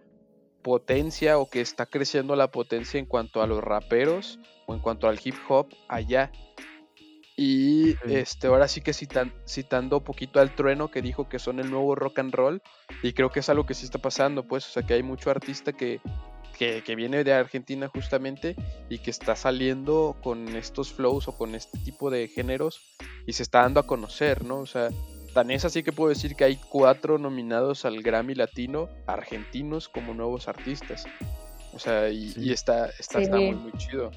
potencia 0.63 1.37
o 1.37 1.49
que 1.49 1.61
está 1.61 1.85
creciendo 1.85 2.35
la 2.35 2.51
potencia 2.51 2.99
en 2.99 3.05
cuanto 3.05 3.41
a 3.41 3.47
los 3.47 3.63
raperos 3.63 4.39
o 4.65 4.73
en 4.73 4.81
cuanto 4.81 5.07
al 5.07 5.19
hip 5.23 5.35
hop 5.47 5.67
allá. 5.87 6.31
Y 7.39 7.95
este, 8.11 8.47
ahora 8.47 8.67
sí 8.67 8.81
que 8.81 8.93
citan, 8.93 9.31
citando 9.47 9.99
un 9.99 10.03
poquito 10.03 10.39
al 10.39 10.55
trueno 10.55 10.89
que 10.89 11.03
dijo 11.03 11.29
que 11.29 11.37
son 11.37 11.59
el 11.59 11.69
nuevo 11.69 11.93
rock 11.93 12.19
and 12.19 12.33
roll, 12.33 12.61
y 13.03 13.13
creo 13.13 13.29
que 13.29 13.41
es 13.41 13.49
algo 13.49 13.65
que 13.65 13.75
sí 13.75 13.85
está 13.85 13.99
pasando, 13.99 14.47
pues, 14.47 14.65
o 14.65 14.69
sea 14.71 14.83
que 14.83 14.95
hay 14.95 15.03
mucho 15.03 15.29
artista 15.29 15.71
que, 15.71 16.01
que, 16.57 16.83
que, 16.83 16.95
viene 16.95 17.23
de 17.23 17.33
Argentina 17.33 17.87
justamente 17.87 18.55
y 18.89 18.97
que 18.97 19.11
está 19.11 19.35
saliendo 19.35 20.17
con 20.23 20.47
estos 20.55 20.91
flows 20.91 21.27
o 21.27 21.37
con 21.37 21.53
este 21.53 21.77
tipo 21.77 22.09
de 22.09 22.27
géneros 22.27 22.81
y 23.27 23.33
se 23.33 23.43
está 23.43 23.61
dando 23.61 23.79
a 23.81 23.85
conocer, 23.85 24.43
¿no? 24.43 24.57
O 24.57 24.65
sea, 24.65 24.89
Tan 25.37 25.51
es 25.51 25.65
así 25.65 25.83
que 25.83 25.91
puedo 25.91 26.09
decir 26.09 26.35
que 26.35 26.45
hay 26.45 26.55
cuatro 26.55 27.19
nominados 27.19 27.85
al 27.85 28.01
Grammy 28.01 28.33
Latino 28.33 28.89
argentinos 29.05 29.87
como 29.87 30.15
nuevos 30.15 30.47
artistas. 30.47 31.05
O 31.73 31.77
sea, 31.77 32.09
y, 32.09 32.51
está, 32.51 32.89
está, 32.97 33.19
muy, 33.19 33.53
muy 33.53 33.71
chido. 33.73 34.09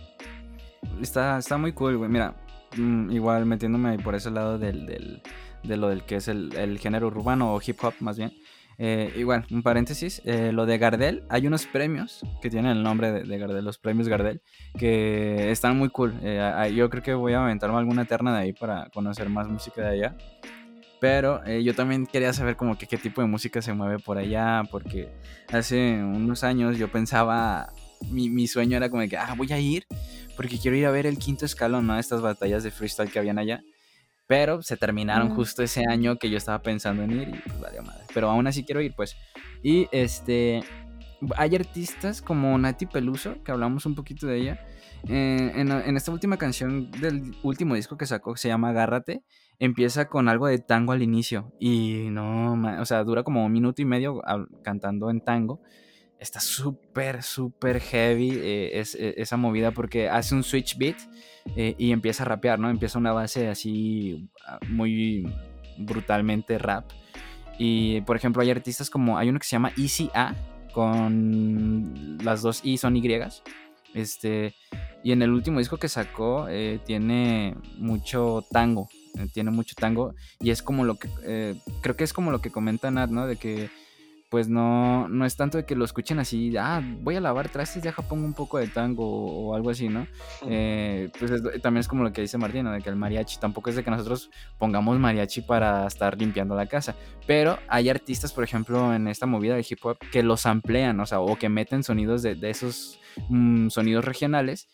Está, 1.03 1.37
está 1.37 1.59
muy 1.59 1.75
cool, 1.75 1.99
güey. 1.99 2.09
Mira, 2.09 2.35
mm, 2.75 3.11
igual 3.11 3.45
metiéndome 3.45 3.99
por 3.99 4.15
ese 4.15 4.31
lado 4.31 4.59
del, 4.59 4.87
del, 4.87 5.21
de 5.63 5.77
lo 5.77 5.91
del 5.91 6.05
que 6.05 6.17
es 6.17 6.29
el, 6.29 6.79
género 6.79 7.09
urbano 7.09 7.55
o 7.55 7.61
hip 7.63 7.77
hop 7.85 7.93
más 8.01 8.17
bien. 8.17 8.33
Eh, 8.79 9.13
igual, 9.15 9.45
un 9.51 9.63
paréntesis, 9.63 10.23
eh, 10.25 10.53
lo 10.53 10.65
de 10.65 10.79
Gardel, 10.79 11.25
hay 11.29 11.47
unos 11.47 11.67
premios 11.67 12.23
que 12.41 12.49
tienen 12.49 12.79
el 12.79 12.83
nombre 12.83 13.13
de, 13.13 13.39
Gardel, 13.39 13.63
los 13.63 13.77
premios 13.77 14.09
Gardel, 14.09 14.41
que 14.79 15.51
están 15.51 15.77
muy 15.77 15.91
cool. 15.91 16.19
Eh, 16.23 16.73
yo 16.75 16.89
creo 16.89 17.03
que 17.03 17.13
voy 17.13 17.35
a 17.35 17.45
aventarme 17.45 17.77
alguna 17.77 18.05
eterna 18.05 18.33
de 18.33 18.39
ahí 18.39 18.53
para 18.55 18.89
conocer 18.89 19.29
más 19.29 19.49
música 19.49 19.83
de 19.83 19.89
allá. 19.89 20.17
Pero 21.01 21.44
eh, 21.47 21.62
yo 21.62 21.74
también 21.74 22.06
quería 22.06 22.32
saber 22.32 22.56
como 22.56 22.77
que 22.77 22.86
qué 22.86 22.98
tipo 22.98 23.22
de 23.22 23.27
música 23.27 23.62
se 23.62 23.72
mueve 23.72 23.98
por 23.98 24.18
allá, 24.18 24.62
porque 24.70 25.09
hace 25.51 25.94
unos 26.02 26.44
años 26.44 26.77
yo 26.77 26.93
pensaba, 26.93 27.72
mi, 28.10 28.28
mi 28.28 28.47
sueño 28.47 28.77
era 28.77 28.90
como 28.90 29.01
de 29.01 29.09
que, 29.09 29.16
ah, 29.16 29.35
voy 29.36 29.51
a 29.52 29.59
ir, 29.59 29.86
porque 30.36 30.59
quiero 30.59 30.77
ir 30.77 30.85
a 30.85 30.90
ver 30.90 31.06
el 31.06 31.18
quinto 31.18 31.47
escalón, 31.47 31.86
¿no? 31.86 31.98
Estas 31.98 32.20
batallas 32.20 32.62
de 32.62 32.70
freestyle 32.70 33.10
que 33.10 33.18
habían 33.18 33.39
allá. 33.39 33.62
Pero 34.27 34.62
se 34.62 34.77
terminaron 34.77 35.35
justo 35.35 35.62
ese 35.62 35.82
año 35.89 36.16
que 36.16 36.31
yo 36.31 36.36
estaba 36.36 36.62
pensando 36.62 37.02
en 37.02 37.10
ir 37.10 37.28
y 37.31 37.32
pues 37.32 37.60
vale 37.60 37.81
madre. 37.81 38.05
Pero 38.14 38.31
aún 38.31 38.47
así 38.47 38.64
quiero 38.64 38.81
ir, 38.81 38.94
pues. 38.94 39.16
Y 39.60 39.89
este, 39.90 40.62
hay 41.36 41.56
artistas 41.56 42.22
como 42.22 42.56
Nati 42.56 42.86
Peluso, 42.86 43.43
que 43.43 43.51
hablamos 43.51 43.86
un 43.86 43.97
poquito 43.97 44.28
de 44.28 44.36
ella. 44.36 44.66
Eh, 45.09 45.52
en, 45.56 45.72
en, 45.72 45.97
esta 45.97 46.12
última 46.12 46.36
canción 46.36 46.90
del 46.93 47.35
último 47.43 47.74
disco 47.74 47.97
que 47.97 48.06
sacó, 48.06 48.35
que 48.35 48.40
se 48.40 48.48
llama 48.48 48.68
Agárrate, 48.68 49.24
empieza 49.61 50.09
con 50.09 50.28
algo 50.28 50.49
de 50.49 50.59
tango 50.59 50.93
al 50.93 51.03
inicio 51.03 51.53
y 51.61 52.09
no, 52.11 52.55
o 52.81 52.85
sea, 52.87 53.05
dura 53.05 53.23
como 53.23 53.45
un 53.45 53.53
minuto 53.53 53.81
y 53.82 53.85
medio 53.85 54.20
cantando 54.62 55.11
en 55.11 55.20
tango. 55.20 55.61
Está 56.19 56.41
súper, 56.41 57.23
súper 57.23 57.81
heavy 57.81 58.31
eh, 58.31 58.81
es, 58.81 58.95
e, 58.95 59.15
esa 59.16 59.37
movida 59.37 59.70
porque 59.70 60.09
hace 60.09 60.35
un 60.35 60.43
switch 60.43 60.77
beat 60.77 60.97
eh, 61.57 61.74
y 61.78 61.93
empieza 61.93 62.24
a 62.24 62.27
rapear, 62.27 62.59
¿no? 62.59 62.69
Empieza 62.69 62.99
una 62.99 63.12
base 63.12 63.49
así 63.49 64.28
ah, 64.47 64.59
muy 64.69 65.32
brutalmente 65.78 66.59
rap. 66.59 66.91
Y 67.59 68.01
por 68.03 68.16
ejemplo, 68.16 68.43
hay 68.43 68.51
artistas 68.51 68.91
como, 68.91 69.19
hay 69.19 69.28
uno 69.28 69.39
que 69.39 69.47
se 69.47 69.53
llama 69.53 69.73
Easy 69.77 70.11
A, 70.15 70.35
con 70.73 72.19
las 72.23 72.43
dos 72.43 72.61
I 72.65 72.77
son 72.77 72.97
Y. 72.97 73.09
Este, 73.93 74.55
y 75.03 75.12
en 75.12 75.23
el 75.23 75.31
último 75.31 75.59
disco 75.59 75.77
que 75.77 75.89
sacó 75.89 76.47
eh, 76.49 76.81
tiene 76.85 77.57
mucho 77.78 78.45
tango. 78.51 78.89
Eh, 79.19 79.28
tiene 79.32 79.51
mucho 79.51 79.74
tango 79.74 80.15
y 80.39 80.51
es 80.51 80.62
como 80.62 80.85
lo 80.85 80.97
que, 80.97 81.09
eh, 81.24 81.57
creo 81.81 81.97
que 81.97 82.05
es 82.05 82.12
como 82.12 82.31
lo 82.31 82.41
que 82.41 82.51
comenta 82.51 82.91
Nat, 82.91 83.11
¿no? 83.11 83.27
De 83.27 83.37
que 83.37 83.70
pues 84.31 84.49
no, 84.49 85.09
no 85.09 85.27
es 85.27 85.37
tanto 85.37 85.59
de 85.59 85.65
que 85.65 85.74
lo 85.74 85.85
escuchen 85.85 86.20
así, 86.20 86.57
ah, 86.57 86.81
voy 87.03 87.16
a 87.16 87.20
lavar 87.20 87.49
trastes, 87.49 87.82
deja 87.82 88.01
pongo 88.01 88.24
un 88.24 88.32
poco 88.32 88.59
de 88.59 88.69
tango 88.69 89.05
o, 89.05 89.57
algo 89.57 89.70
así, 89.70 89.89
¿no? 89.89 90.07
Eh, 90.47 91.11
pues 91.19 91.32
también 91.61 91.81
es 91.81 91.89
como 91.89 92.05
lo 92.05 92.12
que 92.12 92.20
dice 92.20 92.39
Martín, 92.39 92.70
de 92.70 92.81
que 92.81 92.89
el 92.89 92.95
mariachi 92.95 93.41
tampoco 93.41 93.70
es 93.70 93.77
de 93.77 93.82
que 93.82 93.91
nosotros 93.91 94.31
pongamos 94.57 95.01
mariachi 95.01 95.41
para 95.41 95.85
estar 95.85 96.16
limpiando 96.16 96.55
la 96.55 96.66
casa, 96.66 96.95
pero 97.27 97.59
hay 97.66 97.89
artistas, 97.89 98.32
por 98.32 98.45
ejemplo, 98.45 98.95
en 98.95 99.09
esta 99.09 99.27
movida 99.27 99.57
de 99.57 99.66
hip 99.69 99.85
hop 99.85 99.99
que 100.12 100.23
los 100.23 100.47
amplían, 100.47 101.01
o 101.01 101.07
sea, 101.07 101.19
o 101.19 101.37
que 101.37 101.49
meten 101.49 101.82
sonidos 101.82 102.23
de, 102.23 102.39
esos 102.49 103.01
mm, 103.28 103.69
sonidos 103.70 104.05
regionales 104.05 104.69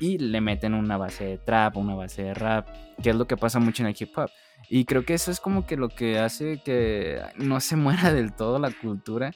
y 0.00 0.18
le 0.18 0.40
meten 0.40 0.74
una 0.74 0.96
base 0.96 1.24
de 1.24 1.38
trap, 1.38 1.76
una 1.76 1.94
base 1.94 2.22
de 2.22 2.34
rap, 2.34 2.68
que 3.02 3.10
es 3.10 3.16
lo 3.16 3.26
que 3.26 3.36
pasa 3.36 3.58
mucho 3.58 3.82
en 3.82 3.88
el 3.88 3.96
hip 3.98 4.16
hop. 4.16 4.30
Y 4.68 4.84
creo 4.84 5.04
que 5.04 5.14
eso 5.14 5.30
es 5.30 5.40
como 5.40 5.66
que 5.66 5.76
lo 5.76 5.88
que 5.88 6.18
hace 6.18 6.60
que 6.64 7.20
no 7.36 7.60
se 7.60 7.76
muera 7.76 8.12
del 8.12 8.34
todo 8.34 8.58
la 8.58 8.70
cultura. 8.70 9.32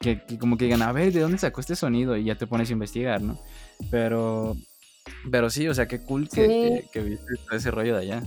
Que, 0.00 0.20
como 0.38 0.58
que 0.58 0.66
digan, 0.66 0.82
a 0.82 0.92
ver, 0.92 1.12
¿de 1.12 1.20
dónde 1.20 1.38
sacó 1.38 1.60
este 1.60 1.76
sonido? 1.76 2.16
Y 2.16 2.24
ya 2.24 2.34
te 2.34 2.46
pones 2.46 2.68
a 2.68 2.74
investigar, 2.74 3.22
¿no? 3.22 3.38
Pero, 3.90 4.54
pero 5.30 5.48
sí, 5.48 5.66
o 5.66 5.72
sea, 5.72 5.88
qué 5.88 6.02
cool 6.02 6.28
que, 6.28 6.84
que, 6.92 7.00
viste 7.00 7.24
ese 7.52 7.70
rollo 7.70 7.96
de 7.96 8.02
allá. 8.02 8.22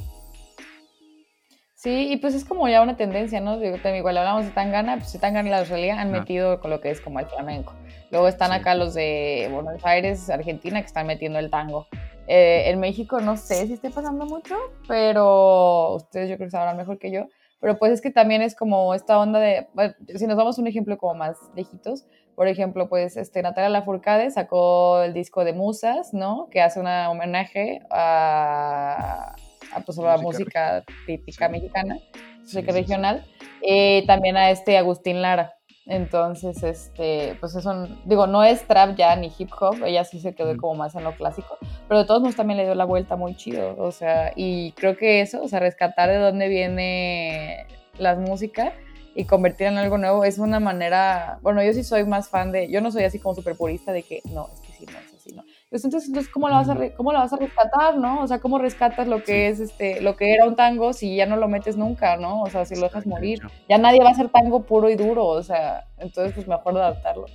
Sí, 1.78 2.12
y 2.12 2.18
pues 2.18 2.34
es 2.34 2.44
como 2.44 2.68
ya 2.68 2.82
una 2.82 2.98
tendencia, 2.98 3.40
¿no? 3.40 3.60
Digo, 3.60 3.78
igual 3.96 4.18
hablamos 4.18 4.46
de 4.46 4.50
Tangana, 4.50 4.98
pues 4.98 5.16
Tangana 5.20 5.48
y 5.48 5.52
la 5.52 5.60
Australia 5.60 6.02
han 6.02 6.12
metido 6.12 6.60
con 6.60 6.72
lo 6.72 6.82
que 6.82 6.90
es 6.90 7.00
como 7.00 7.20
el 7.20 7.28
flamenco. 7.28 7.76
Luego 8.10 8.28
están 8.28 8.52
acá 8.52 8.74
los 8.74 8.96
de 8.96 9.48
Buenos 9.54 9.86
Aires, 9.86 10.28
Argentina, 10.32 10.82
que 10.82 10.88
están 10.88 11.06
metiendo 11.06 11.38
el 11.38 11.52
tango. 11.52 11.86
Eh, 12.26 12.64
en 12.72 12.80
México 12.80 13.22
no 13.22 13.38
sé 13.38 13.68
si 13.68 13.74
esté 13.74 13.92
pasando 13.92 14.26
mucho, 14.26 14.56
pero 14.88 15.94
ustedes 15.94 16.32
yo 16.32 16.38
creo 16.38 16.48
que 16.48 16.52
sabrán 16.52 16.78
mejor 16.78 16.98
que 16.98 17.12
yo. 17.12 17.28
Pero 17.60 17.78
pues 17.78 17.92
es 17.92 18.02
que 18.02 18.10
también 18.10 18.42
es 18.42 18.56
como 18.56 18.96
esta 18.96 19.20
onda 19.20 19.40
de, 19.40 19.68
si 20.16 20.26
nos 20.26 20.36
vamos 20.36 20.58
a 20.58 20.62
un 20.62 20.68
ejemplo 20.68 20.98
como 20.98 21.14
más 21.14 21.38
lejitos, 21.56 22.08
por 22.34 22.48
ejemplo, 22.48 22.90
pues 22.90 23.18
este, 23.18 23.44
Natalia 23.44 23.70
Lafourcade 23.70 24.32
sacó 24.32 25.04
el 25.04 25.14
disco 25.14 25.44
de 25.44 25.54
Musas, 25.54 26.12
¿no? 26.12 26.50
Que 26.50 26.60
hace 26.60 26.80
un 26.80 26.88
homenaje 26.88 27.82
a, 27.92 29.36
a, 29.74 29.82
pues, 29.82 29.98
la 29.98 30.18
música, 30.18 30.84
típica 31.06 31.50
mexicana, 31.50 31.98
música 32.40 32.72
regional. 32.72 33.26
Eh, 33.62 34.04
también 34.06 34.38
a 34.38 34.52
este 34.52 34.78
Agustín 34.78 35.22
Lara. 35.22 35.54
Entonces, 35.88 36.64
este, 36.64 37.38
pues 37.40 37.56
eso, 37.56 37.88
digo, 38.04 38.28
no 38.28 38.44
es 38.44 38.68
trap 38.68 38.98
ya 38.98 39.16
ni 39.16 39.32
hip 39.38 39.50
hop, 39.58 39.86
ella 39.86 40.04
sí 40.04 40.20
se 40.20 40.36
quedó 40.36 40.56
como 40.58 40.76
más 40.76 40.96
en 40.96 41.06
lo 41.06 41.16
clásico, 41.16 41.58
pero 41.88 42.02
de 42.02 42.06
todos 42.06 42.20
modos 42.20 42.36
también 42.36 42.58
le 42.58 42.66
dio 42.66 42.76
la 42.76 42.84
vuelta 42.84 43.16
muy 43.16 43.38
chido, 43.38 43.74
o 43.78 43.92
sea, 43.92 44.34
y 44.36 44.74
creo 44.74 44.98
que 44.98 45.22
eso, 45.22 45.42
o 45.42 45.48
sea, 45.48 45.62
rescatar 45.62 46.10
de 46.10 46.18
dónde 46.18 46.50
viene 46.50 47.68
la 47.98 48.16
música 48.16 48.74
y 49.16 49.24
convertir 49.24 49.68
en 49.68 49.78
algo 49.78 49.98
nuevo 49.98 50.26
es 50.26 50.40
una 50.40 50.60
manera, 50.60 51.40
bueno, 51.42 51.64
yo 51.64 51.72
sí 51.72 51.86
soy 51.86 52.04
más 52.04 52.28
fan 52.28 52.52
de, 52.52 52.70
yo 52.70 52.82
no 52.82 52.92
soy 52.92 53.06
así 53.06 53.18
como 53.18 53.36
súper 53.36 53.56
purista 53.56 53.94
de 53.94 54.04
que, 54.04 54.22
no, 54.26 54.50
es 54.54 54.60
no, 54.86 55.44
pues 55.70 55.84
entonces, 55.84 56.10
entonces 56.10 56.32
¿cómo, 56.32 56.50
la 56.50 56.58
vas 56.58 56.70
a 56.70 56.96
¿cómo 56.96 57.12
la 57.12 57.20
vas 57.20 57.34
a 57.34 57.38
rescatar, 57.38 57.98
no? 57.98 58.22
O 58.22 58.28
sea, 58.28 58.40
¿cómo 58.40 58.60
rescatas 58.60 59.08
lo 59.08 59.24
que 59.24 59.50
es 59.50 59.60
este, 59.60 60.02
lo 60.02 60.16
que 60.16 60.34
era 60.34 60.46
un 60.46 60.56
tango 60.56 60.94
si 60.94 61.16
ya 61.16 61.26
no 61.26 61.38
lo 61.38 61.48
metes 61.48 61.78
nunca, 61.78 62.18
no? 62.18 62.42
O 62.44 62.50
sea, 62.50 62.66
si 62.66 62.76
lo 62.76 62.82
dejas 62.84 63.06
morir. 63.06 63.42
Ya 63.68 63.78
nadie 63.78 64.00
va 64.00 64.10
a 64.10 64.12
hacer 64.12 64.30
tango 64.30 64.64
puro 64.64 64.90
y 64.90 64.96
duro, 64.96 65.26
o 65.26 65.44
sea, 65.44 65.86
entonces 65.98 66.34
pues 66.34 66.48
mejor 66.48 66.78
adaptarlo. 66.78 67.26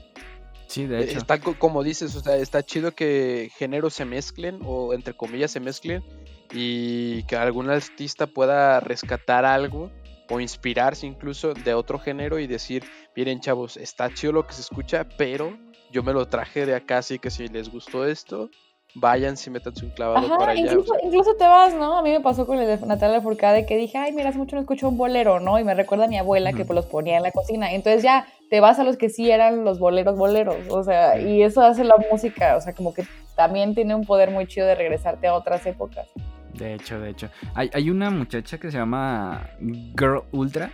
Sí, 0.67 0.87
de 0.87 1.03
hecho. 1.03 1.19
Está 1.19 1.39
como 1.39 1.83
dices, 1.83 2.15
o 2.17 2.21
sea, 2.21 2.37
está 2.37 2.63
chido 2.63 2.93
que 2.93 3.51
géneros 3.57 3.93
se 3.95 4.07
mezclen 4.07 4.61
o 4.65 4.95
entre 4.95 5.13
comillas 5.13 5.51
se 5.51 5.61
mezclen 5.61 6.03
y 6.51 7.25
que 7.25 7.37
algún 7.37 7.69
artista 7.69 8.27
pueda 8.27 8.81
rescatar 8.81 9.45
algo 9.45 9.91
o 10.31 10.41
inspirarse 10.41 11.07
incluso 11.07 11.53
de 11.53 11.75
otro 11.75 11.99
género 11.99 12.39
y 12.39 12.47
decir, 12.47 12.85
miren 13.15 13.41
chavos, 13.41 13.77
está 13.77 14.13
chido 14.15 14.33
lo 14.33 14.47
que 14.47 14.55
se 14.55 14.63
escucha, 14.63 15.07
pero 15.19 15.59
yo 15.93 16.03
me 16.03 16.13
lo 16.13 16.27
traje 16.27 16.67
de 16.67 16.75
acá, 16.75 16.99
así 16.99 17.19
que 17.19 17.31
si 17.31 17.49
les 17.49 17.71
gustó 17.71 18.07
esto, 18.07 18.51
vayan 18.95 19.37
si 19.37 19.51
métanse 19.51 19.85
un 19.85 19.93
clavado 19.93 20.29
para 20.29 20.53
allá. 20.53 20.73
Incluso, 21.03 21.35
te 21.35 21.45
vas, 21.45 21.75
¿no? 21.75 21.99
A 21.99 22.03
mí 22.03 22.11
me 22.11 22.21
pasó 22.21 22.47
con 22.47 22.59
el 22.59 22.67
de 22.67 22.87
Natalia 22.87 23.21
Furcade 23.21 23.67
que 23.67 23.77
dije, 23.77 23.99
ay, 23.99 24.13
mira, 24.13 24.31
hace 24.31 24.39
mucho 24.39 24.57
no 24.57 24.63
escucho 24.63 24.89
un 24.89 24.97
bolero, 24.97 25.41
¿no? 25.41 25.59
Y 25.59 25.65
me 25.65 25.75
recuerda 25.75 26.05
a 26.07 26.09
mi 26.09 26.19
abuela 26.19 26.53
que 26.53 26.65
pues, 26.65 26.75
los 26.75 26.87
ponía 26.87 27.17
en 27.17 27.23
la 27.23 27.31
cocina. 27.31 27.73
Entonces 27.73 28.03
ya 28.03 28.27
te 28.51 28.61
vas 28.61 28.79
a 28.79 28.85
los 28.85 28.97
que 28.97 29.09
sí 29.09 29.31
eran 29.31 29.65
los 29.65 29.79
boleros, 29.79 30.17
boleros. 30.17 30.57
O 30.71 30.83
sea, 30.83 31.21
y 31.21 31.43
eso 31.43 31.63
hace 31.63 31.85
la 31.85 31.97
música, 32.11 32.57
o 32.57 32.61
sea, 32.61 32.75
como 32.75 32.93
que 32.93 33.05
también 33.37 33.75
tiene 33.75 33.95
un 33.95 34.05
poder 34.05 34.31
muy 34.31 34.47
chido 34.47 34.67
de 34.67 34.75
regresarte 34.75 35.27
a 35.27 35.35
otras 35.35 35.65
épocas. 35.67 36.09
De 36.55 36.75
hecho, 36.75 37.01
de 37.01 37.11
hecho. 37.11 37.31
Hay, 37.55 37.71
hay 37.73 37.91
una 37.91 38.11
muchacha 38.11 38.59
que 38.59 38.71
se 38.71 38.77
llama 38.77 39.49
Girl 39.59 40.23
Ultra, 40.33 40.71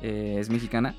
eh, 0.00 0.36
es 0.38 0.48
mexicana 0.48 0.94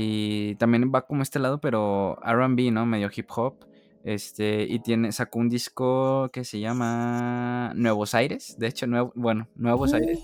y 0.00 0.54
también 0.54 0.92
va 0.94 1.06
como 1.06 1.22
este 1.22 1.40
lado, 1.40 1.60
pero 1.60 2.18
RB, 2.22 2.70
¿no? 2.70 2.86
Medio 2.86 3.10
hip 3.14 3.28
hop. 3.34 3.56
Este, 4.04 4.62
y 4.62 4.78
tiene, 4.78 5.10
sacó 5.10 5.40
un 5.40 5.48
disco 5.48 6.28
que 6.32 6.44
se 6.44 6.60
llama 6.60 7.72
Nuevos 7.74 8.14
Aires. 8.14 8.54
De 8.58 8.68
hecho, 8.68 8.86
nuevo, 8.86 9.12
bueno, 9.16 9.48
Nuevos 9.56 9.92
Aires. 9.92 10.20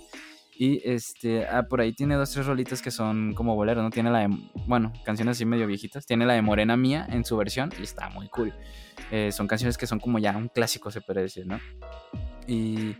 Y 0.56 0.80
este, 0.88 1.48
ah, 1.48 1.64
por 1.68 1.80
ahí 1.80 1.92
tiene 1.92 2.14
dos, 2.14 2.30
tres 2.30 2.46
rolitas 2.46 2.80
que 2.80 2.92
son 2.92 3.34
como 3.34 3.56
boleros, 3.56 3.82
¿no? 3.82 3.90
Tiene 3.90 4.12
la 4.12 4.20
de, 4.20 4.28
bueno, 4.68 4.92
canciones 5.04 5.38
así 5.38 5.44
medio 5.44 5.66
viejitas. 5.66 6.06
Tiene 6.06 6.24
la 6.24 6.34
de 6.34 6.42
Morena 6.42 6.76
Mía 6.76 7.08
en 7.10 7.24
su 7.24 7.36
versión 7.36 7.72
y 7.76 7.82
está 7.82 8.10
muy 8.10 8.28
cool. 8.28 8.54
Eh, 9.10 9.32
son 9.32 9.48
canciones 9.48 9.76
que 9.76 9.88
son 9.88 9.98
como 9.98 10.20
ya 10.20 10.36
un 10.36 10.48
clásico, 10.48 10.92
se 10.92 11.00
puede 11.00 11.22
decir, 11.22 11.46
¿no? 11.48 11.58
Y, 12.46 12.94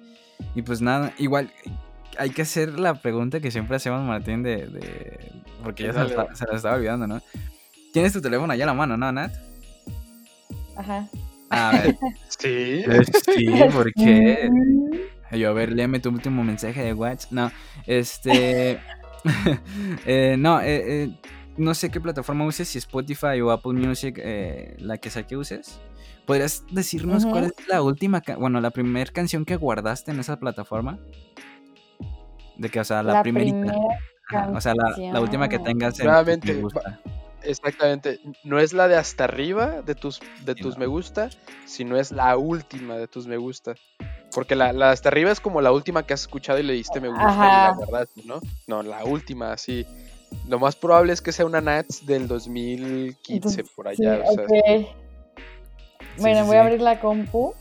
y 0.56 0.62
pues 0.62 0.82
nada, 0.82 1.14
igual, 1.18 1.52
hay 2.18 2.30
que 2.30 2.42
hacer 2.42 2.78
la 2.78 2.94
pregunta 2.94 3.40
que 3.40 3.50
siempre 3.50 3.76
hacemos, 3.76 4.02
Martín, 4.02 4.42
de. 4.42 5.32
porque 5.62 5.84
ya 5.84 5.92
se, 5.92 6.14
la 6.14 6.56
estaba 6.56 6.76
olvidando, 6.76 7.06
¿no? 7.06 7.22
Tienes 7.92 8.12
tu 8.12 8.20
teléfono 8.20 8.52
allá 8.52 8.64
a 8.64 8.66
la 8.66 8.74
mano, 8.74 8.96
¿no, 8.96 9.12
Nat? 9.12 9.32
Ajá. 10.76 11.08
A 11.50 11.70
ver. 11.72 11.96
sí. 12.38 12.84
sí, 13.24 13.46
¿por 13.72 13.92
qué? 13.92 14.48
Yo, 15.38 15.50
a 15.50 15.52
ver, 15.52 15.72
léeme 15.72 16.00
tu 16.00 16.10
último 16.10 16.44
mensaje 16.44 16.82
de 16.82 16.92
WhatsApp. 16.92 17.32
No, 17.32 17.52
este. 17.86 18.80
eh, 20.06 20.36
no, 20.38 20.60
eh, 20.60 21.04
eh, 21.04 21.10
no 21.56 21.74
sé 21.74 21.90
qué 21.90 22.00
plataforma 22.00 22.44
uses, 22.44 22.68
si 22.68 22.78
Spotify 22.78 23.40
o 23.42 23.50
Apple 23.50 23.72
Music, 23.72 24.18
eh, 24.22 24.76
la 24.78 24.98
que 24.98 25.10
sea 25.10 25.26
que 25.26 25.36
uses. 25.36 25.80
¿Podrías 26.26 26.64
decirnos 26.70 27.26
cuál 27.26 27.44
es 27.44 27.52
la 27.68 27.82
última, 27.82 28.22
bueno, 28.38 28.60
la 28.60 28.70
primera 28.70 29.12
canción 29.12 29.44
que 29.44 29.56
guardaste 29.56 30.10
en 30.10 30.20
esa 30.20 30.38
plataforma? 30.38 30.98
De 32.56 32.68
que, 32.68 32.80
o 32.80 32.84
sea, 32.84 33.02
la, 33.02 33.22
primerita. 33.22 33.74
o 34.52 34.60
sea, 34.60 34.74
la, 34.74 35.20
última 35.20 35.48
que 35.48 35.58
tengas 35.58 35.98
en 36.00 36.06
me 36.06 36.54
gusta. 36.54 37.00
Exactamente. 37.42 38.20
No 38.42 38.58
es 38.58 38.72
la 38.72 38.88
de 38.88 38.96
hasta 38.96 39.24
arriba 39.24 39.82
de 39.82 39.94
tus, 39.94 40.20
de 40.44 40.54
tus 40.54 40.78
me 40.78 40.86
gusta, 40.86 41.30
sino 41.66 41.96
es 41.96 42.10
la 42.10 42.36
última 42.36 42.96
de 42.96 43.06
tus 43.06 43.26
me 43.26 43.36
gusta. 43.36 43.74
Porque 44.34 44.56
la, 44.56 44.72
la 44.72 44.90
hasta 44.90 45.08
arriba 45.08 45.30
es 45.30 45.40
como 45.40 45.60
la 45.60 45.70
última 45.70 46.04
que 46.04 46.14
has 46.14 46.22
escuchado 46.22 46.58
y 46.58 46.62
le 46.62 46.72
diste 46.72 47.00
me 47.00 47.08
gusta, 47.08 47.24
y 47.24 47.36
la 47.36 47.74
verdad, 47.78 48.08
¿no? 48.24 48.40
No, 48.66 48.82
la 48.82 49.04
última, 49.04 49.52
así. 49.52 49.86
Lo 50.48 50.58
más 50.58 50.74
probable 50.74 51.12
es 51.12 51.22
que 51.22 51.30
sea 51.30 51.46
una 51.46 51.60
Nats 51.60 52.04
del 52.04 52.26
2015, 52.26 53.64
por 53.76 53.88
allá. 53.88 54.22
bueno, 56.18 56.46
voy 56.46 56.56
a 56.56 56.62
abrir 56.62 56.80
la 56.80 56.98
compu 57.00 57.54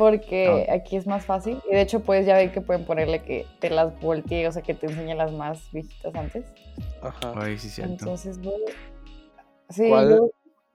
porque 0.00 0.66
aquí 0.70 0.96
es 0.96 1.06
más 1.06 1.26
fácil. 1.26 1.60
Y 1.70 1.74
de 1.74 1.82
hecho, 1.82 2.00
pues 2.00 2.24
ya 2.24 2.34
ven 2.34 2.50
que 2.50 2.62
pueden 2.62 2.86
ponerle 2.86 3.22
que 3.22 3.44
te 3.60 3.68
las 3.68 4.00
voltee, 4.00 4.48
o 4.48 4.52
sea, 4.52 4.62
que 4.62 4.72
te 4.72 4.86
enseñe 4.86 5.14
las 5.14 5.30
más 5.30 5.70
viejitas 5.72 6.14
antes. 6.14 6.46
Ajá. 7.02 7.34
Ay, 7.36 7.58
sí, 7.58 7.68
cierto. 7.68 7.92
Entonces, 7.92 8.40
voy... 8.40 8.62
sí, 9.68 9.90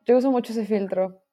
yo, 0.05 0.17
uso 0.17 0.29
mucho 0.29 0.51
ese 0.51 0.67
filtro. 0.67 1.23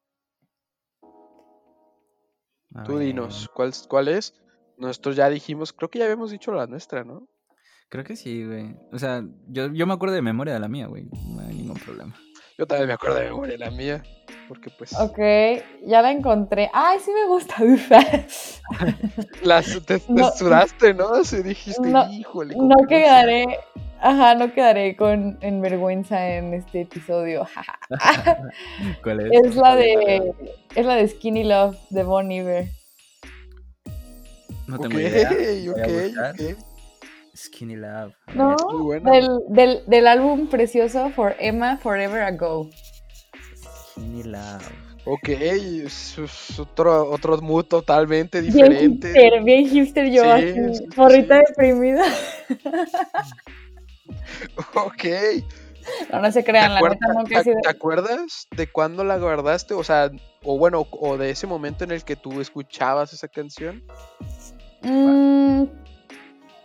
Tú 2.86 2.96
dinos, 2.96 3.50
¿cuál, 3.54 3.72
¿cuál 3.90 4.08
es? 4.08 4.42
Nosotros 4.78 5.14
ya 5.14 5.28
dijimos, 5.28 5.74
creo 5.74 5.90
que 5.90 5.98
ya 5.98 6.06
habíamos 6.06 6.30
dicho 6.30 6.50
la 6.50 6.66
nuestra, 6.66 7.04
¿no? 7.04 7.28
Creo 7.90 8.04
que 8.04 8.16
sí, 8.16 8.46
güey. 8.46 8.74
O 8.90 8.98
sea, 8.98 9.22
yo, 9.48 9.70
yo 9.70 9.86
me 9.86 9.92
acuerdo 9.92 10.14
de 10.14 10.22
memoria 10.22 10.54
de 10.54 10.60
la 10.60 10.68
mía, 10.68 10.86
güey. 10.86 11.04
No 11.28 11.42
hay 11.42 11.54
ningún 11.54 11.76
problema. 11.78 12.16
Yo 12.56 12.66
también 12.66 12.88
me 12.88 12.94
acuerdo 12.94 13.16
de 13.16 13.24
memoria 13.24 13.52
de 13.52 13.58
la 13.58 13.70
mía 13.70 14.02
porque 14.52 14.68
pues... 14.68 14.92
Ok, 15.00 15.18
ya 15.86 16.02
la 16.02 16.10
encontré. 16.12 16.68
Ay, 16.74 16.98
sí 17.02 17.10
me 17.10 17.26
gusta 17.26 17.54
Las, 19.42 19.64
te, 19.86 19.98
te 19.98 20.12
no, 20.12 20.30
sudaste, 20.30 20.92
¿no? 20.92 21.14
Así 21.14 21.42
dijiste, 21.42 21.88
no, 21.88 22.06
híjole. 22.12 22.54
No 22.58 22.86
quedaré, 22.86 23.46
ajá, 23.98 24.34
no 24.34 24.52
quedaré 24.52 24.94
con 24.94 25.38
en 25.40 25.62
vergüenza 25.62 26.28
en 26.28 26.52
este 26.52 26.82
episodio. 26.82 27.48
¿Cuál 29.02 29.20
es? 29.20 29.46
Es 29.46 29.56
la 29.56 29.74
de, 29.74 30.34
es 30.74 30.84
la 30.84 30.96
de 30.96 31.08
Skinny 31.08 31.44
Love 31.44 31.78
de 31.88 32.02
Bon 32.02 32.30
Iver. 32.30 32.66
No 34.66 34.78
tengo 34.78 35.00
idea. 35.00 35.30
Ok, 35.30 35.78
ok, 36.38 36.58
Skinny 37.34 37.76
Love. 37.76 38.12
No, 38.34 38.56
del, 39.02 39.28
del, 39.48 39.82
del 39.86 40.06
álbum 40.06 40.48
precioso 40.48 41.08
For 41.08 41.36
Emma 41.38 41.78
Forever 41.78 42.20
Ago. 42.20 42.68
Love. 43.96 44.70
Ok, 45.04 45.28
es, 45.28 46.16
otro, 46.58 47.10
otro 47.10 47.40
mood 47.40 47.64
totalmente 47.64 48.40
diferente. 48.40 49.12
Bien 49.12 49.20
hipster, 49.20 49.42
bien 49.42 49.68
hipster 49.68 50.10
yo 50.10 50.32
aquí, 50.32 50.52
deprimida. 51.48 52.04
ok, 54.74 55.04
no, 56.10 56.20
no 56.20 56.32
se 56.32 56.44
crean, 56.44 56.74
la 56.74 56.80
neta 56.80 57.06
nunca 57.14 57.42
¿Te, 57.42 57.54
¿Te 57.54 57.68
acuerdas 57.68 58.46
de 58.54 58.66
cuándo 58.66 59.04
la 59.04 59.18
guardaste? 59.18 59.74
O 59.74 59.84
sea, 59.84 60.10
o 60.44 60.58
bueno, 60.58 60.86
o 60.90 61.16
de 61.16 61.30
ese 61.30 61.46
momento 61.46 61.84
en 61.84 61.92
el 61.92 62.04
que 62.04 62.16
tú 62.16 62.40
escuchabas 62.40 63.12
esa 63.12 63.28
canción. 63.28 63.82
Mm, 64.82 65.64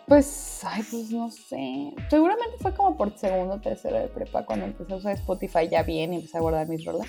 pues, 0.08 0.62
ay, 0.64 0.84
pues 0.90 1.12
no 1.12 1.30
sé. 1.30 1.94
Seguramente 2.10 2.58
fue 2.62 2.74
como 2.74 2.96
por 2.96 3.18
segundo 3.18 3.56
o 3.56 3.62
tercero 3.62 3.98
de 3.98 4.08
prepa 4.08 4.46
cuando 4.46 4.66
empecé 4.66 4.94
a 4.94 4.96
usar 4.96 5.14
Spotify 5.16 5.68
ya 5.70 5.84
bien 5.84 6.14
y 6.14 6.16
empecé 6.18 6.38
a 6.38 6.42
guardar 6.42 6.68
mis 6.70 6.86
rolas. 6.86 7.08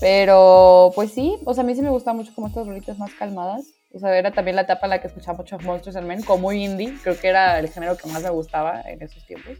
Pero, 0.00 0.92
pues 0.94 1.12
sí, 1.12 1.36
o 1.44 1.52
sea, 1.52 1.62
a 1.62 1.66
mí 1.66 1.74
sí 1.74 1.82
me 1.82 1.90
gustan 1.90 2.16
mucho 2.16 2.32
como 2.34 2.46
estas 2.46 2.66
rolitas 2.66 2.98
más 2.98 3.12
calmadas. 3.12 3.66
O 3.94 3.98
sea, 3.98 4.16
era 4.16 4.30
también 4.30 4.56
la 4.56 4.62
etapa 4.62 4.86
en 4.86 4.90
la 4.90 5.00
que 5.02 5.08
escuchaba 5.08 5.36
mucho 5.36 5.58
Monsters 5.58 5.96
and 5.96 6.06
Men, 6.06 6.22
como 6.22 6.44
muy 6.44 6.64
indie. 6.64 6.94
Creo 7.02 7.20
que 7.20 7.28
era 7.28 7.58
el 7.58 7.68
género 7.68 7.98
que 7.98 8.08
más 8.08 8.22
me 8.22 8.30
gustaba 8.30 8.80
en 8.86 9.02
esos 9.02 9.26
tiempos. 9.26 9.58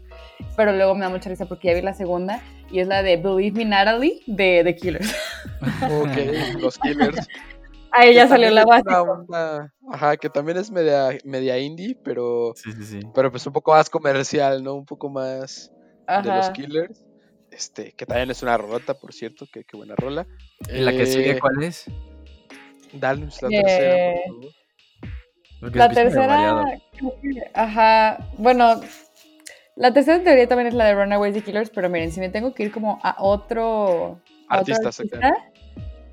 Pero 0.57 0.71
luego 0.73 0.95
me 0.95 1.01
da 1.01 1.09
mucha 1.09 1.29
risa 1.29 1.45
porque 1.45 1.67
ya 1.67 1.75
vi 1.75 1.81
la 1.83 1.93
segunda 1.93 2.41
y 2.71 2.79
es 2.79 2.87
la 2.87 3.03
de 3.03 3.17
Believe 3.17 3.59
Me 3.59 3.65
Natalie 3.65 4.23
de 4.25 4.63
The 4.63 4.75
Killers. 4.75 5.15
Ok, 5.83 6.59
los 6.59 6.79
Killers. 6.79 7.27
Ahí 7.95 8.13
ya 8.15 8.27
salió 8.27 8.49
la 8.49 8.65
base. 8.65 8.83
ajá, 9.89 10.17
que 10.17 10.29
también 10.29 10.57
es 10.57 10.71
media, 10.71 11.09
media 11.23 11.59
indie, 11.59 11.95
pero, 12.03 12.53
sí, 12.55 12.71
sí, 12.73 12.83
sí. 12.83 12.99
pero 13.13 13.31
pues 13.31 13.45
un 13.45 13.53
poco 13.53 13.71
más 13.71 13.89
comercial, 13.89 14.63
¿no? 14.63 14.73
Un 14.73 14.85
poco 14.85 15.09
más 15.09 15.71
de 16.07 16.29
los 16.29 16.49
Killers. 16.49 17.05
Este, 17.51 17.91
que 17.91 18.07
también 18.07 18.31
es 18.31 18.41
una 18.41 18.57
rolota, 18.57 18.95
por 18.95 19.13
cierto, 19.13 19.45
que 19.51 19.63
qué 19.63 19.77
buena 19.77 19.95
rola. 19.95 20.25
¿Y 20.73 20.79
la 20.79 20.91
que 20.91 21.05
sigue 21.05 21.31
eh, 21.31 21.39
cuál 21.39 21.61
es? 21.61 21.85
Dale, 22.93 23.27
la 23.41 23.49
tercera, 23.49 24.15
La 25.61 25.89
tercera, 25.89 26.65
ajá, 27.53 28.27
bueno, 28.39 28.81
la 29.75 29.93
tercera 29.93 30.23
teoría 30.23 30.47
también 30.47 30.67
es 30.67 30.73
la 30.73 30.85
de 30.85 30.95
Runaways 30.95 31.35
y 31.37 31.41
Killers, 31.41 31.69
pero 31.69 31.89
miren, 31.89 32.11
si 32.11 32.19
me 32.19 32.29
tengo 32.29 32.55
que 32.55 32.63
ir 32.63 32.71
como 32.71 32.99
a 33.03 33.15
otro 33.19 34.19
artista, 34.49 34.89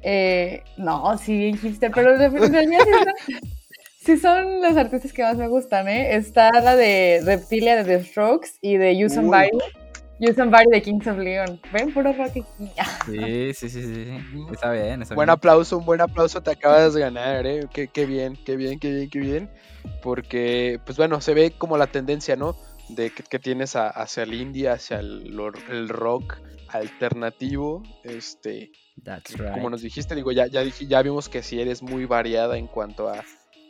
eh, 0.02 0.62
no, 0.76 1.16
sí, 1.18 1.36
bien 1.36 1.58
hipster, 1.58 1.90
pero 1.94 2.14
en 2.14 2.52
realidad 2.52 2.84
sí 3.98 4.16
son, 4.16 4.62
los 4.62 4.76
artistas 4.76 5.12
que 5.12 5.22
más 5.22 5.36
me 5.36 5.48
gustan, 5.48 5.88
¿eh? 5.88 6.16
Está 6.16 6.50
la 6.60 6.76
de 6.76 7.20
Reptilia 7.24 7.76
de 7.76 7.84
The 7.84 8.04
Strokes 8.04 8.50
y 8.60 8.76
de 8.76 8.96
You 8.96 9.08
Somebody. 9.08 9.50
You 10.20 10.34
Somebody 10.34 10.66
de 10.70 10.82
Kings 10.82 11.06
of 11.06 11.18
Leon. 11.18 11.60
Ven, 11.72 11.94
puro 11.94 12.12
rock 12.12 12.28
aquí. 12.28 12.44
Sí, 13.06 13.54
sí, 13.54 13.70
sí, 13.70 13.82
sí. 13.82 14.06
Está 14.52 14.72
bien, 14.72 15.00
está 15.00 15.14
buen 15.14 15.30
aplauso, 15.30 15.78
un 15.78 15.86
buen 15.86 16.00
aplauso 16.02 16.42
te 16.42 16.50
acabas 16.50 16.92
de 16.92 17.00
ganar, 17.00 17.46
¿eh? 17.46 17.66
Qué, 17.72 17.88
qué 17.88 18.04
bien, 18.04 18.38
qué 18.44 18.56
bien, 18.56 18.78
qué 18.78 18.90
bien, 18.90 19.10
qué 19.10 19.18
bien. 19.18 19.50
Porque, 20.02 20.78
pues 20.84 20.98
bueno, 20.98 21.20
se 21.22 21.32
ve 21.32 21.52
como 21.56 21.78
la 21.78 21.86
tendencia, 21.86 22.36
¿no? 22.36 22.54
De 22.90 23.10
que, 23.10 23.38
tienes 23.38 23.76
hacia 23.76 24.24
el 24.24 24.34
indie, 24.34 24.68
hacia 24.68 24.98
el, 24.98 25.34
el 25.70 25.88
rock 25.88 26.36
alternativo, 26.68 27.82
este, 28.04 28.72
como 29.52 29.70
nos 29.70 29.82
dijiste, 29.82 30.14
digo, 30.14 30.32
ya, 30.32 30.46
ya, 30.46 30.62
ya 30.64 31.02
vimos 31.02 31.28
que 31.28 31.42
si 31.42 31.60
eres 31.60 31.82
muy 31.82 32.04
variada 32.04 32.58
en 32.58 32.66
cuanto 32.66 33.08
a 33.08 33.24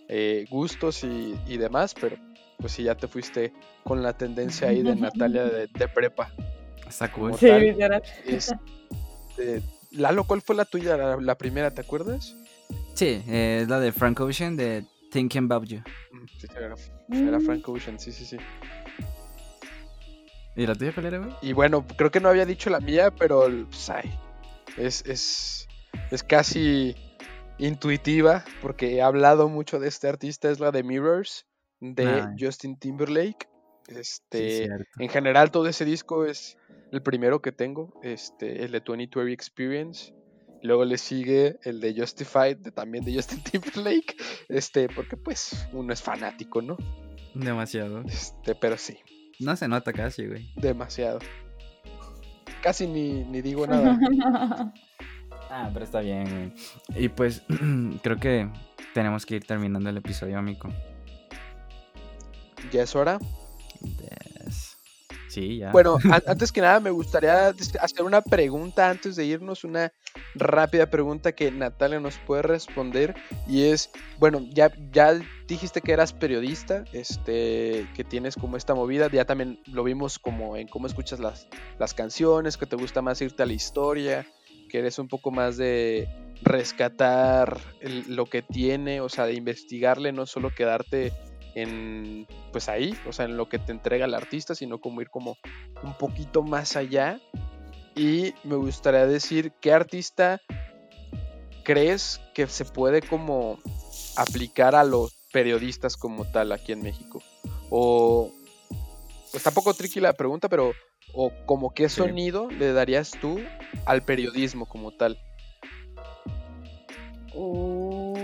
eh, 0.09 0.47
gustos 0.51 1.05
y, 1.05 1.57
demás, 1.57 1.95
pero 1.99 2.17
pues 2.59 2.73
si 2.73 2.83
ya 2.83 2.95
te 2.95 3.09
fuiste 3.09 3.53
con 3.85 4.03
la 4.03 4.13
tendencia 4.13 4.69
ahí 4.69 4.83
de 4.83 4.97
Natalia 4.97 5.45
de, 5.45 5.89
prepa. 5.89 6.33
Está 6.87 7.11
cool. 7.13 7.35
Sí. 7.37 7.49
Este, 8.27 9.63
Lalo, 9.93 10.25
¿cuál 10.25 10.43
fue 10.43 10.57
la 10.57 10.65
tuya, 10.65 10.97
la, 10.97 11.39
primera, 11.39 11.71
te 11.71 11.81
acuerdas? 11.81 12.37
Sí, 12.95 13.23
es 13.29 13.69
la 13.69 13.81
de 13.81 13.93
Frank 13.93 14.21
Ocean 14.21 14.57
de 14.57 14.85
Thinking 15.11 15.45
About 15.45 15.69
You. 15.69 15.79
Mm, 15.79 16.27
sí, 16.39 16.47
era, 16.55 16.75
era. 17.29 17.41
Frank 17.41 17.69
Ocean, 17.69 17.99
sí, 17.99 18.13
sí, 18.13 18.25
sí. 18.25 18.37
¿Y 20.57 20.67
la 20.67 20.75
tuya 20.75 20.93
cuál 20.93 21.07
era, 21.07 21.19
güey? 21.19 21.31
Y 21.43 21.53
bueno, 21.53 21.87
creo 21.97 22.11
que 22.11 22.21
no 22.21 22.29
había 22.29 22.47
dicho 22.47 22.71
la 22.71 22.81
mía, 22.81 23.11
pero 23.11 23.49
pues, 23.69 23.91
ay, 23.91 24.11
es, 24.77 25.05
es, 25.07 25.69
es 26.11 26.23
casi 26.23 26.95
intuitiva, 27.59 28.45
porque 28.63 28.95
he 28.95 29.03
hablado 29.03 29.49
mucho 29.49 29.79
de 29.79 29.89
este 29.89 30.09
artista, 30.09 30.51
es 30.51 30.61
la 30.61 30.71
de 30.71 30.83
Mirrors, 30.83 31.47
de. 31.81 32.27
Justin 32.39 32.79
Timberlake. 32.79 33.49
Este, 33.89 34.69
en 34.99 35.09
general 35.09 35.51
todo 35.51 35.67
ese 35.67 35.85
disco 35.85 36.25
es 36.25 36.57
el 36.93 37.03
primero 37.03 37.43
que 37.43 37.51
tengo, 37.51 37.93
este, 38.03 38.65
el 38.65 38.73
de 38.73 38.81
2020 38.81 39.33
Experience. 39.33 40.15
Luego 40.63 40.85
le 40.85 40.99
sigue 40.99 41.59
el 41.65 41.81
de 41.81 41.95
Justified, 41.95 42.59
también 42.75 43.05
de 43.05 43.15
Justin 43.15 43.43
Timberlake, 43.51 44.17
este, 44.49 44.89
porque 44.89 45.17
pues 45.17 45.67
uno 45.73 45.93
es 45.93 46.03
fanático, 46.03 46.63
¿no? 46.63 46.77
Demasiado. 47.35 48.03
Este, 48.03 48.55
pero 48.55 48.77
sí. 48.77 48.99
No 49.39 49.57
se 49.57 49.69
nota 49.69 49.93
casi, 49.93 50.27
güey. 50.27 50.53
Demasiado 50.57 51.19
casi 52.63 52.87
ni, 52.87 53.25
ni 53.25 53.43
digo 53.43 53.67
nada. 53.67 53.99
ah, 55.51 55.71
pero 55.73 55.85
está 55.85 56.01
bien. 56.01 56.55
Y 56.95 57.09
pues 57.09 57.43
creo 58.03 58.17
que 58.19 58.49
tenemos 58.95 59.27
que 59.27 59.37
ir 59.37 59.45
terminando 59.45 59.91
el 59.91 59.97
episodio, 59.97 60.39
amigo. 60.39 60.69
¿Ya 62.73 62.83
es 62.83 62.95
hora? 62.95 63.19
Sí, 65.31 65.59
ya. 65.59 65.71
Bueno, 65.71 65.97
antes 66.27 66.51
que 66.51 66.61
nada 66.61 66.81
me 66.81 66.91
gustaría 66.91 67.49
hacer 67.49 68.03
una 68.03 68.21
pregunta 68.21 68.91
antes 68.91 69.15
de 69.15 69.25
irnos, 69.25 69.63
una 69.63 69.93
rápida 70.35 70.91
pregunta 70.91 71.33
que 71.33 71.53
Natalia 71.53 72.01
nos 72.01 72.19
puede 72.19 72.43
responder 72.43 73.15
y 73.47 73.63
es, 73.67 73.91
bueno, 74.19 74.45
ya, 74.51 74.73
ya 74.91 75.21
dijiste 75.47 75.81
que 75.83 75.93
eras 75.93 76.13
periodista, 76.13 76.85
este, 76.93 77.89
que 77.95 78.03
tienes 78.03 78.35
como 78.35 78.57
esta 78.57 78.75
movida, 78.75 79.09
ya 79.09 79.25
también 79.25 79.61
lo 79.67 79.85
vimos 79.85 80.19
como 80.19 80.57
en 80.57 80.67
cómo 80.67 80.89
escuchas 80.89 81.21
las, 81.21 81.47
las 81.79 81.95
canciones, 81.95 82.57
que 82.57 82.67
te 82.67 82.75
gusta 82.75 83.01
más 83.01 83.23
irte 83.23 83.45
a 83.45 83.47
la 83.47 83.53
historia, 83.53 84.27
que 84.69 84.81
eres 84.81 84.99
un 84.99 85.07
poco 85.07 85.31
más 85.31 85.57
de 85.57 86.09
rescatar 86.43 87.61
lo 88.09 88.27
que 88.27 88.43
tiene, 88.43 89.01
o 89.01 89.09
sea, 89.09 89.27
de 89.27 89.35
investigarle, 89.35 90.11
no 90.11 90.27
solo 90.27 90.51
quedarte 90.51 91.13
en 91.55 92.27
pues 92.53 92.69
ahí, 92.69 92.97
o 93.07 93.13
sea, 93.13 93.25
en 93.25 93.37
lo 93.37 93.49
que 93.49 93.59
te 93.59 93.73
entrega 93.73 94.07
el 94.07 94.15
artista, 94.15 94.55
sino 94.55 94.81
como 94.81 95.01
ir 95.01 95.11
como 95.11 95.37
un 95.83 95.95
poquito 95.95 96.43
más 96.43 96.77
allá. 96.77 97.21
Y 97.97 98.35
me 98.45 98.57
gustaría 98.57 99.07
decir, 99.07 99.53
¿qué 99.61 99.73
artista 99.73 100.41
crees 101.65 102.21
que 102.35 102.47
se 102.47 102.65
puede 102.65 103.03
como 103.03 103.59
aplicar 104.17 104.75
a 104.75 104.85
los 104.85 105.13
periodistas 105.33 105.97
como 105.97 106.25
tal 106.25 106.53
aquí 106.53 106.73
en 106.73 106.83
México? 106.83 107.23
O 107.69 108.33
pues 109.31 109.43
tampoco 109.43 109.75
tricky 109.75 110.01
la 110.01 110.13
pregunta, 110.13 110.49
pero 110.49 110.73
o 111.13 111.33
como 111.47 111.73
qué 111.75 111.89
sonido 111.89 112.51
le 112.51 112.73
darías 112.73 113.13
tú 113.21 113.41
al 113.85 114.03
periodismo 114.05 114.67
como 114.67 114.93
tal? 114.93 115.19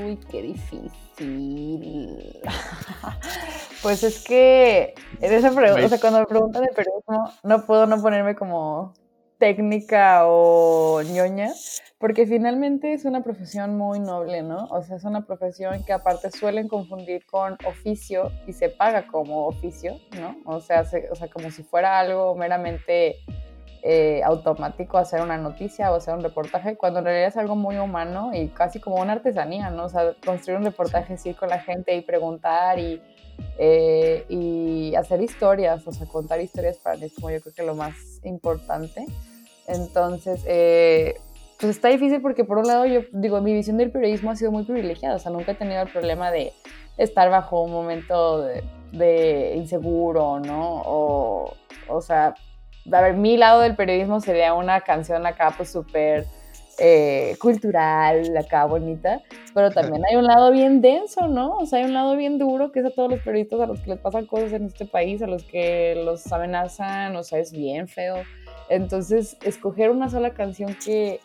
Uy, 0.06 0.16
qué 0.30 0.42
difícil. 0.42 0.92
pues 3.82 4.02
es 4.04 4.22
que 4.24 4.94
en 5.20 5.32
esa 5.32 5.50
pregunta, 5.52 5.86
o 5.86 5.88
sea, 5.88 6.00
cuando 6.00 6.20
me 6.20 6.26
preguntan 6.26 6.62
de 6.62 6.68
periodismo, 6.68 7.32
no 7.42 7.66
puedo 7.66 7.86
no 7.86 8.00
ponerme 8.00 8.36
como 8.36 8.94
técnica 9.38 10.22
o 10.26 11.02
ñoña, 11.02 11.50
porque 11.98 12.26
finalmente 12.26 12.92
es 12.92 13.04
una 13.04 13.22
profesión 13.22 13.76
muy 13.76 13.98
noble, 13.98 14.42
¿no? 14.42 14.66
O 14.70 14.82
sea, 14.82 14.96
es 14.96 15.04
una 15.04 15.26
profesión 15.26 15.84
que 15.84 15.92
aparte 15.92 16.30
suelen 16.30 16.68
confundir 16.68 17.26
con 17.26 17.58
oficio 17.66 18.30
y 18.46 18.52
se 18.52 18.68
paga 18.68 19.08
como 19.08 19.46
oficio, 19.46 19.98
¿no? 20.20 20.36
O 20.44 20.60
sea, 20.60 20.82
o 20.82 21.14
sea 21.16 21.28
como 21.28 21.50
si 21.50 21.64
fuera 21.64 21.98
algo 21.98 22.34
meramente 22.36 23.16
eh, 23.88 24.20
automático 24.24 24.98
hacer 24.98 25.20
una 25.20 25.38
noticia 25.38 25.92
o 25.92 25.94
hacer 25.94 26.12
un 26.12 26.20
reportaje, 26.20 26.76
cuando 26.76 26.98
en 26.98 27.04
realidad 27.04 27.28
es 27.28 27.36
algo 27.36 27.54
muy 27.54 27.76
humano 27.76 28.32
y 28.34 28.48
casi 28.48 28.80
como 28.80 28.96
una 28.96 29.12
artesanía, 29.12 29.70
¿no? 29.70 29.84
O 29.84 29.88
sea, 29.88 30.12
construir 30.24 30.58
un 30.58 30.64
reportaje, 30.64 31.16
sí, 31.16 31.34
con 31.34 31.50
la 31.50 31.60
gente 31.60 31.94
y 31.94 32.00
preguntar 32.00 32.80
y, 32.80 33.00
eh, 33.58 34.24
y 34.28 34.92
hacer 34.96 35.22
historias, 35.22 35.86
o 35.86 35.92
sea, 35.92 36.04
contar 36.08 36.40
historias 36.40 36.78
para 36.78 36.96
mí 36.96 37.04
es 37.04 37.14
como 37.14 37.30
yo 37.30 37.40
creo 37.40 37.54
que 37.54 37.62
lo 37.62 37.76
más 37.76 37.94
importante. 38.24 39.06
Entonces, 39.68 40.42
eh, 40.48 41.20
pues 41.60 41.76
está 41.76 41.86
difícil 41.86 42.20
porque 42.20 42.42
por 42.42 42.58
un 42.58 42.66
lado 42.66 42.86
yo 42.86 43.02
digo, 43.12 43.40
mi 43.40 43.52
visión 43.52 43.76
del 43.76 43.92
periodismo 43.92 44.32
ha 44.32 44.36
sido 44.36 44.50
muy 44.50 44.64
privilegiada, 44.64 45.14
o 45.14 45.18
sea, 45.20 45.30
nunca 45.30 45.52
he 45.52 45.54
tenido 45.54 45.82
el 45.82 45.92
problema 45.92 46.32
de 46.32 46.52
estar 46.96 47.30
bajo 47.30 47.62
un 47.62 47.70
momento 47.70 48.42
de, 48.42 48.64
de 48.90 49.54
inseguro, 49.54 50.40
¿no? 50.40 50.82
O, 50.84 51.54
o 51.86 52.00
sea, 52.00 52.34
a 52.92 53.00
ver, 53.00 53.14
mi 53.14 53.36
lado 53.36 53.60
del 53.60 53.76
periodismo 53.76 54.20
sería 54.20 54.54
una 54.54 54.80
canción 54.80 55.26
acá 55.26 55.52
pues 55.56 55.70
súper 55.70 56.26
eh, 56.78 57.36
cultural, 57.40 58.36
acá 58.36 58.66
bonita, 58.66 59.22
pero 59.54 59.70
también 59.70 60.02
hay 60.04 60.16
un 60.16 60.24
lado 60.24 60.52
bien 60.52 60.82
denso, 60.82 61.26
¿no? 61.26 61.56
O 61.56 61.64
sea, 61.64 61.78
hay 61.78 61.86
un 61.86 61.94
lado 61.94 62.16
bien 62.16 62.38
duro 62.38 62.70
que 62.70 62.80
es 62.80 62.86
a 62.86 62.90
todos 62.90 63.10
los 63.10 63.20
periodistas 63.20 63.60
a 63.60 63.66
los 63.66 63.80
que 63.80 63.90
les 63.90 63.98
pasan 63.98 64.26
cosas 64.26 64.52
en 64.52 64.66
este 64.66 64.84
país, 64.84 65.22
a 65.22 65.26
los 65.26 65.42
que 65.44 65.94
los 66.04 66.30
amenazan, 66.30 67.16
o 67.16 67.22
sea, 67.22 67.38
es 67.38 67.52
bien 67.52 67.88
feo. 67.88 68.16
Entonces, 68.68 69.38
escoger 69.42 69.90
una 69.90 70.10
sola 70.10 70.34
canción 70.34 70.76
que, 70.84 71.20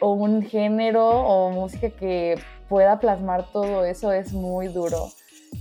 o 0.00 0.14
un 0.14 0.42
género 0.42 1.06
o 1.06 1.50
música 1.50 1.90
que 1.90 2.36
pueda 2.68 2.98
plasmar 2.98 3.44
todo 3.52 3.84
eso 3.84 4.10
es 4.10 4.32
muy 4.32 4.66
duro. 4.66 5.10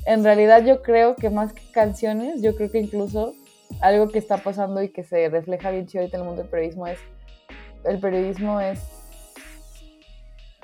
En 0.07 0.23
realidad 0.23 0.65
yo 0.65 0.81
creo 0.81 1.15
que 1.15 1.29
más 1.29 1.53
que 1.53 1.61
canciones, 1.71 2.41
yo 2.41 2.55
creo 2.55 2.71
que 2.71 2.79
incluso 2.79 3.33
algo 3.81 4.09
que 4.09 4.19
está 4.19 4.37
pasando 4.37 4.81
y 4.81 4.89
que 4.89 5.03
se 5.03 5.29
refleja 5.29 5.71
bien 5.71 5.87
chido 5.87 6.01
ahorita 6.01 6.17
en 6.17 6.23
el 6.23 6.27
mundo 6.27 6.41
del 6.43 6.51
periodismo 6.51 6.87
es, 6.87 6.99
el 7.83 7.99
periodismo 7.99 8.59
es, 8.59 8.79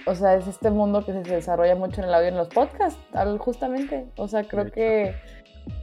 o 0.06 0.16
sea, 0.16 0.36
es 0.36 0.48
este 0.48 0.72
mundo 0.72 1.06
que 1.06 1.14
se 1.14 1.22
desarrolla 1.22 1.76
mucho 1.76 2.02
en 2.02 2.08
el 2.08 2.14
audio 2.14 2.30
en 2.30 2.38
los 2.38 2.50
podcasts, 2.50 3.00
justamente. 3.40 4.08
O 4.18 4.28
sea, 4.28 4.44
creo 4.44 4.72
que 4.72 5.16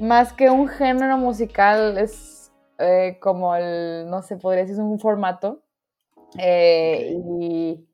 más 0.01 0.33
que 0.33 0.51
un 0.51 0.69
género 0.69 1.17
musical 1.17 1.99
es 1.99 2.51
eh, 2.79 3.19
como 3.21 3.55
el, 3.55 4.09
no 4.09 4.23
sé, 4.23 4.37
podría 4.37 4.63
decir, 4.63 4.75
es 4.75 4.81
un 4.81 4.99
formato. 4.99 5.63
Eh, 6.39 7.17
y 7.41 7.88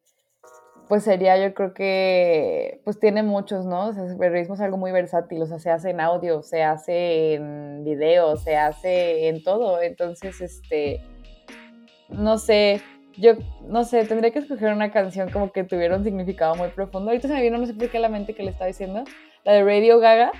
pues 0.89 1.05
sería, 1.05 1.39
yo 1.39 1.55
creo 1.55 1.73
que, 1.73 2.81
pues 2.85 2.99
tiene 3.01 3.23
muchos, 3.23 3.65
¿no? 3.65 3.89
O 3.89 3.93
sea, 3.93 4.05
el 4.05 4.17
periodismo 4.17 4.55
es 4.55 4.61
algo 4.61 4.77
muy 4.77 4.93
versátil, 4.93 5.43
o 5.43 5.47
sea, 5.47 5.59
se 5.59 5.71
hace 5.71 5.91
en 5.91 6.01
audio, 6.01 6.43
se 6.43 6.63
hace 6.63 7.35
en 7.35 7.85
video, 7.85 8.37
se 8.37 8.57
hace 8.57 9.29
en 9.29 9.43
todo. 9.43 9.81
Entonces, 9.81 10.41
este, 10.41 11.01
no 12.09 12.39
sé, 12.39 12.83
yo, 13.17 13.33
no 13.67 13.85
sé, 13.85 14.05
tendría 14.05 14.31
que 14.31 14.41
escoger 14.41 14.73
una 14.73 14.91
canción 14.91 15.31
como 15.31 15.53
que 15.53 15.65
tuviera 15.65 15.97
un 15.97 16.05
significado 16.05 16.55
muy 16.55 16.69
profundo. 16.69 17.11
Ahorita 17.11 17.29
se 17.29 17.35
me 17.35 17.43
vino, 17.43 17.59
no 17.59 17.67
sé 17.67 17.75
por 17.75 17.89
qué, 17.89 17.99
la 17.99 18.09
mente 18.09 18.35
que 18.35 18.43
le 18.43 18.51
estaba 18.51 18.67
diciendo, 18.67 19.05
la 19.45 19.53
de 19.53 19.65
Radio 19.65 19.99
Gaga, 20.01 20.33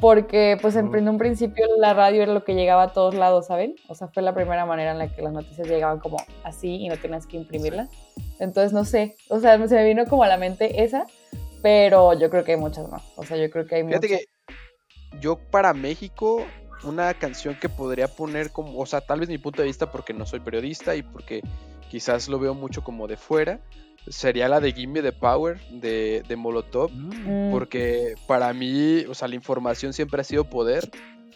porque 0.00 0.58
pues 0.60 0.76
en, 0.76 1.08
un 1.08 1.18
principio 1.18 1.66
la 1.78 1.94
radio 1.94 2.22
era 2.22 2.32
lo 2.32 2.44
que 2.44 2.54
llegaba 2.54 2.84
a 2.84 2.92
todos 2.92 3.14
lados, 3.14 3.46
¿saben? 3.46 3.76
O 3.88 3.94
sea, 3.94 4.08
fue 4.08 4.22
la 4.22 4.34
primera 4.34 4.66
manera 4.66 4.92
en 4.92 4.98
la 4.98 5.08
que 5.08 5.22
las 5.22 5.32
noticias 5.32 5.68
llegaban 5.68 6.00
como 6.00 6.16
así 6.42 6.76
y 6.76 6.88
no 6.88 6.96
tenías 6.96 7.26
que 7.26 7.36
imprimirlas. 7.36 7.88
Entonces, 8.38 8.72
no 8.72 8.84
sé, 8.84 9.16
o 9.28 9.40
sea, 9.40 9.56
se 9.68 9.74
me 9.74 9.84
vino 9.84 10.04
como 10.06 10.24
a 10.24 10.28
la 10.28 10.36
mente 10.36 10.82
esa, 10.82 11.06
pero 11.62 12.18
yo 12.18 12.28
creo 12.30 12.44
que 12.44 12.52
hay 12.52 12.58
muchas 12.58 12.88
más. 12.88 13.02
O 13.16 13.24
sea, 13.24 13.36
yo 13.36 13.50
creo 13.50 13.66
que 13.66 13.76
hay 13.76 13.84
Fíjate 13.84 14.08
que 14.08 14.24
yo 15.20 15.36
para 15.36 15.72
México, 15.72 16.44
una 16.82 17.14
canción 17.14 17.56
que 17.58 17.68
podría 17.68 18.08
poner 18.08 18.50
como, 18.50 18.78
o 18.78 18.86
sea, 18.86 19.00
tal 19.00 19.20
vez 19.20 19.28
mi 19.28 19.38
punto 19.38 19.62
de 19.62 19.68
vista 19.68 19.90
porque 19.90 20.12
no 20.12 20.26
soy 20.26 20.40
periodista 20.40 20.96
y 20.96 21.02
porque 21.02 21.42
quizás 21.88 22.28
lo 22.28 22.38
veo 22.38 22.54
mucho 22.54 22.82
como 22.82 23.06
de 23.06 23.16
fuera, 23.16 23.60
sería 24.08 24.48
la 24.48 24.60
de 24.60 24.72
Gimme 24.72 25.02
the 25.02 25.12
Power 25.12 25.60
de, 25.70 26.22
de 26.26 26.36
Molotov, 26.36 26.90
mm. 26.92 27.50
porque 27.50 28.14
para 28.26 28.52
mí, 28.52 29.04
o 29.08 29.14
sea, 29.14 29.28
la 29.28 29.34
información 29.34 29.92
siempre 29.92 30.20
ha 30.20 30.24
sido 30.24 30.44
poder. 30.44 30.90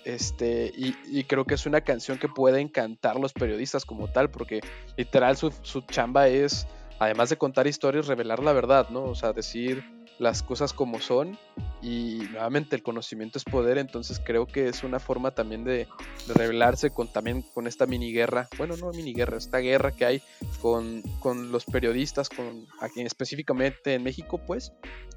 Este, 0.05 0.73
y, 0.75 1.25
creo 1.25 1.45
que 1.45 1.55
es 1.55 1.67
una 1.67 1.83
canción 1.83 2.19
que 2.19 2.29
puede 2.29 2.61
encantar 2.61 3.21
los 3.21 3.35
periodistas 3.35 3.85
como 3.85 4.09
tal, 4.09 4.31
porque 4.31 4.61
literal 4.97 5.37
su, 5.37 5.53
su 5.63 5.83
chamba 5.83 6.29
es, 6.29 6.67
además 6.99 7.29
de 7.29 7.37
contar 7.37 7.67
historias, 7.67 8.07
revelar 8.07 8.43
la 8.43 8.55
verdad, 8.55 8.89
¿no? 8.89 9.03
O 9.03 9.15
sea, 9.15 9.35
decir, 9.35 9.85
las 10.19 10.43
cosas 10.43 10.73
como 10.73 11.01
son 11.01 11.39
y 11.81 12.23
nuevamente 12.31 12.75
el 12.75 12.83
conocimiento 12.83 13.39
es 13.39 13.45
poder, 13.45 13.79
entonces 13.79 14.21
creo 14.25 14.47
que 14.47 14.69
es 14.69 14.83
una 14.83 14.99
forma 14.99 15.31
también 15.31 15.65
de, 15.65 15.87
revelarse 16.35 16.91
con 16.91 17.09
también 17.09 17.43
con 17.55 17.67
esta 17.67 17.87
mini 17.87 18.13
guerra, 18.13 18.49
bueno 18.59 18.77
no 18.77 18.91
mini 18.91 19.15
guerra, 19.15 19.39
esta 19.39 19.59
guerra 19.59 19.93
que 19.93 20.05
hay 20.05 20.23
con, 20.61 21.03
con 21.21 21.53
los 21.53 21.65
periodistas, 21.65 22.29
con 22.29 22.67
aquí 22.81 23.01
específicamente 23.03 23.95
en 23.95 24.03
México 24.03 24.39
pues, 24.45 24.73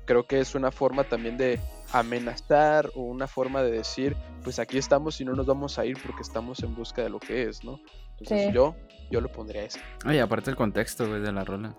creo 0.05 0.27
que 0.27 0.39
es 0.39 0.55
una 0.55 0.71
forma 0.71 1.03
también 1.03 1.37
de 1.37 1.59
amenazar 1.93 2.89
o 2.95 3.01
una 3.01 3.27
forma 3.27 3.63
de 3.63 3.71
decir 3.71 4.15
pues 4.43 4.59
aquí 4.59 4.77
estamos 4.77 5.19
y 5.19 5.25
no 5.25 5.33
nos 5.33 5.45
vamos 5.45 5.79
a 5.79 5.85
ir 5.85 5.97
porque 6.05 6.21
estamos 6.21 6.61
en 6.61 6.75
busca 6.75 7.01
de 7.01 7.09
lo 7.09 7.19
que 7.19 7.43
es, 7.43 7.63
¿no? 7.63 7.79
Entonces 8.19 8.53
yo, 8.53 8.75
yo 9.09 9.19
lo 9.19 9.31
pondría 9.31 9.63
eso. 9.63 9.79
Oye, 10.05 10.21
aparte 10.21 10.51
el 10.51 10.55
contexto, 10.55 11.07
güey, 11.07 11.21
de 11.21 11.31
la 11.31 11.43
rola. 11.43 11.75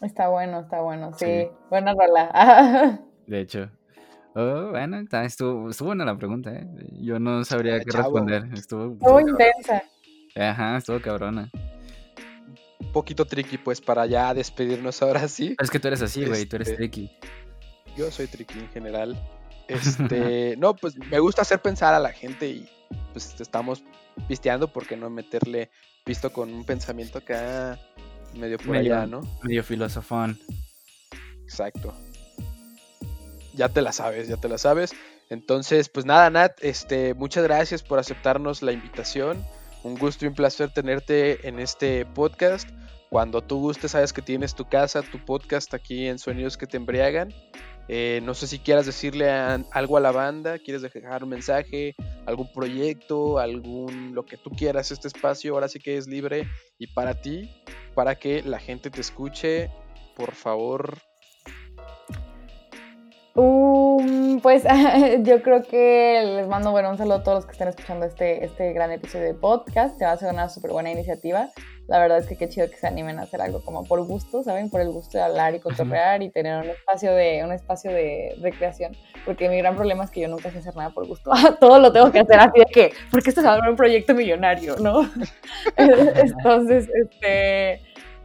Está 0.00 0.28
bueno, 0.28 0.60
está 0.60 0.80
bueno, 0.80 1.12
sí. 1.14 1.48
Buena 1.70 1.92
rola. 1.92 3.00
de 3.26 3.40
hecho. 3.40 3.70
Oh, 4.34 4.70
bueno, 4.70 5.04
estuvo, 5.24 5.70
estuvo 5.70 5.88
buena 5.88 6.04
la 6.04 6.16
pregunta, 6.16 6.52
¿eh? 6.52 6.68
Yo 7.00 7.18
no 7.18 7.44
sabría 7.44 7.80
qué 7.80 7.96
responder. 7.96 8.48
Estuvo, 8.54 8.92
estuvo 8.92 9.20
intensa. 9.20 9.82
Ajá, 10.36 10.76
estuvo 10.76 11.00
cabrona. 11.00 11.50
Un 12.78 12.92
poquito 12.92 13.24
tricky, 13.24 13.58
pues, 13.58 13.80
para 13.80 14.06
ya 14.06 14.32
despedirnos 14.34 15.02
ahora 15.02 15.26
sí. 15.26 15.56
Es 15.60 15.70
que 15.70 15.80
tú 15.80 15.88
eres 15.88 16.02
así, 16.02 16.24
güey, 16.24 16.46
tú 16.46 16.56
eres 16.56 16.68
este, 16.68 16.78
tricky. 16.78 17.10
Yo 17.96 18.10
soy 18.12 18.28
tricky 18.28 18.58
en 18.58 18.68
general. 18.68 19.16
Este, 19.68 20.56
no, 20.56 20.74
pues 20.74 20.96
me 20.96 21.18
gusta 21.18 21.42
hacer 21.42 21.60
pensar 21.60 21.92
a 21.92 21.98
la 21.98 22.10
gente 22.10 22.48
y 22.48 22.70
pues 23.12 23.38
estamos 23.38 23.84
pisteando, 24.26 24.72
porque 24.72 24.96
no 24.96 25.10
meterle 25.10 25.68
visto 26.06 26.32
con 26.32 26.54
un 26.54 26.64
pensamiento 26.64 27.18
acá 27.18 27.78
medio 28.34 28.58
por 28.58 28.76
allá, 28.76 29.06
¿no? 29.06 29.20
Medio 29.42 29.62
filosofón. 29.64 30.38
Exacto. 31.44 31.94
Ya 33.54 33.68
te 33.68 33.82
la 33.82 33.92
sabes, 33.92 34.28
ya 34.28 34.36
te 34.36 34.48
la 34.48 34.58
sabes. 34.58 34.92
Entonces, 35.30 35.88
pues 35.88 36.06
nada, 36.06 36.30
Nat, 36.30 36.52
este, 36.62 37.14
muchas 37.14 37.44
gracias 37.44 37.82
por 37.82 37.98
aceptarnos 37.98 38.62
la 38.62 38.72
invitación. 38.72 39.44
Un 39.82 39.96
gusto 39.96 40.24
y 40.24 40.28
un 40.28 40.34
placer 40.34 40.70
tenerte 40.72 41.46
en 41.46 41.58
este 41.58 42.06
podcast. 42.06 42.68
Cuando 43.10 43.42
tú 43.42 43.60
gustes, 43.60 43.92
sabes 43.92 44.12
que 44.12 44.22
tienes 44.22 44.54
tu 44.54 44.68
casa, 44.68 45.02
tu 45.02 45.18
podcast 45.24 45.72
aquí 45.74 46.06
en 46.06 46.18
Sonidos 46.18 46.56
que 46.56 46.66
te 46.66 46.76
embriagan. 46.76 47.32
Eh, 47.88 48.20
no 48.22 48.34
sé 48.34 48.46
si 48.46 48.58
quieras 48.58 48.84
decirle 48.84 49.30
algo 49.30 49.96
a 49.96 50.00
la 50.00 50.12
banda, 50.12 50.58
quieres 50.58 50.82
dejar 50.82 51.24
un 51.24 51.30
mensaje, 51.30 51.94
algún 52.26 52.52
proyecto, 52.52 53.38
algún 53.38 54.14
lo 54.14 54.24
que 54.24 54.36
tú 54.36 54.50
quieras. 54.50 54.90
Este 54.90 55.08
espacio 55.08 55.54
ahora 55.54 55.68
sí 55.68 55.78
que 55.78 55.96
es 55.96 56.06
libre 56.06 56.46
y 56.78 56.88
para 56.88 57.20
ti, 57.20 57.50
para 57.94 58.16
que 58.16 58.42
la 58.42 58.58
gente 58.58 58.90
te 58.90 59.00
escuche. 59.00 59.70
Por 60.14 60.34
favor, 60.34 60.98
Um, 63.38 64.40
pues 64.40 64.64
yo 65.22 65.42
creo 65.42 65.62
que 65.62 66.24
les 66.24 66.48
mando 66.48 66.72
bueno, 66.72 66.90
un 66.90 66.98
saludo 66.98 67.18
a 67.18 67.22
todos 67.22 67.36
los 67.36 67.46
que 67.46 67.52
estén 67.52 67.68
escuchando 67.68 68.04
este, 68.04 68.44
este 68.44 68.72
gran 68.72 68.90
episodio 68.90 69.26
de 69.26 69.34
podcast. 69.34 69.96
Te 69.96 70.04
va 70.04 70.10
a 70.10 70.16
ser 70.16 70.32
una 70.32 70.48
súper 70.48 70.72
buena 70.72 70.90
iniciativa. 70.90 71.48
La 71.86 72.00
verdad 72.00 72.18
es 72.18 72.26
que 72.26 72.36
qué 72.36 72.48
chido 72.48 72.68
que 72.68 72.76
se 72.76 72.88
animen 72.88 73.20
a 73.20 73.22
hacer 73.22 73.40
algo 73.40 73.64
como 73.64 73.84
por 73.84 74.04
gusto, 74.04 74.42
¿saben? 74.42 74.70
Por 74.70 74.80
el 74.80 74.90
gusto 74.90 75.18
de 75.18 75.24
hablar 75.24 75.54
y 75.54 75.60
cotorrear 75.60 76.20
y 76.20 76.30
tener 76.30 76.64
un 76.64 76.68
espacio 76.68 77.12
de, 77.12 77.44
un 77.44 77.52
espacio 77.52 77.92
de 77.92 78.34
recreación. 78.42 78.96
Porque 79.24 79.48
mi 79.48 79.58
gran 79.58 79.76
problema 79.76 80.02
es 80.02 80.10
que 80.10 80.20
yo 80.22 80.26
nunca 80.26 80.50
sé 80.50 80.58
hacer 80.58 80.74
nada 80.74 80.90
por 80.90 81.06
gusto. 81.06 81.30
Todo 81.60 81.78
lo 81.78 81.92
tengo 81.92 82.10
que 82.10 82.18
hacer 82.18 82.40
así 82.40 82.58
de 82.58 82.66
que, 82.66 82.92
porque 83.12 83.28
esto 83.28 83.40
es 83.40 83.46
un 83.68 83.76
proyecto 83.76 84.16
millonario, 84.16 84.74
¿no? 84.78 85.08
Entonces, 85.76 86.88
este... 86.92 87.82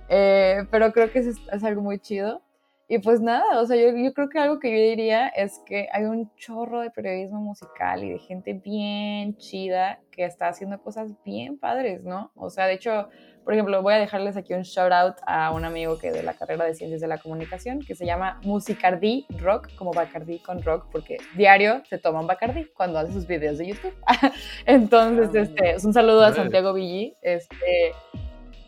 Eh, 0.10 0.66
pero 0.72 0.92
creo 0.92 1.12
que 1.12 1.20
es, 1.20 1.28
es 1.28 1.64
algo 1.64 1.84
muy 1.84 2.00
chido. 2.00 2.42
Y 2.88 3.00
pues 3.00 3.22
nada, 3.22 3.62
o 3.62 3.66
sea, 3.66 3.78
yo, 3.78 3.96
yo, 3.96 4.14
creo 4.14 4.30
que 4.30 4.40
algo 4.40 4.60
que 4.60 4.70
yo 4.70 4.78
diría 4.78 5.30
es 5.30 5.62
que 5.66 5.88
hay 5.94 6.04
un 6.04 6.30
chorro 6.36 6.82
de 6.82 6.92
periodismo 6.92 7.40
musical 7.40 8.04
y 8.04 8.12
de 8.12 8.20
gente 8.20 8.54
bien 8.54 9.38
chida 9.38 10.02
que 10.12 10.26
está 10.26 10.50
haciendo 10.50 10.82
cosas 10.82 11.12
bien 11.24 11.58
padres, 11.58 12.04
¿no? 12.04 12.32
O 12.36 12.50
sea, 12.50 12.68
de 12.68 12.74
hecho, 12.74 13.08
por 13.46 13.54
ejemplo, 13.54 13.82
voy 13.82 13.94
a 13.94 13.98
dejarles 13.98 14.36
aquí 14.36 14.54
un 14.54 14.64
shout 14.64 14.92
out 14.92 15.16
a 15.26 15.52
un 15.52 15.64
amigo 15.64 15.98
que 15.98 16.12
de 16.12 16.24
la 16.24 16.34
carrera 16.34 16.66
de 16.66 16.76
Ciencias 16.76 17.00
de 17.00 17.08
la 17.08 17.18
Comunicación 17.18 17.80
que 17.80 17.96
se 17.96 18.06
llama 18.06 18.40
Musicardí 18.44 19.26
Rock, 19.40 19.70
como 19.76 19.92
Bacardí 19.92 20.40
con 20.40 20.62
rock, 20.62 20.88
porque 20.92 21.18
diario 21.36 21.84
se 21.86 21.98
toma 21.98 22.20
un 22.20 22.28
Bacardí 22.28 22.66
cuando 22.76 23.00
hace 23.00 23.14
sus 23.14 23.28
videos 23.28 23.58
de 23.58 23.68
YouTube. 23.68 23.96
Entonces, 24.66 25.30
ah, 25.34 25.40
este, 25.40 25.72
es 25.72 25.86
un 25.86 25.94
saludo 25.94 26.24
a 26.24 26.34
Santiago 26.34 26.74
Villi, 26.74 27.16
este 27.22 27.94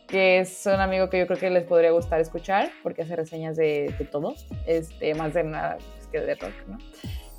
que 0.08 0.40
es 0.40 0.66
un 0.66 0.80
amigo 0.80 1.10
que 1.10 1.20
yo 1.20 1.28
creo 1.28 1.40
que 1.40 1.50
les 1.50 1.64
podría 1.64 1.92
gustar 1.92 2.20
escuchar, 2.20 2.70
porque 2.84 3.04
hace 3.04 3.16
reseñas 3.16 3.56
de, 3.56 3.94
de 3.98 4.06
todo, 4.06 4.36
este, 4.66 5.14
más 5.16 5.34
de 5.34 5.44
nada 5.44 5.78
pues, 5.78 6.08
que 6.08 6.20
de 6.22 6.36
rock, 6.36 6.54
¿no? 6.68 6.78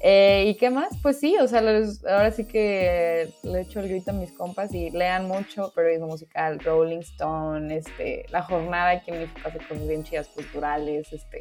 Eh, 0.00 0.44
¿Y 0.48 0.56
qué 0.56 0.68
más? 0.68 0.90
Pues 1.02 1.18
sí, 1.18 1.36
o 1.40 1.48
sea, 1.48 1.60
ahora 1.60 2.30
sí 2.30 2.46
que 2.46 3.30
le 3.42 3.62
echo 3.62 3.80
el 3.80 3.88
grito 3.88 4.10
a 4.10 4.14
mis 4.14 4.30
compas 4.30 4.74
y 4.74 4.90
lean 4.90 5.26
mucho 5.26 5.72
periodismo 5.74 6.08
musical, 6.08 6.60
Rolling 6.60 6.98
Stone, 6.98 7.74
este, 7.74 8.26
La 8.28 8.42
Jornada 8.42 8.90
aquí 8.90 9.10
en 9.10 9.20
México 9.20 9.40
hace 9.44 9.58
cosas 9.58 9.88
bien 9.88 10.04
chidas 10.04 10.28
culturales, 10.28 11.12
este, 11.12 11.40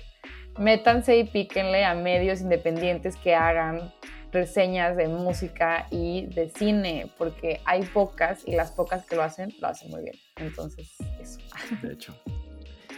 métanse 0.58 1.18
y 1.18 1.26
píquenle 1.26 1.84
a 1.84 1.94
medios 1.96 2.42
independientes 2.42 3.18
que 3.18 3.36
hagan 3.36 3.94
reseñas 4.36 4.98
de 4.98 5.08
música 5.08 5.88
y 5.90 6.28
de 6.28 6.50
cine, 6.50 7.10
porque 7.18 7.62
hay 7.66 7.84
pocas 7.84 8.44
y 8.46 8.54
las 8.54 8.72
pocas 8.72 9.06
que 9.06 9.16
lo 9.16 9.24
hacen, 9.24 9.54
lo 9.62 9.68
hacen 9.70 9.90
muy 9.90 10.04
bien. 10.04 10.16
Entonces, 10.36 10.96
eso. 11.20 11.40
De 11.82 11.94
hecho, 11.94 12.14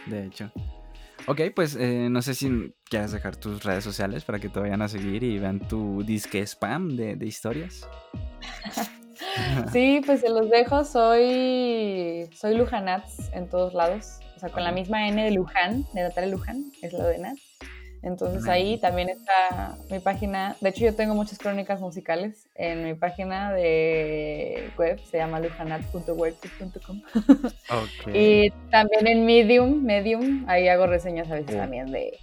de 0.06 0.26
hecho. 0.26 0.50
Ok, 1.26 1.40
pues 1.54 1.76
eh, 1.76 2.08
no 2.10 2.22
sé 2.22 2.34
si 2.34 2.74
quieres 2.84 3.12
dejar 3.12 3.36
tus 3.36 3.62
redes 3.62 3.84
sociales 3.84 4.24
para 4.24 4.38
que 4.38 4.48
te 4.48 4.58
vayan 4.58 4.82
a 4.82 4.88
seguir 4.88 5.22
y 5.22 5.38
vean 5.38 5.60
tu 5.60 6.02
disque 6.02 6.40
spam 6.42 6.96
de, 6.96 7.16
de 7.16 7.26
historias. 7.26 7.88
sí, 9.72 10.00
pues 10.06 10.20
se 10.20 10.30
los 10.30 10.48
dejo. 10.50 10.84
Soy, 10.84 12.30
soy 12.32 12.56
Lujanats 12.56 13.30
en 13.32 13.48
todos 13.48 13.74
lados. 13.74 14.20
O 14.36 14.40
sea, 14.40 14.48
con 14.48 14.64
la 14.64 14.72
misma 14.72 15.06
N 15.08 15.22
de 15.22 15.30
Luján, 15.32 15.84
de 15.92 16.02
Natalia 16.02 16.30
Luján, 16.30 16.72
es 16.80 16.92
lo 16.92 17.04
de 17.04 17.18
Nat. 17.18 17.36
Entonces 18.02 18.46
ahí 18.48 18.78
también 18.78 19.08
está 19.08 19.76
mi 19.90 19.98
página. 19.98 20.56
De 20.60 20.70
hecho, 20.70 20.84
yo 20.84 20.94
tengo 20.94 21.14
muchas 21.14 21.38
crónicas 21.38 21.80
musicales 21.80 22.48
en 22.54 22.84
mi 22.84 22.94
página 22.94 23.52
de 23.52 24.70
web, 24.78 25.00
se 25.10 25.18
llama 25.18 25.40
lujanat.wordpress.com. 25.40 27.02
y 28.14 28.50
también 28.70 29.06
en 29.06 29.26
Medium, 29.26 29.82
Medium, 29.82 30.44
ahí 30.48 30.68
hago 30.68 30.86
reseñas 30.86 31.30
a 31.30 31.34
veces 31.34 31.56
también 31.56 31.90
de, 31.90 32.18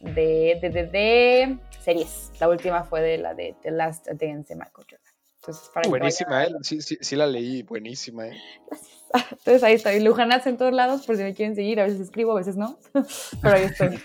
de, 0.00 0.58
de, 0.60 0.86
de, 0.86 1.58
series. 1.80 2.32
La 2.40 2.48
última 2.48 2.84
fue 2.84 3.00
de 3.00 3.18
la 3.18 3.34
de 3.34 3.54
The 3.62 3.70
Last 3.70 4.06
Dance 4.08 4.54
de 4.54 4.56
Michael 4.56 4.86
Jordan. 4.90 5.00
Entonces, 5.40 5.70
para 5.72 5.88
buenísima, 5.88 6.44
¿eh? 6.44 6.48
Sí, 6.62 6.82
sí, 6.82 6.98
sí, 7.00 7.16
la 7.16 7.26
leí, 7.26 7.62
buenísima, 7.62 8.28
¿eh? 8.28 8.36
Entonces 9.30 9.62
ahí 9.62 9.74
está. 9.74 9.94
Y 9.94 10.00
Lujanas 10.00 10.46
en 10.46 10.56
todos 10.56 10.72
lados, 10.72 11.06
por 11.06 11.16
si 11.16 11.22
me 11.22 11.34
quieren 11.34 11.54
seguir. 11.54 11.80
A 11.80 11.84
veces 11.84 12.00
escribo, 12.00 12.32
a 12.32 12.36
veces 12.36 12.56
no. 12.56 12.78
Pero 13.42 13.56
ahí 13.56 13.64
estoy. 13.64 13.98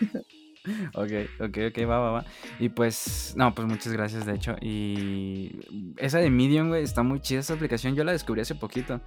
Ok, 0.93 1.11
ok, 1.39 1.57
ok, 1.69 1.89
va, 1.89 1.99
va, 1.99 2.11
va. 2.11 2.25
Y 2.59 2.69
pues, 2.69 3.33
no, 3.35 3.53
pues 3.53 3.67
muchas 3.67 3.93
gracias, 3.93 4.25
de 4.25 4.33
hecho. 4.33 4.55
Y 4.61 5.59
esa 5.97 6.19
de 6.19 6.29
Medium, 6.29 6.69
güey, 6.69 6.83
está 6.83 7.03
muy 7.03 7.19
chida 7.19 7.39
esa 7.39 7.53
aplicación. 7.53 7.95
Yo 7.95 8.03
la 8.03 8.11
descubrí 8.11 8.41
hace 8.41 8.55
poquito. 8.55 9.01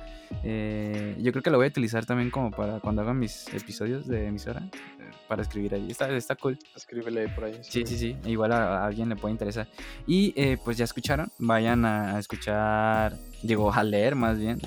Eh, 0.45 1.17
yo 1.21 1.33
creo 1.33 1.43
que 1.43 1.51
la 1.51 1.57
voy 1.57 1.67
a 1.67 1.69
utilizar 1.69 2.07
también 2.07 2.31
como 2.31 2.51
para 2.51 2.81
cuando 2.81 3.03
haga 3.03 3.15
mis 3.15 3.53
episodios 3.53 4.07
de 4.07 4.27
emisora. 4.27 4.63
Eh, 4.73 5.11
para 5.27 5.43
escribir 5.43 5.75
ahí. 5.75 5.91
Está, 5.91 6.09
está 6.11 6.37
cool. 6.37 6.59
Escríbele 6.75 7.29
por 7.29 7.45
ahí. 7.45 7.59
Sí, 7.63 7.85
sí, 7.87 7.99
sí. 7.99 8.17
Igual 8.25 8.53
a, 8.53 8.85
alguien 8.85 9.09
le 9.09 9.17
puede 9.17 9.33
interesar. 9.33 9.69
Y 10.07 10.33
eh, 10.37 10.59
pues 10.65 10.77
ya 10.77 10.85
escucharon. 10.85 11.31
Vayan 11.39 11.85
a, 11.85 12.19
escuchar. 12.19 13.19
Digo, 13.43 13.73
a 13.73 13.83
leer 13.83 14.15
más 14.15 14.39
bien. 14.39 14.59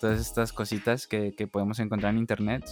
Todas 0.00 0.20
estas 0.20 0.52
cositas 0.52 1.06
que, 1.06 1.32
podemos 1.50 1.78
encontrar 1.78 2.12
en 2.12 2.18
internet. 2.18 2.64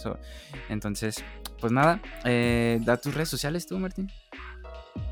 entonces, 0.67 1.23
pues 1.59 1.71
nada, 1.71 2.01
eh, 2.25 2.79
da 2.81 2.97
tus 2.97 3.13
redes 3.13 3.29
sociales 3.29 3.67
tú, 3.67 3.77
Martín. 3.77 4.11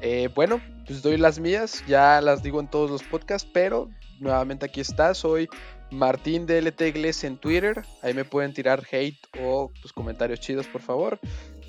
Eh, 0.01 0.29
bueno, 0.35 0.59
pues 0.85 1.01
doy 1.01 1.17
las 1.17 1.39
mías, 1.39 1.83
ya 1.87 2.19
las 2.21 2.43
digo 2.43 2.59
en 2.59 2.67
todos 2.67 2.91
los 2.91 3.03
podcasts, 3.03 3.49
pero 3.53 3.89
nuevamente 4.19 4.65
aquí 4.65 4.81
está, 4.81 5.13
soy 5.13 5.47
Martín 5.91 6.45
de 6.45 6.61
LT 6.61 6.81
en 7.23 7.37
Twitter, 7.37 7.83
ahí 8.01 8.13
me 8.13 8.25
pueden 8.25 8.53
tirar 8.53 8.83
hate 8.91 9.19
o 9.39 9.71
pues, 9.81 9.93
comentarios 9.93 10.39
chidos, 10.39 10.67
por 10.67 10.81
favor, 10.81 11.19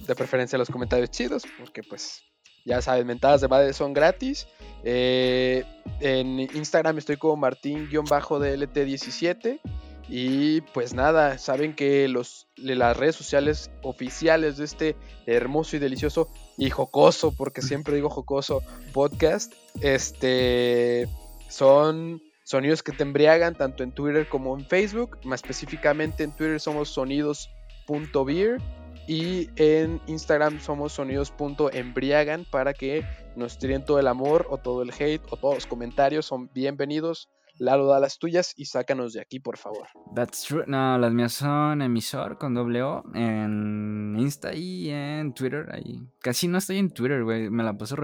de 0.06 0.14
preferencia 0.14 0.58
los 0.58 0.70
comentarios 0.70 1.10
chidos, 1.10 1.44
porque 1.58 1.82
pues 1.82 2.22
ya 2.64 2.82
saben, 2.82 3.06
mentadas 3.06 3.40
de 3.40 3.48
madre 3.48 3.72
son 3.72 3.94
gratis. 3.94 4.46
Eh, 4.84 5.64
en 6.00 6.40
Instagram 6.40 6.98
estoy 6.98 7.16
como 7.16 7.36
Martín-DLT17. 7.36 9.60
Y 10.08 10.62
pues 10.72 10.94
nada, 10.94 11.36
saben 11.36 11.74
que 11.74 12.08
los, 12.08 12.48
las 12.56 12.96
redes 12.96 13.14
sociales 13.14 13.70
oficiales 13.82 14.56
de 14.56 14.64
este 14.64 14.96
hermoso 15.26 15.76
y 15.76 15.78
delicioso 15.78 16.28
y 16.56 16.70
jocoso, 16.70 17.34
porque 17.36 17.60
siempre 17.60 17.94
digo 17.94 18.08
jocoso, 18.08 18.62
podcast, 18.92 19.52
este, 19.82 21.06
son 21.48 22.22
sonidos 22.44 22.82
que 22.82 22.92
te 22.92 23.02
embriagan 23.02 23.54
tanto 23.54 23.82
en 23.82 23.92
Twitter 23.92 24.26
como 24.28 24.56
en 24.56 24.64
Facebook. 24.64 25.18
Más 25.24 25.42
específicamente 25.42 26.24
en 26.24 26.32
Twitter 26.32 26.58
somos 26.58 26.88
sonidos.beer 26.88 28.58
y 29.06 29.48
en 29.56 30.00
Instagram 30.06 30.58
somos 30.60 30.92
sonidos.embriagan 30.92 32.46
para 32.50 32.72
que 32.72 33.04
nos 33.36 33.58
tiren 33.58 33.84
todo 33.84 33.98
el 33.98 34.06
amor 34.06 34.46
o 34.48 34.56
todo 34.56 34.82
el 34.82 34.90
hate 34.90 35.22
o 35.30 35.36
todos 35.36 35.54
los 35.56 35.66
comentarios 35.66 36.26
son 36.26 36.50
bienvenidos 36.52 37.28
Lalo, 37.58 37.86
da 37.86 38.00
las 38.00 38.18
tuyas 38.18 38.54
y 38.56 38.66
sácanos 38.66 39.12
de 39.12 39.20
aquí, 39.20 39.40
por 39.40 39.58
favor. 39.58 39.88
That's 40.14 40.44
true. 40.44 40.64
No, 40.66 40.96
las 40.98 41.12
mías 41.12 41.32
son 41.32 41.82
emisor 41.82 42.38
con 42.38 42.54
doble 42.54 42.82
O 42.82 43.04
en 43.14 44.16
Insta 44.18 44.54
y 44.54 44.90
en 44.90 45.34
Twitter. 45.34 45.68
Ahí. 45.72 46.00
Casi 46.20 46.48
no 46.48 46.58
estoy 46.58 46.78
en 46.78 46.90
Twitter, 46.90 47.24
güey. 47.24 47.50
Me 47.50 47.64
la 47.64 47.76
paso 47.76 47.96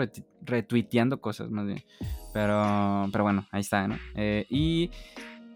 retuiteando 0.43 1.21
cosas 1.21 1.51
más 1.51 1.67
bien. 1.67 1.85
Pero, 2.33 3.09
pero 3.13 3.25
bueno, 3.25 3.47
ahí 3.53 3.61
está, 3.61 3.87
¿no? 3.87 3.97
Eh, 4.17 4.47
y 4.51 4.91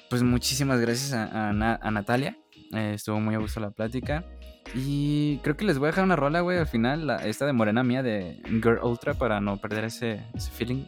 pues 0.09 0.23
muchísimas 0.23 0.81
gracias 0.81 1.13
a, 1.13 1.53
Natalia. 1.53 2.39
Eh, 2.73 2.93
estuvo 2.95 3.21
muy 3.21 3.35
a 3.35 3.39
gusto 3.39 3.61
la 3.61 3.71
plática. 3.71 4.25
Y 4.75 5.39
creo 5.39 5.57
que 5.57 5.65
les 5.65 5.79
voy 5.79 5.87
a 5.87 5.91
dejar 5.91 6.05
una 6.05 6.17
rola, 6.17 6.41
güey, 6.41 6.59
al 6.59 6.67
final, 6.67 7.09
esta 7.25 7.47
de 7.47 7.53
Morena 7.53 7.83
Mía 7.83 8.03
de 8.03 8.41
Girl 8.45 8.81
Ultra 8.83 9.15
para 9.15 9.41
no 9.41 9.57
perder 9.57 9.85
ese, 9.85 10.23
ese 10.35 10.51
feeling. 10.51 10.85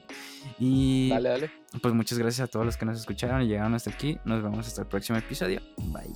Y 0.58 1.08
dale, 1.10 1.28
dale. 1.28 1.50
Pues 1.80 1.94
muchas 1.94 2.18
gracias 2.18 2.48
a 2.48 2.50
todos 2.50 2.66
los 2.66 2.76
que 2.76 2.84
nos 2.84 2.98
escucharon 2.98 3.42
y 3.42 3.46
llegaron 3.46 3.74
hasta 3.74 3.90
aquí. 3.90 4.18
Nos 4.24 4.42
vemos 4.42 4.66
hasta 4.66 4.82
el 4.82 4.88
próximo 4.88 5.18
episodio. 5.18 5.60
Bye. 5.78 6.14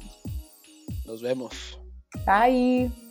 Nos 1.07 1.23
vemos. 1.23 1.79
Bye. 2.27 3.04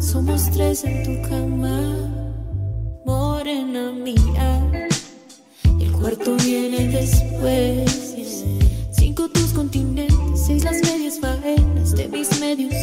Somos 0.00 0.50
tres 0.50 0.82
en 0.84 1.04
tu 1.04 1.28
cama, 1.28 1.94
morena 3.04 3.92
mía. 3.92 4.70
El 5.78 5.92
cuarto 5.92 6.36
viene 6.36 6.88
después. 6.88 8.44
Cinco 8.90 9.28
tus 9.28 9.52
continentes, 9.52 10.40
seis 10.46 10.64
las 10.64 10.82
medias 10.82 11.20
faenas 11.20 11.92
de 11.92 12.08
mis 12.08 12.40
medios 12.40 12.74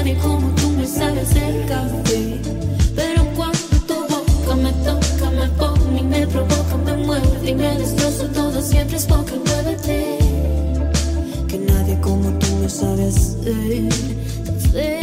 nadie 0.00 0.16
como 0.16 0.48
tú 0.54 0.70
me 0.70 0.86
sabe 0.86 1.20
hacer 1.20 1.66
café. 1.66 2.40
Pero 2.96 3.22
cuando 3.36 3.76
tu 3.86 3.94
boca 4.08 4.56
me 4.56 4.72
toca, 4.84 5.30
me 5.30 5.48
pone 5.58 6.00
y 6.00 6.02
me 6.02 6.26
provoca, 6.26 6.76
me 6.86 6.96
muerde 7.04 7.50
y 7.50 7.54
me 7.54 7.76
destroza, 7.76 8.26
todo 8.32 8.62
siempre 8.62 8.96
es 8.96 9.04
poca 9.04 9.34
muévete. 9.44 10.18
Que 11.48 11.58
nadie 11.58 12.00
como 12.00 12.30
tú 12.38 12.46
me 12.56 12.68
sabe 12.68 13.08
hacer 13.08 13.88
café. 14.46 14.99